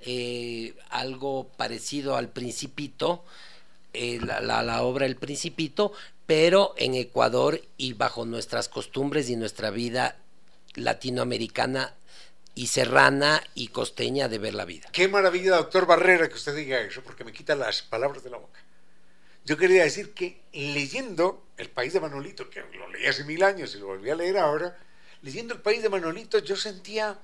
eh, 0.00 0.74
algo 0.90 1.48
parecido 1.56 2.16
al 2.16 2.28
principito, 2.30 3.24
eh, 3.92 4.18
la, 4.22 4.40
la- 4.40 4.62
la 4.62 4.82
obra 4.82 5.06
El 5.06 5.16
Principito, 5.16 5.92
pero 6.26 6.74
en 6.78 6.94
Ecuador 6.94 7.60
y 7.76 7.92
bajo 7.94 8.24
nuestras 8.26 8.68
costumbres 8.68 9.30
y 9.30 9.36
nuestra 9.36 9.70
vida 9.70 10.16
latinoamericana 10.74 11.94
y 12.54 12.68
serrana 12.68 13.42
y 13.54 13.68
costeña 13.68 14.28
de 14.28 14.38
ver 14.38 14.54
la 14.54 14.64
vida. 14.64 14.88
Qué 14.92 15.08
maravilla, 15.08 15.56
doctor 15.56 15.86
Barrera, 15.86 16.28
que 16.28 16.34
usted 16.34 16.54
diga 16.56 16.80
eso, 16.80 17.02
porque 17.02 17.24
me 17.24 17.32
quita 17.32 17.54
las 17.54 17.82
palabras 17.82 18.22
de 18.24 18.30
la 18.30 18.38
boca. 18.38 18.63
Yo 19.44 19.56
quería 19.56 19.84
decir 19.84 20.14
que 20.14 20.42
leyendo 20.52 21.46
El 21.56 21.70
País 21.70 21.92
de 21.92 22.00
Manolito, 22.00 22.48
que 22.48 22.60
lo 22.60 22.88
leí 22.88 23.06
hace 23.06 23.24
mil 23.24 23.42
años 23.42 23.74
y 23.74 23.78
lo 23.78 23.86
volví 23.86 24.10
a 24.10 24.14
leer 24.14 24.38
ahora, 24.38 24.78
leyendo 25.22 25.54
El 25.54 25.60
País 25.60 25.82
de 25.82 25.88
Manolito 25.88 26.38
yo 26.38 26.56
sentía 26.56 27.18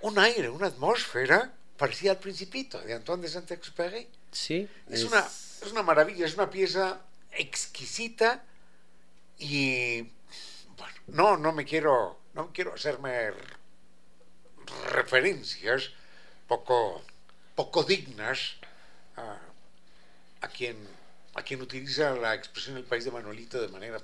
un 0.00 0.18
aire, 0.18 0.48
una 0.48 0.68
atmósfera 0.68 1.52
parecida 1.76 2.12
al 2.12 2.18
Principito 2.18 2.80
de 2.80 2.94
Antoine 2.94 3.22
de 3.22 3.28
Saint-Exupéry. 3.28 4.08
Sí, 4.30 4.68
Es, 4.88 5.04
una, 5.04 5.20
es 5.20 5.70
una 5.70 5.82
maravilla, 5.82 6.26
es 6.26 6.34
una 6.34 6.48
pieza 6.48 7.00
exquisita 7.32 8.42
y 9.38 10.02
bueno, 10.76 10.94
no, 11.08 11.36
no 11.36 11.52
me 11.52 11.64
quiero, 11.64 12.18
no 12.34 12.50
quiero 12.52 12.74
hacerme 12.74 13.30
referencias 14.90 15.90
poco, 16.48 17.02
poco 17.54 17.82
dignas 17.84 18.56
a, 19.16 19.38
a 20.40 20.48
quien, 20.48 20.76
a 21.34 21.42
quien 21.42 21.62
utiliza 21.62 22.14
la 22.14 22.34
expresión 22.34 22.76
el 22.76 22.84
país 22.84 23.04
de 23.04 23.10
Manolito 23.10 23.60
de 23.60 23.68
manera 23.68 23.98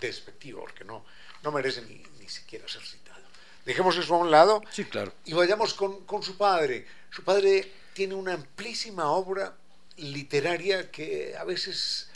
despectiva, 0.00 0.60
porque 0.60 0.84
no, 0.84 1.04
no 1.42 1.52
merece 1.52 1.82
ni, 1.82 2.02
ni 2.20 2.28
siquiera 2.28 2.66
ser 2.68 2.82
citado. 2.82 3.22
Dejemos 3.64 3.96
eso 3.96 4.14
a 4.14 4.18
un 4.18 4.30
lado 4.30 4.60
Sí, 4.70 4.84
claro. 4.84 5.12
y 5.24 5.32
vayamos 5.34 5.74
con, 5.74 6.04
con 6.04 6.22
su 6.22 6.36
padre. 6.36 6.86
Su 7.10 7.22
padre 7.22 7.70
tiene 7.94 8.14
una 8.14 8.34
amplísima 8.34 9.10
obra 9.10 9.54
literaria 9.98 10.90
que 10.90 11.36
a 11.38 11.44
veces 11.44 12.10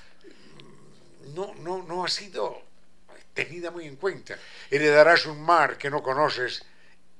mm, 1.28 1.34
no, 1.34 1.54
no, 1.56 1.82
no 1.84 2.04
ha 2.04 2.08
sido 2.08 2.62
tenida 3.32 3.70
muy 3.70 3.84
en 3.86 3.96
cuenta. 3.96 4.36
Heredarás 4.70 5.26
un 5.26 5.40
mar 5.40 5.78
que 5.78 5.90
no 5.90 6.02
conoces 6.02 6.64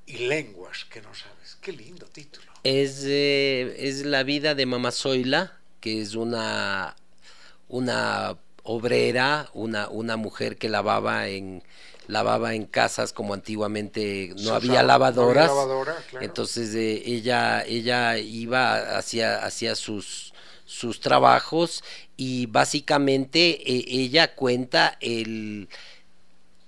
y 0.06 0.26
lenguas 0.26 0.86
que 0.86 1.00
no 1.02 1.14
sabes. 1.14 1.58
Qué 1.60 1.72
lindo 1.72 2.06
título. 2.06 2.50
Es, 2.64 3.02
eh, 3.04 3.76
es 3.78 4.04
la 4.04 4.22
vida 4.24 4.54
de 4.54 4.66
Mama 4.66 4.90
Zoila, 4.90 5.55
que 5.86 6.00
es 6.00 6.16
una, 6.16 6.96
una 7.68 8.36
obrera, 8.64 9.48
una, 9.54 9.88
una 9.88 10.16
mujer 10.16 10.56
que 10.56 10.68
lavaba 10.68 11.28
en 11.28 11.62
lavaba 12.08 12.56
en 12.56 12.66
casas 12.66 13.12
como 13.12 13.34
antiguamente 13.34 14.30
no 14.30 14.34
había 14.34 14.42
usaba, 14.42 14.58
no 14.58 14.66
había 14.66 14.82
lavadoras 14.82 15.46
lavadora, 15.46 15.96
claro. 16.10 16.26
entonces 16.26 16.74
eh, 16.74 17.02
ella 17.06 17.62
ella 17.62 18.18
iba 18.18 18.98
hacia 18.98 19.44
hacia 19.44 19.76
sus 19.76 20.32
sus 20.64 20.98
trabajos 20.98 21.84
y 22.16 22.46
básicamente 22.46 23.40
eh, 23.72 23.84
ella 23.88 24.34
cuenta 24.34 24.98
el 25.00 25.68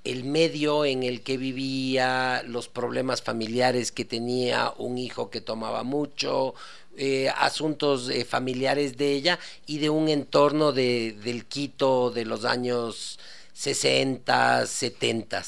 el 0.04 0.24
medio 0.24 0.84
en 0.84 1.02
el 1.02 1.22
que 1.22 1.36
vivía, 1.36 2.42
los 2.46 2.68
problemas 2.68 3.20
familiares 3.20 3.92
que 3.92 4.04
tenía, 4.04 4.72
un 4.78 4.96
hijo 4.96 5.28
que 5.28 5.40
tomaba 5.42 5.82
mucho, 5.82 6.54
eh, 6.98 7.30
asuntos 7.36 8.10
eh, 8.10 8.24
familiares 8.24 8.96
de 8.98 9.12
ella 9.12 9.38
y 9.66 9.78
de 9.78 9.88
un 9.88 10.08
entorno 10.08 10.72
de, 10.72 11.12
del 11.24 11.46
Quito 11.46 12.10
de 12.10 12.24
los 12.26 12.44
años 12.44 13.18
60, 13.54 14.66
70. 14.66 15.42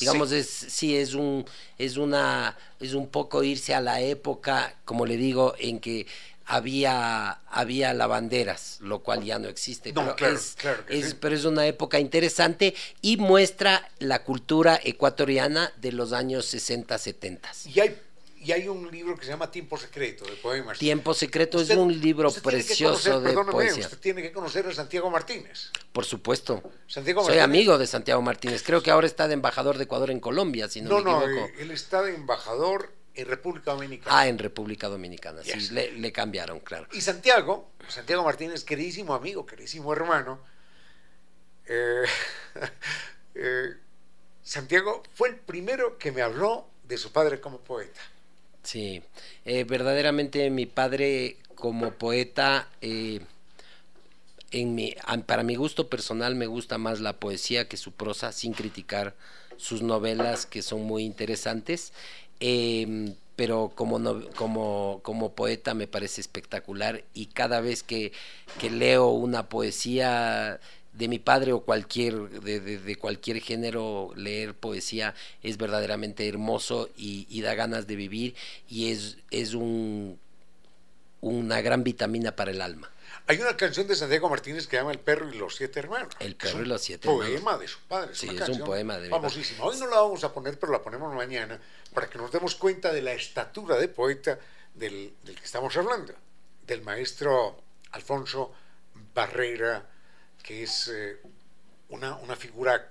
Digamos, 0.00 0.30
Sí. 0.30 0.36
es, 0.36 0.48
sí, 0.48 0.96
es 0.96 1.14
un, 1.14 1.44
es 1.78 1.96
una, 1.96 2.56
es 2.80 2.94
un 2.94 3.08
poco 3.08 3.42
irse 3.42 3.74
a 3.74 3.80
la 3.80 4.00
época, 4.00 4.74
como 4.84 5.06
le 5.06 5.16
digo, 5.16 5.54
en 5.58 5.78
que 5.80 6.06
había, 6.44 7.30
había 7.48 7.94
lavanderas, 7.94 8.78
lo 8.80 9.00
cual 9.02 9.22
ya 9.24 9.38
no 9.38 9.48
existe. 9.48 9.92
No, 9.92 10.02
pero 10.02 10.16
claro, 10.16 10.34
es, 10.34 10.54
claro 10.58 10.86
que 10.86 10.98
es- 10.98 11.10
sí. 11.10 11.16
pero 11.20 11.34
es 11.36 11.44
una 11.44 11.66
época 11.66 11.98
interesante 12.00 12.74
y 13.00 13.16
muestra 13.16 13.88
la 14.00 14.24
cultura 14.24 14.78
ecuatoriana 14.82 15.72
de 15.80 15.92
los 15.92 16.12
años 16.12 16.46
60, 16.46 16.98
70. 16.98 17.48
Y 17.72 17.78
hay, 17.80 17.96
y 18.44 18.52
hay 18.52 18.68
un 18.68 18.90
libro 18.90 19.16
que 19.16 19.24
se 19.24 19.30
llama 19.30 19.50
Tiempo 19.50 19.76
Secreto 19.78 20.24
de 20.24 20.32
poemas. 20.36 20.78
Tiempo 20.78 21.14
Secreto 21.14 21.58
Usted- 21.58 21.74
es 21.74 21.78
un 21.80 22.00
libro 22.00 22.30
precioso 22.32 23.20
conocer- 23.22 23.44
de 23.44 23.52
poesía. 23.52 23.84
Usted 23.84 23.98
tiene 23.98 24.22
que 24.22 24.32
conocer 24.32 24.66
a 24.66 24.72
Santiago 24.72 25.10
Martínez. 25.10 25.70
Por 25.92 26.04
supuesto. 26.04 26.62
Santiago 26.86 27.22
Soy 27.24 27.36
Martínez- 27.36 27.44
amigo 27.44 27.78
de 27.78 27.86
Santiago 27.86 28.20
Martínez. 28.22 28.62
Creo 28.64 28.82
que 28.82 28.90
ahora 28.90 29.06
está 29.06 29.28
de 29.28 29.34
embajador 29.34 29.78
de 29.78 29.84
Ecuador 29.84 30.10
en 30.10 30.20
Colombia, 30.20 30.68
si 30.68 30.80
no, 30.82 30.88
No, 30.90 30.96
me 30.98 31.04
no, 31.04 31.22
equivoco. 31.22 31.46
eh, 31.46 31.54
él 31.60 31.70
está 31.70 32.02
de 32.02 32.14
embajador 32.14 32.92
en 33.14 33.26
República 33.28 33.72
Dominicana. 33.72 34.18
Ah, 34.18 34.26
en 34.26 34.38
República 34.38 34.88
Dominicana. 34.88 35.42
Yes. 35.42 35.68
Sí, 35.68 35.74
le, 35.74 35.92
le 35.92 36.12
cambiaron, 36.12 36.60
claro. 36.60 36.88
Y 36.92 37.00
Santiago, 37.02 37.70
Santiago 37.88 38.24
Martínez, 38.24 38.64
queridísimo 38.64 39.14
amigo, 39.14 39.44
queridísimo 39.46 39.92
hermano, 39.92 40.40
eh, 41.66 42.04
eh, 43.34 43.74
Santiago 44.42 45.02
fue 45.14 45.28
el 45.28 45.36
primero 45.36 45.98
que 45.98 46.10
me 46.10 46.22
habló 46.22 46.66
de 46.84 46.98
su 46.98 47.12
padre 47.12 47.40
como 47.40 47.60
poeta. 47.60 48.00
Sí, 48.62 49.02
eh, 49.44 49.64
verdaderamente 49.64 50.48
mi 50.50 50.66
padre 50.66 51.36
como 51.54 51.92
poeta, 51.92 52.68
eh, 52.80 53.20
en 54.50 54.74
mi, 54.74 54.94
para 55.26 55.42
mi 55.42 55.54
gusto 55.54 55.88
personal 55.88 56.34
me 56.34 56.46
gusta 56.46 56.78
más 56.78 57.00
la 57.00 57.14
poesía 57.14 57.68
que 57.68 57.76
su 57.76 57.92
prosa, 57.92 58.32
sin 58.32 58.52
criticar 58.52 59.14
sus 59.56 59.82
novelas 59.82 60.44
que 60.46 60.62
son 60.62 60.82
muy 60.82 61.04
interesantes, 61.04 61.92
eh, 62.40 63.14
pero 63.36 63.72
como, 63.74 63.98
no- 63.98 64.28
como, 64.36 65.00
como 65.02 65.32
poeta 65.32 65.72
me 65.74 65.86
parece 65.86 66.20
espectacular 66.20 67.02
y 67.14 67.26
cada 67.26 67.60
vez 67.60 67.82
que, 67.82 68.12
que 68.60 68.70
leo 68.70 69.08
una 69.10 69.48
poesía 69.48 70.60
de 70.92 71.08
mi 71.08 71.18
padre 71.18 71.52
o 71.52 71.60
cualquier 71.60 72.14
de, 72.28 72.60
de, 72.60 72.96
cualquier 72.96 73.40
género 73.40 74.12
leer 74.14 74.54
poesía 74.54 75.14
es 75.42 75.56
verdaderamente 75.56 76.28
hermoso 76.28 76.90
y, 76.96 77.40
da 77.40 77.54
ganas 77.54 77.86
de 77.86 77.96
vivir 77.96 78.34
y 78.68 78.92
es, 78.92 79.16
es 79.30 79.54
un, 79.54 80.20
una 81.20 81.60
gran 81.60 81.82
vitamina 81.82 82.36
para 82.36 82.50
el 82.50 82.60
alma. 82.60 82.90
Hay 83.26 83.40
una 83.40 83.56
canción 83.56 83.86
de 83.86 83.94
Santiago 83.94 84.28
Martínez 84.28 84.66
que 84.66 84.72
se 84.72 84.76
llama 84.78 84.92
El 84.92 84.98
perro 84.98 85.28
y 85.28 85.36
los 85.36 85.56
siete 85.56 85.78
hermanos. 85.78 86.14
El 86.18 86.34
perro 86.34 86.62
y 86.62 86.66
los 86.66 86.82
siete 86.82 87.08
hermanos. 87.08 87.30
Poema 87.30 87.58
de 87.58 87.68
su 87.68 87.78
padre. 87.80 88.14
Sí, 88.14 88.28
es, 88.28 88.48
un 88.48 88.60
poema 88.60 88.98
de 88.98 89.08
famosísimo. 89.08 89.64
Hoy 89.64 89.78
no 89.78 89.86
la 89.86 89.96
vamos 89.96 90.24
a 90.24 90.32
poner, 90.32 90.58
pero 90.58 90.72
la 90.72 90.82
ponemos 90.82 91.14
mañana 91.14 91.60
para 91.94 92.08
que 92.08 92.18
nos 92.18 92.32
demos 92.32 92.54
cuenta 92.54 92.92
de 92.92 93.02
la 93.02 93.12
estatura 93.12 93.76
de 93.76 93.88
poeta 93.88 94.38
del, 94.74 95.14
del 95.22 95.36
que 95.36 95.44
estamos 95.44 95.76
hablando, 95.76 96.14
del 96.66 96.82
maestro 96.82 97.62
Alfonso 97.92 98.52
Barrera, 99.14 99.86
que 100.42 100.62
es 100.62 100.88
eh, 100.88 101.18
una, 101.88 102.16
una, 102.16 102.36
figura 102.36 102.90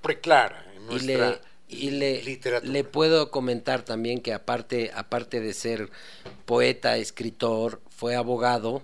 preclara 0.00 0.64
en 0.74 0.86
nuestra 0.86 1.40
y 1.68 1.90
le, 1.90 2.22
le, 2.64 2.84
puedo 2.84 3.30
comentar 3.30 3.82
también 3.82 4.20
que 4.20 4.34
aparte, 4.34 4.90
aparte 4.94 5.40
de 5.40 5.54
ser 5.54 5.88
poeta, 6.44 6.98
escritor, 6.98 7.80
fue 7.88 8.14
abogado, 8.14 8.82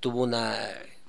tuvo 0.00 0.22
una 0.22 0.58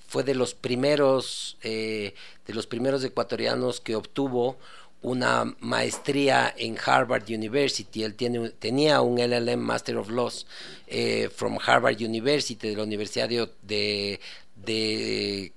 fue 0.07 0.23
de 0.23 0.35
los 0.35 0.53
primeros 0.53 1.57
eh, 1.63 2.13
de 2.45 2.53
los 2.53 2.67
primeros 2.67 3.03
ecuatorianos 3.03 3.81
que 3.81 3.95
obtuvo 3.95 4.57
una 5.01 5.55
maestría 5.59 6.53
en 6.57 6.77
Harvard 6.83 7.29
University. 7.29 8.03
Él 8.03 8.15
tiene, 8.15 8.49
tenía 8.49 9.01
un 9.01 9.19
LLM 9.19 9.59
Master 9.59 9.97
of 9.97 10.09
Laws 10.09 10.47
eh, 10.87 11.29
from 11.35 11.59
Harvard 11.63 12.01
University, 12.01 12.69
de 12.69 12.75
la 12.75 12.83
Universidad 12.83 13.29
de, 13.29 14.19
de, 14.55 15.51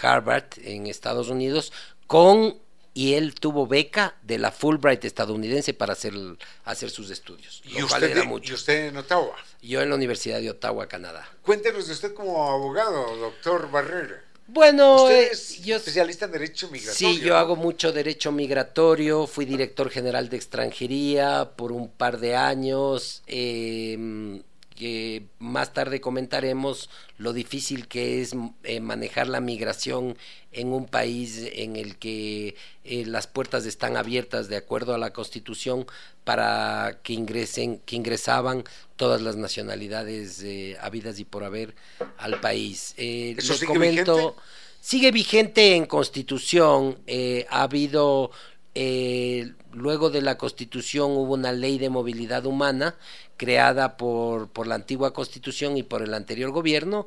Harvard 0.00 0.44
en 0.62 0.86
Estados 0.86 1.28
Unidos, 1.28 1.72
con 2.06 2.58
y 2.94 3.14
él 3.14 3.34
tuvo 3.34 3.66
beca 3.66 4.14
de 4.22 4.38
la 4.38 4.52
Fulbright 4.52 5.04
estadounidense 5.04 5.74
para 5.74 5.94
hacer, 5.94 6.14
hacer 6.64 6.90
sus 6.90 7.10
estudios. 7.10 7.60
¿Y 7.64 7.82
usted, 7.82 8.16
¿Y 8.42 8.52
usted 8.52 8.86
en 8.86 8.96
Ottawa? 8.96 9.36
Yo 9.60 9.82
en 9.82 9.88
la 9.88 9.96
Universidad 9.96 10.38
de 10.38 10.50
Ottawa, 10.50 10.86
Canadá. 10.86 11.28
Cuéntenos 11.42 11.88
de 11.88 11.92
usted 11.92 12.14
como 12.14 12.48
abogado, 12.48 13.16
doctor 13.16 13.68
Barrera. 13.70 14.22
Bueno, 14.46 15.04
usted 15.04 15.32
es 15.32 15.62
yo, 15.64 15.76
especialista 15.76 16.26
en 16.26 16.32
derecho 16.32 16.68
migratorio. 16.68 17.14
Sí, 17.14 17.20
yo 17.20 17.36
hago 17.36 17.56
mucho 17.56 17.92
derecho 17.92 18.30
migratorio, 18.30 19.26
fui 19.26 19.46
director 19.46 19.90
general 19.90 20.28
de 20.28 20.36
extranjería 20.36 21.50
por 21.56 21.72
un 21.72 21.88
par 21.88 22.20
de 22.20 22.36
años. 22.36 23.22
Eh, 23.26 24.42
que 24.74 25.26
más 25.38 25.72
tarde 25.72 26.00
comentaremos 26.00 26.90
lo 27.18 27.32
difícil 27.32 27.86
que 27.86 28.20
es 28.20 28.34
eh, 28.64 28.80
manejar 28.80 29.28
la 29.28 29.40
migración 29.40 30.16
en 30.52 30.72
un 30.72 30.86
país 30.86 31.48
en 31.52 31.76
el 31.76 31.96
que 31.96 32.56
eh, 32.84 33.04
las 33.06 33.26
puertas 33.26 33.66
están 33.66 33.96
abiertas 33.96 34.48
de 34.48 34.56
acuerdo 34.56 34.94
a 34.94 34.98
la 34.98 35.12
Constitución 35.12 35.86
para 36.24 36.98
que 37.02 37.12
ingresen 37.12 37.78
que 37.78 37.96
ingresaban 37.96 38.64
todas 38.96 39.22
las 39.22 39.36
nacionalidades 39.36 40.42
eh, 40.42 40.76
habidas 40.80 41.18
y 41.18 41.24
por 41.24 41.44
haber 41.44 41.74
al 42.18 42.40
país. 42.40 42.94
¿Eso 42.96 43.54
sigue 43.54 43.78
vigente? 43.78 44.12
Sigue 44.80 45.12
vigente 45.12 45.76
en 45.76 45.86
Constitución. 45.86 46.98
ha 47.48 47.62
habido 47.62 48.30
luego 49.72 50.10
de 50.10 50.22
la 50.22 50.36
Constitución 50.36 51.12
hubo 51.12 51.34
una 51.34 51.52
ley 51.52 51.78
de 51.78 51.90
movilidad 51.90 52.46
humana 52.46 52.96
creada 53.36 53.96
por, 53.96 54.48
por 54.48 54.66
la 54.66 54.74
antigua 54.74 55.12
constitución 55.12 55.76
y 55.76 55.82
por 55.82 56.02
el 56.02 56.14
anterior 56.14 56.50
gobierno, 56.50 57.06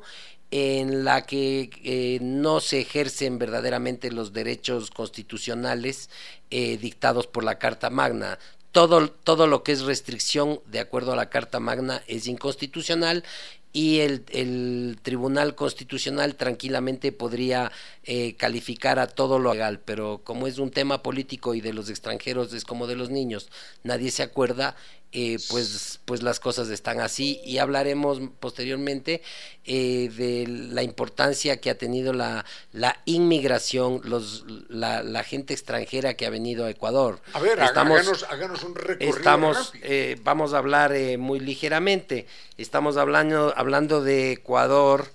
en 0.50 1.04
la 1.04 1.26
que 1.26 1.70
eh, 1.84 2.18
no 2.22 2.60
se 2.60 2.80
ejercen 2.80 3.38
verdaderamente 3.38 4.10
los 4.10 4.32
derechos 4.32 4.90
constitucionales 4.90 6.08
eh, 6.50 6.78
dictados 6.78 7.26
por 7.26 7.44
la 7.44 7.58
Carta 7.58 7.90
Magna. 7.90 8.38
Todo, 8.72 9.10
todo 9.10 9.46
lo 9.46 9.62
que 9.62 9.72
es 9.72 9.82
restricción 9.82 10.60
de 10.66 10.80
acuerdo 10.80 11.12
a 11.12 11.16
la 11.16 11.30
Carta 11.30 11.60
Magna 11.60 12.02
es 12.06 12.26
inconstitucional 12.28 13.24
y 13.72 14.00
el, 14.00 14.24
el, 14.30 14.98
Tribunal 15.02 15.54
Constitucional 15.54 16.36
tranquilamente 16.36 17.12
podría 17.12 17.70
eh, 18.04 18.34
calificar 18.36 18.98
a 18.98 19.06
todo 19.06 19.38
lo 19.38 19.52
legal, 19.52 19.80
pero 19.84 20.22
como 20.24 20.46
es 20.46 20.58
un 20.58 20.70
tema 20.70 21.02
político 21.02 21.54
y 21.54 21.60
de 21.60 21.74
los 21.74 21.90
extranjeros 21.90 22.52
es 22.54 22.64
como 22.64 22.86
de 22.86 22.96
los 22.96 23.10
niños, 23.10 23.50
nadie 23.82 24.10
se 24.10 24.22
acuerda, 24.22 24.74
eh, 25.10 25.38
pues, 25.48 26.00
pues 26.04 26.22
las 26.22 26.38
cosas 26.38 26.68
están 26.68 27.00
así 27.00 27.40
y 27.42 27.56
hablaremos 27.56 28.20
posteriormente 28.40 29.22
eh, 29.64 30.10
de 30.14 30.46
la 30.46 30.82
importancia 30.82 31.62
que 31.62 31.70
ha 31.70 31.78
tenido 31.78 32.12
la, 32.12 32.44
la 32.74 33.00
inmigración, 33.06 34.02
los, 34.04 34.44
la, 34.68 35.02
la, 35.02 35.24
gente 35.24 35.54
extranjera 35.54 36.12
que 36.12 36.26
ha 36.26 36.30
venido 36.30 36.66
a 36.66 36.70
Ecuador. 36.70 37.20
A 37.32 37.40
ver, 37.40 37.58
estamos, 37.58 38.26
háganos, 38.28 38.62
un 38.64 38.74
recorrido. 38.74 39.16
Estamos, 39.16 39.72
eh, 39.80 40.20
vamos 40.24 40.52
a 40.52 40.58
hablar 40.58 40.92
muy 41.16 41.40
ligeramente. 41.40 42.26
Estamos 42.58 42.98
hablando, 42.98 43.54
hablando 43.56 44.02
de 44.02 44.32
Ecuador 44.32 45.06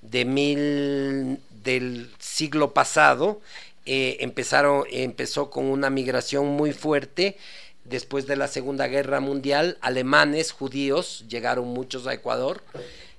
de 0.00 0.24
mil 0.24 1.40
del 1.62 2.10
siglo 2.18 2.72
pasado. 2.72 3.42
empezaron, 3.84 4.84
empezó 4.90 5.50
con 5.50 5.66
una 5.66 5.90
migración 5.90 6.46
muy 6.46 6.72
fuerte 6.72 7.36
después 7.84 8.26
de 8.26 8.36
la 8.36 8.48
Segunda 8.48 8.86
Guerra 8.86 9.20
Mundial, 9.20 9.78
alemanes, 9.80 10.52
judíos, 10.52 11.24
llegaron 11.28 11.68
muchos 11.68 12.06
a 12.06 12.14
Ecuador. 12.14 12.62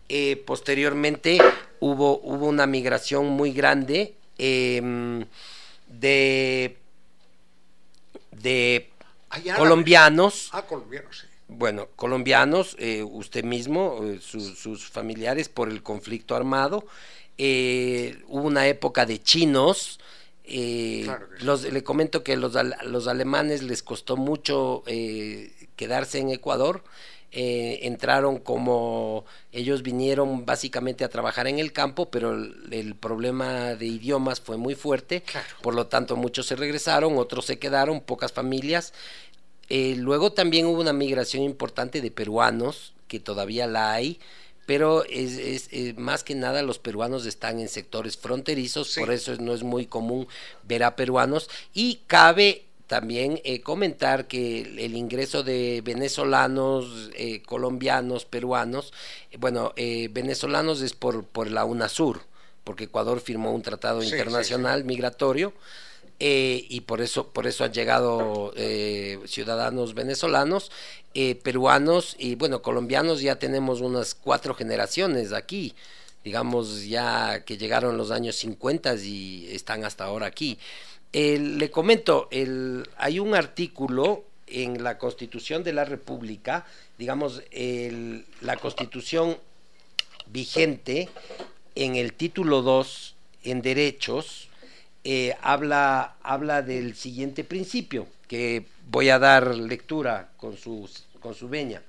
Eh, 0.10 0.42
posteriormente 0.46 1.40
hubo, 1.80 2.20
hubo 2.20 2.48
una 2.48 2.68
migración 2.68 3.28
muy 3.28 3.52
grande 3.52 4.14
em, 4.38 5.26
de, 5.88 6.78
de 8.32 8.90
colombianos. 9.58 10.50
Ah, 10.52 10.64
colombianos, 10.64 11.20
sí. 11.20 11.28
Bueno, 11.48 11.88
colombianos, 11.96 12.76
eh, 12.80 13.04
usted 13.04 13.44
mismo, 13.44 14.00
eh, 14.04 14.20
sus 14.22 14.90
familiares 14.90 15.50
por 15.50 15.70
el 15.70 15.84
conflicto 15.84 16.36
armado. 16.36 16.86
hubo 17.38 18.48
una 18.48 18.68
época 18.68 19.06
de 19.06 19.22
chinos, 19.22 20.00
eh, 20.46 21.08
los, 21.40 21.64
le 21.64 21.84
comento 21.84 22.24
que 22.24 22.36
los, 22.36 22.54
los 22.86 23.08
alemanes 23.08 23.64
les 23.64 23.82
costó 23.82 24.18
mucho 24.18 24.84
eh, 24.88 25.52
quedarse 25.76 26.20
en 26.20 26.30
Ecuador. 26.30 26.84
Eh, 27.36 27.88
entraron 27.88 28.38
como 28.38 29.26
ellos 29.52 29.82
vinieron 29.82 30.46
básicamente 30.46 31.04
a 31.04 31.10
trabajar 31.10 31.48
en 31.48 31.58
el 31.58 31.74
campo, 31.74 32.12
pero 32.12 32.32
el, 32.34 32.96
problema 33.00 33.74
de 33.74 33.88
idiomas 33.88 34.40
fue 34.40 34.58
muy 34.58 34.76
fuerte, 34.76 35.24
por 35.64 35.74
lo 35.74 35.88
tanto 35.88 36.16
muchos 36.16 36.46
se 36.46 36.56
regresaron, 36.56 37.18
otros 37.18 37.46
se 37.46 37.58
quedaron, 37.58 38.02
pocas 38.02 38.32
familias. 38.32 38.94
luego 39.68 40.32
también 40.34 40.68
hubo 40.68 40.80
una 40.80 40.94
migración 40.94 41.42
importante 41.42 42.02
de 42.02 42.12
peruanos, 42.12 42.94
que 43.08 43.20
todavía 43.20 43.66
la 43.66 43.94
hay, 43.94 44.20
pero 44.66 45.04
es, 45.06 45.68
es, 45.72 45.98
más 45.98 46.24
que 46.24 46.36
nada 46.36 46.62
los 46.62 46.80
peruanos 46.80 47.26
están 47.26 47.60
en 47.60 47.68
sectores 47.68 48.18
fronterizos, 48.18 48.96
por 48.98 49.12
eso 49.12 49.36
no 49.38 49.54
es 49.54 49.64
muy 49.64 49.86
común 49.86 50.28
ver 50.64 50.84
a 50.84 50.96
peruanos. 50.96 51.50
Y 51.74 52.02
cabe 52.08 52.66
también 52.88 53.42
eh, 53.44 53.62
comentar 53.62 54.28
que 54.28 54.62
el, 54.62 54.96
ingreso 54.96 55.44
de 55.44 55.82
venezolanos, 55.84 57.10
eh, 57.16 57.42
colombianos, 57.42 58.26
peruanos, 58.26 58.94
eh, 59.32 59.38
bueno, 59.38 59.74
venezolanos 60.12 60.82
es 60.82 60.94
por, 60.94 61.26
por 61.26 61.50
la 61.50 61.66
UNASUR, 61.66 62.22
porque 62.64 62.86
Ecuador 62.86 63.20
firmó 63.20 63.54
un 63.54 63.62
tratado 63.62 64.04
internacional 64.04 64.84
migratorio 64.84 65.54
eh, 66.20 66.66
y 66.70 66.82
por 66.82 67.02
eso, 67.02 67.28
por 67.28 67.48
eso 67.48 67.64
han 67.64 67.74
llegado 67.74 68.54
eh, 68.56 69.20
ciudadanos 69.26 69.94
venezolanos, 69.94 70.72
eh, 71.14 71.36
peruanos 71.36 72.16
y 72.18 72.36
bueno, 72.36 72.62
colombianos 72.62 73.22
ya 73.22 73.38
tenemos 73.38 73.82
unas 73.82 74.16
cuatro 74.16 74.54
generaciones 74.54 75.34
aquí, 75.34 75.76
digamos 76.24 76.86
ya 76.86 77.44
que 77.46 77.58
llegaron 77.58 77.98
los 77.98 78.12
años 78.12 78.36
50 78.38 78.96
y 78.96 79.50
están 79.52 79.84
hasta 79.84 80.06
ahora 80.06 80.28
aquí. 80.28 80.58
le 81.12 81.70
comento, 81.72 82.28
el, 82.32 82.88
hay 82.98 83.20
un 83.20 83.36
artículo 83.36 84.24
en 84.48 84.84
la 84.84 84.98
Constitución 84.98 85.64
de 85.64 85.74
la 85.74 85.86
República, 85.86 86.66
digamos, 86.98 87.42
la 88.42 88.58
Constitución 88.58 89.38
vigente 90.28 91.10
en 91.76 91.96
el 91.96 92.14
título 92.14 92.62
2 92.62 93.16
en 93.44 93.62
derechos, 93.62 94.50
eh, 95.04 95.36
habla, 95.42 96.16
habla 96.24 96.62
del 96.62 96.96
siguiente 96.96 97.44
principio, 97.44 98.08
que 98.28 98.66
voy 98.90 99.10
a 99.10 99.20
dar 99.20 99.56
lectura 99.56 100.30
con, 100.38 100.56
con 101.20 101.36
su 101.36 101.50
veña. 101.50 101.82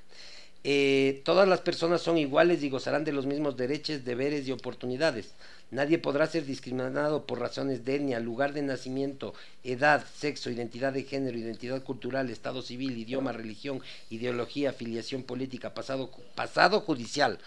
Eh, 0.67 1.21
todas 1.27 1.47
las 1.47 1.61
personas 1.61 2.01
son 2.01 2.17
iguales 2.17 2.63
y 2.63 2.71
gozarán 2.71 3.05
de 3.05 3.13
los 3.13 3.27
mismos 3.27 3.57
derechos, 3.57 4.05
deberes 4.05 4.49
y 4.49 4.53
oportunidades. 4.53 5.35
Nadie 5.71 5.99
podrá 5.99 6.27
ser 6.27 6.47
discriminado 6.47 7.27
por 7.27 7.39
razones 7.39 7.85
de 7.85 7.97
etnia, 7.97 8.19
lugar 8.19 8.55
de 8.55 8.63
nacimiento, 8.63 9.35
edad, 9.63 10.05
sexo, 10.17 10.49
identidad 10.51 10.95
de 10.95 11.03
género, 11.03 11.37
identidad 11.37 11.83
cultural, 11.83 12.31
estado 12.31 12.63
civil, 12.63 12.97
idioma, 12.97 13.33
religión, 13.33 13.83
ideología, 14.09 14.71
afiliación 14.71 15.23
política, 15.23 15.75
pasado, 15.75 16.11
pasado 16.35 16.81
judicial, 16.81 17.39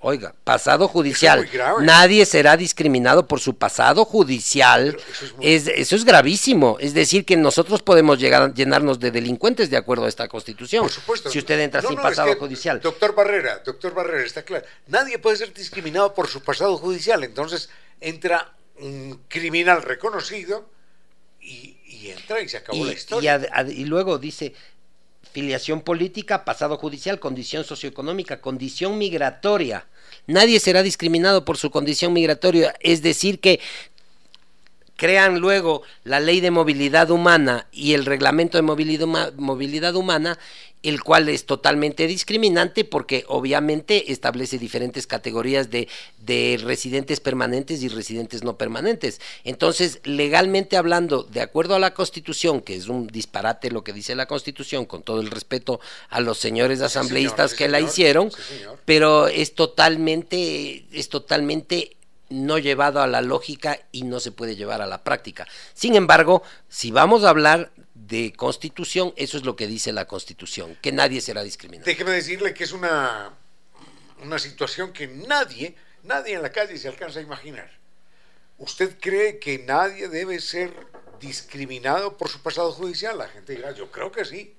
Oiga, 0.00 0.32
pasado 0.44 0.86
judicial. 0.86 1.48
Nadie 1.80 2.24
será 2.24 2.56
discriminado 2.56 3.26
por 3.26 3.40
su 3.40 3.56
pasado 3.56 4.04
judicial. 4.04 4.96
Eso 5.10 5.34
es, 5.40 5.66
eso 5.66 5.96
es, 5.96 6.04
gravísimo. 6.04 6.76
Es 6.78 6.94
decir, 6.94 7.24
que 7.24 7.36
nosotros 7.36 7.82
podemos 7.82 8.18
llegar 8.20 8.42
a 8.42 8.54
llenarnos 8.54 9.00
de 9.00 9.10
delincuentes 9.10 9.70
de 9.70 9.76
acuerdo 9.76 10.04
a 10.04 10.08
esta 10.08 10.28
constitución. 10.28 10.84
Por 10.84 10.92
supuesto. 10.92 11.30
Si 11.30 11.38
usted 11.38 11.58
entra 11.58 11.82
sin 11.82 11.96
pasado 11.96 12.36
judicial. 12.36 12.80
Doctor 12.80 13.12
Barrera, 13.12 13.58
doctor 13.64 13.92
Barrera, 13.92 14.24
está 14.24 14.44
claro. 14.44 14.64
Nadie 14.86 15.18
puede 15.18 15.36
ser 15.36 15.52
discriminado 15.52 16.14
por 16.14 16.28
su 16.28 16.42
pasado 16.44 16.76
judicial. 16.76 17.24
Entonces 17.24 17.68
entra 18.00 18.54
un 18.78 19.22
criminal 19.26 19.82
reconocido 19.82 20.70
y, 21.40 21.76
entra 22.10 22.40
y 22.40 22.48
se 22.48 22.58
acabó 22.58 22.84
la 22.84 22.92
historia. 22.92 23.40
y 23.68 23.84
luego 23.84 24.18
dice, 24.18 24.54
filiación 25.32 25.80
política, 25.80 26.44
pasado 26.44 26.76
judicial, 26.76 27.20
condición 27.20 27.64
socioeconómica, 27.64 28.40
condición 28.40 28.98
migratoria. 28.98 29.86
Nadie 30.26 30.60
será 30.60 30.82
discriminado 30.82 31.44
por 31.44 31.56
su 31.56 31.70
condición 31.70 32.12
migratoria, 32.12 32.74
es 32.80 33.02
decir, 33.02 33.40
que 33.40 33.60
crean 34.96 35.38
luego 35.38 35.82
la 36.02 36.18
ley 36.18 36.40
de 36.40 36.50
movilidad 36.50 37.10
humana 37.10 37.68
y 37.70 37.94
el 37.94 38.04
reglamento 38.04 38.58
de 38.58 38.62
movilidad, 38.62 39.32
movilidad 39.34 39.94
humana 39.94 40.38
el 40.82 41.02
cual 41.02 41.28
es 41.28 41.44
totalmente 41.44 42.06
discriminante 42.06 42.84
porque 42.84 43.24
obviamente 43.28 44.12
establece 44.12 44.58
diferentes 44.58 45.06
categorías 45.06 45.70
de, 45.70 45.88
de, 46.18 46.60
residentes 46.62 47.20
permanentes 47.20 47.82
y 47.82 47.88
residentes 47.88 48.44
no 48.44 48.56
permanentes. 48.56 49.20
Entonces, 49.44 50.00
legalmente 50.04 50.76
hablando, 50.76 51.24
de 51.24 51.40
acuerdo 51.40 51.74
a 51.74 51.78
la 51.78 51.94
Constitución, 51.94 52.60
que 52.60 52.76
es 52.76 52.88
un 52.88 53.08
disparate 53.08 53.70
lo 53.70 53.82
que 53.82 53.92
dice 53.92 54.14
la 54.14 54.26
Constitución, 54.26 54.86
con 54.86 55.02
todo 55.02 55.20
el 55.20 55.30
respeto 55.30 55.80
a 56.10 56.20
los 56.20 56.38
señores 56.38 56.80
asambleístas 56.80 57.54
que 57.54 57.68
la 57.68 57.80
hicieron, 57.80 58.30
pero 58.84 59.26
es 59.26 59.54
totalmente, 59.54 60.86
es 60.92 61.08
totalmente 61.08 61.96
no 62.30 62.58
llevado 62.58 63.00
a 63.00 63.06
la 63.06 63.22
lógica 63.22 63.80
y 63.90 64.02
no 64.02 64.20
se 64.20 64.32
puede 64.32 64.56
llevar 64.56 64.82
a 64.82 64.86
la 64.86 65.02
práctica. 65.02 65.46
Sin 65.74 65.94
embargo, 65.94 66.42
si 66.68 66.90
vamos 66.90 67.24
a 67.24 67.30
hablar 67.30 67.72
de 68.08 68.32
constitución, 68.32 69.12
eso 69.16 69.36
es 69.36 69.44
lo 69.44 69.54
que 69.54 69.66
dice 69.66 69.92
la 69.92 70.06
constitución, 70.06 70.76
que 70.80 70.92
nadie 70.92 71.20
será 71.20 71.42
discriminado. 71.42 71.84
Déjeme 71.84 72.12
decirle 72.12 72.54
que 72.54 72.64
es 72.64 72.72
una, 72.72 73.34
una 74.22 74.38
situación 74.38 74.92
que 74.92 75.06
nadie, 75.06 75.76
nadie 76.02 76.34
en 76.34 76.42
la 76.42 76.50
calle 76.50 76.78
se 76.78 76.88
alcanza 76.88 77.18
a 77.18 77.22
imaginar. 77.22 77.70
¿Usted 78.56 78.96
cree 78.98 79.38
que 79.38 79.58
nadie 79.58 80.08
debe 80.08 80.40
ser 80.40 80.72
discriminado 81.20 82.16
por 82.16 82.28
su 82.28 82.40
pasado 82.42 82.72
judicial? 82.72 83.18
La 83.18 83.28
gente 83.28 83.54
dirá, 83.54 83.72
yo 83.72 83.90
creo 83.90 84.10
que 84.10 84.24
sí, 84.24 84.54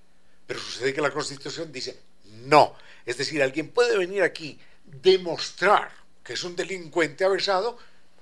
pero 0.46 0.60
sucede 0.60 0.94
que 0.94 1.02
la 1.02 1.12
constitución 1.12 1.72
dice 1.72 2.00
no. 2.46 2.76
Es 3.06 3.18
decir, 3.18 3.42
alguien 3.42 3.70
puede 3.70 3.98
venir 3.98 4.22
aquí, 4.22 4.60
demostrar 4.86 5.92
que 6.24 6.34
es 6.34 6.44
un 6.44 6.56
delincuente 6.56 7.26
avesado 7.26 7.78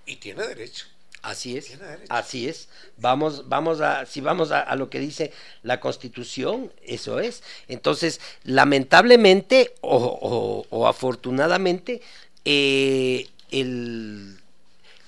y 0.06 0.16
tiene 0.16 0.48
derecho. 0.48 0.86
Así 1.28 1.58
es, 1.58 1.78
así 2.08 2.48
es. 2.48 2.70
Vamos, 2.96 3.50
vamos 3.50 3.82
a, 3.82 4.06
si 4.06 4.22
vamos 4.22 4.52
a, 4.52 4.74
lo 4.78 4.90
que 4.90 5.02
dice 5.02 5.34
la 5.62 5.82
Constitución, 5.82 6.72
eso 6.86 7.20
es. 7.20 7.44
Entonces, 7.68 8.22
lamentablemente 8.46 9.74
o, 9.82 10.88
afortunadamente, 10.88 12.02
eh, 12.46 13.28
el, 13.52 14.38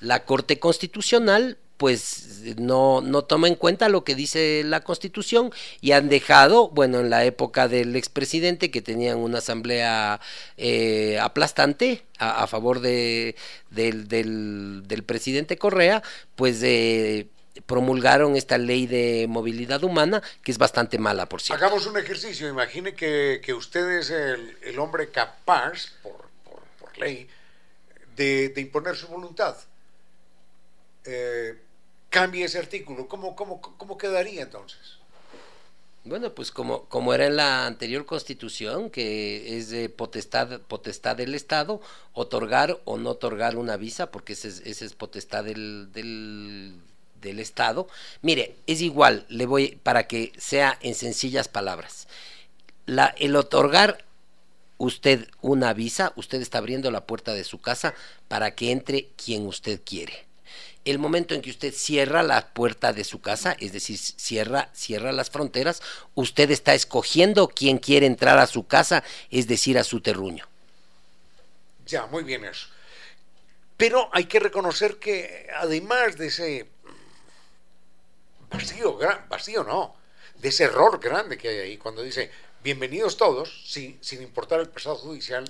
la 0.01 0.25
Corte 0.25 0.59
Constitucional 0.59 1.57
pues 1.79 2.41
no, 2.57 2.99
no 2.99 3.23
toma 3.23 3.47
en 3.47 3.55
cuenta 3.55 3.87
lo 3.87 4.03
que 4.03 4.13
dice 4.13 4.63
la 4.65 4.81
Constitución 4.81 5.49
y 5.79 5.93
han 5.93 6.09
dejado, 6.09 6.67
bueno, 6.67 6.99
en 6.99 7.09
la 7.09 7.23
época 7.23 7.69
del 7.69 7.95
expresidente 7.95 8.69
que 8.69 8.81
tenían 8.81 9.17
una 9.17 9.37
asamblea 9.37 10.19
eh, 10.57 11.17
aplastante 11.21 12.03
a, 12.17 12.45
favor 12.47 12.81
de, 12.81 13.37
del, 13.69 14.09
del, 14.09 15.03
presidente 15.05 15.57
Correa, 15.57 16.03
pues 16.35 16.61
eh, 16.63 17.27
promulgaron 17.65 18.35
esta 18.35 18.57
ley 18.57 18.85
de 18.85 19.27
movilidad 19.29 19.81
humana 19.85 20.21
que 20.43 20.51
es 20.51 20.57
bastante 20.57 20.97
mala, 20.97 21.29
por 21.29 21.41
cierto. 21.41 21.63
Hagamos 21.63 21.87
un 21.87 21.97
ejercicio, 21.97 22.49
imagine 22.49 22.93
que, 22.93 23.53
usted 23.53 23.89
es 23.91 24.09
el, 24.09 24.77
hombre 24.79 25.11
capaz, 25.11 25.93
por, 26.03 26.27
por, 26.43 26.97
ley, 26.97 27.29
de, 28.17 28.53
imponer 28.57 28.97
su 28.97 29.07
voluntad. 29.07 29.55
Eh, 31.05 31.57
cambie 32.09 32.45
ese 32.45 32.57
artículo, 32.57 33.07
¿cómo, 33.07 33.35
cómo, 33.35 33.61
cómo 33.61 33.97
quedaría 33.97 34.41
entonces? 34.41 34.99
Bueno, 36.05 36.33
pues 36.33 36.51
como, 36.51 36.85
como 36.85 37.13
era 37.13 37.27
en 37.27 37.35
la 37.35 37.67
anterior 37.67 38.05
constitución, 38.05 38.89
que 38.89 39.57
es 39.57 39.69
de 39.69 39.89
potestad, 39.89 40.61
potestad 40.61 41.15
del 41.17 41.35
Estado, 41.35 41.81
otorgar 42.13 42.79
o 42.85 42.97
no 42.97 43.11
otorgar 43.11 43.57
una 43.57 43.77
visa, 43.77 44.09
porque 44.09 44.33
esa 44.33 44.47
es, 44.47 44.81
es 44.81 44.93
potestad 44.93 45.43
del, 45.43 45.91
del, 45.91 46.79
del, 47.21 47.39
Estado. 47.39 47.87
Mire, 48.21 48.55
es 48.65 48.81
igual, 48.81 49.25
le 49.29 49.45
voy, 49.45 49.79
para 49.83 50.07
que 50.07 50.31
sea 50.37 50.79
en 50.81 50.95
sencillas 50.95 51.47
palabras. 51.49 52.07
La, 52.85 53.13
el 53.19 53.35
otorgar 53.35 54.05
usted 54.77 55.27
una 55.41 55.73
visa, 55.73 56.13
usted 56.15 56.41
está 56.41 56.59
abriendo 56.59 56.91
la 56.91 57.05
puerta 57.05 57.33
de 57.33 57.43
su 57.43 57.59
casa 57.59 57.93
para 58.29 58.55
que 58.55 58.71
entre 58.71 59.09
quien 59.17 59.45
usted 59.45 59.81
quiere 59.83 60.28
el 60.85 60.99
momento 60.99 61.33
en 61.33 61.41
que 61.41 61.49
usted 61.49 61.73
cierra 61.73 62.23
la 62.23 62.53
puerta 62.53 62.93
de 62.93 63.03
su 63.03 63.21
casa, 63.21 63.55
es 63.59 63.73
decir, 63.73 63.97
cierra, 63.97 64.69
cierra 64.73 65.11
las 65.11 65.29
fronteras, 65.29 65.81
usted 66.15 66.49
está 66.51 66.73
escogiendo 66.73 67.47
quién 67.47 67.77
quiere 67.77 68.05
entrar 68.05 68.39
a 68.39 68.47
su 68.47 68.65
casa, 68.65 69.03
es 69.29 69.47
decir, 69.47 69.77
a 69.77 69.83
su 69.83 70.01
terruño. 70.01 70.47
Ya, 71.85 72.05
muy 72.05 72.23
bien 72.23 72.45
eso. 72.45 72.67
Pero 73.77 74.09
hay 74.13 74.25
que 74.25 74.39
reconocer 74.39 74.97
que 74.97 75.47
además 75.55 76.17
de 76.17 76.27
ese 76.27 76.69
vacío, 78.49 78.97
vacío 79.29 79.63
no, 79.63 79.95
de 80.35 80.49
ese 80.49 80.65
error 80.65 80.99
grande 80.99 81.37
que 81.37 81.49
hay 81.49 81.57
ahí, 81.59 81.77
cuando 81.77 82.01
dice 82.01 82.31
bienvenidos 82.63 83.15
todos, 83.15 83.63
sin, 83.65 83.97
sin 84.03 84.21
importar 84.21 84.59
el 84.59 84.69
pasado 84.69 84.95
judicial, 84.97 85.45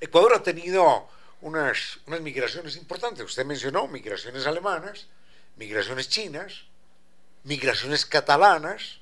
Ecuador 0.00 0.34
ha 0.34 0.42
tenido 0.42 1.08
unas, 1.42 1.98
unas 2.06 2.20
migraciones 2.20 2.76
importantes. 2.76 3.24
Usted 3.24 3.44
mencionó 3.44 3.86
migraciones 3.88 4.46
alemanas, 4.46 5.06
migraciones 5.56 6.08
chinas, 6.08 6.62
migraciones 7.44 8.06
catalanas. 8.06 9.00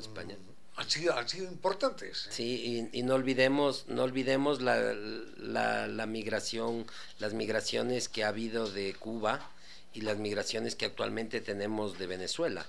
España. 0.00 0.36
Mm, 0.36 0.80
han 0.80 0.90
sido, 0.90 1.16
han 1.16 1.28
sido 1.28 1.46
importantes. 1.46 2.26
¿eh? 2.26 2.30
Sí, 2.30 2.88
y, 2.92 3.02
no 3.02 3.14
olvidemos, 3.14 3.86
no 3.88 4.02
olvidemos 4.04 4.60
la, 4.60 4.94
la, 5.36 6.06
migración, 6.06 6.86
las 7.18 7.34
migraciones 7.34 8.08
que 8.08 8.24
ha 8.24 8.28
habido 8.28 8.70
de 8.70 8.94
Cuba 8.94 9.50
y 9.92 10.00
las 10.00 10.18
migraciones 10.18 10.74
que 10.74 10.86
actualmente 10.86 11.40
tenemos 11.40 11.98
de 11.98 12.06
Venezuela. 12.06 12.66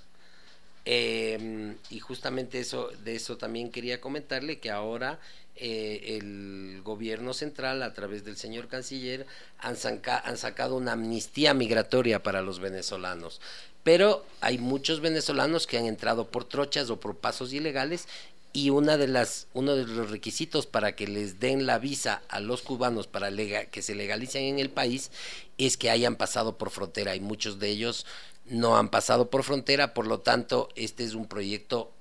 Em, 0.86 1.78
y 1.90 2.00
justamente 2.00 2.60
eso, 2.60 2.90
de 3.04 3.16
eso 3.16 3.38
también 3.38 3.72
quería 3.72 4.00
comentarle 4.00 4.60
que 4.60 4.70
ahora 4.70 5.20
eh, 5.58 6.18
el 6.18 6.82
gobierno 6.84 7.34
central, 7.34 7.82
a 7.82 7.94
través 7.94 8.26
del 8.26 8.36
señor 8.36 8.68
canciller, 8.68 9.26
han, 9.60 9.78
sacado 9.78 10.76
una 10.76 10.94
amnistía 10.94 11.54
migratoria 11.54 12.22
para 12.24 12.42
los 12.42 12.60
venezolanos. 12.60 13.40
Pero 13.84 14.26
hay 14.42 14.58
muchos 14.58 15.00
venezolanos 15.00 15.68
que 15.68 15.78
han 15.78 15.86
entrado 15.86 16.28
por 16.28 16.46
trochas 16.46 16.90
o 16.90 17.00
por 17.00 17.18
pasos 17.18 17.54
ilegales 17.54 18.08
y 18.52 18.70
una 18.70 18.98
de 18.98 19.08
las, 19.08 19.48
uno 19.54 19.76
de 19.76 19.86
los 19.86 20.10
requisitos 20.10 20.66
para 20.66 20.96
que 20.96 21.08
les 21.08 21.40
den 21.40 21.66
la 21.66 21.78
visa 21.78 22.22
a 22.30 22.40
los 22.40 22.62
cubanos 22.62 23.08
para 23.08 23.30
que 23.68 23.82
se 23.82 23.96
legalicen 23.96 24.44
en 24.44 24.60
el 24.60 24.70
país 24.70 25.12
es 25.58 25.78
que 25.78 25.90
hayan 25.90 26.16
pasado 26.16 26.58
por 26.58 26.70
frontera 26.70 27.16
y 27.16 27.20
muchos 27.20 27.60
de 27.60 27.70
ellos 27.70 28.06
no 28.46 28.78
han 28.78 28.90
pasado 28.90 29.30
por 29.30 29.44
frontera, 29.44 29.94
por 29.94 30.08
lo 30.08 30.20
tanto 30.20 30.70
este 30.76 31.04
es 31.04 31.16
un 31.16 31.28
proyecto 31.28 31.95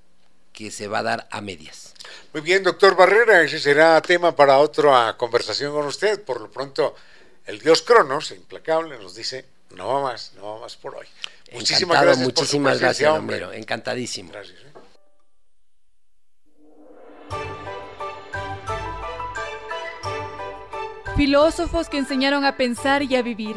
que 0.54 0.70
se 0.70 0.88
va 0.88 1.00
a 1.00 1.02
dar 1.02 1.28
a 1.30 1.42
medias. 1.42 1.92
Muy 2.32 2.40
bien, 2.40 2.62
doctor 2.62 2.96
Barrera, 2.96 3.42
ese 3.42 3.58
será 3.58 4.00
tema 4.00 4.34
para 4.34 4.58
otra 4.58 5.16
conversación 5.18 5.72
con 5.72 5.84
usted. 5.86 6.22
Por 6.22 6.40
lo 6.40 6.50
pronto, 6.50 6.94
el 7.44 7.58
dios 7.58 7.82
Cronos, 7.82 8.30
implacable, 8.30 8.98
nos 8.98 9.14
dice, 9.14 9.44
no 9.74 9.88
va 9.88 10.02
más, 10.02 10.32
no 10.36 10.54
va 10.54 10.60
más 10.60 10.76
por 10.76 10.94
hoy. 10.94 11.06
Muchísimas 11.52 12.02
gracias. 12.02 12.24
Muchísimas 12.24 12.80
gracias, 12.80 13.10
Homero. 13.10 13.52
Encantadísimo. 13.52 14.32
Gracias. 14.32 14.58
¿eh? 14.60 14.72
Filósofos 21.16 21.88
que 21.88 21.98
enseñaron 21.98 22.44
a 22.44 22.56
pensar 22.56 23.02
y 23.02 23.14
a 23.16 23.22
vivir, 23.22 23.56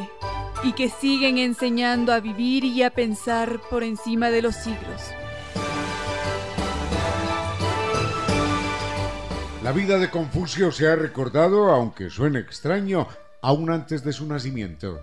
y 0.64 0.74
que 0.74 0.90
siguen 0.90 1.38
enseñando 1.38 2.14
a 2.14 2.20
vivir 2.20 2.64
y 2.64 2.84
a 2.84 2.92
pensar 2.92 3.60
por 3.70 3.84
encima 3.84 4.30
de 4.30 4.42
los 4.42 4.56
siglos. 4.56 5.02
La 9.68 9.74
vida 9.74 9.98
de 9.98 10.10
Confucio 10.10 10.72
se 10.72 10.88
ha 10.88 10.96
recordado, 10.96 11.70
aunque 11.72 12.10
suene 12.10 12.40
extraño, 12.40 13.06
aún 13.42 13.70
antes 13.70 14.02
de 14.02 14.14
su 14.14 14.26
nacimiento. 14.26 15.02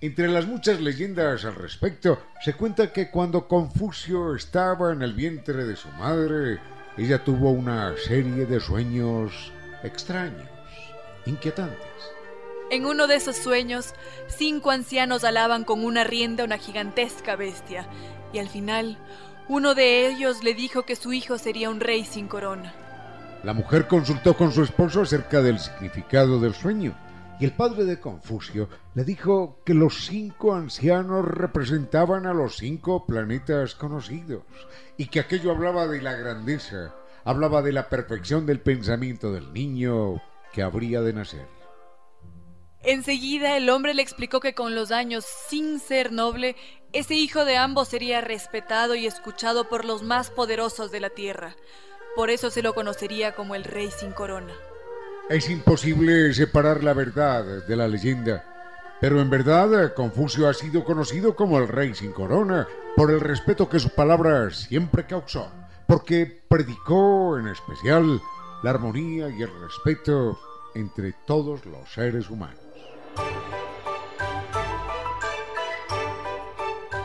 Entre 0.00 0.26
las 0.26 0.48
muchas 0.48 0.80
leyendas 0.80 1.44
al 1.44 1.54
respecto, 1.54 2.20
se 2.44 2.54
cuenta 2.54 2.92
que 2.92 3.08
cuando 3.08 3.46
Confucio 3.46 4.34
estaba 4.34 4.92
en 4.92 5.02
el 5.02 5.12
vientre 5.12 5.64
de 5.64 5.76
su 5.76 5.86
madre, 5.90 6.58
ella 6.96 7.22
tuvo 7.22 7.52
una 7.52 7.94
serie 7.96 8.46
de 8.46 8.58
sueños 8.58 9.52
extraños. 9.84 10.48
inquietantes. 11.24 11.78
En 12.72 12.86
uno 12.86 13.06
de 13.06 13.14
esos 13.14 13.36
sueños, 13.36 13.94
cinco 14.26 14.72
ancianos 14.72 15.22
alaban 15.22 15.62
con 15.62 15.84
una 15.84 16.02
rienda 16.02 16.42
una 16.42 16.58
gigantesca 16.58 17.36
bestia, 17.36 17.86
y 18.32 18.40
al 18.40 18.48
final, 18.48 18.98
uno 19.46 19.76
de 19.76 20.08
ellos 20.08 20.42
le 20.42 20.54
dijo 20.54 20.82
que 20.82 20.96
su 20.96 21.12
hijo 21.12 21.38
sería 21.38 21.70
un 21.70 21.78
rey 21.78 22.04
sin 22.04 22.26
corona. 22.26 22.74
La 23.44 23.52
mujer 23.52 23.86
consultó 23.86 24.34
con 24.34 24.52
su 24.52 24.62
esposo 24.62 25.02
acerca 25.02 25.42
del 25.42 25.58
significado 25.58 26.40
del 26.40 26.54
sueño, 26.54 26.96
y 27.38 27.44
el 27.44 27.52
padre 27.52 27.84
de 27.84 28.00
Confucio 28.00 28.70
le 28.94 29.04
dijo 29.04 29.60
que 29.66 29.74
los 29.74 30.06
cinco 30.06 30.54
ancianos 30.54 31.26
representaban 31.26 32.24
a 32.24 32.32
los 32.32 32.56
cinco 32.56 33.04
planetas 33.04 33.74
conocidos, 33.74 34.44
y 34.96 35.08
que 35.08 35.20
aquello 35.20 35.50
hablaba 35.50 35.86
de 35.86 36.00
la 36.00 36.14
grandeza, 36.14 36.94
hablaba 37.22 37.60
de 37.60 37.72
la 37.72 37.90
perfección 37.90 38.46
del 38.46 38.60
pensamiento 38.60 39.30
del 39.30 39.52
niño 39.52 40.22
que 40.54 40.62
habría 40.62 41.02
de 41.02 41.12
nacer. 41.12 41.46
Enseguida 42.82 43.58
el 43.58 43.68
hombre 43.68 43.92
le 43.92 44.00
explicó 44.00 44.40
que 44.40 44.54
con 44.54 44.74
los 44.74 44.90
años, 44.90 45.26
sin 45.48 45.80
ser 45.80 46.12
noble, 46.12 46.56
ese 46.94 47.14
hijo 47.14 47.44
de 47.44 47.58
ambos 47.58 47.88
sería 47.88 48.22
respetado 48.22 48.94
y 48.94 49.06
escuchado 49.06 49.68
por 49.68 49.84
los 49.84 50.02
más 50.02 50.30
poderosos 50.30 50.90
de 50.90 51.00
la 51.00 51.10
tierra. 51.10 51.56
Por 52.14 52.30
eso 52.30 52.50
se 52.50 52.62
lo 52.62 52.74
conocería 52.74 53.34
como 53.34 53.54
el 53.54 53.64
rey 53.64 53.90
sin 53.90 54.12
corona. 54.12 54.52
Es 55.28 55.48
imposible 55.50 56.32
separar 56.34 56.84
la 56.84 56.92
verdad 56.92 57.44
de 57.66 57.76
la 57.76 57.88
leyenda, 57.88 58.44
pero 59.00 59.20
en 59.20 59.30
verdad 59.30 59.94
Confucio 59.94 60.48
ha 60.48 60.54
sido 60.54 60.84
conocido 60.84 61.34
como 61.34 61.58
el 61.58 61.66
rey 61.66 61.94
sin 61.94 62.12
corona 62.12 62.68
por 62.94 63.10
el 63.10 63.20
respeto 63.20 63.68
que 63.68 63.80
su 63.80 63.90
palabra 63.90 64.50
siempre 64.50 65.06
causó, 65.06 65.50
porque 65.88 66.42
predicó 66.48 67.38
en 67.38 67.48
especial 67.48 68.20
la 68.62 68.70
armonía 68.70 69.28
y 69.28 69.42
el 69.42 69.50
respeto 69.60 70.38
entre 70.74 71.12
todos 71.26 71.66
los 71.66 71.92
seres 71.92 72.30
humanos. 72.30 72.60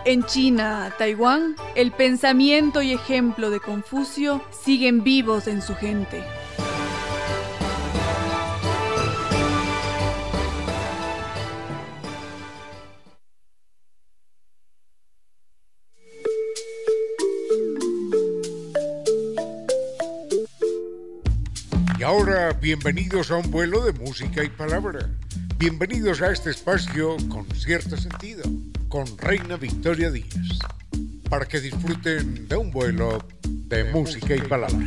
En 0.05 0.23
China, 0.23 0.93
Taiwán, 0.97 1.55
el 1.75 1.91
pensamiento 1.91 2.81
y 2.81 2.93
ejemplo 2.93 3.49
de 3.49 3.59
Confucio 3.59 4.41
siguen 4.49 5.03
vivos 5.03 5.47
en 5.47 5.61
su 5.61 5.75
gente. 5.75 6.23
Y 21.99 22.03
ahora, 22.03 22.53
bienvenidos 22.53 23.31
a 23.31 23.35
un 23.35 23.51
vuelo 23.51 23.83
de 23.83 23.91
música 23.91 24.43
y 24.43 24.49
palabra. 24.49 25.09
Bienvenidos 25.57 26.21
a 26.21 26.31
este 26.31 26.51
espacio 26.51 27.17
con 27.27 27.45
cierto 27.53 27.97
sentido, 27.97 28.43
con 28.89 29.05
Reina 29.19 29.55
Victoria 29.55 30.09
Díaz, 30.09 30.59
para 31.29 31.45
que 31.45 31.59
disfruten 31.59 32.47
de 32.47 32.57
un 32.57 32.71
vuelo 32.71 33.23
de, 33.43 33.83
música 33.85 34.35
y 34.35 34.41
palabra. 34.41 34.85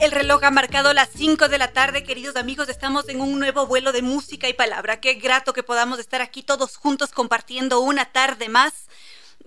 El 0.00 0.10
reloj 0.10 0.42
ha 0.44 0.50
marcado 0.50 0.94
las 0.94 1.10
5 1.14 1.48
de 1.48 1.58
la 1.58 1.72
tarde, 1.72 2.04
queridos 2.04 2.36
amigos. 2.36 2.70
Estamos 2.70 3.08
en 3.10 3.20
un 3.20 3.38
nuevo 3.38 3.66
vuelo 3.66 3.92
de 3.92 4.02
música 4.02 4.48
y 4.48 4.54
palabra. 4.54 5.00
Qué 5.00 5.14
grato 5.14 5.52
que 5.52 5.62
podamos 5.62 5.98
estar 5.98 6.22
aquí 6.22 6.42
todos 6.42 6.76
juntos 6.76 7.10
compartiendo 7.10 7.80
una 7.80 8.06
tarde 8.06 8.48
más. 8.48 8.72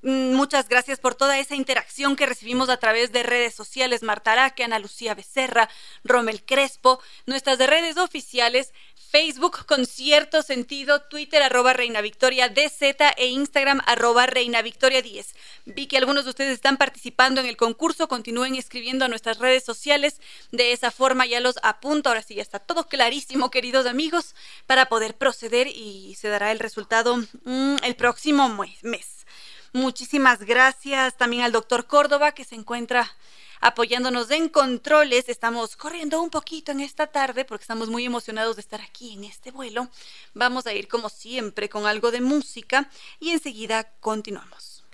Mm, 0.03 0.35
Muchas 0.35 0.69
gracias 0.69 0.99
por 0.99 1.15
toda 1.15 1.39
esa 1.39 1.55
interacción 1.55 2.15
que 2.15 2.27
recibimos 2.27 2.69
a 2.69 2.77
través 2.77 3.11
de 3.11 3.23
redes 3.23 3.55
sociales. 3.55 4.03
Marta 4.03 4.33
Araque, 4.33 4.63
Ana 4.63 4.79
Lucía 4.79 5.15
Becerra, 5.15 5.69
Romel 6.03 6.43
Crespo, 6.43 7.01
nuestras 7.25 7.57
redes 7.57 7.97
oficiales, 7.97 8.73
Facebook 9.09 9.65
con 9.65 9.85
cierto 9.85 10.43
sentido, 10.43 11.01
Twitter 11.01 11.41
arroba 11.41 11.73
Reina 11.73 12.01
Victoria 12.01 12.49
DZ 12.49 13.15
e 13.17 13.27
Instagram 13.27 13.81
arroba 13.85 14.27
Reina 14.27 14.61
Victoria 14.61 15.01
10. 15.01 15.33
Vi 15.65 15.87
que 15.87 15.97
algunos 15.97 16.25
de 16.25 16.29
ustedes 16.31 16.53
están 16.53 16.77
participando 16.77 17.41
en 17.41 17.47
el 17.47 17.57
concurso, 17.57 18.07
continúen 18.07 18.55
escribiendo 18.55 19.05
a 19.05 19.07
nuestras 19.07 19.39
redes 19.39 19.63
sociales. 19.63 20.21
De 20.51 20.73
esa 20.73 20.91
forma 20.91 21.25
ya 21.25 21.39
los 21.39 21.55
apunto. 21.63 22.09
Ahora 22.09 22.21
sí, 22.21 22.35
ya 22.35 22.41
está 22.41 22.59
todo 22.59 22.87
clarísimo, 22.87 23.49
queridos 23.49 23.87
amigos, 23.87 24.35
para 24.67 24.87
poder 24.87 25.15
proceder 25.15 25.67
y 25.67 26.15
se 26.15 26.27
dará 26.27 26.51
el 26.51 26.59
resultado 26.59 27.17
mm, 27.17 27.77
el 27.83 27.95
próximo 27.95 28.49
mes. 28.83 29.16
Muchísimas 29.73 30.39
gracias 30.39 31.17
también 31.17 31.43
al 31.43 31.51
doctor 31.51 31.87
Córdoba 31.87 32.31
que 32.31 32.43
se 32.43 32.55
encuentra 32.55 33.11
apoyándonos 33.59 34.31
en 34.31 34.49
controles. 34.49 35.29
Estamos 35.29 35.75
corriendo 35.75 36.21
un 36.21 36.29
poquito 36.29 36.71
en 36.71 36.81
esta 36.81 37.07
tarde 37.07 37.45
porque 37.45 37.63
estamos 37.63 37.89
muy 37.89 38.05
emocionados 38.05 38.55
de 38.55 38.61
estar 38.61 38.81
aquí 38.81 39.13
en 39.13 39.23
este 39.23 39.51
vuelo. 39.51 39.89
Vamos 40.33 40.67
a 40.67 40.73
ir 40.73 40.87
como 40.87 41.09
siempre 41.09 41.69
con 41.69 41.85
algo 41.85 42.11
de 42.11 42.21
música 42.21 42.89
y 43.19 43.31
enseguida 43.31 43.91
continuamos. 43.99 44.85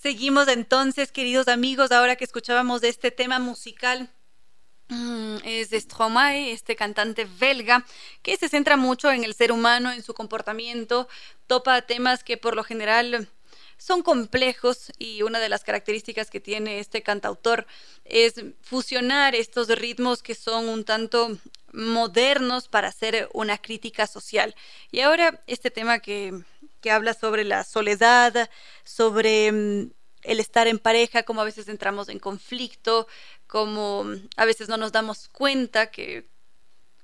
Seguimos 0.00 0.48
entonces, 0.48 1.10
queridos 1.12 1.48
amigos, 1.48 1.90
ahora 1.90 2.16
que 2.16 2.24
escuchábamos 2.24 2.82
de 2.82 2.90
este 2.90 3.10
tema 3.10 3.38
musical 3.38 4.10
es 5.44 5.70
de 5.70 5.80
Stromae, 5.80 6.52
este 6.52 6.76
cantante 6.76 7.26
belga, 7.38 7.84
que 8.22 8.36
se 8.36 8.48
centra 8.48 8.76
mucho 8.76 9.10
en 9.10 9.24
el 9.24 9.34
ser 9.34 9.52
humano, 9.52 9.92
en 9.92 10.02
su 10.02 10.14
comportamiento, 10.14 11.08
topa 11.46 11.82
temas 11.82 12.24
que 12.24 12.36
por 12.36 12.56
lo 12.56 12.64
general 12.64 13.28
son 13.76 14.02
complejos 14.02 14.92
y 14.98 15.22
una 15.22 15.40
de 15.40 15.48
las 15.48 15.64
características 15.64 16.30
que 16.30 16.40
tiene 16.40 16.78
este 16.78 17.02
cantautor 17.02 17.66
es 18.04 18.34
fusionar 18.62 19.34
estos 19.34 19.68
ritmos 19.68 20.22
que 20.22 20.34
son 20.34 20.68
un 20.68 20.84
tanto 20.84 21.38
modernos 21.72 22.68
para 22.68 22.88
hacer 22.88 23.28
una 23.32 23.58
crítica 23.58 24.06
social. 24.06 24.54
Y 24.90 25.00
ahora 25.00 25.42
este 25.46 25.70
tema 25.70 25.98
que, 25.98 26.32
que 26.80 26.90
habla 26.90 27.14
sobre 27.14 27.44
la 27.44 27.64
soledad, 27.64 28.48
sobre 28.84 29.50
mm, 29.50 29.90
el 30.22 30.40
estar 30.40 30.66
en 30.68 30.78
pareja, 30.78 31.24
como 31.24 31.40
a 31.40 31.44
veces 31.44 31.68
entramos 31.68 32.08
en 32.08 32.18
conflicto, 32.18 33.06
como 33.54 34.04
a 34.36 34.44
veces 34.46 34.68
no 34.68 34.76
nos 34.76 34.90
damos 34.90 35.28
cuenta 35.28 35.86
que, 35.86 36.26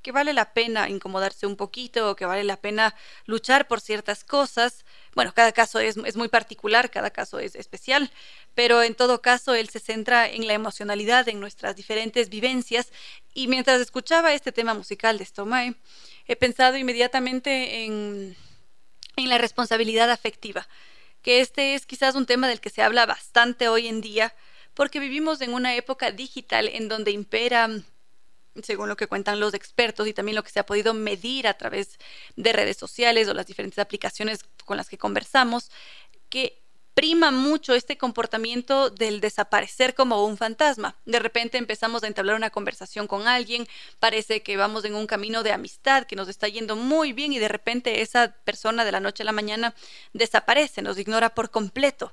que 0.03 0.11
vale 0.11 0.33
la 0.33 0.53
pena 0.53 0.89
incomodarse 0.89 1.47
un 1.47 1.55
poquito 1.55 2.17
que 2.17 2.27
vale 2.27 2.43
la 2.43 2.57
pena 2.57 2.97
luchar 3.25 3.69
por 3.69 3.81
ciertas 3.81 4.25
cosas. 4.25 4.85
Bueno, 5.15 5.33
cada 5.33 5.53
caso 5.53 5.79
es, 5.79 5.97
es 5.99 6.17
muy 6.17 6.27
particular, 6.27 6.91
cada 6.91 7.11
caso 7.11 7.39
es 7.39 7.55
especial, 7.55 8.11
pero 8.53 8.83
en 8.83 8.97
todo 8.97 9.23
caso 9.23 9.55
él 9.55 9.69
se 9.69 9.79
centra 9.79 10.29
en 10.29 10.49
la 10.49 10.55
emocionalidad, 10.55 11.29
en 11.29 11.39
nuestras 11.39 11.77
diferentes 11.77 12.31
vivencias. 12.31 12.91
Y 13.33 13.47
mientras 13.47 13.81
escuchaba 13.81 14.35
este 14.35 14.51
tema 14.51 14.75
musical 14.75 15.19
de 15.19 15.27
Stromae, 15.27 15.77
he 16.27 16.35
pensado 16.35 16.77
inmediatamente 16.77 17.85
en, 17.85 18.37
en 19.15 19.29
la 19.29 19.39
responsabilidad 19.39 20.11
afectiva, 20.11 20.67
que 21.23 21.43
este 21.43 21.77
es 21.77 21.87
quizás 21.87 22.17
un 22.17 22.27
tema 22.27 22.49
del 22.49 22.61
que 22.61 22.71
se 22.71 22.83
habla 22.83 23.07
bastante 23.07 23.69
hoy 23.69 23.87
en 23.87 24.01
día, 24.01 24.35
porque 24.75 25.01
vivimos 25.01 25.41
en 25.41 25.55
una 25.55 25.75
época 25.75 26.11
digital 26.11 26.69
en 26.69 26.89
donde 26.89 27.11
impera, 27.11 27.69
según 28.63 28.89
lo 28.89 28.97
que 28.97 29.07
cuentan 29.07 29.41
los 29.41 29.55
expertos 29.55 30.07
y 30.07 30.13
también 30.13 30.37
lo 30.37 30.43
que 30.43 30.51
se 30.51 30.61
ha 30.61 30.67
podido 30.67 30.95
medir 30.95 31.47
a 31.47 31.55
través 31.55 31.99
de 32.37 32.53
redes 32.53 32.77
sociales 32.77 33.29
o 33.29 33.35
las 33.35 33.47
diferentes 33.47 33.79
aplicaciones 33.79 34.41
con 34.65 34.77
las 34.77 34.89
que 34.89 34.99
conversamos, 34.99 35.71
que 36.29 36.61
prima 36.95 37.31
mucho 37.31 37.75
este 37.75 37.97
comportamiento 37.97 38.91
del 38.91 39.21
desaparecer 39.21 39.95
como 39.95 40.25
un 40.27 40.37
fantasma. 40.37 40.97
De 41.05 41.19
repente 41.19 41.57
empezamos 41.57 42.03
a 42.03 42.07
entablar 42.07 42.37
una 42.37 42.51
conversación 42.51 43.07
con 43.07 43.27
alguien, 43.27 43.67
parece 43.99 44.43
que 44.43 44.57
vamos 44.57 44.85
en 44.85 44.95
un 44.95 45.07
camino 45.07 45.43
de 45.43 45.53
amistad, 45.53 46.05
que 46.05 46.17
nos 46.17 46.29
está 46.29 46.49
yendo 46.49 46.77
muy 46.77 47.13
bien 47.13 47.33
y 47.33 47.39
de 47.39 47.49
repente 47.49 48.03
esa 48.03 48.35
persona 48.45 48.85
de 48.85 48.93
la 48.93 49.01
noche 49.01 49.23
a 49.23 49.27
la 49.27 49.33
mañana 49.33 49.75
desaparece, 50.13 50.83
nos 50.83 50.99
ignora 50.99 51.35
por 51.35 51.51
completo. 51.51 52.13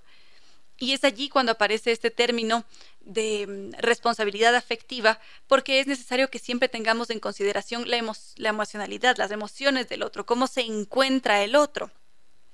Y 0.80 0.94
es 0.94 1.04
allí 1.04 1.30
cuando 1.30 1.54
aparece 1.54 1.91
este 1.91 2.12
término 2.12 2.66
de 3.02 3.48
mm, 3.48 3.80
responsabilidad 3.80 4.56
afectiva, 4.56 5.20
porque 5.48 5.80
es 5.80 5.88
necesario 5.88 6.30
que 6.30 6.40
siempre 6.40 6.70
tengamos 6.70 7.10
en 7.10 7.20
consideración 7.20 7.90
la, 7.90 7.98
emo 7.98 8.14
la 8.36 8.49
emocionalidad, 8.49 9.18
las 9.18 9.32
emociones 9.32 9.90
del 9.90 10.04
otro, 10.04 10.26
cómo 10.26 10.48
se 10.48 10.62
encuentra 10.62 11.44
el 11.44 11.56
otro. 11.56 11.91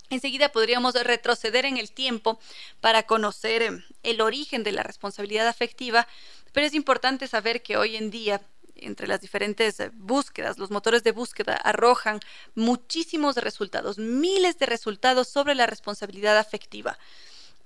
Enseguida 0.10 0.50
podríamos 0.50 0.94
retroceder 0.94 1.66
en 1.66 1.78
el 1.78 1.92
tiempo 1.92 2.40
para 2.82 3.04
conocer 3.04 3.62
eh, 3.62 3.84
el 4.04 4.22
origen 4.22 4.64
de 4.64 4.72
la 4.72 4.84
responsabilidad 4.84 5.48
afectiva, 5.48 6.08
pero 6.52 6.68
es 6.68 6.74
importante 6.74 7.28
saber 7.28 7.64
que 7.64 7.78
hoy 7.78 7.96
en 7.96 8.12
día 8.12 8.42
entre 8.76 9.08
las 9.08 9.22
diferentes 9.22 9.78
búsquedas, 9.94 10.58
los 10.58 10.72
motores 10.72 11.04
de 11.04 11.12
búsqueda 11.12 11.56
arrojan 11.56 12.20
muchísimos 12.56 13.38
resultados, 13.38 13.98
miles 13.98 14.58
de 14.60 14.66
resultados 14.66 15.28
sobre 15.28 15.56
la 15.56 15.68
responsabilidad 15.68 16.38
afectiva. 16.38 16.98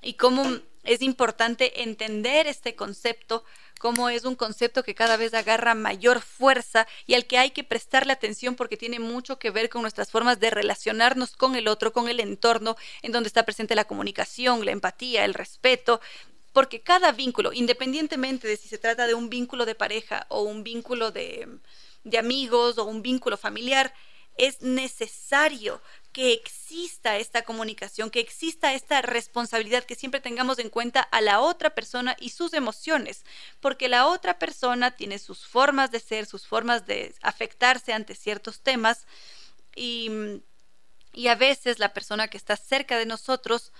Y 0.01 0.13
cómo 0.13 0.43
es 0.83 1.01
importante 1.01 1.83
entender 1.83 2.47
este 2.47 2.75
concepto, 2.75 3.43
cómo 3.79 4.09
es 4.09 4.23
un 4.23 4.35
concepto 4.35 4.83
que 4.83 4.95
cada 4.95 5.17
vez 5.17 5.33
agarra 5.33 5.75
mayor 5.75 6.21
fuerza 6.21 6.87
y 7.05 7.13
al 7.13 7.25
que 7.25 7.37
hay 7.37 7.51
que 7.51 7.65
prestarle 7.65 8.13
atención 8.13 8.55
porque 8.55 8.77
tiene 8.77 8.99
mucho 8.99 9.37
que 9.37 9.51
ver 9.51 9.69
con 9.69 9.81
nuestras 9.81 10.11
formas 10.11 10.39
de 10.39 10.49
relacionarnos 10.49 11.35
con 11.35 11.55
el 11.55 11.67
otro, 11.67 11.91
con 11.91 12.07
el 12.07 12.19
entorno, 12.21 12.77
en 13.01 13.11
donde 13.11 13.27
está 13.27 13.43
presente 13.43 13.75
la 13.75 13.85
comunicación, 13.85 14.65
la 14.65 14.71
empatía, 14.71 15.25
el 15.25 15.33
respeto, 15.33 15.99
porque 16.53 16.81
cada 16.81 17.11
vínculo, 17.11 17.53
independientemente 17.53 18.47
de 18.47 18.57
si 18.57 18.67
se 18.67 18.77
trata 18.77 19.07
de 19.07 19.13
un 19.13 19.29
vínculo 19.29 19.65
de 19.65 19.75
pareja 19.75 20.25
o 20.29 20.41
un 20.41 20.63
vínculo 20.63 21.11
de, 21.11 21.47
de 22.03 22.17
amigos 22.17 22.77
o 22.77 22.85
un 22.85 23.01
vínculo 23.01 23.37
familiar, 23.37 23.93
es 24.37 24.61
necesario 24.61 25.81
que 26.17 26.33
exista 26.33 27.17
esta 27.17 27.43
comunicación, 27.43 28.09
que 28.09 28.19
exista 28.19 28.73
esta 28.73 29.03
responsabilidad, 29.03 29.83
que 29.83 29.93
siempre 29.93 30.19
tengamos 30.19 30.57
en 30.57 30.71
cuenta 30.71 30.99
a 30.99 31.21
la 31.21 31.41
otra 31.41 31.75
persona 31.75 32.17
y 32.19 32.31
sus 32.31 32.55
emociones, 32.55 33.23
porque 33.59 33.87
la 33.87 34.07
otra 34.07 34.39
persona 34.39 34.89
tiene 34.89 35.19
sus 35.19 35.45
formas 35.45 35.91
de 35.91 35.99
ser, 35.99 36.25
sus 36.25 36.47
formas 36.47 36.87
de 36.87 37.13
afectarse 37.21 37.93
ante 37.93 38.15
ciertos 38.15 38.61
temas 38.61 39.05
y, 39.75 40.09
y 41.13 41.27
a 41.27 41.35
veces 41.35 41.77
la 41.77 41.93
persona 41.93 42.29
que 42.29 42.37
está 42.37 42.55
cerca 42.55 42.97
de 42.97 43.05
nosotros 43.05 43.71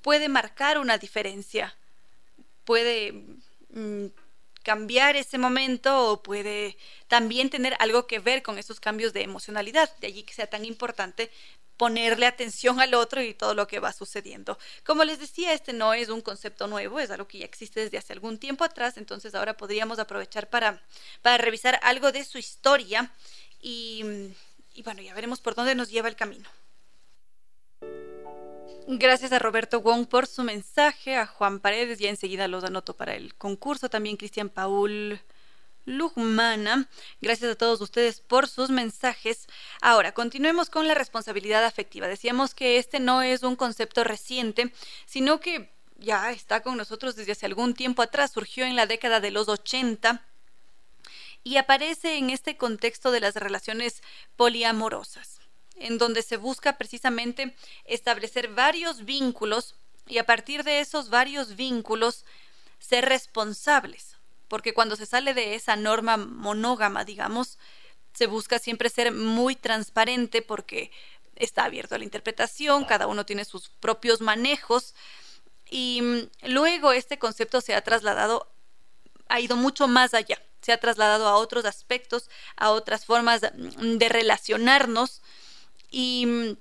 puede 0.00 0.28
marcar 0.28 0.78
una 0.78 0.96
diferencia, 0.96 1.76
puede 2.62 3.24
mm, 3.70 4.06
cambiar 4.62 5.16
ese 5.16 5.38
momento 5.38 6.10
o 6.10 6.22
puede 6.22 6.76
también 7.08 7.50
tener 7.50 7.76
algo 7.78 8.06
que 8.06 8.18
ver 8.18 8.42
con 8.42 8.58
esos 8.58 8.80
cambios 8.80 9.12
de 9.12 9.22
emocionalidad, 9.22 9.94
de 9.98 10.08
allí 10.08 10.22
que 10.22 10.34
sea 10.34 10.46
tan 10.46 10.64
importante 10.64 11.30
ponerle 11.80 12.26
atención 12.26 12.78
al 12.78 12.92
otro 12.92 13.22
y 13.22 13.32
todo 13.32 13.54
lo 13.54 13.66
que 13.66 13.80
va 13.80 13.94
sucediendo. 13.94 14.58
Como 14.84 15.02
les 15.02 15.18
decía, 15.18 15.54
este 15.54 15.72
no 15.72 15.94
es 15.94 16.10
un 16.10 16.20
concepto 16.20 16.66
nuevo, 16.66 17.00
es 17.00 17.10
algo 17.10 17.26
que 17.26 17.38
ya 17.38 17.46
existe 17.46 17.80
desde 17.80 17.96
hace 17.96 18.12
algún 18.12 18.36
tiempo 18.36 18.64
atrás, 18.64 18.98
entonces 18.98 19.34
ahora 19.34 19.56
podríamos 19.56 19.98
aprovechar 19.98 20.50
para, 20.50 20.82
para 21.22 21.38
revisar 21.38 21.80
algo 21.82 22.12
de 22.12 22.22
su 22.24 22.36
historia 22.36 23.10
y, 23.62 24.04
y 24.74 24.82
bueno, 24.82 25.00
ya 25.00 25.14
veremos 25.14 25.40
por 25.40 25.54
dónde 25.54 25.74
nos 25.74 25.88
lleva 25.90 26.08
el 26.08 26.16
camino. 26.16 26.50
Gracias 28.92 29.30
a 29.30 29.38
Roberto 29.38 29.82
Wong 29.82 30.08
por 30.08 30.26
su 30.26 30.42
mensaje, 30.42 31.14
a 31.14 31.24
Juan 31.24 31.60
Paredes, 31.60 32.00
ya 32.00 32.10
enseguida 32.10 32.48
los 32.48 32.64
anoto 32.64 32.96
para 32.96 33.14
el 33.14 33.36
concurso, 33.36 33.88
también 33.88 34.16
Cristian 34.16 34.48
Paul 34.48 35.20
Lugmana. 35.84 36.88
Gracias 37.20 37.52
a 37.52 37.54
todos 37.54 37.80
ustedes 37.82 38.20
por 38.20 38.48
sus 38.48 38.70
mensajes. 38.70 39.46
Ahora, 39.80 40.10
continuemos 40.10 40.70
con 40.70 40.88
la 40.88 40.94
responsabilidad 40.94 41.64
afectiva. 41.64 42.08
Decíamos 42.08 42.52
que 42.52 42.78
este 42.78 42.98
no 42.98 43.22
es 43.22 43.44
un 43.44 43.54
concepto 43.54 44.02
reciente, 44.02 44.72
sino 45.06 45.38
que 45.38 45.70
ya 45.98 46.32
está 46.32 46.60
con 46.60 46.76
nosotros 46.76 47.14
desde 47.14 47.30
hace 47.30 47.46
algún 47.46 47.74
tiempo 47.74 48.02
atrás, 48.02 48.32
surgió 48.32 48.64
en 48.64 48.74
la 48.74 48.86
década 48.86 49.20
de 49.20 49.30
los 49.30 49.48
80 49.48 50.26
y 51.44 51.58
aparece 51.58 52.16
en 52.16 52.30
este 52.30 52.56
contexto 52.56 53.12
de 53.12 53.20
las 53.20 53.36
relaciones 53.36 54.02
poliamorosas, 54.34 55.39
en 55.80 55.98
donde 55.98 56.22
se 56.22 56.36
busca 56.36 56.78
precisamente 56.78 57.56
establecer 57.84 58.48
varios 58.48 59.04
vínculos 59.04 59.74
y 60.06 60.18
a 60.18 60.24
partir 60.24 60.62
de 60.62 60.80
esos 60.80 61.10
varios 61.10 61.56
vínculos 61.56 62.24
ser 62.78 63.06
responsables 63.06 64.16
porque 64.50 64.74
cuando 64.74 64.96
se 64.96 65.06
sale 65.06 65.32
de 65.32 65.54
esa 65.54 65.76
norma 65.76 66.16
monógama, 66.16 67.04
digamos, 67.04 67.56
se 68.12 68.26
busca 68.26 68.58
siempre 68.58 68.90
ser 68.90 69.12
muy 69.12 69.54
transparente 69.54 70.42
porque 70.42 70.90
está 71.36 71.66
abierto 71.66 71.94
a 71.94 71.98
la 71.98 72.04
interpretación, 72.04 72.84
cada 72.84 73.06
uno 73.06 73.24
tiene 73.24 73.44
sus 73.44 73.68
propios 73.68 74.20
manejos. 74.20 74.96
Y 75.70 76.02
mm, 76.02 76.48
luego 76.48 76.90
este 76.90 77.16
concepto 77.20 77.60
se 77.60 77.76
ha 77.76 77.82
trasladado, 77.82 78.50
ha 79.28 79.38
ido 79.38 79.54
mucho 79.54 79.86
más 79.86 80.14
allá, 80.14 80.42
se 80.62 80.72
ha 80.72 80.80
trasladado 80.80 81.28
a 81.28 81.36
otros 81.36 81.64
aspectos, 81.64 82.28
a 82.56 82.72
otras 82.72 83.04
formas 83.06 83.42
de 83.42 84.08
relacionarnos 84.08 85.22
y, 85.90 86.56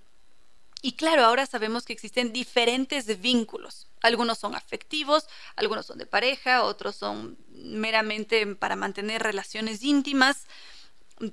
claro, 0.97 1.25
ahora 1.25 1.45
sabemos 1.45 1.85
que 1.85 1.93
existen 1.93 2.33
diferentes 2.33 3.21
vínculos. 3.21 3.87
Algunos 4.01 4.39
son 4.39 4.55
afectivos, 4.55 5.27
algunos 5.55 5.85
son 5.85 5.97
de 5.97 6.05
pareja, 6.05 6.63
otros 6.63 6.95
son 6.95 7.37
meramente 7.49 8.55
para 8.55 8.75
mantener 8.75 9.21
relaciones 9.21 9.83
íntimas. 9.83 10.45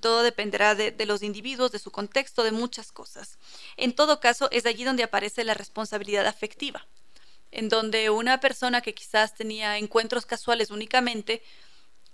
Todo 0.01 0.23
dependerá 0.23 0.75
de, 0.75 1.07
los 1.07 1.23
individuos, 1.23 1.71
de 1.71 1.79
su 1.79 1.91
contexto, 1.91 2.43
de 2.43 2.51
muchas 2.51 2.91
cosas. 2.91 3.39
En 3.77 3.95
todo 3.95 4.21
caso, 4.21 4.49
es 4.51 4.67
allí 4.67 4.85
donde 4.85 5.05
aparece 5.05 5.45
la 5.45 5.55
responsabilidad 5.55 6.27
afectiva, 6.27 6.85
en 7.53 7.69
donde 7.69 8.11
una 8.11 8.41
persona 8.41 8.81
que 8.81 8.95
quizás 8.95 9.35
tenía 9.35 9.79
encuentros 9.79 10.27
casuales 10.27 10.73
únicamente, 10.73 11.43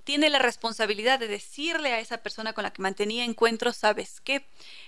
tiene 0.04 0.30
la 0.30 0.38
responsabilidad 0.38 1.18
de 1.18 1.28
decirle 1.28 1.92
a 1.92 2.00
esa 2.00 2.18
persona 2.18 2.52
con 2.52 2.64
la 2.64 2.72
que 2.72 2.82
mantenía 2.82 3.24
encuentros, 3.24 3.76
sabes 3.76 4.20
qué, 4.20 4.44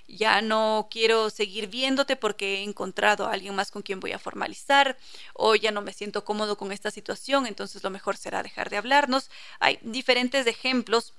ya 0.08 0.42
no 0.42 0.88
quiero 0.90 1.30
seguir 1.30 1.68
viéndote 1.68 2.16
porque 2.16 2.56
he 2.56 2.62
encontrado 2.62 3.26
a 3.26 3.32
alguien 3.32 3.54
más 3.54 3.70
con 3.70 3.82
quien 3.82 4.00
voy 4.00 4.12
a 4.12 4.18
formalizar 4.18 4.96
o 5.34 5.54
ya 5.54 5.70
no 5.70 5.82
me 5.82 5.92
siento 5.92 6.24
cómodo 6.24 6.56
con 6.56 6.72
esta 6.72 6.90
situación, 6.90 7.46
entonces 7.46 7.82
lo 7.82 7.90
mejor 7.90 8.16
será 8.16 8.42
dejar 8.42 8.70
de 8.70 8.76
hablarnos. 8.76 9.30
Hay 9.60 9.78
diferentes 9.82 10.46
ejemplos 10.46 11.14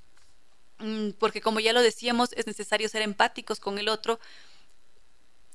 mm, 0.79 1.11
porque 1.11 1.41
como 1.41 1.59
ya 1.59 1.73
lo 1.73 1.81
decíamos, 1.81 2.33
es 2.33 2.47
necesario 2.47 2.89
ser 2.89 3.01
empáticos 3.01 3.59
con 3.59 3.77
el 3.77 3.87
otro 3.87 4.19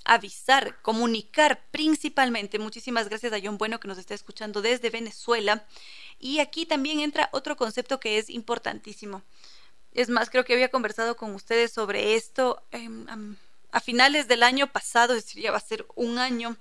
avisar, 0.05 0.81
comunicar 0.83 1.63
principalmente. 1.71 2.59
Muchísimas 2.59 3.09
gracias 3.09 3.33
a 3.33 3.41
John 3.43 3.59
Bueno 3.59 3.81
que 3.81 3.89
nos 3.89 3.99
está 3.99 4.15
escuchando 4.15 4.63
desde 4.63 4.91
Venezuela. 4.91 5.65
Y 6.19 6.39
aquí 6.39 6.67
también 6.67 7.01
entra 7.01 7.29
otro 7.33 7.57
concepto 7.57 8.01
que 8.01 8.19
es 8.19 8.31
importantísimo. 8.31 9.23
Es 9.93 10.09
más, 10.09 10.31
creo 10.31 10.45
que 10.45 10.53
había 10.53 10.71
conversado 10.71 11.17
con 11.17 11.35
ustedes 11.35 11.73
sobre 11.73 12.15
esto 12.15 12.63
em, 12.71 13.37
a 13.73 13.81
finales 13.81 14.29
del 14.29 14.43
año 14.43 14.71
pasado, 14.73 15.15
es 15.15 15.25
decir, 15.25 15.43
ya 15.43 15.51
va 15.51 15.57
a 15.57 15.61
ser 15.61 15.87
un 15.95 16.19
año, 16.19 16.57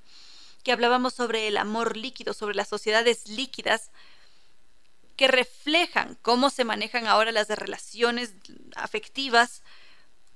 que 0.63 0.71
hablábamos 0.71 1.13
sobre 1.13 1.47
el 1.47 1.57
amor 1.57 1.95
líquido, 1.95 2.33
sobre 2.33 2.55
las 2.55 2.67
sociedades 2.67 3.27
líquidas 3.27 3.91
que 5.15 5.27
reflejan 5.27 6.17
cómo 6.21 6.49
se 6.49 6.63
manejan 6.63 7.07
ahora 7.07 7.31
las 7.31 7.49
relaciones 7.49 8.33
afectivas, 8.75 9.63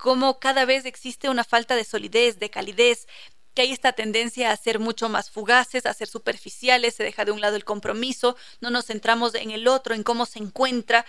cómo 0.03 0.37
cada 0.37 0.65
vez 0.65 0.83
existe 0.83 1.29
una 1.29 1.45
falta 1.45 1.77
de 1.77 1.85
solidez, 1.85 2.37
de 2.37 2.49
calidez, 2.49 3.07
que 3.53 3.61
hay 3.61 3.71
esta 3.71 3.93
tendencia 3.93 4.51
a 4.51 4.57
ser 4.57 4.79
mucho 4.79 5.07
más 5.07 5.31
fugaces, 5.31 5.85
a 5.85 5.93
ser 5.93 6.09
superficiales, 6.09 6.95
se 6.95 7.05
deja 7.05 7.23
de 7.23 7.31
un 7.31 7.39
lado 7.39 7.55
el 7.55 7.63
compromiso, 7.63 8.35
no 8.59 8.69
nos 8.69 8.87
centramos 8.87 9.33
en 9.33 9.51
el 9.51 9.65
otro, 9.65 9.95
en 9.95 10.03
cómo 10.03 10.25
se 10.25 10.39
encuentra, 10.39 11.05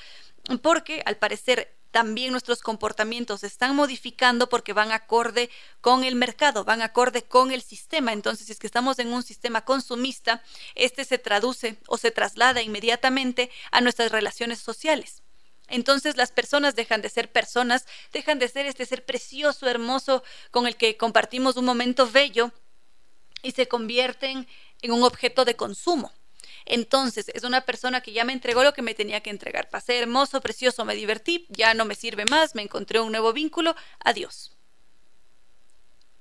porque 0.63 1.03
al 1.07 1.17
parecer 1.17 1.77
también 1.91 2.31
nuestros 2.31 2.61
comportamientos 2.61 3.41
se 3.41 3.49
están 3.49 3.75
modificando 3.75 4.49
porque 4.49 4.73
van 4.73 4.93
acorde 4.93 5.51
con 5.81 6.05
el 6.05 6.15
mercado, 6.15 6.63
van 6.63 6.81
acorde 6.81 7.23
con 7.23 7.51
el 7.51 7.63
sistema. 7.63 8.13
Entonces, 8.13 8.47
si 8.47 8.53
es 8.53 8.61
que 8.61 8.69
estamos 8.69 9.01
en 9.01 9.13
un 9.13 9.25
sistema 9.25 9.65
consumista, 9.65 10.41
este 10.77 11.05
se 11.05 11.19
traduce 11.19 11.79
o 11.89 11.99
se 11.99 12.13
traslada 12.13 12.63
inmediatamente 12.63 13.51
a 13.73 13.81
nuestras 13.81 14.13
relaciones 14.13 14.61
sociales. 14.61 15.25
Entonces 15.69 16.17
las 16.17 16.31
personas 16.31 16.75
dejan 16.75 17.01
de 17.01 17.09
ser 17.09 17.33
personas, 17.33 17.87
dejan 18.13 18.39
de 18.39 18.49
ser 18.49 18.67
este 18.67 18.87
ser 18.87 19.05
precioso, 19.05 19.69
hermoso, 19.69 20.23
con 20.51 20.67
el 20.67 20.77
que 20.77 20.97
compartimos 20.97 21.57
un 21.57 21.65
momento 21.65 22.09
bello 22.11 22.53
y 23.43 23.53
se 23.53 23.67
convierten 23.67 24.47
en 24.83 24.93
un 24.93 25.03
objeto 25.03 25.45
de 25.45 25.57
consumo. 25.57 26.13
Entonces, 26.67 27.31
es 27.35 27.45
una 27.45 27.63
persona 27.63 28.01
que 28.01 28.13
ya 28.13 28.25
me 28.25 28.33
entregó 28.33 28.63
lo 28.63 28.73
que 28.73 28.81
me 28.81 28.95
tenía 28.95 29.21
que 29.21 29.29
entregar. 29.29 29.69
Pasé 29.69 29.99
hermoso, 29.99 30.41
precioso, 30.41 30.85
me 30.87 30.95
divertí, 30.95 31.47
ya 31.51 31.75
no 31.75 31.85
me 31.85 31.95
sirve 31.95 32.25
más, 32.25 32.55
me 32.55 32.63
encontré 32.63 33.01
un 33.01 33.13
nuevo 33.13 33.35
vínculo, 33.35 33.77
adiós. 34.01 34.53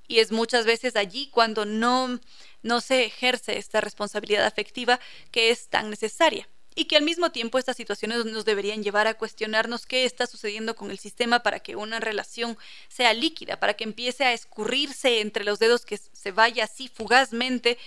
Y 0.05 0.19
es 0.19 0.31
muchas 0.33 0.65
veces 0.65 0.97
allí 0.97 1.29
cuando 1.29 1.65
no, 1.65 2.19
no 2.61 2.81
se 2.81 3.05
ejerce 3.05 3.57
esta 3.57 3.79
responsabilidad 3.79 4.45
afectiva 4.45 4.99
que 5.31 5.49
es 5.49 5.69
tan 5.69 5.89
necesaria 5.89 6.47
y 6.75 6.85
que 6.85 6.97
al 6.97 7.03
mismo 7.03 7.31
tiempo 7.31 7.57
estas 7.57 7.77
situaciones 7.77 8.25
nos 8.25 8.45
deberían 8.45 8.83
llevar 8.83 9.07
a 9.07 9.13
cuestionarnos 9.15 9.85
qué 9.85 10.05
está 10.05 10.27
sucediendo 10.27 10.75
con 10.75 10.91
el 10.91 10.99
sistema 10.99 11.39
para 11.39 11.59
que 11.59 11.75
una 11.75 11.99
relación 11.99 12.57
sea 12.87 13.13
líquida, 13.13 13.59
para 13.59 13.73
que 13.73 13.83
empiece 13.83 14.23
a 14.23 14.33
escurrirse 14.33 15.21
entre 15.21 15.43
los 15.43 15.59
dedos, 15.59 15.85
que 15.85 15.97
se 15.97 16.31
vaya 16.31 16.63
así 16.63 16.87
fugazmente 16.87 17.77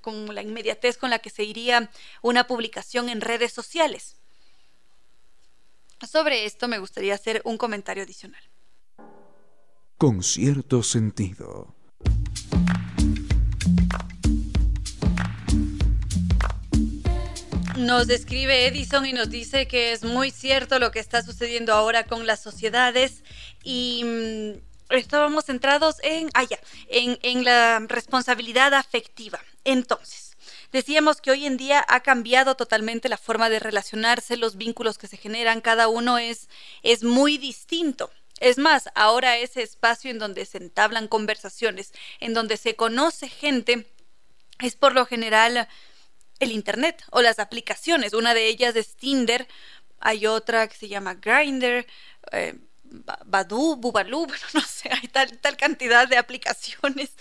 con 0.00 0.34
la 0.34 0.42
inmediatez 0.42 0.98
con 0.98 1.10
la 1.10 1.18
que 1.18 1.30
se 1.30 1.44
iría 1.44 1.90
una 2.22 2.46
publicación 2.46 3.08
en 3.08 3.20
redes 3.20 3.52
sociales. 3.52 4.16
Sobre 6.06 6.44
esto 6.44 6.68
me 6.68 6.78
gustaría 6.78 7.14
hacer 7.14 7.40
un 7.44 7.56
comentario 7.56 8.02
adicional. 8.02 8.42
Con 9.96 10.22
cierto 10.22 10.82
sentido. 10.82 11.73
Nos 17.76 18.06
describe 18.06 18.66
Edison 18.66 19.04
y 19.04 19.12
nos 19.12 19.30
dice 19.30 19.66
que 19.66 19.92
es 19.92 20.04
muy 20.04 20.30
cierto 20.30 20.78
lo 20.78 20.92
que 20.92 21.00
está 21.00 21.22
sucediendo 21.22 21.72
ahora 21.72 22.04
con 22.04 22.26
las 22.26 22.40
sociedades 22.40 23.24
y 23.64 24.02
mm, 24.04 24.94
estábamos 24.94 25.46
centrados 25.46 25.96
en, 26.02 26.30
ah, 26.34 26.44
en, 26.88 27.18
en 27.22 27.44
la 27.44 27.80
responsabilidad 27.80 28.74
afectiva. 28.74 29.40
Entonces, 29.64 30.24
Decíamos 30.72 31.20
que 31.20 31.30
hoy 31.30 31.46
en 31.46 31.56
día 31.56 31.84
ha 31.88 32.00
cambiado 32.00 32.56
totalmente 32.56 33.08
la 33.08 33.16
forma 33.16 33.48
de 33.48 33.60
relacionarse, 33.60 34.36
los 34.36 34.56
vínculos 34.56 34.98
que 34.98 35.06
se 35.06 35.16
generan, 35.16 35.60
cada 35.60 35.86
uno 35.86 36.18
es, 36.18 36.48
es 36.82 37.04
muy 37.04 37.38
distinto. 37.38 38.10
Es 38.40 38.58
más, 38.58 38.88
ahora 38.96 39.38
ese 39.38 39.62
espacio 39.62 40.10
en 40.10 40.18
donde 40.18 40.44
se 40.46 40.58
entablan 40.58 41.06
conversaciones, 41.06 41.92
en 42.18 42.34
donde 42.34 42.56
se 42.56 42.74
conoce 42.74 43.28
gente, 43.28 43.86
es 44.58 44.74
por 44.74 44.96
lo 44.96 45.06
general 45.06 45.68
el 46.40 46.52
Internet 46.52 47.02
o 47.10 47.22
las 47.22 47.38
aplicaciones. 47.38 48.12
Una 48.12 48.34
de 48.34 48.46
ellas 48.48 48.76
es 48.76 48.96
Tinder, 48.96 49.48
hay 50.00 50.26
otra 50.26 50.68
que 50.68 50.76
se 50.76 50.88
llama 50.88 51.14
Grindr, 51.14 51.86
eh, 52.32 52.54
Badu, 53.26 53.76
Bubalú, 53.76 54.26
no 54.54 54.60
sé, 54.60 54.90
hay 54.92 55.08
tal, 55.08 55.38
tal 55.38 55.56
cantidad 55.56 56.06
de 56.08 56.16
aplicaciones 56.16 57.12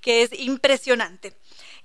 que 0.00 0.22
es 0.22 0.30
impresionante 0.32 1.36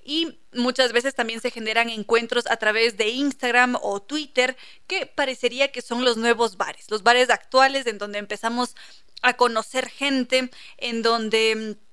y 0.06 0.40
muchas 0.54 0.92
veces 0.92 1.16
también 1.16 1.42
se 1.42 1.52
generan 1.52 1.90
encuentros 1.90 2.46
a 2.48 2.58
través 2.58 2.98
de 2.98 3.10
Instagram 3.10 3.78
o 3.82 4.02
Twitter 4.02 4.58
que 4.88 5.06
parecería 5.06 5.72
que 5.72 5.82
son 5.82 6.04
los 6.04 6.18
nuevos 6.18 6.58
bares, 6.58 6.90
los 6.90 7.04
bares 7.04 7.30
actuales 7.30 7.88
en 7.88 7.98
donde 7.98 8.20
empezamos 8.20 8.76
a 9.22 9.34
conocer 9.36 9.90
gente, 9.90 10.50
en 10.78 11.02
donde 11.02 11.78
mm, 11.80 11.93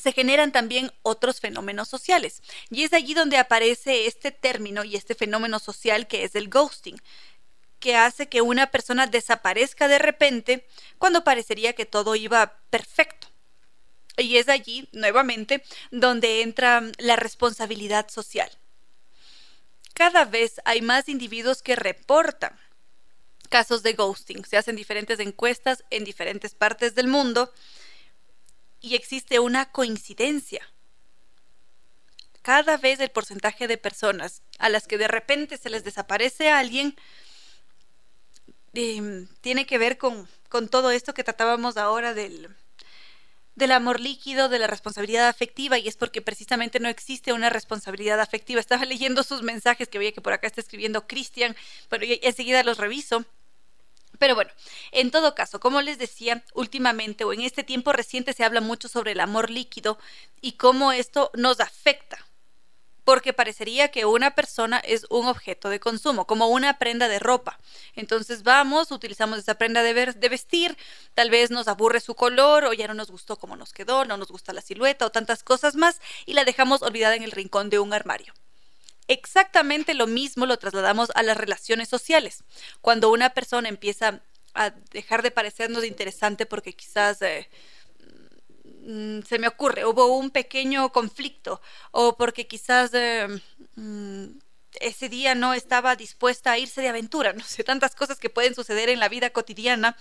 se 0.00 0.12
generan 0.12 0.52
también 0.52 0.92
otros 1.02 1.40
fenómenos 1.40 1.88
sociales. 1.88 2.42
Y 2.70 2.84
es 2.84 2.92
allí 2.92 3.14
donde 3.14 3.36
aparece 3.36 4.06
este 4.06 4.30
término 4.30 4.84
y 4.84 4.96
este 4.96 5.14
fenómeno 5.14 5.58
social 5.58 6.06
que 6.06 6.24
es 6.24 6.34
el 6.34 6.48
ghosting 6.48 7.00
que 7.82 7.96
hace 7.96 8.28
que 8.28 8.42
una 8.42 8.70
persona 8.70 9.08
desaparezca 9.08 9.88
de 9.88 9.98
repente 9.98 10.64
cuando 10.98 11.24
parecería 11.24 11.72
que 11.72 11.84
todo 11.84 12.14
iba 12.14 12.60
perfecto. 12.70 13.26
Y 14.16 14.36
es 14.36 14.48
allí, 14.48 14.88
nuevamente, 14.92 15.64
donde 15.90 16.42
entra 16.42 16.82
la 16.98 17.16
responsabilidad 17.16 18.08
social. 18.08 18.50
Cada 19.94 20.24
vez 20.24 20.60
hay 20.64 20.80
más 20.80 21.08
individuos 21.08 21.60
que 21.60 21.74
reportan 21.74 22.56
casos 23.48 23.82
de 23.82 23.94
ghosting. 23.94 24.44
Se 24.44 24.56
hacen 24.56 24.76
diferentes 24.76 25.18
encuestas 25.18 25.84
en 25.90 26.04
diferentes 26.04 26.54
partes 26.54 26.94
del 26.94 27.08
mundo 27.08 27.52
y 28.82 28.96
existe 28.96 29.38
una 29.38 29.70
coincidencia. 29.70 30.68
Cada 32.42 32.76
vez 32.76 32.98
el 33.00 33.10
porcentaje 33.10 33.68
de 33.68 33.78
personas 33.78 34.42
a 34.58 34.68
las 34.68 34.88
que 34.88 34.98
de 34.98 35.08
repente 35.08 35.56
se 35.56 35.70
les 35.70 35.84
desaparece 35.84 36.50
a 36.50 36.58
alguien 36.58 36.96
em, 38.74 39.28
tiene 39.40 39.64
que 39.64 39.78
ver 39.78 39.96
con, 39.96 40.28
con 40.48 40.68
todo 40.68 40.90
esto 40.90 41.14
que 41.14 41.22
tratábamos 41.22 41.76
ahora 41.76 42.14
del, 42.14 42.54
del 43.54 43.72
amor 43.72 44.00
líquido, 44.00 44.48
de 44.48 44.58
la 44.58 44.66
responsabilidad 44.66 45.28
afectiva, 45.28 45.78
y 45.78 45.86
es 45.86 45.96
porque 45.96 46.22
precisamente 46.22 46.80
no 46.80 46.88
existe 46.88 47.32
una 47.32 47.50
responsabilidad 47.50 48.20
afectiva. 48.20 48.60
Estaba 48.60 48.84
leyendo 48.84 49.22
sus 49.22 49.42
mensajes 49.42 49.88
que 49.88 49.98
veía 49.98 50.12
que 50.12 50.20
por 50.20 50.32
acá 50.32 50.46
está 50.46 50.60
escribiendo 50.60 51.06
Cristian, 51.06 51.56
pero 51.88 52.04
enseguida 52.22 52.62
los 52.64 52.78
reviso. 52.78 53.24
Pero 54.22 54.36
bueno, 54.36 54.52
en 54.92 55.10
todo 55.10 55.34
caso, 55.34 55.58
como 55.58 55.82
les 55.82 55.98
decía, 55.98 56.44
últimamente 56.54 57.24
o 57.24 57.32
en 57.32 57.40
este 57.40 57.64
tiempo 57.64 57.92
reciente 57.92 58.32
se 58.32 58.44
habla 58.44 58.60
mucho 58.60 58.86
sobre 58.86 59.10
el 59.10 59.18
amor 59.18 59.50
líquido 59.50 59.98
y 60.40 60.52
cómo 60.52 60.92
esto 60.92 61.32
nos 61.34 61.58
afecta 61.58 62.24
porque 63.02 63.32
parecería 63.32 63.90
que 63.90 64.04
una 64.04 64.36
persona 64.36 64.78
es 64.78 65.06
un 65.10 65.26
objeto 65.26 65.70
de 65.70 65.80
consumo, 65.80 66.24
como 66.24 66.46
una 66.46 66.78
prenda 66.78 67.08
de 67.08 67.18
ropa. 67.18 67.58
Entonces 67.96 68.44
vamos, 68.44 68.92
utilizamos 68.92 69.40
esa 69.40 69.54
prenda 69.56 69.82
de, 69.82 69.92
de, 69.92 70.28
vestir, 70.28 70.78
tal 71.14 71.28
vez 71.28 71.50
nos 71.50 71.66
aburre 71.66 71.98
su 71.98 72.14
color 72.14 72.64
o 72.64 72.72
ya 72.72 72.86
no 72.86 72.94
nos 72.94 73.10
gustó 73.10 73.34
cómo 73.34 73.56
nos 73.56 73.72
quedó, 73.72 74.04
no 74.04 74.16
nos 74.18 74.28
gusta 74.28 74.52
la 74.52 74.60
silueta 74.60 75.04
o 75.04 75.10
tantas 75.10 75.42
cosas 75.42 75.74
más 75.74 76.00
y 76.26 76.34
la 76.34 76.44
dejamos 76.44 76.82
olvidada 76.82 77.16
en 77.16 77.24
el 77.24 77.32
rincón 77.32 77.70
de 77.70 77.80
un 77.80 77.92
armario. 77.92 78.32
Exactamente 79.08 79.94
lo 79.94 80.06
mismo 80.06 80.46
lo 80.46 80.58
trasladamos 80.58 81.10
a 81.14 81.22
las 81.22 81.36
relaciones 81.36 81.88
sociales. 81.88 82.44
Cuando 82.80 83.10
una 83.10 83.30
persona 83.30 83.68
empieza 83.68 84.22
a 84.54 84.70
dejar 84.92 85.22
de 85.22 85.30
parecernos 85.30 85.84
interesante 85.84 86.46
porque 86.46 86.72
quizás... 86.74 87.20
Eh, 87.22 87.48
Mm, 88.84 89.22
se 89.22 89.38
me 89.38 89.46
ocurre, 89.48 89.86
hubo 89.86 90.06
un 90.16 90.30
pequeño 90.30 90.90
conflicto 90.92 91.60
o 91.92 92.16
porque 92.16 92.48
quizás 92.48 92.90
eh, 92.94 93.28
mm, 93.76 94.24
ese 94.80 95.08
día 95.08 95.34
no 95.36 95.54
estaba 95.54 95.94
dispuesta 95.96 96.52
a 96.52 96.58
irse 96.58 96.80
de 96.80 96.88
aventura, 96.88 97.32
no 97.32 97.44
sé, 97.44 97.62
tantas 97.64 97.94
cosas 97.94 98.18
que 98.18 98.30
pueden 98.30 98.54
suceder 98.54 98.88
en 98.88 98.98
la 99.00 99.08
vida 99.08 99.30
cotidiana. 99.30 99.96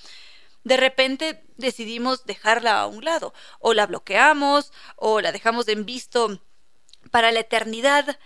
De 0.63 0.77
repente 0.77 1.43
decidimos 1.57 2.25
dejarla 2.25 2.81
a 2.81 2.87
un 2.87 3.05
lado, 3.05 3.33
o 3.59 3.73
la 3.73 3.87
bloqueamos, 3.87 4.71
o 4.95 5.21
la 5.21 5.31
dejamos 5.31 5.67
en 5.67 5.85
visto 5.85 6.41
para 7.11 7.31
la 7.31 7.41
eternidad. 7.41 8.17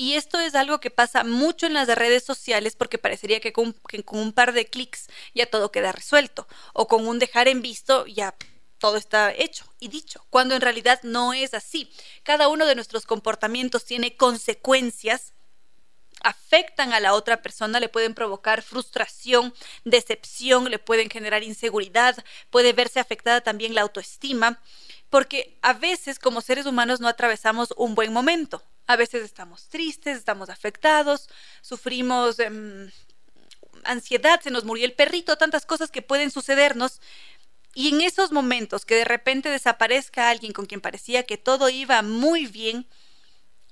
Y 0.00 0.14
esto 0.14 0.38
es 0.38 0.54
algo 0.54 0.78
que 0.78 0.92
pasa 0.92 1.24
mucho 1.24 1.66
en 1.66 1.74
las 1.74 1.88
redes 1.88 2.22
sociales 2.22 2.76
porque 2.76 2.98
parecería 2.98 3.40
que 3.40 3.52
con, 3.52 3.74
un 4.12 4.32
par 4.32 4.52
de 4.52 4.64
clics 4.64 5.08
ya 5.34 5.44
todo 5.44 5.72
queda 5.72 5.90
resuelto, 5.90 6.46
o 6.72 6.86
con 6.86 7.08
un 7.08 7.18
dejar 7.18 7.48
en 7.48 7.62
visto 7.62 8.06
ya 8.06 8.36
todo 8.78 8.96
está 8.96 9.32
hecho 9.32 9.64
y 9.80 9.88
dicho, 9.88 10.24
cuando 10.30 10.54
en 10.54 10.60
realidad 10.60 11.00
no 11.02 11.32
es 11.32 11.52
así. 11.52 11.90
Cada 12.22 12.46
uno 12.46 12.64
de 12.64 12.76
nuestros 12.76 13.06
comportamientos 13.06 13.84
tiene 13.84 14.16
consecuencias, 14.16 15.32
afectan 16.22 16.92
a 16.92 17.00
la 17.00 17.12
otra 17.14 17.42
persona, 17.42 17.80
le 17.80 17.88
pueden 17.88 18.14
provocar 18.14 18.62
frustración, 18.62 19.52
decepción, 19.84 20.70
le 20.70 20.78
pueden 20.78 21.10
generar 21.10 21.42
inseguridad, 21.42 22.24
puede 22.50 22.72
verse 22.72 23.00
afectada 23.00 23.40
también 23.40 23.74
la 23.74 23.80
autoestima, 23.80 24.62
porque 25.10 25.58
a 25.60 25.72
veces 25.72 26.20
como 26.20 26.40
seres 26.40 26.66
humanos 26.66 27.00
no 27.00 27.08
atravesamos 27.08 27.74
un 27.76 27.96
buen 27.96 28.12
momento. 28.12 28.62
A 28.88 28.96
veces 28.96 29.22
estamos 29.22 29.68
tristes, 29.68 30.16
estamos 30.16 30.48
afectados, 30.48 31.28
sufrimos 31.60 32.38
em, 32.38 32.90
ansiedad, 33.84 34.40
se 34.40 34.50
nos 34.50 34.64
murió 34.64 34.86
el 34.86 34.94
perrito, 34.94 35.36
tantas 35.36 35.66
cosas 35.66 35.90
que 35.90 36.00
pueden 36.00 36.30
sucedernos 36.30 37.02
y 37.74 37.90
en 37.90 38.00
esos 38.00 38.32
momentos 38.32 38.86
que 38.86 38.94
de 38.94 39.04
repente 39.04 39.50
desaparezca 39.50 40.30
alguien 40.30 40.54
con 40.54 40.64
quien 40.64 40.80
parecía 40.80 41.24
que 41.24 41.36
todo 41.36 41.68
iba 41.68 42.00
muy 42.00 42.46
bien, 42.46 42.86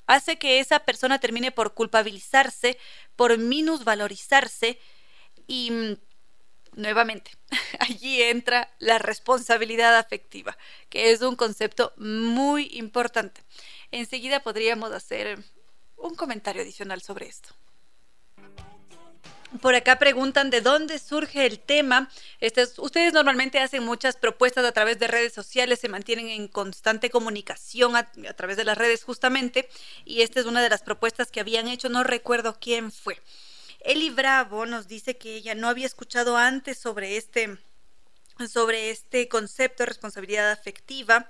hace 0.06 0.38
que 0.38 0.60
esa 0.60 0.80
persona 0.80 1.18
termine 1.18 1.50
por 1.50 1.72
culpabilizarse, 1.72 2.78
por 3.16 3.38
minusvalorizarse 3.38 4.78
y 5.46 5.70
mm, 5.70 5.96
nuevamente 6.76 7.30
allí 7.80 8.22
entra 8.22 8.70
la 8.80 8.98
responsabilidad 8.98 9.96
afectiva, 9.96 10.58
que 10.90 11.10
es 11.10 11.22
un 11.22 11.36
concepto 11.36 11.94
muy 11.96 12.68
importante. 12.74 13.40
Enseguida 13.90 14.40
podríamos 14.40 14.92
hacer 14.92 15.38
un 15.96 16.14
comentario 16.14 16.62
adicional 16.62 17.02
sobre 17.02 17.26
esto. 17.26 17.54
Por 19.60 19.74
acá 19.74 19.98
preguntan 19.98 20.50
de 20.50 20.60
dónde 20.60 20.98
surge 20.98 21.46
el 21.46 21.60
tema. 21.60 22.10
Este 22.40 22.66
ustedes 22.78 23.12
normalmente 23.12 23.58
hacen 23.58 23.84
muchas 23.84 24.16
propuestas 24.16 24.64
a 24.64 24.72
través 24.72 24.98
de 24.98 25.06
redes 25.06 25.32
sociales, 25.32 25.78
se 25.78 25.88
mantienen 25.88 26.28
en 26.28 26.48
constante 26.48 27.10
comunicación 27.10 27.96
a, 27.96 28.10
través 28.34 28.56
de 28.56 28.64
las 28.64 28.76
redes 28.76 29.04
justamente, 29.04 29.68
y 30.04 30.22
esta 30.22 30.40
es 30.40 30.46
una 30.46 30.62
de 30.62 30.68
las 30.68 30.82
propuestas 30.82 31.30
que 31.30 31.40
habían 31.40 31.68
hecho, 31.68 31.88
no 31.88 32.02
recuerdo 32.02 32.58
quién 32.60 32.90
fue. 32.90 33.20
Eli 33.80 34.10
Bravo 34.10 34.66
nos 34.66 34.88
dice 34.88 35.16
que 35.16 35.36
ella 35.36 35.54
no 35.54 35.68
había 35.68 35.86
escuchado 35.86 36.36
antes 36.36 36.76
sobre 36.76 37.16
este, 37.16 37.56
sobre 38.52 38.90
este 38.90 39.28
concepto 39.28 39.84
de 39.84 39.86
responsabilidad 39.86 40.50
afectiva. 40.50 41.28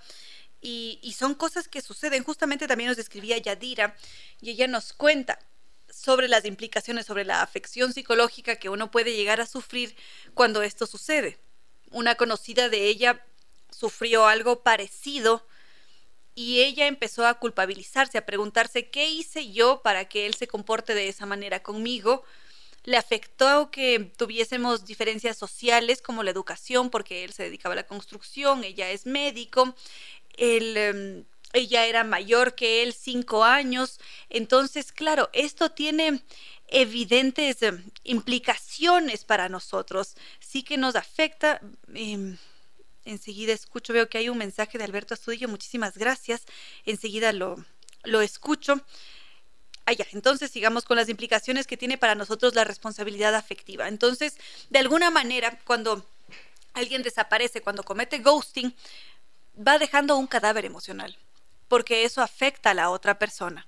Y, 0.60 1.14
son 1.16 1.34
cosas 1.34 1.68
que 1.68 1.80
suceden. 1.80 2.24
Justamente 2.24 2.66
también 2.66 2.90
nos 2.90 2.98
escribía 2.98 3.38
Yadira 3.38 3.96
y 4.40 4.50
ella 4.50 4.66
nos 4.66 4.92
cuenta 4.92 5.38
sobre 5.88 6.28
las 6.28 6.44
implicaciones, 6.44 7.06
sobre 7.06 7.24
la 7.24 7.42
afección 7.42 7.92
psicológica 7.92 8.56
que 8.56 8.68
uno 8.68 8.90
puede 8.90 9.14
llegar 9.14 9.40
a 9.40 9.46
sufrir 9.46 9.94
cuando 10.34 10.62
esto 10.62 10.86
sucede. 10.86 11.38
Una 11.90 12.16
conocida 12.16 12.68
de 12.68 12.86
ella 12.86 13.24
sufrió 13.70 14.26
algo 14.26 14.62
parecido 14.62 15.46
y 16.34 16.60
ella 16.60 16.86
empezó 16.86 17.26
a 17.26 17.38
culpabilizarse, 17.38 18.18
a 18.18 18.26
preguntarse 18.26 18.90
qué 18.90 19.08
hice 19.08 19.50
yo 19.52 19.80
para 19.82 20.04
que 20.04 20.26
él 20.26 20.34
se 20.34 20.46
comporte 20.46 20.94
de 20.94 21.08
esa 21.08 21.24
manera 21.24 21.62
conmigo. 21.62 22.24
Le 22.84 22.98
afectó 22.98 23.70
que 23.70 24.12
tuviésemos 24.16 24.84
diferencias 24.84 25.38
sociales 25.38 26.02
como 26.02 26.22
la 26.22 26.30
educación, 26.30 26.90
porque 26.90 27.24
él 27.24 27.32
se 27.32 27.44
dedicaba 27.44 27.72
a 27.72 27.76
la 27.76 27.86
construcción, 27.86 28.64
ella 28.64 28.90
es 28.90 29.06
médico, 29.06 29.74
em, 30.36 31.24
ella 31.52 31.86
era 31.86 32.04
mayor 32.04 32.54
que 32.54 32.82
él 32.82 32.92
cinco 32.92 33.44
años. 33.44 33.98
Entonces, 34.28 34.92
claro, 34.92 35.30
esto 35.32 35.70
tiene 35.70 36.22
evidentes 36.68 37.62
eh, 37.62 37.72
implicaciones 38.04 39.24
para 39.24 39.48
nosotros. 39.48 40.16
Sí 40.40 40.62
que 40.62 40.76
nos 40.76 40.96
afecta. 40.96 41.60
Em, 41.94 42.36
enseguida 43.04 43.52
escucho, 43.52 43.92
veo 43.92 44.08
que 44.08 44.18
hay 44.18 44.28
un 44.28 44.38
mensaje 44.38 44.78
de 44.78 44.84
Alberto 44.84 45.14
Astudillo. 45.14 45.48
Muchísimas 45.48 45.96
gracias. 45.96 46.42
Enseguida 46.84 47.32
lo, 47.32 47.56
lo 48.04 48.20
escucho. 48.20 48.82
Allá, 49.86 50.06
entonces 50.12 50.50
sigamos 50.50 50.84
con 50.84 50.96
las 50.96 51.08
implicaciones 51.08 51.68
que 51.68 51.76
tiene 51.76 51.96
para 51.96 52.16
nosotros 52.16 52.56
la 52.56 52.64
responsabilidad 52.64 53.36
afectiva. 53.36 53.86
Entonces, 53.86 54.36
de 54.68 54.80
alguna 54.80 55.10
manera, 55.10 55.60
cuando 55.64 56.04
alguien 56.74 57.02
desaparece, 57.02 57.62
cuando 57.62 57.84
comete 57.84 58.18
ghosting, 58.18 58.74
va 59.56 59.78
dejando 59.78 60.16
un 60.16 60.26
cadáver 60.26 60.64
emocional 60.64 61.16
porque 61.68 62.04
eso 62.04 62.22
afecta 62.22 62.70
a 62.70 62.74
la 62.74 62.90
otra 62.90 63.18
persona. 63.18 63.66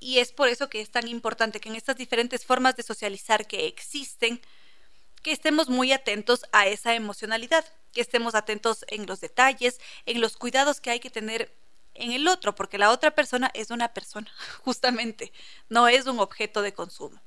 y 0.00 0.18
es 0.18 0.32
por 0.32 0.48
eso 0.48 0.68
que 0.68 0.82
es 0.82 0.90
tan 0.90 1.08
importante 1.08 1.60
que 1.60 1.70
en 1.70 1.76
estas 1.76 1.96
diferentes 1.96 2.44
formas 2.44 2.76
de 2.76 2.82
socializar 2.82 3.46
que 3.46 3.66
existen, 3.66 4.40
que 5.22 5.32
estemos 5.32 5.70
muy 5.70 5.92
atentos 5.92 6.44
a 6.52 6.66
esa 6.66 6.94
emocionalidad, 6.94 7.64
que 7.94 8.02
estemos 8.02 8.34
atentos 8.34 8.84
en 8.88 9.06
los 9.06 9.20
detalles, 9.20 9.80
en 10.04 10.20
los 10.20 10.36
cuidados 10.36 10.80
que 10.82 10.90
hay 10.90 11.00
que 11.00 11.08
tener 11.08 11.50
en 11.94 12.12
el 12.12 12.28
otro, 12.28 12.54
porque 12.54 12.76
la 12.76 12.90
otra 12.90 13.12
persona 13.12 13.50
es 13.54 13.70
una 13.70 13.94
persona, 13.94 14.30
justamente, 14.64 15.32
no 15.70 15.88
es 15.88 16.06
un 16.06 16.18
objeto 16.20 16.60
de 16.60 16.74
consumo. 16.74 17.18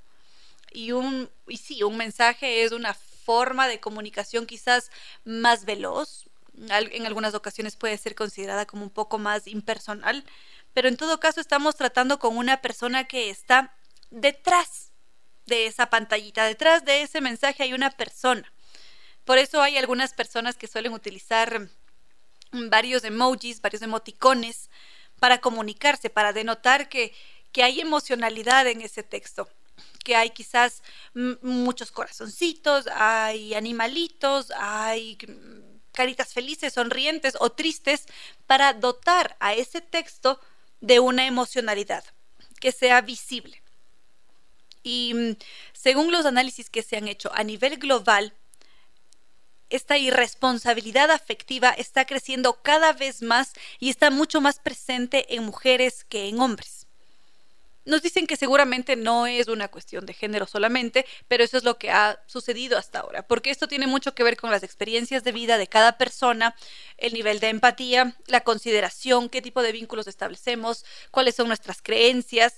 Y 0.71 0.91
un 0.91 1.31
y 1.47 1.57
sí, 1.57 1.81
un 1.81 1.97
mensaje 1.97 2.63
es 2.63 2.71
una 2.71 2.93
forma 2.93 3.67
de 3.67 3.79
comunicación 3.79 4.45
quizás 4.45 4.91
más 5.25 5.65
veloz, 5.65 6.25
en 6.69 7.05
algunas 7.05 7.33
ocasiones 7.33 7.75
puede 7.75 7.97
ser 7.97 8.15
considerada 8.15 8.65
como 8.65 8.83
un 8.83 8.89
poco 8.89 9.17
más 9.17 9.47
impersonal, 9.47 10.23
pero 10.73 10.87
en 10.87 10.97
todo 10.97 11.19
caso 11.19 11.39
estamos 11.39 11.75
tratando 11.75 12.19
con 12.19 12.37
una 12.37 12.61
persona 12.61 13.05
que 13.05 13.29
está 13.29 13.73
detrás 14.09 14.91
de 15.45 15.65
esa 15.67 15.89
pantallita, 15.89 16.45
detrás 16.45 16.83
de 16.83 17.01
ese 17.01 17.21
mensaje 17.21 17.63
hay 17.63 17.73
una 17.73 17.91
persona. 17.91 18.51
Por 19.25 19.37
eso 19.37 19.61
hay 19.61 19.77
algunas 19.77 20.13
personas 20.13 20.55
que 20.55 20.67
suelen 20.67 20.93
utilizar 20.93 21.69
varios 22.51 23.03
emojis, 23.03 23.61
varios 23.61 23.81
emoticones 23.81 24.69
para 25.19 25.39
comunicarse, 25.39 26.09
para 26.09 26.33
denotar 26.33 26.89
que, 26.89 27.13
que 27.51 27.63
hay 27.63 27.81
emocionalidad 27.81 28.67
en 28.67 28.81
ese 28.81 29.03
texto 29.03 29.49
que 30.03 30.15
hay 30.15 30.29
quizás 30.29 30.83
muchos 31.41 31.91
corazoncitos, 31.91 32.87
hay 32.87 33.53
animalitos, 33.53 34.51
hay 34.51 35.17
caritas 35.97 36.31
felices, 36.31 36.73
sonrientes 36.73 37.35
o 37.39 37.49
tristes 37.49 38.05
para 38.45 38.73
dotar 38.73 39.35
a 39.39 39.55
ese 39.55 39.81
texto 39.81 40.39
de 40.79 40.99
una 40.99 41.25
emocionalidad 41.25 42.03
que 42.59 42.71
sea 42.71 43.01
visible. 43.01 43.63
Y 44.83 45.13
mm, 45.15 45.37
según 45.73 46.11
los 46.11 46.27
análisis 46.27 46.69
que 46.69 46.83
se 46.83 46.97
han 46.97 47.07
hecho 47.07 47.31
a 47.33 47.43
nivel 47.43 47.77
global, 47.77 48.31
esta 49.71 49.97
irresponsabilidad 49.97 51.09
afectiva 51.09 51.71
está 51.71 52.05
creciendo 52.05 52.61
cada 52.61 52.93
vez 52.93 53.23
más 53.23 53.53
y 53.79 53.89
está 53.89 54.11
mucho 54.11 54.39
más 54.39 54.59
presente 54.59 55.33
en 55.33 55.45
mujeres 55.45 56.03
que 56.03 56.29
en 56.29 56.39
hombres. 56.39 56.86
Nos 57.87 58.01
dicen 58.01 58.27
que 58.27 58.35
seguramente 58.35 58.97
no 58.97 59.27
es 59.27 59.47
una 59.47 59.69
cuestión 59.69 60.05
de 60.05 60.13
género 60.13 60.45
solamente, 60.45 61.05
pero 61.29 61.45
eso 61.45 61.55
es 61.55 61.63
lo 61.63 61.77
que 61.77 61.89
ha 61.89 62.21
sucedido 62.25 62.77
hasta 62.77 62.99
ahora, 62.99 63.25
porque 63.25 63.49
esto 63.49 63.69
tiene 63.69 63.87
mucho 63.87 64.13
que 64.13 64.23
ver 64.23 64.35
con 64.35 64.51
las 64.51 64.63
experiencias 64.63 65.23
de 65.23 65.31
vida 65.31 65.57
de 65.57 65.67
cada 65.67 65.97
persona, 65.97 66.53
el 66.97 67.13
nivel 67.13 67.39
de 67.39 67.47
empatía, 67.47 68.17
la 68.25 68.41
consideración, 68.41 69.29
qué 69.29 69.41
tipo 69.41 69.61
de 69.61 69.71
vínculos 69.71 70.07
establecemos, 70.07 70.83
cuáles 71.11 71.35
son 71.35 71.47
nuestras 71.47 71.81
creencias, 71.81 72.55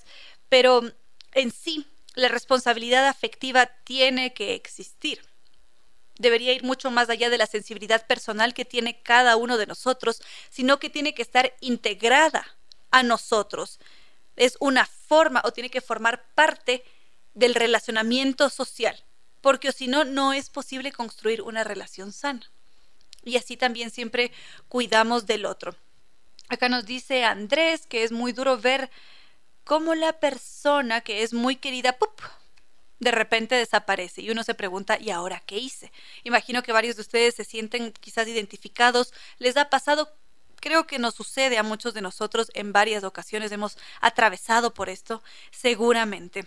pero 0.48 0.82
en 1.30 1.52
sí 1.52 1.86
la 2.16 2.26
responsabilidad 2.26 3.06
afectiva 3.06 3.66
tiene 3.84 4.34
que 4.34 4.54
existir. 4.54 5.20
Debería 6.18 6.54
ir 6.54 6.64
mucho 6.64 6.90
más 6.90 7.08
allá 7.08 7.30
de 7.30 7.38
la 7.38 7.46
sensibilidad 7.46 8.04
personal 8.04 8.52
que 8.52 8.64
tiene 8.64 9.00
cada 9.00 9.36
uno 9.36 9.58
de 9.58 9.66
nosotros, 9.66 10.22
sino 10.50 10.80
que 10.80 10.90
tiene 10.90 11.14
que 11.14 11.22
estar 11.22 11.54
integrada 11.60 12.44
a 12.90 13.04
nosotros 13.04 13.78
es 14.40 14.56
una 14.58 14.86
forma 14.86 15.42
o 15.44 15.52
tiene 15.52 15.68
que 15.68 15.82
formar 15.82 16.24
parte 16.34 16.82
del 17.34 17.54
relacionamiento 17.54 18.48
social, 18.48 18.96
porque 19.42 19.70
si 19.70 19.86
no, 19.86 20.04
no 20.04 20.32
es 20.32 20.48
posible 20.48 20.92
construir 20.92 21.42
una 21.42 21.62
relación 21.62 22.10
sana. 22.10 22.50
Y 23.22 23.36
así 23.36 23.58
también 23.58 23.90
siempre 23.90 24.32
cuidamos 24.68 25.26
del 25.26 25.44
otro. 25.44 25.76
Acá 26.48 26.70
nos 26.70 26.86
dice 26.86 27.22
Andrés 27.24 27.86
que 27.86 28.02
es 28.02 28.12
muy 28.12 28.32
duro 28.32 28.56
ver 28.56 28.90
cómo 29.64 29.94
la 29.94 30.14
persona 30.14 31.02
que 31.02 31.22
es 31.22 31.34
muy 31.34 31.56
querida, 31.56 31.98
¡pup! 31.98 32.18
de 32.98 33.10
repente 33.10 33.54
desaparece 33.54 34.22
y 34.22 34.30
uno 34.30 34.44
se 34.44 34.54
pregunta, 34.54 34.98
¿y 35.00 35.10
ahora 35.10 35.42
qué 35.46 35.58
hice? 35.58 35.90
Imagino 36.22 36.62
que 36.62 36.72
varios 36.72 36.96
de 36.96 37.02
ustedes 37.02 37.34
se 37.34 37.44
sienten 37.44 37.92
quizás 37.92 38.28
identificados, 38.28 39.12
les 39.38 39.56
ha 39.56 39.70
pasado 39.70 40.14
creo 40.60 40.86
que 40.86 40.98
nos 40.98 41.14
sucede 41.14 41.58
a 41.58 41.62
muchos 41.62 41.94
de 41.94 42.02
nosotros 42.02 42.50
en 42.54 42.72
varias 42.72 43.04
ocasiones, 43.04 43.52
hemos 43.52 43.78
atravesado 44.00 44.72
por 44.72 44.88
esto, 44.88 45.22
seguramente. 45.50 46.46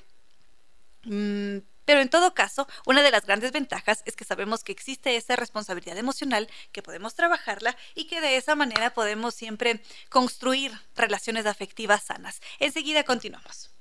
Mm, 1.04 1.58
pero 1.86 2.00
en 2.00 2.10
todo 2.10 2.34
caso, 2.34 2.68
una 2.86 3.02
de 3.02 3.12
las 3.12 3.26
grandes 3.26 3.52
ventajas 3.52 4.04
es 4.06 4.16
que 4.16 4.24
sabemos 4.24 4.64
que 4.64 4.72
existe 4.72 5.16
esa 5.16 5.36
responsabilidad 5.36 5.98
emocional, 5.98 6.50
que 6.72 6.82
podemos 6.82 7.16
trabajarla 7.16 7.76
y 7.94 8.08
que 8.08 8.22
de 8.22 8.38
esa 8.38 8.56
manera 8.56 8.94
podemos 8.94 9.36
siempre 9.36 9.82
construir 10.10 10.72
relaciones 10.96 11.46
afectivas 11.46 12.04
sanas. 12.04 12.42
Enseguida 12.60 13.04
continuamos. 13.04 13.72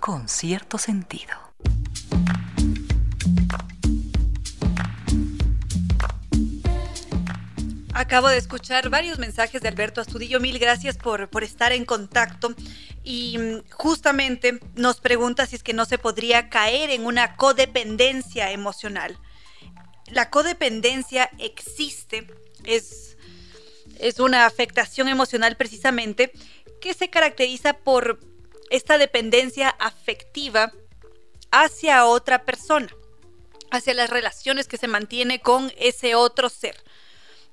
Con 0.00 0.28
cierto 0.28 0.78
sentido. 0.78 1.36
Acabo 7.98 8.28
de 8.28 8.36
escuchar 8.36 8.90
varios 8.90 9.18
mensajes 9.18 9.60
de 9.60 9.66
Alberto 9.66 10.00
Astudillo. 10.00 10.38
Mil 10.38 10.60
gracias 10.60 10.96
por, 10.96 11.28
por 11.28 11.42
estar 11.42 11.72
en 11.72 11.84
contacto. 11.84 12.54
Y 13.02 13.36
mm, 13.38 13.70
justamente 13.72 14.60
nos 14.76 15.00
pregunta 15.00 15.46
si 15.46 15.56
es 15.56 15.64
que 15.64 15.72
no 15.72 15.84
se 15.84 15.98
podría 15.98 16.48
caer 16.48 16.90
en 16.90 17.06
una 17.06 17.34
codependencia 17.34 18.52
emocional. 18.52 19.18
La 20.06 20.30
codependencia 20.30 21.28
existe, 21.38 22.28
es, 22.62 23.16
es 23.98 24.20
una 24.20 24.46
afectación 24.46 25.08
emocional 25.08 25.56
precisamente 25.56 26.30
que 26.80 26.94
se 26.94 27.10
caracteriza 27.10 27.72
por 27.72 28.20
esta 28.70 28.96
dependencia 28.96 29.70
afectiva 29.70 30.72
hacia 31.50 32.06
otra 32.06 32.44
persona, 32.44 32.94
hacia 33.72 33.94
las 33.94 34.08
relaciones 34.08 34.68
que 34.68 34.76
se 34.76 34.86
mantiene 34.86 35.40
con 35.40 35.72
ese 35.76 36.14
otro 36.14 36.48
ser 36.48 36.76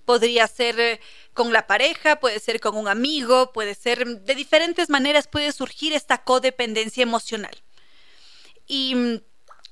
podría 0.05 0.47
ser 0.47 0.79
eh, 0.79 0.99
con 1.33 1.51
la 1.51 1.67
pareja, 1.67 2.19
puede 2.19 2.39
ser 2.39 2.59
con 2.59 2.77
un 2.77 2.87
amigo, 2.87 3.51
puede 3.51 3.75
ser 3.75 4.05
de 4.21 4.35
diferentes 4.35 4.89
maneras 4.89 5.27
puede 5.27 5.51
surgir 5.51 5.93
esta 5.93 6.23
codependencia 6.23 7.03
emocional. 7.03 7.55
Y 8.67 8.95
mm, 8.95 9.21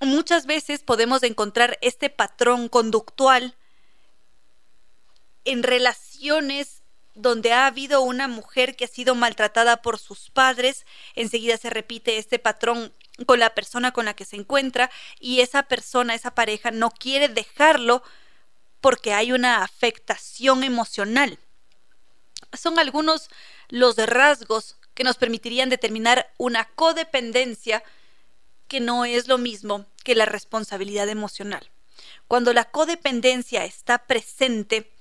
muchas 0.01 0.45
veces 0.45 0.84
podemos 0.84 1.23
encontrar 1.23 1.77
este 1.81 2.10
patrón 2.10 2.68
conductual 2.69 3.55
en 5.45 5.64
relaciones 5.64 6.84
donde 7.15 7.53
ha 7.53 7.68
habido 7.68 8.01
una 8.01 8.27
mujer 8.27 8.76
que 8.76 8.85
ha 8.85 8.88
sido 8.88 9.14
maltratada 9.14 9.81
por 9.81 9.99
sus 9.99 10.30
padres, 10.31 10.85
enseguida 11.15 11.57
se 11.57 11.69
repite 11.69 12.18
este 12.18 12.39
patrón 12.39 12.91
con 13.27 13.39
la 13.39 13.53
persona 13.53 13.91
con 13.91 14.05
la 14.05 14.15
que 14.15 14.26
se 14.26 14.35
encuentra 14.35 14.89
y 15.19 15.41
esa 15.41 15.64
persona, 15.64 16.15
esa 16.15 16.34
pareja 16.34 16.72
no 16.72 16.89
quiere 16.89 17.27
dejarlo 17.27 18.03
porque 18.84 19.14
hay 19.14 19.31
una 19.31 19.64
afectación 19.64 20.65
emocional. 20.65 21.39
Son 22.51 22.80
algunos 22.80 23.30
los 23.69 23.95
rasgos 23.95 24.76
que 24.93 25.05
nos 25.05 25.15
permitirían 25.15 25.69
determinar 25.69 26.34
una 26.38 26.65
codependencia 26.65 27.81
que 28.68 28.81
no 28.81 29.05
es 29.05 29.30
lo 29.30 29.38
mismo 29.38 29.85
que 30.03 30.15
la 30.15 30.26
responsabilidad 30.26 31.07
emocional. 31.07 31.72
Cuando 32.27 32.51
la 32.51 32.65
codependencia 32.65 33.64
está 33.64 33.99
presente, 33.99 34.91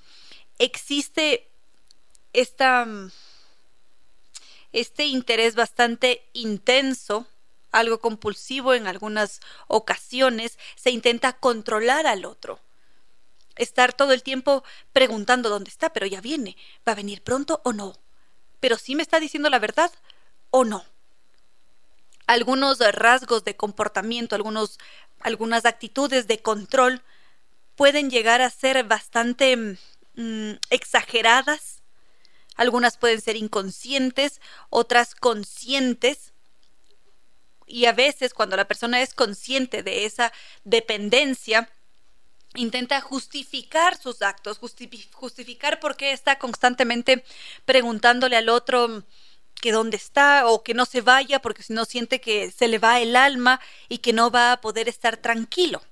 existe 0.60 1.48
esta, 2.32 2.86
este 4.72 5.06
interés 5.06 5.56
bastante 5.56 6.24
intenso, 6.34 7.26
algo 7.72 7.98
compulsivo 7.98 8.74
en 8.74 8.86
algunas 8.86 9.40
ocasiones, 9.66 10.56
se 10.76 10.92
intenta 10.92 11.32
controlar 11.32 12.06
al 12.06 12.26
otro 12.26 12.60
estar 13.56 13.92
todo 13.92 14.12
el 14.12 14.22
tiempo 14.22 14.64
preguntando 14.92 15.48
dónde 15.48 15.70
está, 15.70 15.92
pero 15.92 16.06
ya 16.06 16.20
viene, 16.20 16.56
¿va 16.86 16.92
a 16.92 16.96
venir 16.96 17.22
pronto 17.22 17.60
o 17.64 17.72
no? 17.72 17.94
¿Pero 18.60 18.78
sí 18.78 18.94
me 18.94 19.02
está 19.02 19.20
diciendo 19.20 19.50
la 19.50 19.58
verdad 19.58 19.90
o 20.50 20.64
no? 20.64 20.84
Algunos 22.26 22.78
rasgos 22.78 23.44
de 23.44 23.56
comportamiento, 23.56 24.34
algunos, 24.34 24.78
algunas 25.20 25.66
actitudes 25.66 26.26
de 26.26 26.40
control 26.40 27.02
pueden 27.76 28.10
llegar 28.10 28.40
a 28.40 28.50
ser 28.50 28.84
bastante 28.84 29.56
mm, 30.14 30.52
exageradas, 30.70 31.82
algunas 32.54 32.96
pueden 32.96 33.20
ser 33.20 33.36
inconscientes, 33.36 34.40
otras 34.70 35.14
conscientes, 35.14 36.32
y 37.66 37.86
a 37.86 37.92
veces 37.92 38.34
cuando 38.34 38.56
la 38.56 38.68
persona 38.68 39.00
es 39.00 39.14
consciente 39.14 39.82
de 39.82 40.04
esa 40.04 40.32
dependencia, 40.64 41.70
intenta 42.54 43.00
justificar 43.00 43.96
sus 43.96 44.22
actos, 44.22 44.58
justificar 45.12 45.80
por 45.80 45.96
qué 45.96 46.12
está 46.12 46.38
constantemente 46.38 47.24
preguntándole 47.64 48.36
al 48.36 48.48
otro 48.48 49.04
que 49.60 49.72
dónde 49.72 49.96
está 49.96 50.46
o 50.48 50.62
que 50.62 50.74
no 50.74 50.84
se 50.84 51.00
vaya 51.00 51.40
porque 51.40 51.62
si 51.62 51.72
no 51.72 51.84
siente 51.84 52.20
que 52.20 52.50
se 52.50 52.68
le 52.68 52.78
va 52.78 53.00
el 53.00 53.16
alma 53.16 53.60
y 53.88 53.98
que 53.98 54.12
no 54.12 54.30
va 54.30 54.52
a 54.52 54.60
poder 54.60 54.88
estar 54.88 55.16
tranquilo. 55.16 55.82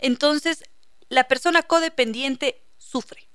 Entonces, 0.00 0.64
la 1.08 1.24
persona 1.24 1.62
codependiente 1.62 2.62
sufre 2.76 3.26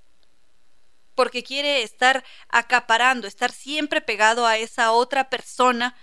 porque 1.15 1.43
quiere 1.43 1.83
estar 1.83 2.23
acaparando, 2.49 3.27
estar 3.27 3.51
siempre 3.51 4.01
pegado 4.01 4.47
a 4.47 4.57
esa 4.57 4.91
otra 4.91 5.29
persona 5.29 5.95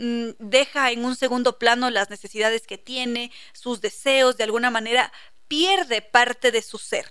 deja 0.00 0.90
en 0.90 1.04
un 1.04 1.14
segundo 1.14 1.58
plano 1.58 1.90
las 1.90 2.08
necesidades 2.08 2.66
que 2.66 2.78
tiene, 2.78 3.30
sus 3.52 3.80
deseos, 3.82 4.36
de 4.38 4.44
alguna 4.44 4.70
manera 4.70 5.12
pierde 5.46 6.00
parte 6.00 6.50
de 6.50 6.62
su 6.62 6.78
ser. 6.78 7.06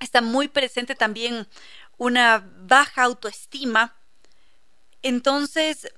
Está 0.00 0.22
muy 0.22 0.48
presente 0.48 0.94
también 0.94 1.46
una 1.98 2.42
baja 2.60 3.02
autoestima. 3.02 3.94
Entonces, 5.02 5.92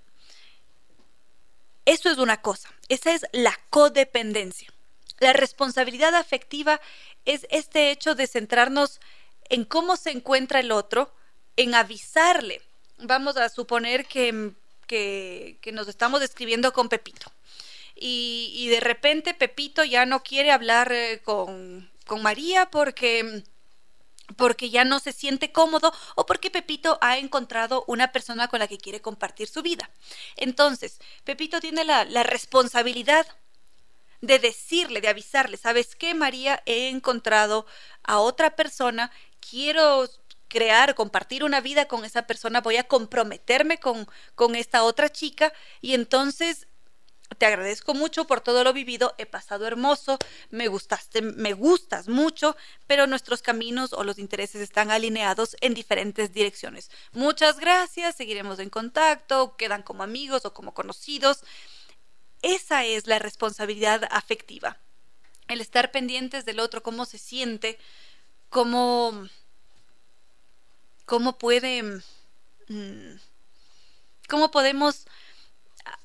eso 1.85 2.11
es 2.11 2.19
una 2.19 2.43
cosa, 2.43 2.69
esa 2.89 3.13
es 3.13 3.25
la 3.33 3.57
codependencia. 3.71 4.69
La 5.21 5.33
responsabilidad 5.33 6.15
afectiva 6.17 6.81
es 7.25 7.47
este 7.51 7.91
hecho 7.93 8.17
de 8.17 8.27
centrarnos 8.27 9.01
en 9.49 9.65
cómo 9.65 9.97
se 9.97 10.11
encuentra 10.11 10.59
el 10.59 10.73
otro, 10.73 11.15
en 11.55 11.77
avisarle. 11.77 12.61
Vamos 12.99 13.37
a 13.37 13.49
suponer 13.49 14.07
que, 14.07 14.53
que, 14.87 15.59
nos 15.73 15.89
estamos 15.89 16.21
describiendo 16.21 16.73
con 16.73 16.89
Pepito. 16.89 17.33
Y, 17.95 18.69
de 18.69 18.81
repente 18.81 19.35
Pepito 19.35 19.85
ya 19.85 20.05
no 20.07 20.23
quiere 20.23 20.51
hablar 20.53 20.93
eh, 20.93 21.23
con, 21.25 21.91
con 22.07 22.23
María 22.23 22.71
porque 22.71 23.45
porque 24.37 24.71
ya 24.71 24.85
no 24.85 24.99
se 24.99 25.13
siente 25.13 25.53
cómodo 25.53 25.93
o 26.17 26.27
porque 26.27 26.51
Pepito 26.51 26.99
ha 27.01 27.19
encontrado 27.19 27.85
una 27.87 28.11
persona 28.11 28.49
con 28.49 28.59
la 28.59 28.67
que 28.67 28.79
quiere 28.79 29.01
compartir 29.01 29.49
su 29.49 29.63
vida. 29.63 29.89
Entonces, 30.37 30.99
Pepito 31.25 31.61
tiene 31.61 31.85
la, 31.85 32.05
la 32.05 32.25
responsabilidad 32.25 33.27
de 34.21 34.39
decirle, 34.39 35.01
de 35.01 35.09
avisarle, 35.09 35.57
¿sabes 35.57 35.95
qué, 35.95 36.15
María? 36.15 36.63
He 36.67 36.89
encontrado 36.89 37.67
a 38.03 38.19
otra 38.19 38.57
persona, 38.57 39.13
quiero 39.41 40.09
crear, 40.49 40.95
compartir 40.95 41.45
una 41.45 41.61
vida 41.61 41.87
con 41.87 42.05
esa 42.05 42.27
persona, 42.27 42.61
voy 42.61 42.77
a 42.77 42.85
comprometerme 42.85 43.79
con, 43.79 44.07
con 44.35 44.55
esta 44.55 44.85
otra 44.85 45.11
chica 45.11 45.53
y 45.81 45.95
entonces 45.95 46.67
te 47.39 47.47
agradezco 47.47 47.93
mucho 47.93 48.27
por 48.27 48.41
todo 48.41 48.63
lo 48.65 48.73
vivido, 48.73 49.15
he 49.19 49.27
pasado 49.27 49.67
hermoso, 49.67 50.19
me 50.51 50.69
gustaste, 50.69 51.23
me 51.23 51.53
gustas 51.55 52.09
mucho, 52.09 52.57
pero 52.87 53.07
nuestros 53.07 53.43
caminos 53.43 53.93
o 53.93 54.05
los 54.05 54.19
intereses 54.19 54.63
están 54.63 54.91
alineados 54.91 55.57
en 55.61 55.75
diferentes 55.75 56.33
direcciones. 56.33 56.91
Muchas 57.13 57.59
gracias, 57.59 58.15
seguiremos 58.15 58.59
en 58.61 58.71
contacto, 58.71 59.57
quedan 59.57 59.83
como 59.83 60.03
amigos 60.03 60.45
o 60.45 60.55
como 60.55 60.73
conocidos. 60.73 61.43
Esa 62.43 62.85
es 62.85 63.07
la 63.07 63.19
responsabilidad 63.19 64.07
afectiva. 64.11 64.79
El 65.49 65.61
estar 65.61 65.91
pendientes 65.91 66.45
del 66.45 66.61
otro, 66.61 66.83
cómo 66.83 67.05
se 67.07 67.19
siente, 67.19 67.79
cómo, 68.49 69.29
cómo 71.07 71.39
mm, 72.69 73.17
cómo 74.29 74.51
podemos 74.51 75.07
ah, 75.85 75.99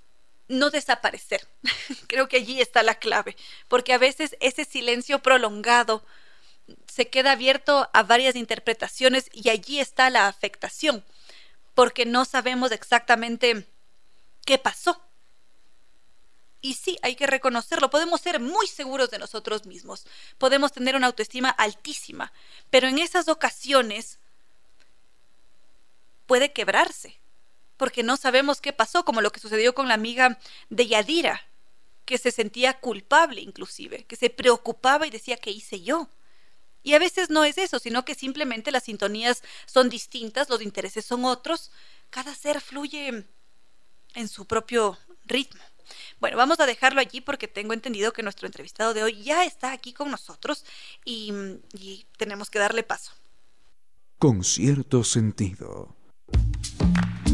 no 0.47 0.69
desaparecer. 0.69 1.47
Creo 2.07 2.29
que 2.29 2.37
allí 2.37 2.61
está 2.61 2.83
la 2.83 2.95
clave, 2.95 3.35
porque 3.67 3.93
a 3.93 3.97
veces 3.97 4.37
ese 4.39 4.63
silencio 4.63 5.19
prolongado 5.19 6.05
se 6.87 7.09
queda 7.09 7.33
abierto 7.33 7.89
a 7.91 8.03
varias 8.03 8.35
interpretaciones 8.35 9.29
y 9.33 9.49
allí 9.49 9.79
está 9.79 10.09
la 10.09 10.27
afectación, 10.27 11.03
porque 11.73 12.05
no 12.05 12.23
sabemos 12.23 12.71
exactamente 12.71 13.67
qué 14.45 14.57
pasó. 14.57 15.01
Y 16.63 16.75
sí, 16.75 16.99
hay 17.01 17.15
que 17.15 17.25
reconocerlo, 17.25 17.89
podemos 17.89 18.21
ser 18.21 18.39
muy 18.39 18.67
seguros 18.67 19.09
de 19.09 19.17
nosotros 19.17 19.65
mismos, 19.65 20.05
podemos 20.37 20.71
tener 20.71 20.95
una 20.95 21.07
autoestima 21.07 21.49
altísima, 21.49 22.31
pero 22.69 22.87
en 22.87 22.99
esas 22.99 23.27
ocasiones 23.27 24.19
puede 26.31 26.53
quebrarse, 26.53 27.19
porque 27.75 28.03
no 28.03 28.15
sabemos 28.15 28.61
qué 28.61 28.71
pasó, 28.71 29.03
como 29.03 29.19
lo 29.19 29.33
que 29.33 29.41
sucedió 29.41 29.75
con 29.75 29.89
la 29.89 29.95
amiga 29.95 30.39
de 30.69 30.87
Yadira, 30.87 31.41
que 32.05 32.17
se 32.17 32.31
sentía 32.31 32.79
culpable 32.79 33.41
inclusive, 33.41 34.05
que 34.05 34.15
se 34.15 34.29
preocupaba 34.29 35.05
y 35.05 35.09
decía, 35.09 35.35
¿qué 35.35 35.51
hice 35.51 35.81
yo? 35.81 36.07
Y 36.83 36.93
a 36.93 36.99
veces 36.99 37.29
no 37.29 37.43
es 37.43 37.57
eso, 37.57 37.79
sino 37.79 38.05
que 38.05 38.15
simplemente 38.15 38.71
las 38.71 38.83
sintonías 38.83 39.43
son 39.65 39.89
distintas, 39.89 40.49
los 40.49 40.61
intereses 40.61 41.03
son 41.03 41.25
otros, 41.25 41.69
cada 42.09 42.33
ser 42.33 42.61
fluye 42.61 43.25
en 44.13 44.27
su 44.29 44.45
propio 44.45 44.97
ritmo. 45.25 45.61
Bueno, 46.21 46.37
vamos 46.37 46.61
a 46.61 46.65
dejarlo 46.65 47.01
allí 47.01 47.19
porque 47.19 47.49
tengo 47.49 47.73
entendido 47.73 48.13
que 48.13 48.23
nuestro 48.23 48.47
entrevistado 48.47 48.93
de 48.93 49.03
hoy 49.03 49.21
ya 49.21 49.43
está 49.43 49.73
aquí 49.73 49.91
con 49.91 50.09
nosotros 50.09 50.63
y, 51.03 51.33
y 51.73 52.05
tenemos 52.15 52.49
que 52.49 52.59
darle 52.59 52.83
paso. 52.83 53.11
Con 54.17 54.45
cierto 54.45 55.03
sentido. 55.03 55.97
Bye. 56.81 57.30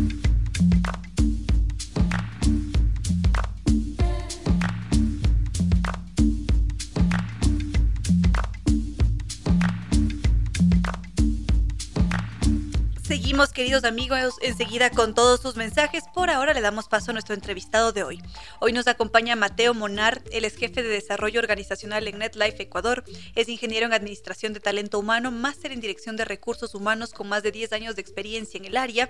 Seguimos, 13.17 13.51
queridos 13.51 13.83
amigos, 13.83 14.35
enseguida 14.43 14.91
con 14.91 15.15
todos 15.15 15.41
sus 15.41 15.55
mensajes. 15.55 16.03
Por 16.13 16.29
ahora 16.29 16.53
le 16.53 16.61
damos 16.61 16.87
paso 16.87 17.09
a 17.09 17.13
nuestro 17.13 17.33
entrevistado 17.33 17.91
de 17.91 18.03
hoy. 18.03 18.21
Hoy 18.59 18.73
nos 18.73 18.85
acompaña 18.85 19.35
Mateo 19.35 19.73
Monar, 19.73 20.21
él 20.31 20.45
es 20.45 20.55
jefe 20.55 20.83
de 20.83 20.89
desarrollo 20.89 21.39
organizacional 21.39 22.07
en 22.07 22.19
NetLife 22.19 22.61
Ecuador, 22.61 23.03
es 23.33 23.49
ingeniero 23.49 23.87
en 23.87 23.93
administración 23.93 24.53
de 24.53 24.59
talento 24.59 24.99
humano, 24.99 25.31
máster 25.31 25.71
en 25.71 25.81
dirección 25.81 26.15
de 26.15 26.25
recursos 26.25 26.75
humanos 26.75 27.11
con 27.11 27.27
más 27.27 27.41
de 27.41 27.51
10 27.51 27.73
años 27.73 27.95
de 27.95 28.03
experiencia 28.03 28.59
en 28.59 28.65
el 28.65 28.77
área. 28.77 29.09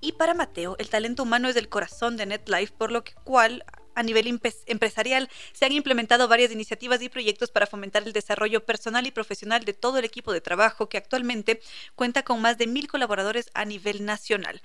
Y 0.00 0.12
para 0.12 0.34
Mateo, 0.34 0.76
el 0.78 0.88
talento 0.88 1.24
humano 1.24 1.48
es 1.48 1.56
el 1.56 1.68
corazón 1.68 2.16
de 2.16 2.26
NetLife, 2.26 2.74
por 2.78 2.92
lo 2.92 3.02
cual 3.24 3.64
a 3.98 4.02
nivel 4.04 4.40
empresarial 4.66 5.28
se 5.52 5.64
han 5.64 5.72
implementado 5.72 6.28
varias 6.28 6.52
iniciativas 6.52 7.02
y 7.02 7.08
proyectos 7.08 7.50
para 7.50 7.66
fomentar 7.66 8.04
el 8.04 8.12
desarrollo 8.12 8.64
personal 8.64 9.04
y 9.08 9.10
profesional 9.10 9.64
de 9.64 9.72
todo 9.72 9.98
el 9.98 10.04
equipo 10.04 10.32
de 10.32 10.40
trabajo 10.40 10.88
que 10.88 10.98
actualmente 10.98 11.60
cuenta 11.96 12.22
con 12.22 12.40
más 12.40 12.56
de 12.58 12.68
mil 12.68 12.86
colaboradores 12.86 13.50
a 13.54 13.64
nivel 13.64 14.04
nacional. 14.04 14.62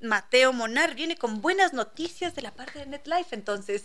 Mateo 0.00 0.52
Monar 0.52 0.96
viene 0.96 1.16
con 1.16 1.40
buenas 1.40 1.72
noticias 1.72 2.34
de 2.34 2.42
la 2.42 2.52
parte 2.52 2.80
de 2.80 2.86
NetLife, 2.86 3.36
entonces 3.36 3.84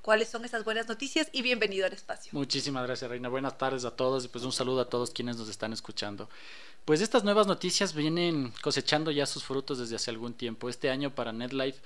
cuáles 0.00 0.30
son 0.30 0.46
esas 0.46 0.64
buenas 0.64 0.88
noticias 0.88 1.28
y 1.32 1.42
bienvenido 1.42 1.84
al 1.84 1.92
espacio. 1.92 2.30
Muchísimas 2.32 2.86
gracias, 2.86 3.10
Reina. 3.10 3.28
Buenas 3.28 3.58
tardes 3.58 3.84
a 3.84 3.90
todos 3.90 4.24
y 4.24 4.28
pues 4.28 4.42
un 4.42 4.52
saludo 4.52 4.80
a 4.80 4.88
todos 4.88 5.10
quienes 5.10 5.36
nos 5.36 5.50
están 5.50 5.74
escuchando. 5.74 6.30
Pues 6.86 7.02
estas 7.02 7.24
nuevas 7.24 7.46
noticias 7.46 7.94
vienen 7.94 8.54
cosechando 8.62 9.10
ya 9.10 9.26
sus 9.26 9.44
frutos 9.44 9.78
desde 9.78 9.96
hace 9.96 10.10
algún 10.10 10.32
tiempo. 10.32 10.70
Este 10.70 10.88
año 10.88 11.14
para 11.14 11.34
NetLife 11.34 11.78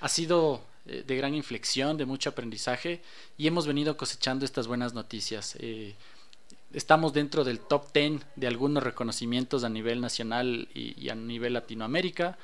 ha 0.00 0.08
sido 0.08 0.62
eh, 0.86 1.04
de 1.06 1.16
gran 1.16 1.34
inflexión, 1.34 1.98
de 1.98 2.06
mucho 2.06 2.30
aprendizaje 2.30 3.02
y 3.36 3.46
hemos 3.46 3.66
venido 3.66 3.96
cosechando 3.98 4.46
estas 4.46 4.66
buenas 4.66 4.94
noticias. 4.94 5.54
Eh, 5.60 5.94
estamos 6.72 7.12
dentro 7.12 7.44
del 7.44 7.60
top 7.60 7.92
10 7.92 8.22
de 8.36 8.46
algunos 8.46 8.82
reconocimientos 8.82 9.62
a 9.62 9.68
nivel 9.68 10.00
nacional 10.00 10.68
y, 10.74 11.08
a 11.10 11.14
nivel 11.14 11.52
Latinoamérica. 11.52 12.38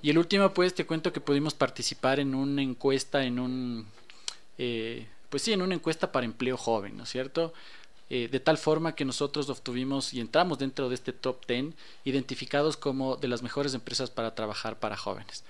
Y 0.00 0.10
el 0.10 0.18
último, 0.18 0.54
pues 0.54 0.74
te 0.74 0.86
cuento 0.86 1.12
que 1.12 1.20
pudimos 1.20 1.54
participar 1.54 2.20
en 2.20 2.34
una 2.34 2.62
encuesta, 2.62 3.24
en 3.24 3.40
un, 3.40 3.86
eh, 4.58 5.06
pues 5.28 5.42
sí, 5.42 5.52
en 5.52 5.62
una 5.62 5.74
encuesta 5.74 6.12
para 6.12 6.24
empleo 6.24 6.56
joven, 6.56 6.96
¿no 6.96 7.04
es 7.04 7.10
cierto? 7.10 7.52
de 8.10 8.40
tal 8.40 8.58
forma 8.58 8.94
que 8.94 9.06
nosotros 9.06 9.48
obtuvimos 9.48 10.12
y 10.12 10.20
entramos 10.20 10.58
dentro 10.58 10.90
de 10.90 10.96
este 10.96 11.14
top 11.14 11.46
10 11.46 11.72
identificados 12.04 12.76
como 12.76 13.16
de 13.16 13.26
las 13.26 13.42
mejores 13.42 13.72
empresas 13.72 14.10
para 14.10 14.34
trabajar 14.34 14.78
para 14.78 14.98
jóvenes. 14.98 15.44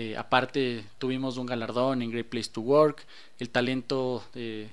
Eh, 0.00 0.16
aparte 0.16 0.84
tuvimos 0.98 1.38
un 1.38 1.46
galardón 1.46 2.02
en 2.02 2.12
Great 2.12 2.28
Place 2.28 2.48
to 2.50 2.60
Work, 2.60 3.04
el 3.40 3.50
talento 3.50 4.24
eh, 4.36 4.68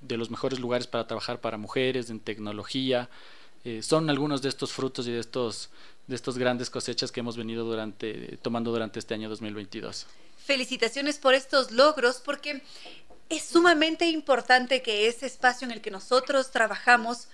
de 0.00 0.16
los 0.16 0.30
mejores 0.30 0.60
lugares 0.60 0.86
para 0.86 1.04
trabajar 1.04 1.40
para 1.40 1.58
mujeres 1.58 2.10
en 2.10 2.20
tecnología. 2.20 3.10
Eh, 3.64 3.82
son 3.82 4.08
algunos 4.08 4.42
de 4.42 4.48
estos 4.48 4.72
frutos 4.72 5.08
y 5.08 5.10
de 5.10 5.18
estos 5.18 5.70
de 6.06 6.14
estos 6.14 6.38
grandes 6.38 6.70
cosechas 6.70 7.10
que 7.10 7.18
hemos 7.18 7.36
venido 7.36 7.64
durante 7.64 8.36
tomando 8.36 8.70
durante 8.70 9.00
este 9.00 9.14
año 9.14 9.28
2022. 9.28 10.06
Felicitaciones 10.44 11.18
por 11.18 11.34
estos 11.34 11.72
logros 11.72 12.22
porque 12.24 12.62
es 13.28 13.42
sumamente 13.42 14.06
importante 14.06 14.80
que 14.80 15.08
ese 15.08 15.26
espacio 15.26 15.64
en 15.64 15.72
el 15.72 15.80
que 15.80 15.90
nosotros 15.90 16.52
trabajamos 16.52 17.26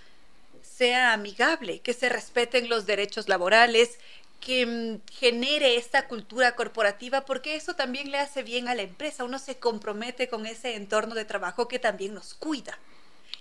sea 0.62 1.12
amigable, 1.12 1.80
que 1.80 1.92
se 1.92 2.08
respeten 2.08 2.70
los 2.70 2.86
derechos 2.86 3.28
laborales, 3.28 3.98
que 4.44 4.66
mm, 4.66 5.10
genere 5.12 5.76
esta 5.76 6.08
cultura 6.08 6.54
corporativa, 6.56 7.24
porque 7.24 7.54
eso 7.54 7.74
también 7.74 8.10
le 8.10 8.18
hace 8.18 8.42
bien 8.42 8.68
a 8.68 8.74
la 8.74 8.82
empresa. 8.82 9.24
Uno 9.24 9.38
se 9.38 9.58
compromete 9.58 10.28
con 10.28 10.46
ese 10.46 10.74
entorno 10.74 11.14
de 11.14 11.24
trabajo 11.24 11.68
que 11.68 11.78
también 11.78 12.12
nos 12.12 12.34
cuida. 12.34 12.78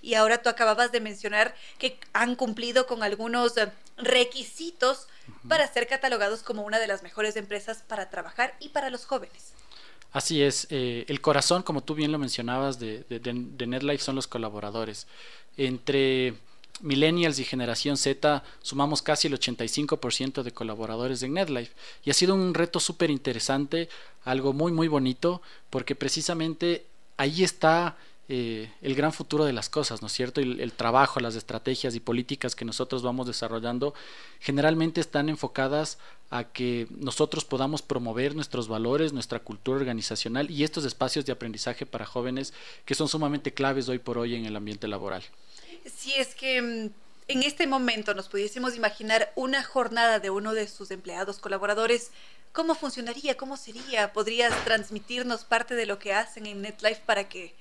Y 0.04 0.14
ahora 0.14 0.42
tú 0.42 0.50
acababas 0.50 0.92
de 0.92 1.00
mencionar 1.02 1.56
que 1.78 2.00
han 2.14 2.36
cumplido 2.36 2.88
con 2.88 3.04
algunos 3.04 3.58
eh, 3.58 3.72
requisitos 3.98 5.08
para 5.48 5.68
ser 5.68 5.88
catalogados 5.88 6.44
como 6.44 6.64
una 6.64 6.80
de 6.80 6.88
las 6.88 7.04
mejores 7.04 7.36
empresas 7.36 7.84
para 7.88 8.10
trabajar 8.10 8.56
y 8.60 8.70
para 8.70 8.90
los 8.90 9.06
jóvenes. 9.06 9.54
Así 10.12 10.44
es, 10.44 10.68
eh, 10.70 11.06
el 11.08 11.22
corazón, 11.22 11.64
como 11.64 11.84
tú 11.84 11.96
bien 11.96 12.12
lo 12.12 12.18
mencionabas, 12.20 12.80
de, 12.80 13.06
de, 13.10 13.20
de 13.20 13.68
NetLife 13.68 14.04
son 14.04 14.16
los 14.16 14.28
colaboradores. 14.28 15.08
Entre 15.56 16.36
millennials 16.82 17.40
y 17.40 17.44
generación 17.44 17.98
Z 17.98 18.44
sumamos 18.62 19.02
casi 19.02 19.28
el 19.28 19.40
85% 19.40 20.44
de 20.44 20.52
colaboradores 20.52 21.24
en 21.24 21.34
NetLife 21.34 21.74
y 22.04 22.12
ha 22.12 22.14
sido 22.14 22.36
un 22.36 22.54
reto 22.54 22.80
súper 22.80 23.10
interesante, 23.10 23.90
algo 24.24 24.54
muy 24.54 24.72
muy 24.72 24.88
bonito, 24.88 25.42
porque 25.70 25.96
precisamente 25.96 26.86
ahí 27.18 27.44
está 27.44 27.98
eh, 28.34 28.72
el 28.82 28.96
gran 28.96 29.12
futuro 29.12 29.44
de 29.44 29.52
las 29.52 29.68
cosas, 29.68 30.02
¿no 30.02 30.08
es 30.08 30.14
cierto? 30.14 30.40
El, 30.40 30.62
el, 30.62 30.72
trabajo, 30.72 31.20
las 31.20 31.36
estrategias 31.36 31.96
y 31.96 32.00
políticas 32.00 32.56
que 32.56 32.64
nosotros 32.64 33.04
vamos 33.04 33.28
desarrollando 33.28 33.94
generalmente 34.40 35.02
están 35.02 35.28
enfocadas 35.28 35.98
a 36.30 36.46
que 36.46 36.88
nosotros 36.92 37.44
podamos 37.44 37.82
promover 37.82 38.34
nuestros 38.34 38.70
valores, 38.70 39.12
nuestra 39.12 39.40
cultura 39.40 39.80
organizacional 39.80 40.50
y 40.50 40.64
estos 40.64 40.86
espacios 40.86 41.26
de 41.26 41.34
aprendizaje 41.34 41.86
para 41.86 42.06
jóvenes 42.06 42.54
que 42.86 42.96
son 42.96 43.10
sumamente 43.10 43.54
claves 43.54 43.90
hoy 43.90 44.00
por 44.00 44.18
hoy 44.18 44.36
en 44.36 44.46
el 44.46 44.56
ambiente 44.56 44.88
laboral. 44.88 45.24
Si 45.86 46.14
es 46.14 46.36
que 46.36 46.62
mm, 46.62 46.90
en 47.28 47.44
este 47.44 47.68
momento 47.68 48.14
nos 48.14 48.28
pudiésemos 48.28 48.76
imaginar 48.76 49.32
una 49.36 49.64
jornada 49.64 50.20
de 50.20 50.30
uno 50.30 50.54
de 50.54 50.68
sus 50.68 50.92
empleados, 50.92 51.40
colaboradores, 51.40 52.12
¿cómo 52.52 52.76
funcionaría? 52.76 53.38
¿Cómo 53.38 53.58
sería? 53.58 54.14
¿Podrías 54.14 54.54
transmitirnos 54.66 55.44
parte 55.44 55.76
de 55.76 55.86
lo 55.86 56.00
que 56.00 56.14
hacen 56.14 56.46
en 56.46 56.62
NetLife 56.62 57.02
para 57.06 57.30
que 57.30 57.54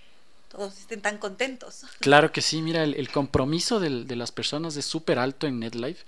todos 0.49 0.79
estén 0.79 1.01
tan 1.01 1.19
contentos? 1.19 1.85
Claro 2.01 2.33
que 2.33 2.43
sí, 2.43 2.63
mira, 2.63 2.83
el, 2.83 3.09
compromiso 3.11 3.81
de 3.81 4.17
las 4.17 4.33
personas 4.33 4.77
es 4.77 4.85
súper 4.85 5.19
alto 5.19 5.47
en 5.47 5.61
NetLife 5.61 6.05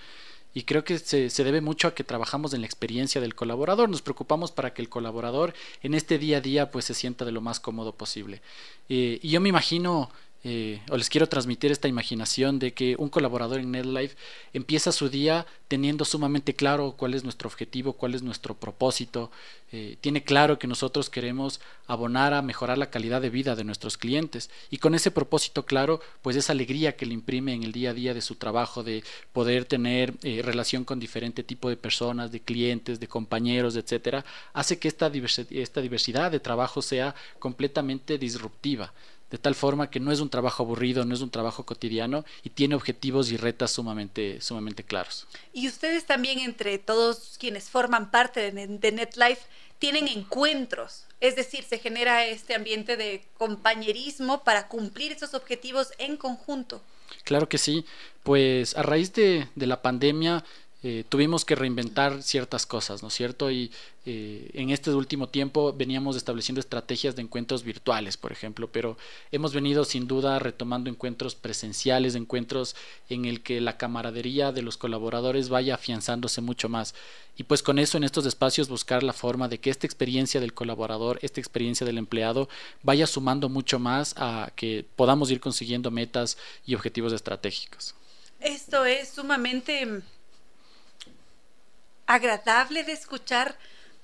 y 0.54 0.64
creo 0.64 0.84
que 0.84 0.98
se, 0.98 1.30
se, 1.30 1.44
debe 1.44 1.60
mucho 1.60 1.88
a 1.88 1.94
que 1.94 2.04
trabajamos 2.04 2.52
en 2.52 2.60
la 2.60 2.66
experiencia 2.66 3.20
del 3.20 3.34
colaborador. 3.34 3.88
Nos 3.88 4.02
preocupamos 4.02 4.52
para 4.52 4.74
que 4.74 4.82
el 4.82 4.88
colaborador 4.88 5.54
en 5.82 5.94
este 5.94 6.18
día 6.18 6.38
a 6.38 6.40
día 6.40 6.70
pues 6.70 6.84
se 6.84 6.94
sienta 6.94 7.24
de 7.24 7.32
lo 7.32 7.40
más 7.40 7.58
cómodo 7.58 7.94
posible. 7.94 8.42
Eh, 8.88 9.18
y 9.22 9.30
yo 9.30 9.40
me 9.40 9.48
imagino 9.48 10.10
eh, 10.44 10.80
o 10.90 10.96
les 10.96 11.08
quiero 11.08 11.28
transmitir 11.28 11.70
esta 11.70 11.86
imaginación 11.86 12.58
de 12.58 12.72
que 12.72 12.96
un 12.98 13.08
colaborador 13.08 13.60
en 13.60 13.70
NetLife 13.70 14.16
empieza 14.52 14.90
su 14.90 15.08
día 15.08 15.46
teniendo 15.68 16.04
sumamente 16.04 16.54
claro 16.54 16.94
cuál 16.98 17.14
es 17.14 17.22
nuestro 17.22 17.48
objetivo, 17.48 17.92
cuál 17.92 18.14
es 18.14 18.22
nuestro 18.22 18.54
propósito, 18.54 19.30
eh, 19.70 19.96
tiene 20.00 20.22
claro 20.22 20.58
que 20.58 20.66
nosotros 20.66 21.08
queremos 21.08 21.60
abonar 21.86 22.34
a 22.34 22.42
mejorar 22.42 22.76
la 22.76 22.90
calidad 22.90 23.22
de 23.22 23.30
vida 23.30 23.56
de 23.56 23.64
nuestros 23.64 23.96
clientes. 23.96 24.50
Y 24.68 24.78
con 24.78 24.94
ese 24.94 25.10
propósito 25.10 25.64
claro, 25.64 26.00
pues 26.20 26.36
esa 26.36 26.52
alegría 26.52 26.96
que 26.96 27.06
le 27.06 27.14
imprime 27.14 27.54
en 27.54 27.62
el 27.62 27.72
día 27.72 27.90
a 27.90 27.94
día 27.94 28.12
de 28.12 28.20
su 28.20 28.34
trabajo, 28.34 28.82
de 28.82 29.02
poder 29.32 29.64
tener 29.64 30.12
eh, 30.22 30.42
relación 30.44 30.84
con 30.84 31.00
diferente 31.00 31.42
tipo 31.42 31.70
de 31.70 31.76
personas, 31.76 32.32
de 32.32 32.40
clientes, 32.40 33.00
de 33.00 33.08
compañeros, 33.08 33.76
etcétera, 33.76 34.24
hace 34.52 34.78
que 34.78 34.88
esta, 34.88 35.10
esta 35.50 35.80
diversidad 35.80 36.30
de 36.30 36.40
trabajo 36.40 36.82
sea 36.82 37.14
completamente 37.38 38.18
disruptiva 38.18 38.92
de 39.32 39.38
tal 39.38 39.54
forma 39.54 39.90
que 39.90 39.98
no 39.98 40.12
es 40.12 40.20
un 40.20 40.28
trabajo 40.28 40.62
aburrido, 40.62 41.06
no 41.06 41.14
es 41.14 41.22
un 41.22 41.30
trabajo 41.30 41.64
cotidiano 41.64 42.24
y 42.44 42.50
tiene 42.50 42.74
objetivos 42.74 43.32
y 43.32 43.38
retas 43.38 43.70
sumamente, 43.70 44.42
sumamente 44.42 44.84
claros. 44.84 45.26
Y 45.54 45.68
ustedes 45.68 46.04
también, 46.04 46.38
entre 46.38 46.76
todos 46.78 47.36
quienes 47.40 47.70
forman 47.70 48.10
parte 48.10 48.52
de, 48.52 48.66
de 48.66 48.92
NetLife, 48.92 49.40
tienen 49.78 50.06
encuentros, 50.06 51.06
es 51.18 51.34
decir, 51.34 51.64
se 51.64 51.78
genera 51.78 52.26
este 52.26 52.54
ambiente 52.54 52.98
de 52.98 53.24
compañerismo 53.38 54.44
para 54.44 54.68
cumplir 54.68 55.12
esos 55.12 55.32
objetivos 55.32 55.92
en 55.96 56.18
conjunto. 56.18 56.82
Claro 57.24 57.48
que 57.48 57.56
sí, 57.58 57.86
pues 58.22 58.76
a 58.76 58.82
raíz 58.82 59.14
de, 59.14 59.48
de 59.54 59.66
la 59.66 59.80
pandemia 59.80 60.44
eh, 60.84 61.04
tuvimos 61.08 61.44
que 61.44 61.54
reinventar 61.54 62.24
ciertas 62.24 62.66
cosas, 62.66 63.02
¿no 63.02 63.08
es 63.08 63.14
cierto? 63.14 63.52
Y 63.52 63.70
eh, 64.04 64.50
en 64.54 64.70
este 64.70 64.90
último 64.90 65.28
tiempo 65.28 65.72
veníamos 65.72 66.16
estableciendo 66.16 66.58
estrategias 66.58 67.14
de 67.14 67.22
encuentros 67.22 67.62
virtuales, 67.62 68.16
por 68.16 68.32
ejemplo, 68.32 68.68
pero 68.72 68.98
hemos 69.30 69.54
venido 69.54 69.84
sin 69.84 70.08
duda 70.08 70.40
retomando 70.40 70.90
encuentros 70.90 71.36
presenciales, 71.36 72.16
encuentros 72.16 72.74
en 73.08 73.26
el 73.26 73.42
que 73.42 73.60
la 73.60 73.76
camaradería 73.76 74.50
de 74.50 74.62
los 74.62 74.76
colaboradores 74.76 75.48
vaya 75.50 75.76
afianzándose 75.76 76.40
mucho 76.40 76.68
más. 76.68 76.96
Y 77.36 77.44
pues 77.44 77.62
con 77.62 77.78
eso 77.78 77.96
en 77.96 78.02
estos 78.02 78.26
espacios 78.26 78.68
buscar 78.68 79.04
la 79.04 79.12
forma 79.12 79.46
de 79.46 79.58
que 79.58 79.70
esta 79.70 79.86
experiencia 79.86 80.40
del 80.40 80.52
colaborador, 80.52 81.20
esta 81.22 81.40
experiencia 81.40 81.86
del 81.86 81.98
empleado 81.98 82.48
vaya 82.82 83.06
sumando 83.06 83.48
mucho 83.48 83.78
más 83.78 84.14
a 84.16 84.50
que 84.56 84.84
podamos 84.96 85.30
ir 85.30 85.38
consiguiendo 85.38 85.92
metas 85.92 86.38
y 86.66 86.74
objetivos 86.74 87.12
estratégicos. 87.12 87.94
Esto 88.40 88.84
es 88.84 89.10
sumamente 89.10 90.02
agradable 92.06 92.84
de 92.84 92.92
escuchar 92.92 93.56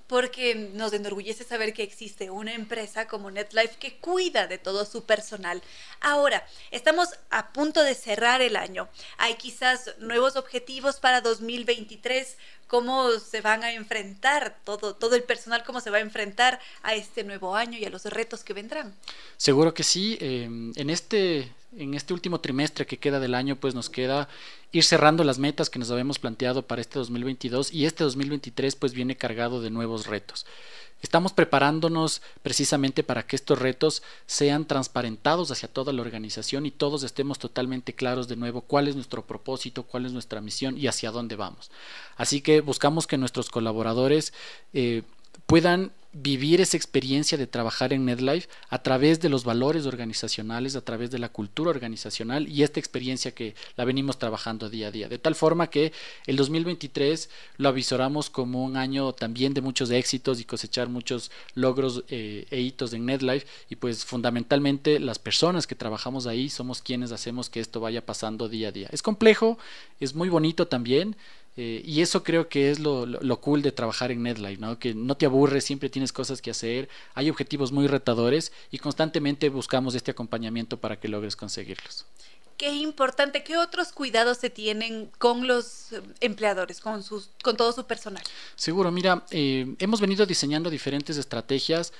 porque 0.08 0.54
nos 0.54 0.94
enorgullece 0.94 1.44
saber 1.44 1.74
que 1.74 1.82
existe 1.82 2.30
una 2.30 2.54
empresa 2.54 3.06
como 3.06 3.30
NetLife 3.30 3.76
que 3.78 3.98
cuida 3.98 4.46
de 4.46 4.56
todo 4.56 4.86
su 4.86 5.04
personal. 5.04 5.62
Ahora, 6.00 6.44
estamos 6.70 7.10
a 7.30 7.52
punto 7.52 7.82
de 7.82 7.94
cerrar 7.94 8.40
el 8.40 8.56
año. 8.56 8.88
Hay 9.18 9.34
quizás 9.34 9.94
nuevos 9.98 10.36
objetivos 10.36 10.98
para 10.98 11.20
2023. 11.20 12.38
¿Cómo 12.68 13.18
se 13.18 13.42
van 13.42 13.62
a 13.62 13.72
enfrentar 13.72 14.56
todo, 14.64 14.94
todo 14.94 15.14
el 15.14 15.24
personal, 15.24 15.62
cómo 15.64 15.80
se 15.82 15.90
va 15.90 15.98
a 15.98 16.00
enfrentar 16.00 16.58
a 16.82 16.94
este 16.94 17.22
nuevo 17.22 17.54
año 17.54 17.78
y 17.78 17.84
a 17.84 17.90
los 17.90 18.04
retos 18.06 18.44
que 18.44 18.54
vendrán? 18.54 18.94
Seguro 19.36 19.74
que 19.74 19.84
sí. 19.84 20.16
Eh, 20.22 20.44
en 20.44 20.90
este 20.90 21.52
en 21.76 21.94
este 21.94 22.14
último 22.14 22.40
trimestre 22.40 22.86
que 22.86 22.98
queda 22.98 23.20
del 23.20 23.34
año, 23.34 23.56
pues 23.56 23.74
nos 23.74 23.90
queda 23.90 24.28
ir 24.72 24.84
cerrando 24.84 25.24
las 25.24 25.38
metas 25.38 25.70
que 25.70 25.78
nos 25.78 25.90
habíamos 25.90 26.18
planteado 26.18 26.62
para 26.62 26.80
este 26.80 26.98
2022 26.98 27.72
y 27.72 27.86
este 27.86 28.04
2023 28.04 28.76
pues 28.76 28.92
viene 28.92 29.16
cargado 29.16 29.60
de 29.60 29.70
nuevos 29.70 30.06
retos. 30.06 30.46
Estamos 31.00 31.32
preparándonos 31.32 32.22
precisamente 32.42 33.04
para 33.04 33.24
que 33.24 33.36
estos 33.36 33.58
retos 33.58 34.02
sean 34.26 34.66
transparentados 34.66 35.52
hacia 35.52 35.68
toda 35.68 35.92
la 35.92 36.02
organización 36.02 36.66
y 36.66 36.72
todos 36.72 37.04
estemos 37.04 37.38
totalmente 37.38 37.94
claros 37.94 38.26
de 38.26 38.34
nuevo 38.34 38.62
cuál 38.62 38.88
es 38.88 38.96
nuestro 38.96 39.24
propósito, 39.24 39.84
cuál 39.84 40.06
es 40.06 40.12
nuestra 40.12 40.40
misión 40.40 40.76
y 40.76 40.88
hacia 40.88 41.12
dónde 41.12 41.36
vamos. 41.36 41.70
Así 42.16 42.40
que 42.40 42.62
buscamos 42.62 43.06
que 43.06 43.16
nuestros 43.16 43.48
colaboradores 43.48 44.32
eh, 44.72 45.02
puedan 45.46 45.92
vivir 46.12 46.60
esa 46.60 46.76
experiencia 46.76 47.36
de 47.36 47.46
trabajar 47.46 47.92
en 47.92 48.06
NetLife 48.06 48.48
a 48.70 48.82
través 48.82 49.20
de 49.20 49.28
los 49.28 49.44
valores 49.44 49.84
organizacionales, 49.84 50.74
a 50.74 50.80
través 50.80 51.10
de 51.10 51.18
la 51.18 51.28
cultura 51.28 51.70
organizacional 51.70 52.48
y 52.48 52.62
esta 52.62 52.80
experiencia 52.80 53.34
que 53.34 53.54
la 53.76 53.84
venimos 53.84 54.18
trabajando 54.18 54.70
día 54.70 54.88
a 54.88 54.90
día. 54.90 55.08
De 55.08 55.18
tal 55.18 55.34
forma 55.34 55.68
que 55.68 55.92
el 56.26 56.36
2023 56.36 57.28
lo 57.58 57.68
avisoramos 57.68 58.30
como 58.30 58.64
un 58.64 58.76
año 58.76 59.12
también 59.12 59.52
de 59.52 59.60
muchos 59.60 59.90
éxitos 59.90 60.40
y 60.40 60.44
cosechar 60.44 60.88
muchos 60.88 61.30
logros 61.54 62.04
eh, 62.08 62.46
e 62.50 62.60
hitos 62.60 62.94
en 62.94 63.04
NetLife 63.04 63.46
y 63.68 63.76
pues 63.76 64.04
fundamentalmente 64.04 65.00
las 65.00 65.18
personas 65.18 65.66
que 65.66 65.74
trabajamos 65.74 66.26
ahí 66.26 66.48
somos 66.48 66.80
quienes 66.80 67.12
hacemos 67.12 67.50
que 67.50 67.60
esto 67.60 67.80
vaya 67.80 68.04
pasando 68.04 68.48
día 68.48 68.68
a 68.68 68.72
día. 68.72 68.88
Es 68.92 69.02
complejo, 69.02 69.58
es 70.00 70.14
muy 70.14 70.30
bonito 70.30 70.68
también 70.68 71.16
eh, 71.60 71.82
y 71.84 72.02
eso 72.02 72.22
creo 72.22 72.48
que 72.48 72.70
es 72.70 72.78
lo, 72.78 73.04
lo, 73.04 73.20
lo, 73.20 73.40
cool 73.40 73.62
de 73.62 73.72
trabajar 73.72 74.12
en 74.12 74.22
NetLife, 74.22 74.60
¿no? 74.60 74.78
Que 74.78 74.94
no 74.94 75.16
te 75.16 75.26
aburres, 75.26 75.64
siempre 75.64 75.88
tienes 75.88 76.12
cosas 76.12 76.40
que 76.40 76.52
hacer, 76.52 76.88
hay 77.14 77.28
objetivos 77.28 77.72
muy 77.72 77.88
retadores 77.88 78.52
y 78.70 78.78
constantemente 78.78 79.48
buscamos 79.48 79.96
este 79.96 80.12
acompañamiento 80.12 80.76
para 80.76 81.00
que 81.00 81.08
logres 81.08 81.34
conseguirlos. 81.34 82.06
Qué 82.58 82.70
importante, 82.70 83.42
¿qué 83.42 83.56
otros 83.56 83.90
cuidados 83.90 84.38
se 84.38 84.50
tienen 84.50 85.10
con 85.18 85.48
los 85.48 85.88
empleadores, 86.20 86.80
con, 86.80 87.02
sus, 87.02 87.30
con 87.42 87.56
todo 87.56 87.72
su 87.72 87.86
personal? 87.86 88.22
Seguro, 88.54 88.92
mira, 88.92 89.24
eh, 89.32 89.74
hemos 89.80 90.00
venido 90.00 90.26
diseñando 90.26 90.70
diferentes 90.70 91.16
estrategias 91.16 91.92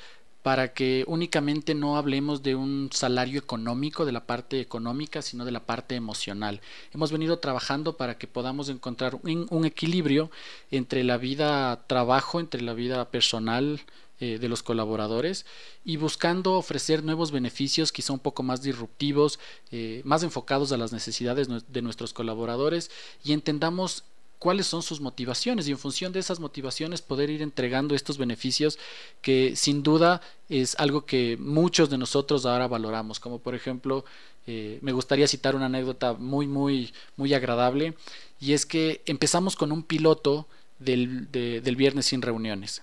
para 0.48 0.72
que 0.72 1.04
únicamente 1.06 1.74
no 1.74 1.98
hablemos 1.98 2.42
de 2.42 2.54
un 2.54 2.88
salario 2.90 3.38
económico, 3.38 4.06
de 4.06 4.12
la 4.12 4.24
parte 4.24 4.62
económica, 4.62 5.20
sino 5.20 5.44
de 5.44 5.52
la 5.52 5.60
parte 5.60 5.94
emocional. 5.94 6.62
Hemos 6.94 7.12
venido 7.12 7.38
trabajando 7.38 7.98
para 7.98 8.16
que 8.16 8.26
podamos 8.26 8.70
encontrar 8.70 9.18
un, 9.22 9.64
equilibrio 9.66 10.30
entre 10.70 11.04
la 11.04 11.18
vida 11.18 11.84
trabajo, 11.86 12.40
entre 12.40 12.62
la 12.62 12.72
vida 12.72 13.10
personal, 13.10 13.82
eh, 14.20 14.38
de 14.38 14.48
los 14.48 14.62
colaboradores 14.62 15.44
y 15.84 15.98
buscando 15.98 16.54
ofrecer 16.54 17.04
nuevos 17.04 17.30
beneficios 17.30 17.92
quizá 17.92 18.14
un 18.14 18.18
poco 18.18 18.42
más 18.42 18.62
disruptivos, 18.62 19.38
eh, 19.70 20.00
más 20.04 20.22
enfocados 20.22 20.72
a 20.72 20.78
las 20.78 20.94
necesidades 20.94 21.48
de 21.68 21.82
nuestros 21.82 22.14
colaboradores 22.14 22.90
y 23.22 23.34
entendamos 23.34 24.04
cuáles 24.38 24.66
son 24.66 24.82
sus 24.82 25.00
motivaciones 25.00 25.66
y 25.66 25.72
en 25.72 25.78
función 25.78 26.12
de 26.12 26.20
esas 26.20 26.40
motivaciones 26.40 27.02
poder 27.02 27.30
ir 27.30 27.42
entregando 27.42 27.94
estos 27.94 28.18
beneficios 28.18 28.78
que 29.20 29.56
sin 29.56 29.82
duda 29.82 30.20
es 30.48 30.76
algo 30.78 31.04
que 31.04 31.36
muchos 31.38 31.90
de 31.90 31.98
nosotros 31.98 32.46
ahora 32.46 32.68
valoramos, 32.68 33.20
como 33.20 33.40
por 33.40 33.54
ejemplo, 33.54 34.04
eh, 34.46 34.78
me 34.82 34.92
gustaría 34.92 35.28
citar 35.28 35.56
una 35.56 35.66
anécdota 35.66 36.14
muy, 36.14 36.46
muy, 36.46 36.92
muy 37.16 37.34
agradable 37.34 37.94
y 38.40 38.52
es 38.52 38.64
que 38.64 39.02
empezamos 39.06 39.56
con 39.56 39.72
un 39.72 39.82
piloto 39.82 40.46
del, 40.78 41.30
de, 41.30 41.60
del 41.60 41.76
viernes 41.76 42.06
sin 42.06 42.22
reuniones. 42.22 42.82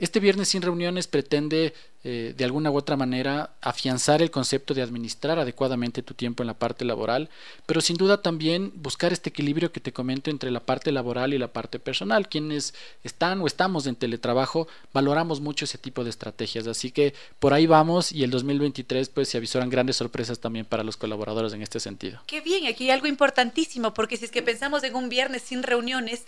Este 0.00 0.18
viernes 0.18 0.48
sin 0.48 0.62
reuniones 0.62 1.06
pretende 1.06 1.74
eh, 2.04 2.32
de 2.34 2.44
alguna 2.46 2.70
u 2.70 2.76
otra 2.78 2.96
manera 2.96 3.50
afianzar 3.60 4.22
el 4.22 4.30
concepto 4.30 4.72
de 4.72 4.80
administrar 4.80 5.38
adecuadamente 5.38 6.02
tu 6.02 6.14
tiempo 6.14 6.42
en 6.42 6.46
la 6.46 6.54
parte 6.54 6.86
laboral, 6.86 7.28
pero 7.66 7.82
sin 7.82 7.98
duda 7.98 8.22
también 8.22 8.72
buscar 8.76 9.12
este 9.12 9.28
equilibrio 9.28 9.72
que 9.72 9.80
te 9.80 9.92
comento 9.92 10.30
entre 10.30 10.50
la 10.50 10.60
parte 10.60 10.90
laboral 10.90 11.34
y 11.34 11.38
la 11.38 11.52
parte 11.52 11.78
personal. 11.78 12.30
Quienes 12.30 12.72
están 13.04 13.42
o 13.42 13.46
estamos 13.46 13.86
en 13.86 13.94
teletrabajo 13.94 14.68
valoramos 14.94 15.42
mucho 15.42 15.66
ese 15.66 15.76
tipo 15.76 16.02
de 16.02 16.08
estrategias, 16.08 16.66
así 16.66 16.90
que 16.90 17.12
por 17.38 17.52
ahí 17.52 17.66
vamos 17.66 18.10
y 18.10 18.24
el 18.24 18.30
2023 18.30 19.10
pues 19.10 19.28
se 19.28 19.36
avisoran 19.36 19.68
grandes 19.68 19.96
sorpresas 19.96 20.38
también 20.38 20.64
para 20.64 20.82
los 20.82 20.96
colaboradores 20.96 21.52
en 21.52 21.60
este 21.60 21.78
sentido. 21.78 22.22
Qué 22.26 22.40
bien, 22.40 22.66
aquí 22.66 22.84
hay 22.84 22.92
algo 22.92 23.06
importantísimo, 23.06 23.92
porque 23.92 24.16
si 24.16 24.24
es 24.24 24.30
que 24.30 24.40
pensamos 24.40 24.82
en 24.82 24.94
un 24.94 25.10
viernes 25.10 25.42
sin 25.42 25.62
reuniones, 25.62 26.24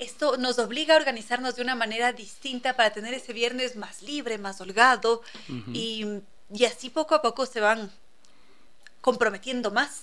esto 0.00 0.36
nos 0.38 0.58
obliga 0.58 0.94
a 0.94 0.96
organizarnos 0.96 1.56
de 1.56 1.62
una 1.62 1.74
manera 1.74 2.12
distinta 2.12 2.74
para 2.74 2.92
tener 2.92 3.14
ese 3.14 3.32
viernes 3.32 3.76
más 3.76 4.02
libre, 4.02 4.38
más 4.38 4.60
holgado 4.60 5.22
y, 5.72 6.06
así 6.66 6.90
poco 6.90 7.14
a 7.14 7.22
poco 7.22 7.46
se 7.46 7.60
van 7.60 7.92
comprometiendo 9.00 9.70
más. 9.70 10.02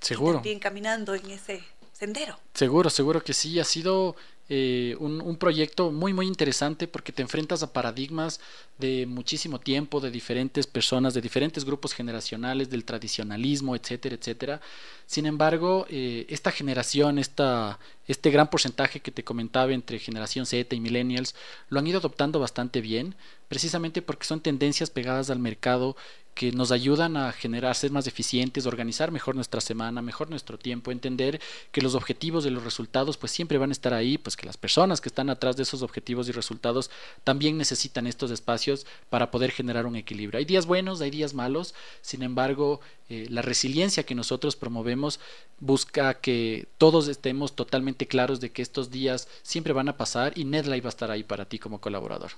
Seguro. 0.00 0.32
Y 0.32 0.34
también 0.34 0.58
caminando 0.58 1.14
en 1.14 1.30
ese 1.30 1.64
sendero. 1.92 2.38
Seguro, 2.54 2.90
seguro 2.90 3.22
que 3.22 3.32
sí. 3.32 3.60
Ha 3.60 3.64
sido 3.64 4.16
eh, 4.52 4.96
un, 4.98 5.36
proyecto 5.36 5.92
muy 5.92 6.12
muy 6.12 6.26
interesante 6.26 6.88
porque 6.88 7.12
te 7.12 7.22
enfrentas 7.22 7.62
a 7.62 7.72
paradigmas 7.72 8.40
de 8.78 9.06
muchísimo 9.06 9.60
tiempo, 9.60 10.00
de 10.00 10.10
diferentes 10.10 10.66
personas, 10.66 11.14
de 11.14 11.20
diferentes 11.20 11.64
grupos 11.64 11.94
generacionales, 11.94 12.68
del 12.68 12.84
tradicionalismo, 12.84 13.76
etcétera, 13.76 14.16
etcétera. 14.16 14.60
Sin 15.06 15.26
embargo, 15.26 15.86
eh, 15.88 16.26
esta 16.28 16.50
generación, 16.50 17.20
esta, 17.20 17.78
este 18.08 18.30
gran 18.32 18.50
porcentaje 18.50 18.98
que 18.98 19.12
te 19.12 19.22
comentaba 19.22 19.72
entre 19.72 20.00
generación 20.00 20.46
Z 20.46 20.74
y 20.74 20.80
millennials, 20.80 21.36
lo 21.68 21.78
han 21.78 21.86
ido 21.86 21.98
adoptando 22.00 22.40
bastante 22.40 22.80
bien, 22.80 23.14
precisamente 23.50 24.00
porque 24.00 24.26
son 24.26 24.40
tendencias 24.40 24.90
pegadas 24.90 25.28
al 25.28 25.40
mercado 25.40 25.96
que 26.34 26.52
nos 26.52 26.70
ayudan 26.70 27.16
a 27.16 27.32
generar, 27.32 27.74
ser 27.74 27.90
más 27.90 28.06
eficientes, 28.06 28.64
organizar 28.64 29.10
mejor 29.10 29.34
nuestra 29.34 29.60
semana, 29.60 30.02
mejor 30.02 30.30
nuestro 30.30 30.56
tiempo, 30.56 30.92
entender 30.92 31.40
que 31.72 31.82
los 31.82 31.96
objetivos 31.96 32.44
de 32.44 32.52
los 32.52 32.62
resultados 32.62 33.16
pues 33.16 33.32
siempre 33.32 33.58
van 33.58 33.70
a 33.70 33.72
estar 33.72 33.92
ahí, 33.92 34.18
pues 34.18 34.36
que 34.36 34.46
las 34.46 34.56
personas 34.56 35.00
que 35.00 35.08
están 35.08 35.30
atrás 35.30 35.56
de 35.56 35.64
esos 35.64 35.82
objetivos 35.82 36.28
y 36.28 36.32
resultados 36.32 36.92
también 37.24 37.58
necesitan 37.58 38.06
estos 38.06 38.30
espacios 38.30 38.86
para 39.08 39.32
poder 39.32 39.50
generar 39.50 39.84
un 39.84 39.96
equilibrio. 39.96 40.38
Hay 40.38 40.44
días 40.44 40.66
buenos, 40.66 41.00
hay 41.00 41.10
días 41.10 41.34
malos, 41.34 41.74
sin 42.02 42.22
embargo, 42.22 42.80
eh, 43.08 43.26
la 43.30 43.42
resiliencia 43.42 44.06
que 44.06 44.14
nosotros 44.14 44.54
promovemos 44.54 45.18
busca 45.58 46.14
que 46.14 46.68
todos 46.78 47.08
estemos 47.08 47.56
totalmente 47.56 48.06
claros 48.06 48.38
de 48.38 48.52
que 48.52 48.62
estos 48.62 48.92
días 48.92 49.26
siempre 49.42 49.72
van 49.72 49.88
a 49.88 49.96
pasar 49.96 50.38
y 50.38 50.44
NetLife 50.44 50.82
va 50.82 50.88
a 50.88 50.96
estar 50.96 51.10
ahí 51.10 51.24
para 51.24 51.46
ti 51.46 51.58
como 51.58 51.80
colaborador. 51.80 52.30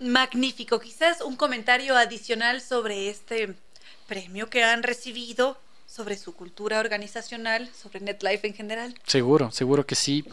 Magnífico. 0.00 0.80
Quizás 0.80 1.20
un 1.20 1.36
comentario 1.36 1.96
adicional 1.96 2.60
sobre 2.60 3.08
este 3.10 3.54
premio 4.06 4.48
que 4.48 4.64
han 4.64 4.82
recibido, 4.82 5.58
sobre 5.86 6.16
su 6.16 6.34
cultura 6.34 6.80
organizacional, 6.80 7.68
sobre 7.74 8.00
NetLife 8.00 8.46
en 8.46 8.54
general. 8.54 8.94
Seguro, 9.06 9.50
seguro 9.50 9.86
que 9.86 9.94
sí. 9.94 10.24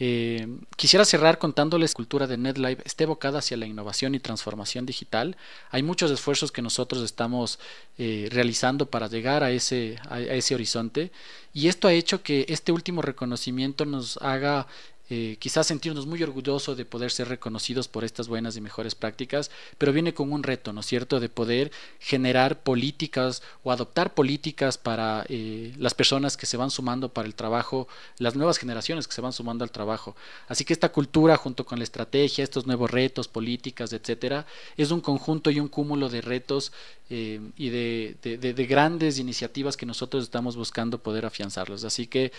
Eh, 0.00 0.46
quisiera 0.76 1.04
cerrar 1.04 1.38
contándoles 1.38 1.92
cultura 1.92 2.28
de 2.28 2.36
NetLife 2.36 2.82
esté 2.84 3.02
evocada 3.02 3.40
hacia 3.40 3.56
la 3.56 3.66
innovación 3.66 4.14
y 4.14 4.20
transformación 4.20 4.86
digital. 4.86 5.36
Hay 5.70 5.82
muchos 5.82 6.12
esfuerzos 6.12 6.52
que 6.52 6.62
nosotros 6.62 7.02
estamos 7.02 7.58
eh, 7.98 8.28
realizando 8.30 8.86
para 8.86 9.08
llegar 9.08 9.42
a 9.42 9.50
ese, 9.50 9.98
a 10.08 10.20
ese 10.20 10.54
horizonte 10.54 11.10
y 11.52 11.66
esto 11.66 11.88
ha 11.88 11.92
hecho 11.92 12.22
que 12.22 12.46
este 12.48 12.70
último 12.70 13.02
reconocimiento 13.02 13.84
nos 13.84 14.18
haga 14.18 14.68
eh, 15.10 15.36
quizás 15.38 15.66
sentirnos 15.66 16.06
muy 16.06 16.22
orgullosos 16.22 16.76
de 16.76 16.84
poder 16.84 17.10
ser 17.10 17.28
reconocidos 17.28 17.88
por 17.88 18.04
estas 18.04 18.28
buenas 18.28 18.58
y 18.58 18.60
mejores 18.60 18.94
prácticas, 18.94 19.50
pero 19.78 19.92
viene 19.92 20.12
con 20.12 20.30
un 20.30 20.42
reto, 20.42 20.74
¿no 20.74 20.80
es 20.80 20.86
cierto?, 20.86 21.18
de 21.18 21.30
poder 21.30 21.72
generar 21.98 22.60
políticas 22.60 23.42
o 23.62 23.72
adoptar 23.72 24.12
políticas 24.12 24.76
para 24.76 25.24
eh, 25.30 25.72
las 25.78 25.94
personas 25.94 26.36
que 26.36 26.44
se 26.44 26.58
van 26.58 26.70
sumando 26.70 27.08
para 27.08 27.26
el 27.26 27.34
trabajo, 27.34 27.88
las 28.18 28.36
nuevas 28.36 28.58
generaciones 28.58 29.08
que 29.08 29.14
se 29.14 29.22
van 29.22 29.32
sumando 29.32 29.64
al 29.64 29.70
trabajo. 29.70 30.14
Así 30.46 30.66
que 30.66 30.74
esta 30.74 30.90
cultura, 30.90 31.38
junto 31.38 31.64
con 31.64 31.78
la 31.78 31.84
estrategia, 31.84 32.44
estos 32.44 32.66
nuevos 32.66 32.90
retos, 32.90 33.28
políticas, 33.28 33.94
etcétera, 33.94 34.44
es 34.76 34.90
un 34.90 35.00
conjunto 35.00 35.50
y 35.50 35.58
un 35.58 35.68
cúmulo 35.68 36.10
de 36.10 36.20
retos 36.20 36.70
eh, 37.08 37.40
y 37.56 37.70
de, 37.70 38.16
de, 38.22 38.66
grandes 38.66 39.18
iniciativas 39.18 39.78
que 39.78 39.86
nosotros 39.86 40.22
estamos 40.22 40.54
buscando 40.56 40.98
poder 40.98 41.24
afianzarlos. 41.24 41.84
Así 41.84 42.06
que 42.06 42.30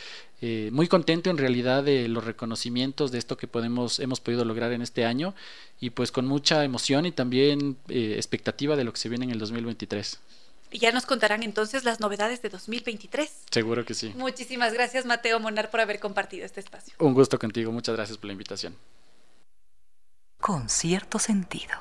muy 0.72 0.88
contento 0.88 1.30
en 1.30 1.38
realidad 1.38 1.84
de 1.84 2.08
los 2.08 2.24
reconocimientos 2.24 2.59
de 2.64 3.18
esto 3.18 3.38
que 3.38 3.48
podemos, 3.48 3.99
hemos 3.99 4.19
podido 4.19 4.44
lograr 4.45 4.72
en 4.73 4.81
este 4.81 5.06
año 5.06 5.34
y 5.80 5.91
pues 5.91 6.11
con 6.11 6.26
mucha 6.26 6.64
emoción 6.64 7.06
y 7.06 7.11
también 7.11 7.77
eh, 7.88 8.14
expectativa 8.15 8.76
de 8.76 8.84
lo 8.84 8.91
que 8.94 8.99
se 8.99 9.10
viene 9.10 9.26
en 9.26 9.31
el 9.31 9.40
2023. 9.40 10.19
Y 10.72 10.80
ya 10.80 10.91
nos 10.91 11.06
contarán 11.06 11.41
entonces 11.41 11.84
las 11.84 11.99
novedades 11.99 12.41
de 12.41 12.49
2023. 12.49 13.31
Seguro 13.49 13.86
que 13.86 13.94
sí. 13.94 14.14
Muchísimas 14.15 14.73
gracias 14.73 15.06
Mateo 15.06 15.40
Monar 15.40 15.72
por 15.72 15.80
haber 15.80 15.99
compartido 15.99 16.45
este 16.45 16.60
espacio. 16.60 16.94
Un 16.99 17.14
gusto 17.14 17.40
contigo, 17.40 17.72
muchas 17.72 17.95
gracias 17.95 18.18
por 18.18 18.27
la 18.27 18.34
invitación. 18.34 18.76
Con 20.40 20.69
cierto 20.69 21.18
sentido. 21.19 21.73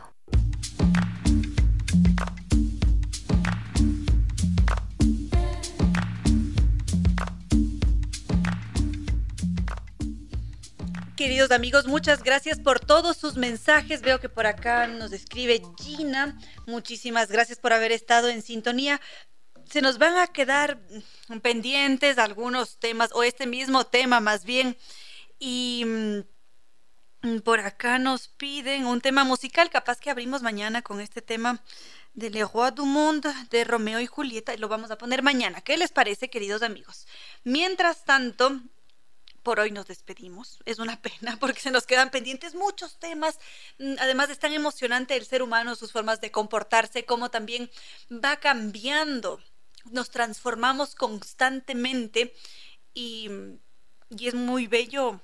Queridos 11.19 11.51
amigos, 11.51 11.89
muchas 11.89 12.23
gracias 12.23 12.61
por 12.61 12.78
todos 12.78 13.16
sus 13.16 13.35
mensajes. 13.35 14.03
Veo 14.03 14.20
que 14.20 14.28
por 14.28 14.47
acá 14.47 14.86
nos 14.86 15.11
escribe 15.11 15.61
Gina. 15.77 16.39
Muchísimas 16.65 17.28
gracias 17.28 17.59
por 17.59 17.73
haber 17.73 17.90
estado 17.90 18.28
en 18.28 18.40
sintonía. 18.40 19.01
Se 19.69 19.82
nos 19.82 19.99
van 19.99 20.16
a 20.16 20.28
quedar 20.28 20.78
pendientes 21.43 22.19
algunos 22.19 22.78
temas, 22.78 23.11
o 23.15 23.24
este 23.24 23.49
mismo 23.49 23.85
tema 23.85 24.20
más 24.20 24.45
bien. 24.45 24.77
Y 25.40 25.82
mm, 27.24 27.39
por 27.40 27.59
acá 27.59 27.99
nos 27.99 28.28
piden 28.28 28.86
un 28.86 29.01
tema 29.01 29.24
musical. 29.24 29.70
Capaz 29.70 29.99
que 29.99 30.11
abrimos 30.11 30.43
mañana 30.43 30.82
con 30.82 31.01
este 31.01 31.20
tema 31.20 31.65
de 32.15 32.31
Le 32.31 32.45
Roi 32.45 32.70
du 32.70 32.86
Monde 32.86 33.31
de 33.51 33.65
Romeo 33.65 33.99
y 33.99 34.07
Julieta. 34.07 34.55
Y 34.55 34.59
lo 34.59 34.69
vamos 34.69 34.93
a 34.93 34.99
poner 34.99 35.24
mañana. 35.24 35.62
¿Qué 35.62 35.77
les 35.78 35.90
parece, 35.90 36.31
queridos 36.31 36.62
amigos? 36.62 37.09
Mientras 37.43 38.05
tanto, 38.05 38.61
por 39.48 39.60
hoy 39.60 39.70
nos 39.70 39.86
despedimos. 39.86 40.58
Es 40.66 40.78
una 40.78 41.00
pena 41.00 41.38
porque 41.40 41.60
se 41.60 41.70
nos 41.70 41.86
quedan 41.86 42.10
pendientes 42.10 42.54
muchos 42.54 42.98
temas. 42.98 43.38
Mm, 43.78 43.94
además 43.98 44.28
es 44.28 44.38
tan 44.38 44.52
emocionante 44.52 45.16
el 45.16 45.24
ser 45.24 45.42
humano, 45.42 45.74
sus 45.74 45.90
formas 45.90 46.20
de 46.20 46.30
comportarse, 46.30 47.06
cómo 47.06 47.30
también 47.30 47.70
va 48.12 48.36
cambiando. 48.36 49.40
Nos 49.90 50.10
transformamos 50.10 50.94
constantemente 50.94 52.34
y, 52.92 53.30
y 54.10 54.28
es 54.28 54.34
muy 54.34 54.66
bello 54.66 55.22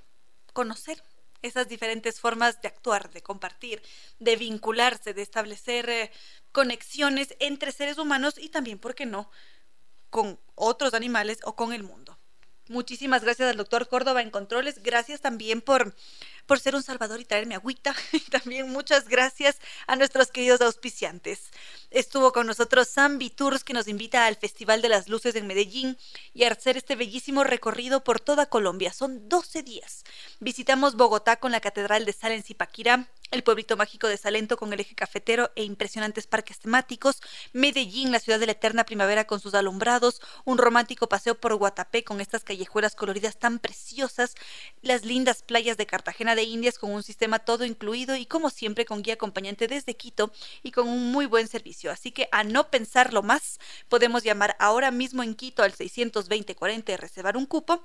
conocer 0.54 1.02
esas 1.42 1.68
diferentes 1.68 2.18
formas 2.18 2.62
de 2.62 2.68
actuar, 2.68 3.10
de 3.10 3.22
compartir, 3.22 3.82
de 4.20 4.36
vincularse, 4.36 5.12
de 5.12 5.20
establecer 5.20 5.90
eh, 5.90 6.10
conexiones 6.50 7.36
entre 7.40 7.72
seres 7.72 7.98
humanos 7.98 8.38
y 8.38 8.48
también, 8.48 8.78
¿por 8.78 8.94
qué 8.94 9.04
no?, 9.04 9.30
con 10.08 10.40
otros 10.54 10.94
animales 10.94 11.40
o 11.44 11.56
con 11.56 11.74
el 11.74 11.82
mundo. 11.82 12.13
Muchísimas 12.68 13.22
gracias 13.22 13.50
al 13.50 13.58
doctor 13.58 13.88
Córdoba 13.88 14.22
en 14.22 14.30
Controles. 14.30 14.82
Gracias 14.82 15.20
también 15.20 15.60
por, 15.60 15.94
por 16.46 16.58
ser 16.58 16.74
un 16.74 16.82
salvador 16.82 17.20
y 17.20 17.24
traerme 17.26 17.54
agüita. 17.54 17.94
Y 18.12 18.20
también 18.30 18.70
muchas 18.70 19.08
gracias 19.08 19.58
a 19.86 19.96
nuestros 19.96 20.30
queridos 20.30 20.62
auspiciantes. 20.62 21.50
Estuvo 21.94 22.32
con 22.32 22.48
nosotros 22.48 22.88
Zambi 22.88 23.30
Tours, 23.30 23.62
que 23.62 23.72
nos 23.72 23.86
invita 23.86 24.26
al 24.26 24.34
Festival 24.34 24.82
de 24.82 24.88
las 24.88 25.08
Luces 25.08 25.36
en 25.36 25.46
Medellín 25.46 25.96
y 26.32 26.42
a 26.42 26.50
hacer 26.50 26.76
este 26.76 26.96
bellísimo 26.96 27.44
recorrido 27.44 28.02
por 28.02 28.18
toda 28.18 28.46
Colombia. 28.46 28.92
Son 28.92 29.28
12 29.28 29.62
días. 29.62 30.02
Visitamos 30.40 30.96
Bogotá 30.96 31.36
con 31.36 31.52
la 31.52 31.60
Catedral 31.60 32.04
de 32.04 32.12
Sal 32.12 32.32
en 32.32 32.42
Zipaquirá, 32.42 33.08
el 33.30 33.44
pueblito 33.44 33.76
mágico 33.76 34.08
de 34.08 34.16
Salento 34.16 34.56
con 34.56 34.72
el 34.72 34.80
eje 34.80 34.94
cafetero 34.96 35.52
e 35.54 35.62
impresionantes 35.62 36.26
parques 36.26 36.58
temáticos, 36.58 37.20
Medellín, 37.52 38.10
la 38.12 38.20
ciudad 38.20 38.40
de 38.40 38.46
la 38.46 38.52
eterna 38.52 38.84
primavera 38.84 39.26
con 39.26 39.40
sus 39.40 39.54
alumbrados, 39.54 40.20
un 40.44 40.58
romántico 40.58 41.08
paseo 41.08 41.36
por 41.36 41.54
Guatapé 41.54 42.02
con 42.04 42.20
estas 42.20 42.44
callejuelas 42.44 42.94
coloridas 42.94 43.38
tan 43.38 43.58
preciosas, 43.60 44.34
las 44.82 45.04
lindas 45.04 45.42
playas 45.42 45.76
de 45.76 45.86
Cartagena 45.86 46.34
de 46.34 46.42
Indias 46.42 46.78
con 46.78 46.90
un 46.90 47.02
sistema 47.02 47.38
todo 47.38 47.64
incluido 47.64 48.16
y 48.16 48.26
como 48.26 48.50
siempre 48.50 48.84
con 48.84 49.02
guía 49.02 49.14
acompañante 49.14 49.68
desde 49.68 49.94
Quito 49.94 50.32
y 50.62 50.72
con 50.72 50.88
un 50.88 51.12
muy 51.12 51.26
buen 51.26 51.48
servicio. 51.48 51.83
Así 51.90 52.12
que 52.12 52.28
a 52.32 52.44
no 52.44 52.70
pensarlo 52.70 53.22
más, 53.22 53.58
podemos 53.88 54.22
llamar 54.22 54.56
ahora 54.58 54.90
mismo 54.90 55.22
en 55.22 55.34
Quito 55.34 55.62
al 55.62 55.72
620 55.72 56.54
40 56.54 56.92
y 56.92 56.96
reservar 56.96 57.36
un 57.36 57.46
cupo 57.46 57.84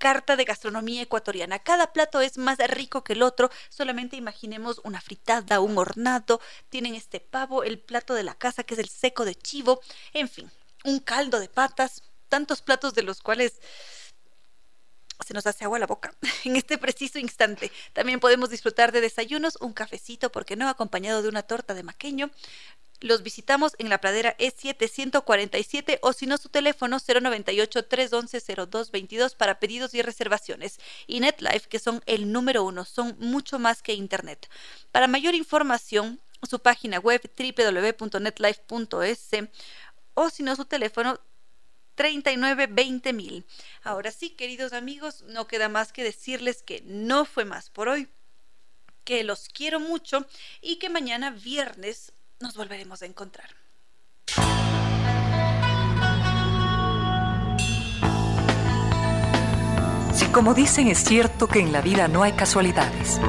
carta 0.01 0.35
de 0.35 0.45
gastronomía 0.45 1.03
ecuatoriana. 1.03 1.61
Cada 1.61 1.93
plato 1.93 2.21
es 2.23 2.39
más 2.39 2.59
rico 2.59 3.05
que 3.05 3.13
el 3.13 3.23
otro. 3.23 3.51
Solamente 3.69 4.17
imaginemos 4.17 4.81
una 4.83 5.01
fritada, 5.01 5.61
un 5.61 5.79
hornado. 5.79 6.41
Tienen 6.71 6.95
este 6.95 7.21
pavo, 7.21 7.63
el 7.63 7.79
plato 7.79 8.15
de 8.15 8.25
la 8.25 8.35
casa 8.35 8.65
que 8.65 8.75
es 8.75 8.81
el 8.81 8.89
seco 8.89 9.25
de 9.25 9.37
chivo. 9.37 9.81
En 10.13 10.29
fin, 10.29 10.51
un 10.85 10.99
caldo 10.99 11.39
de 11.39 11.49
patas. 11.49 12.03
Tantos 12.29 12.63
platos 12.63 12.95
de 12.95 13.03
los 13.03 13.21
cuales 13.21 13.61
se 15.25 15.35
nos 15.35 15.47
hace 15.47 15.65
agua 15.65 15.79
la 15.79 15.87
boca 15.87 16.15
en 16.45 16.57
este 16.57 16.79
preciso 16.79 17.19
instante. 17.19 17.71
También 17.93 18.21
podemos 18.21 18.49
disfrutar 18.49 18.93
de 18.93 19.03
desayunos, 19.03 19.59
un 19.61 19.75
cafecito, 19.75 20.33
porque 20.33 20.57
no, 20.57 20.69
acompañado 20.69 21.23
de 21.23 21.29
una 21.29 21.43
torta 21.43 21.75
de 21.75 21.83
maqueño. 21.83 22.31
Los 23.01 23.23
visitamos 23.23 23.75
en 23.79 23.89
la 23.89 23.99
pradera 23.99 24.37
E747 24.37 26.01
o 26.03 26.13
si 26.13 26.27
no 26.27 26.37
su 26.37 26.51
teléfono 26.51 26.99
098-311-0222 26.99 29.37
para 29.37 29.59
pedidos 29.59 29.95
y 29.95 30.03
reservaciones. 30.03 30.79
Y 31.07 31.21
NetLife, 31.21 31.67
que 31.69 31.79
son 31.79 32.03
el 32.05 32.31
número 32.31 32.63
uno, 32.63 32.85
son 32.85 33.17
mucho 33.19 33.59
más 33.59 33.81
que 33.83 33.95
Internet. 33.95 34.51
Para 34.93 35.07
mayor 35.07 35.35
información, 35.35 36.21
su 36.43 36.61
página 36.61 36.99
web 36.99 37.23
www.netlife.es 37.37 39.31
o 40.15 40.31
si 40.31 40.43
no 40.43 40.57
su 40.57 40.65
teléfono 40.67 41.21
39 41.95 42.69
mil. 43.13 43.45
Ahora 43.83 44.11
sí, 44.11 44.31
queridos 44.31 44.73
amigos, 44.73 45.23
no 45.29 45.47
queda 45.47 45.69
más 45.69 45.93
que 45.93 46.05
decirles 46.05 46.63
que 46.63 46.83
no 46.87 47.25
fue 47.25 47.45
más 47.45 47.71
por 47.71 47.89
hoy, 47.89 48.09
que 49.05 49.25
los 49.25 49.49
quiero 49.49 49.81
mucho 49.81 50.27
y 50.61 50.77
que 50.77 50.89
mañana 50.89 51.31
viernes 51.31 52.13
nos 52.41 52.57
volveremos 52.57 53.03
a 53.03 53.07
encontrar. 53.07 53.49
Si 60.15 60.27
como 60.27 60.55
dicen 60.55 60.89
es 60.89 61.05
cierto 61.05 61.47
que 61.47 61.61
en 61.61 61.73
la 61.73 61.83
vida 61.83 62.09
no 62.09 62.23
hay 62.23 62.33
casualidades, 62.33 63.21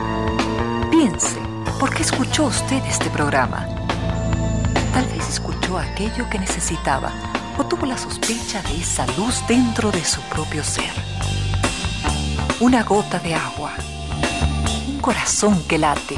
piense, 0.90 1.40
¿por 1.80 1.94
qué 1.94 2.04
escuchó 2.04 2.46
usted 2.46 2.84
este 2.86 3.10
programa? 3.10 3.68
Tal 4.94 5.06
vez 5.08 5.28
escuchó 5.30 5.78
aquello 5.78 6.30
que 6.30 6.40
necesitaba 6.40 7.12
o 7.58 7.66
tuvo 7.66 7.86
la 7.86 7.98
sospecha 7.98 8.62
de 8.64 8.78
esa 8.78 9.06
luz 9.18 9.46
dentro 9.48 9.92
de 9.92 10.04
su 10.04 10.22
propio 10.22 10.64
ser. 10.64 10.92
Una 12.62 12.84
gota 12.84 13.20
de 13.20 13.36
agua, 13.36 13.74
un 14.88 15.00
corazón 15.00 15.62
que 15.68 15.78
late, 15.78 16.18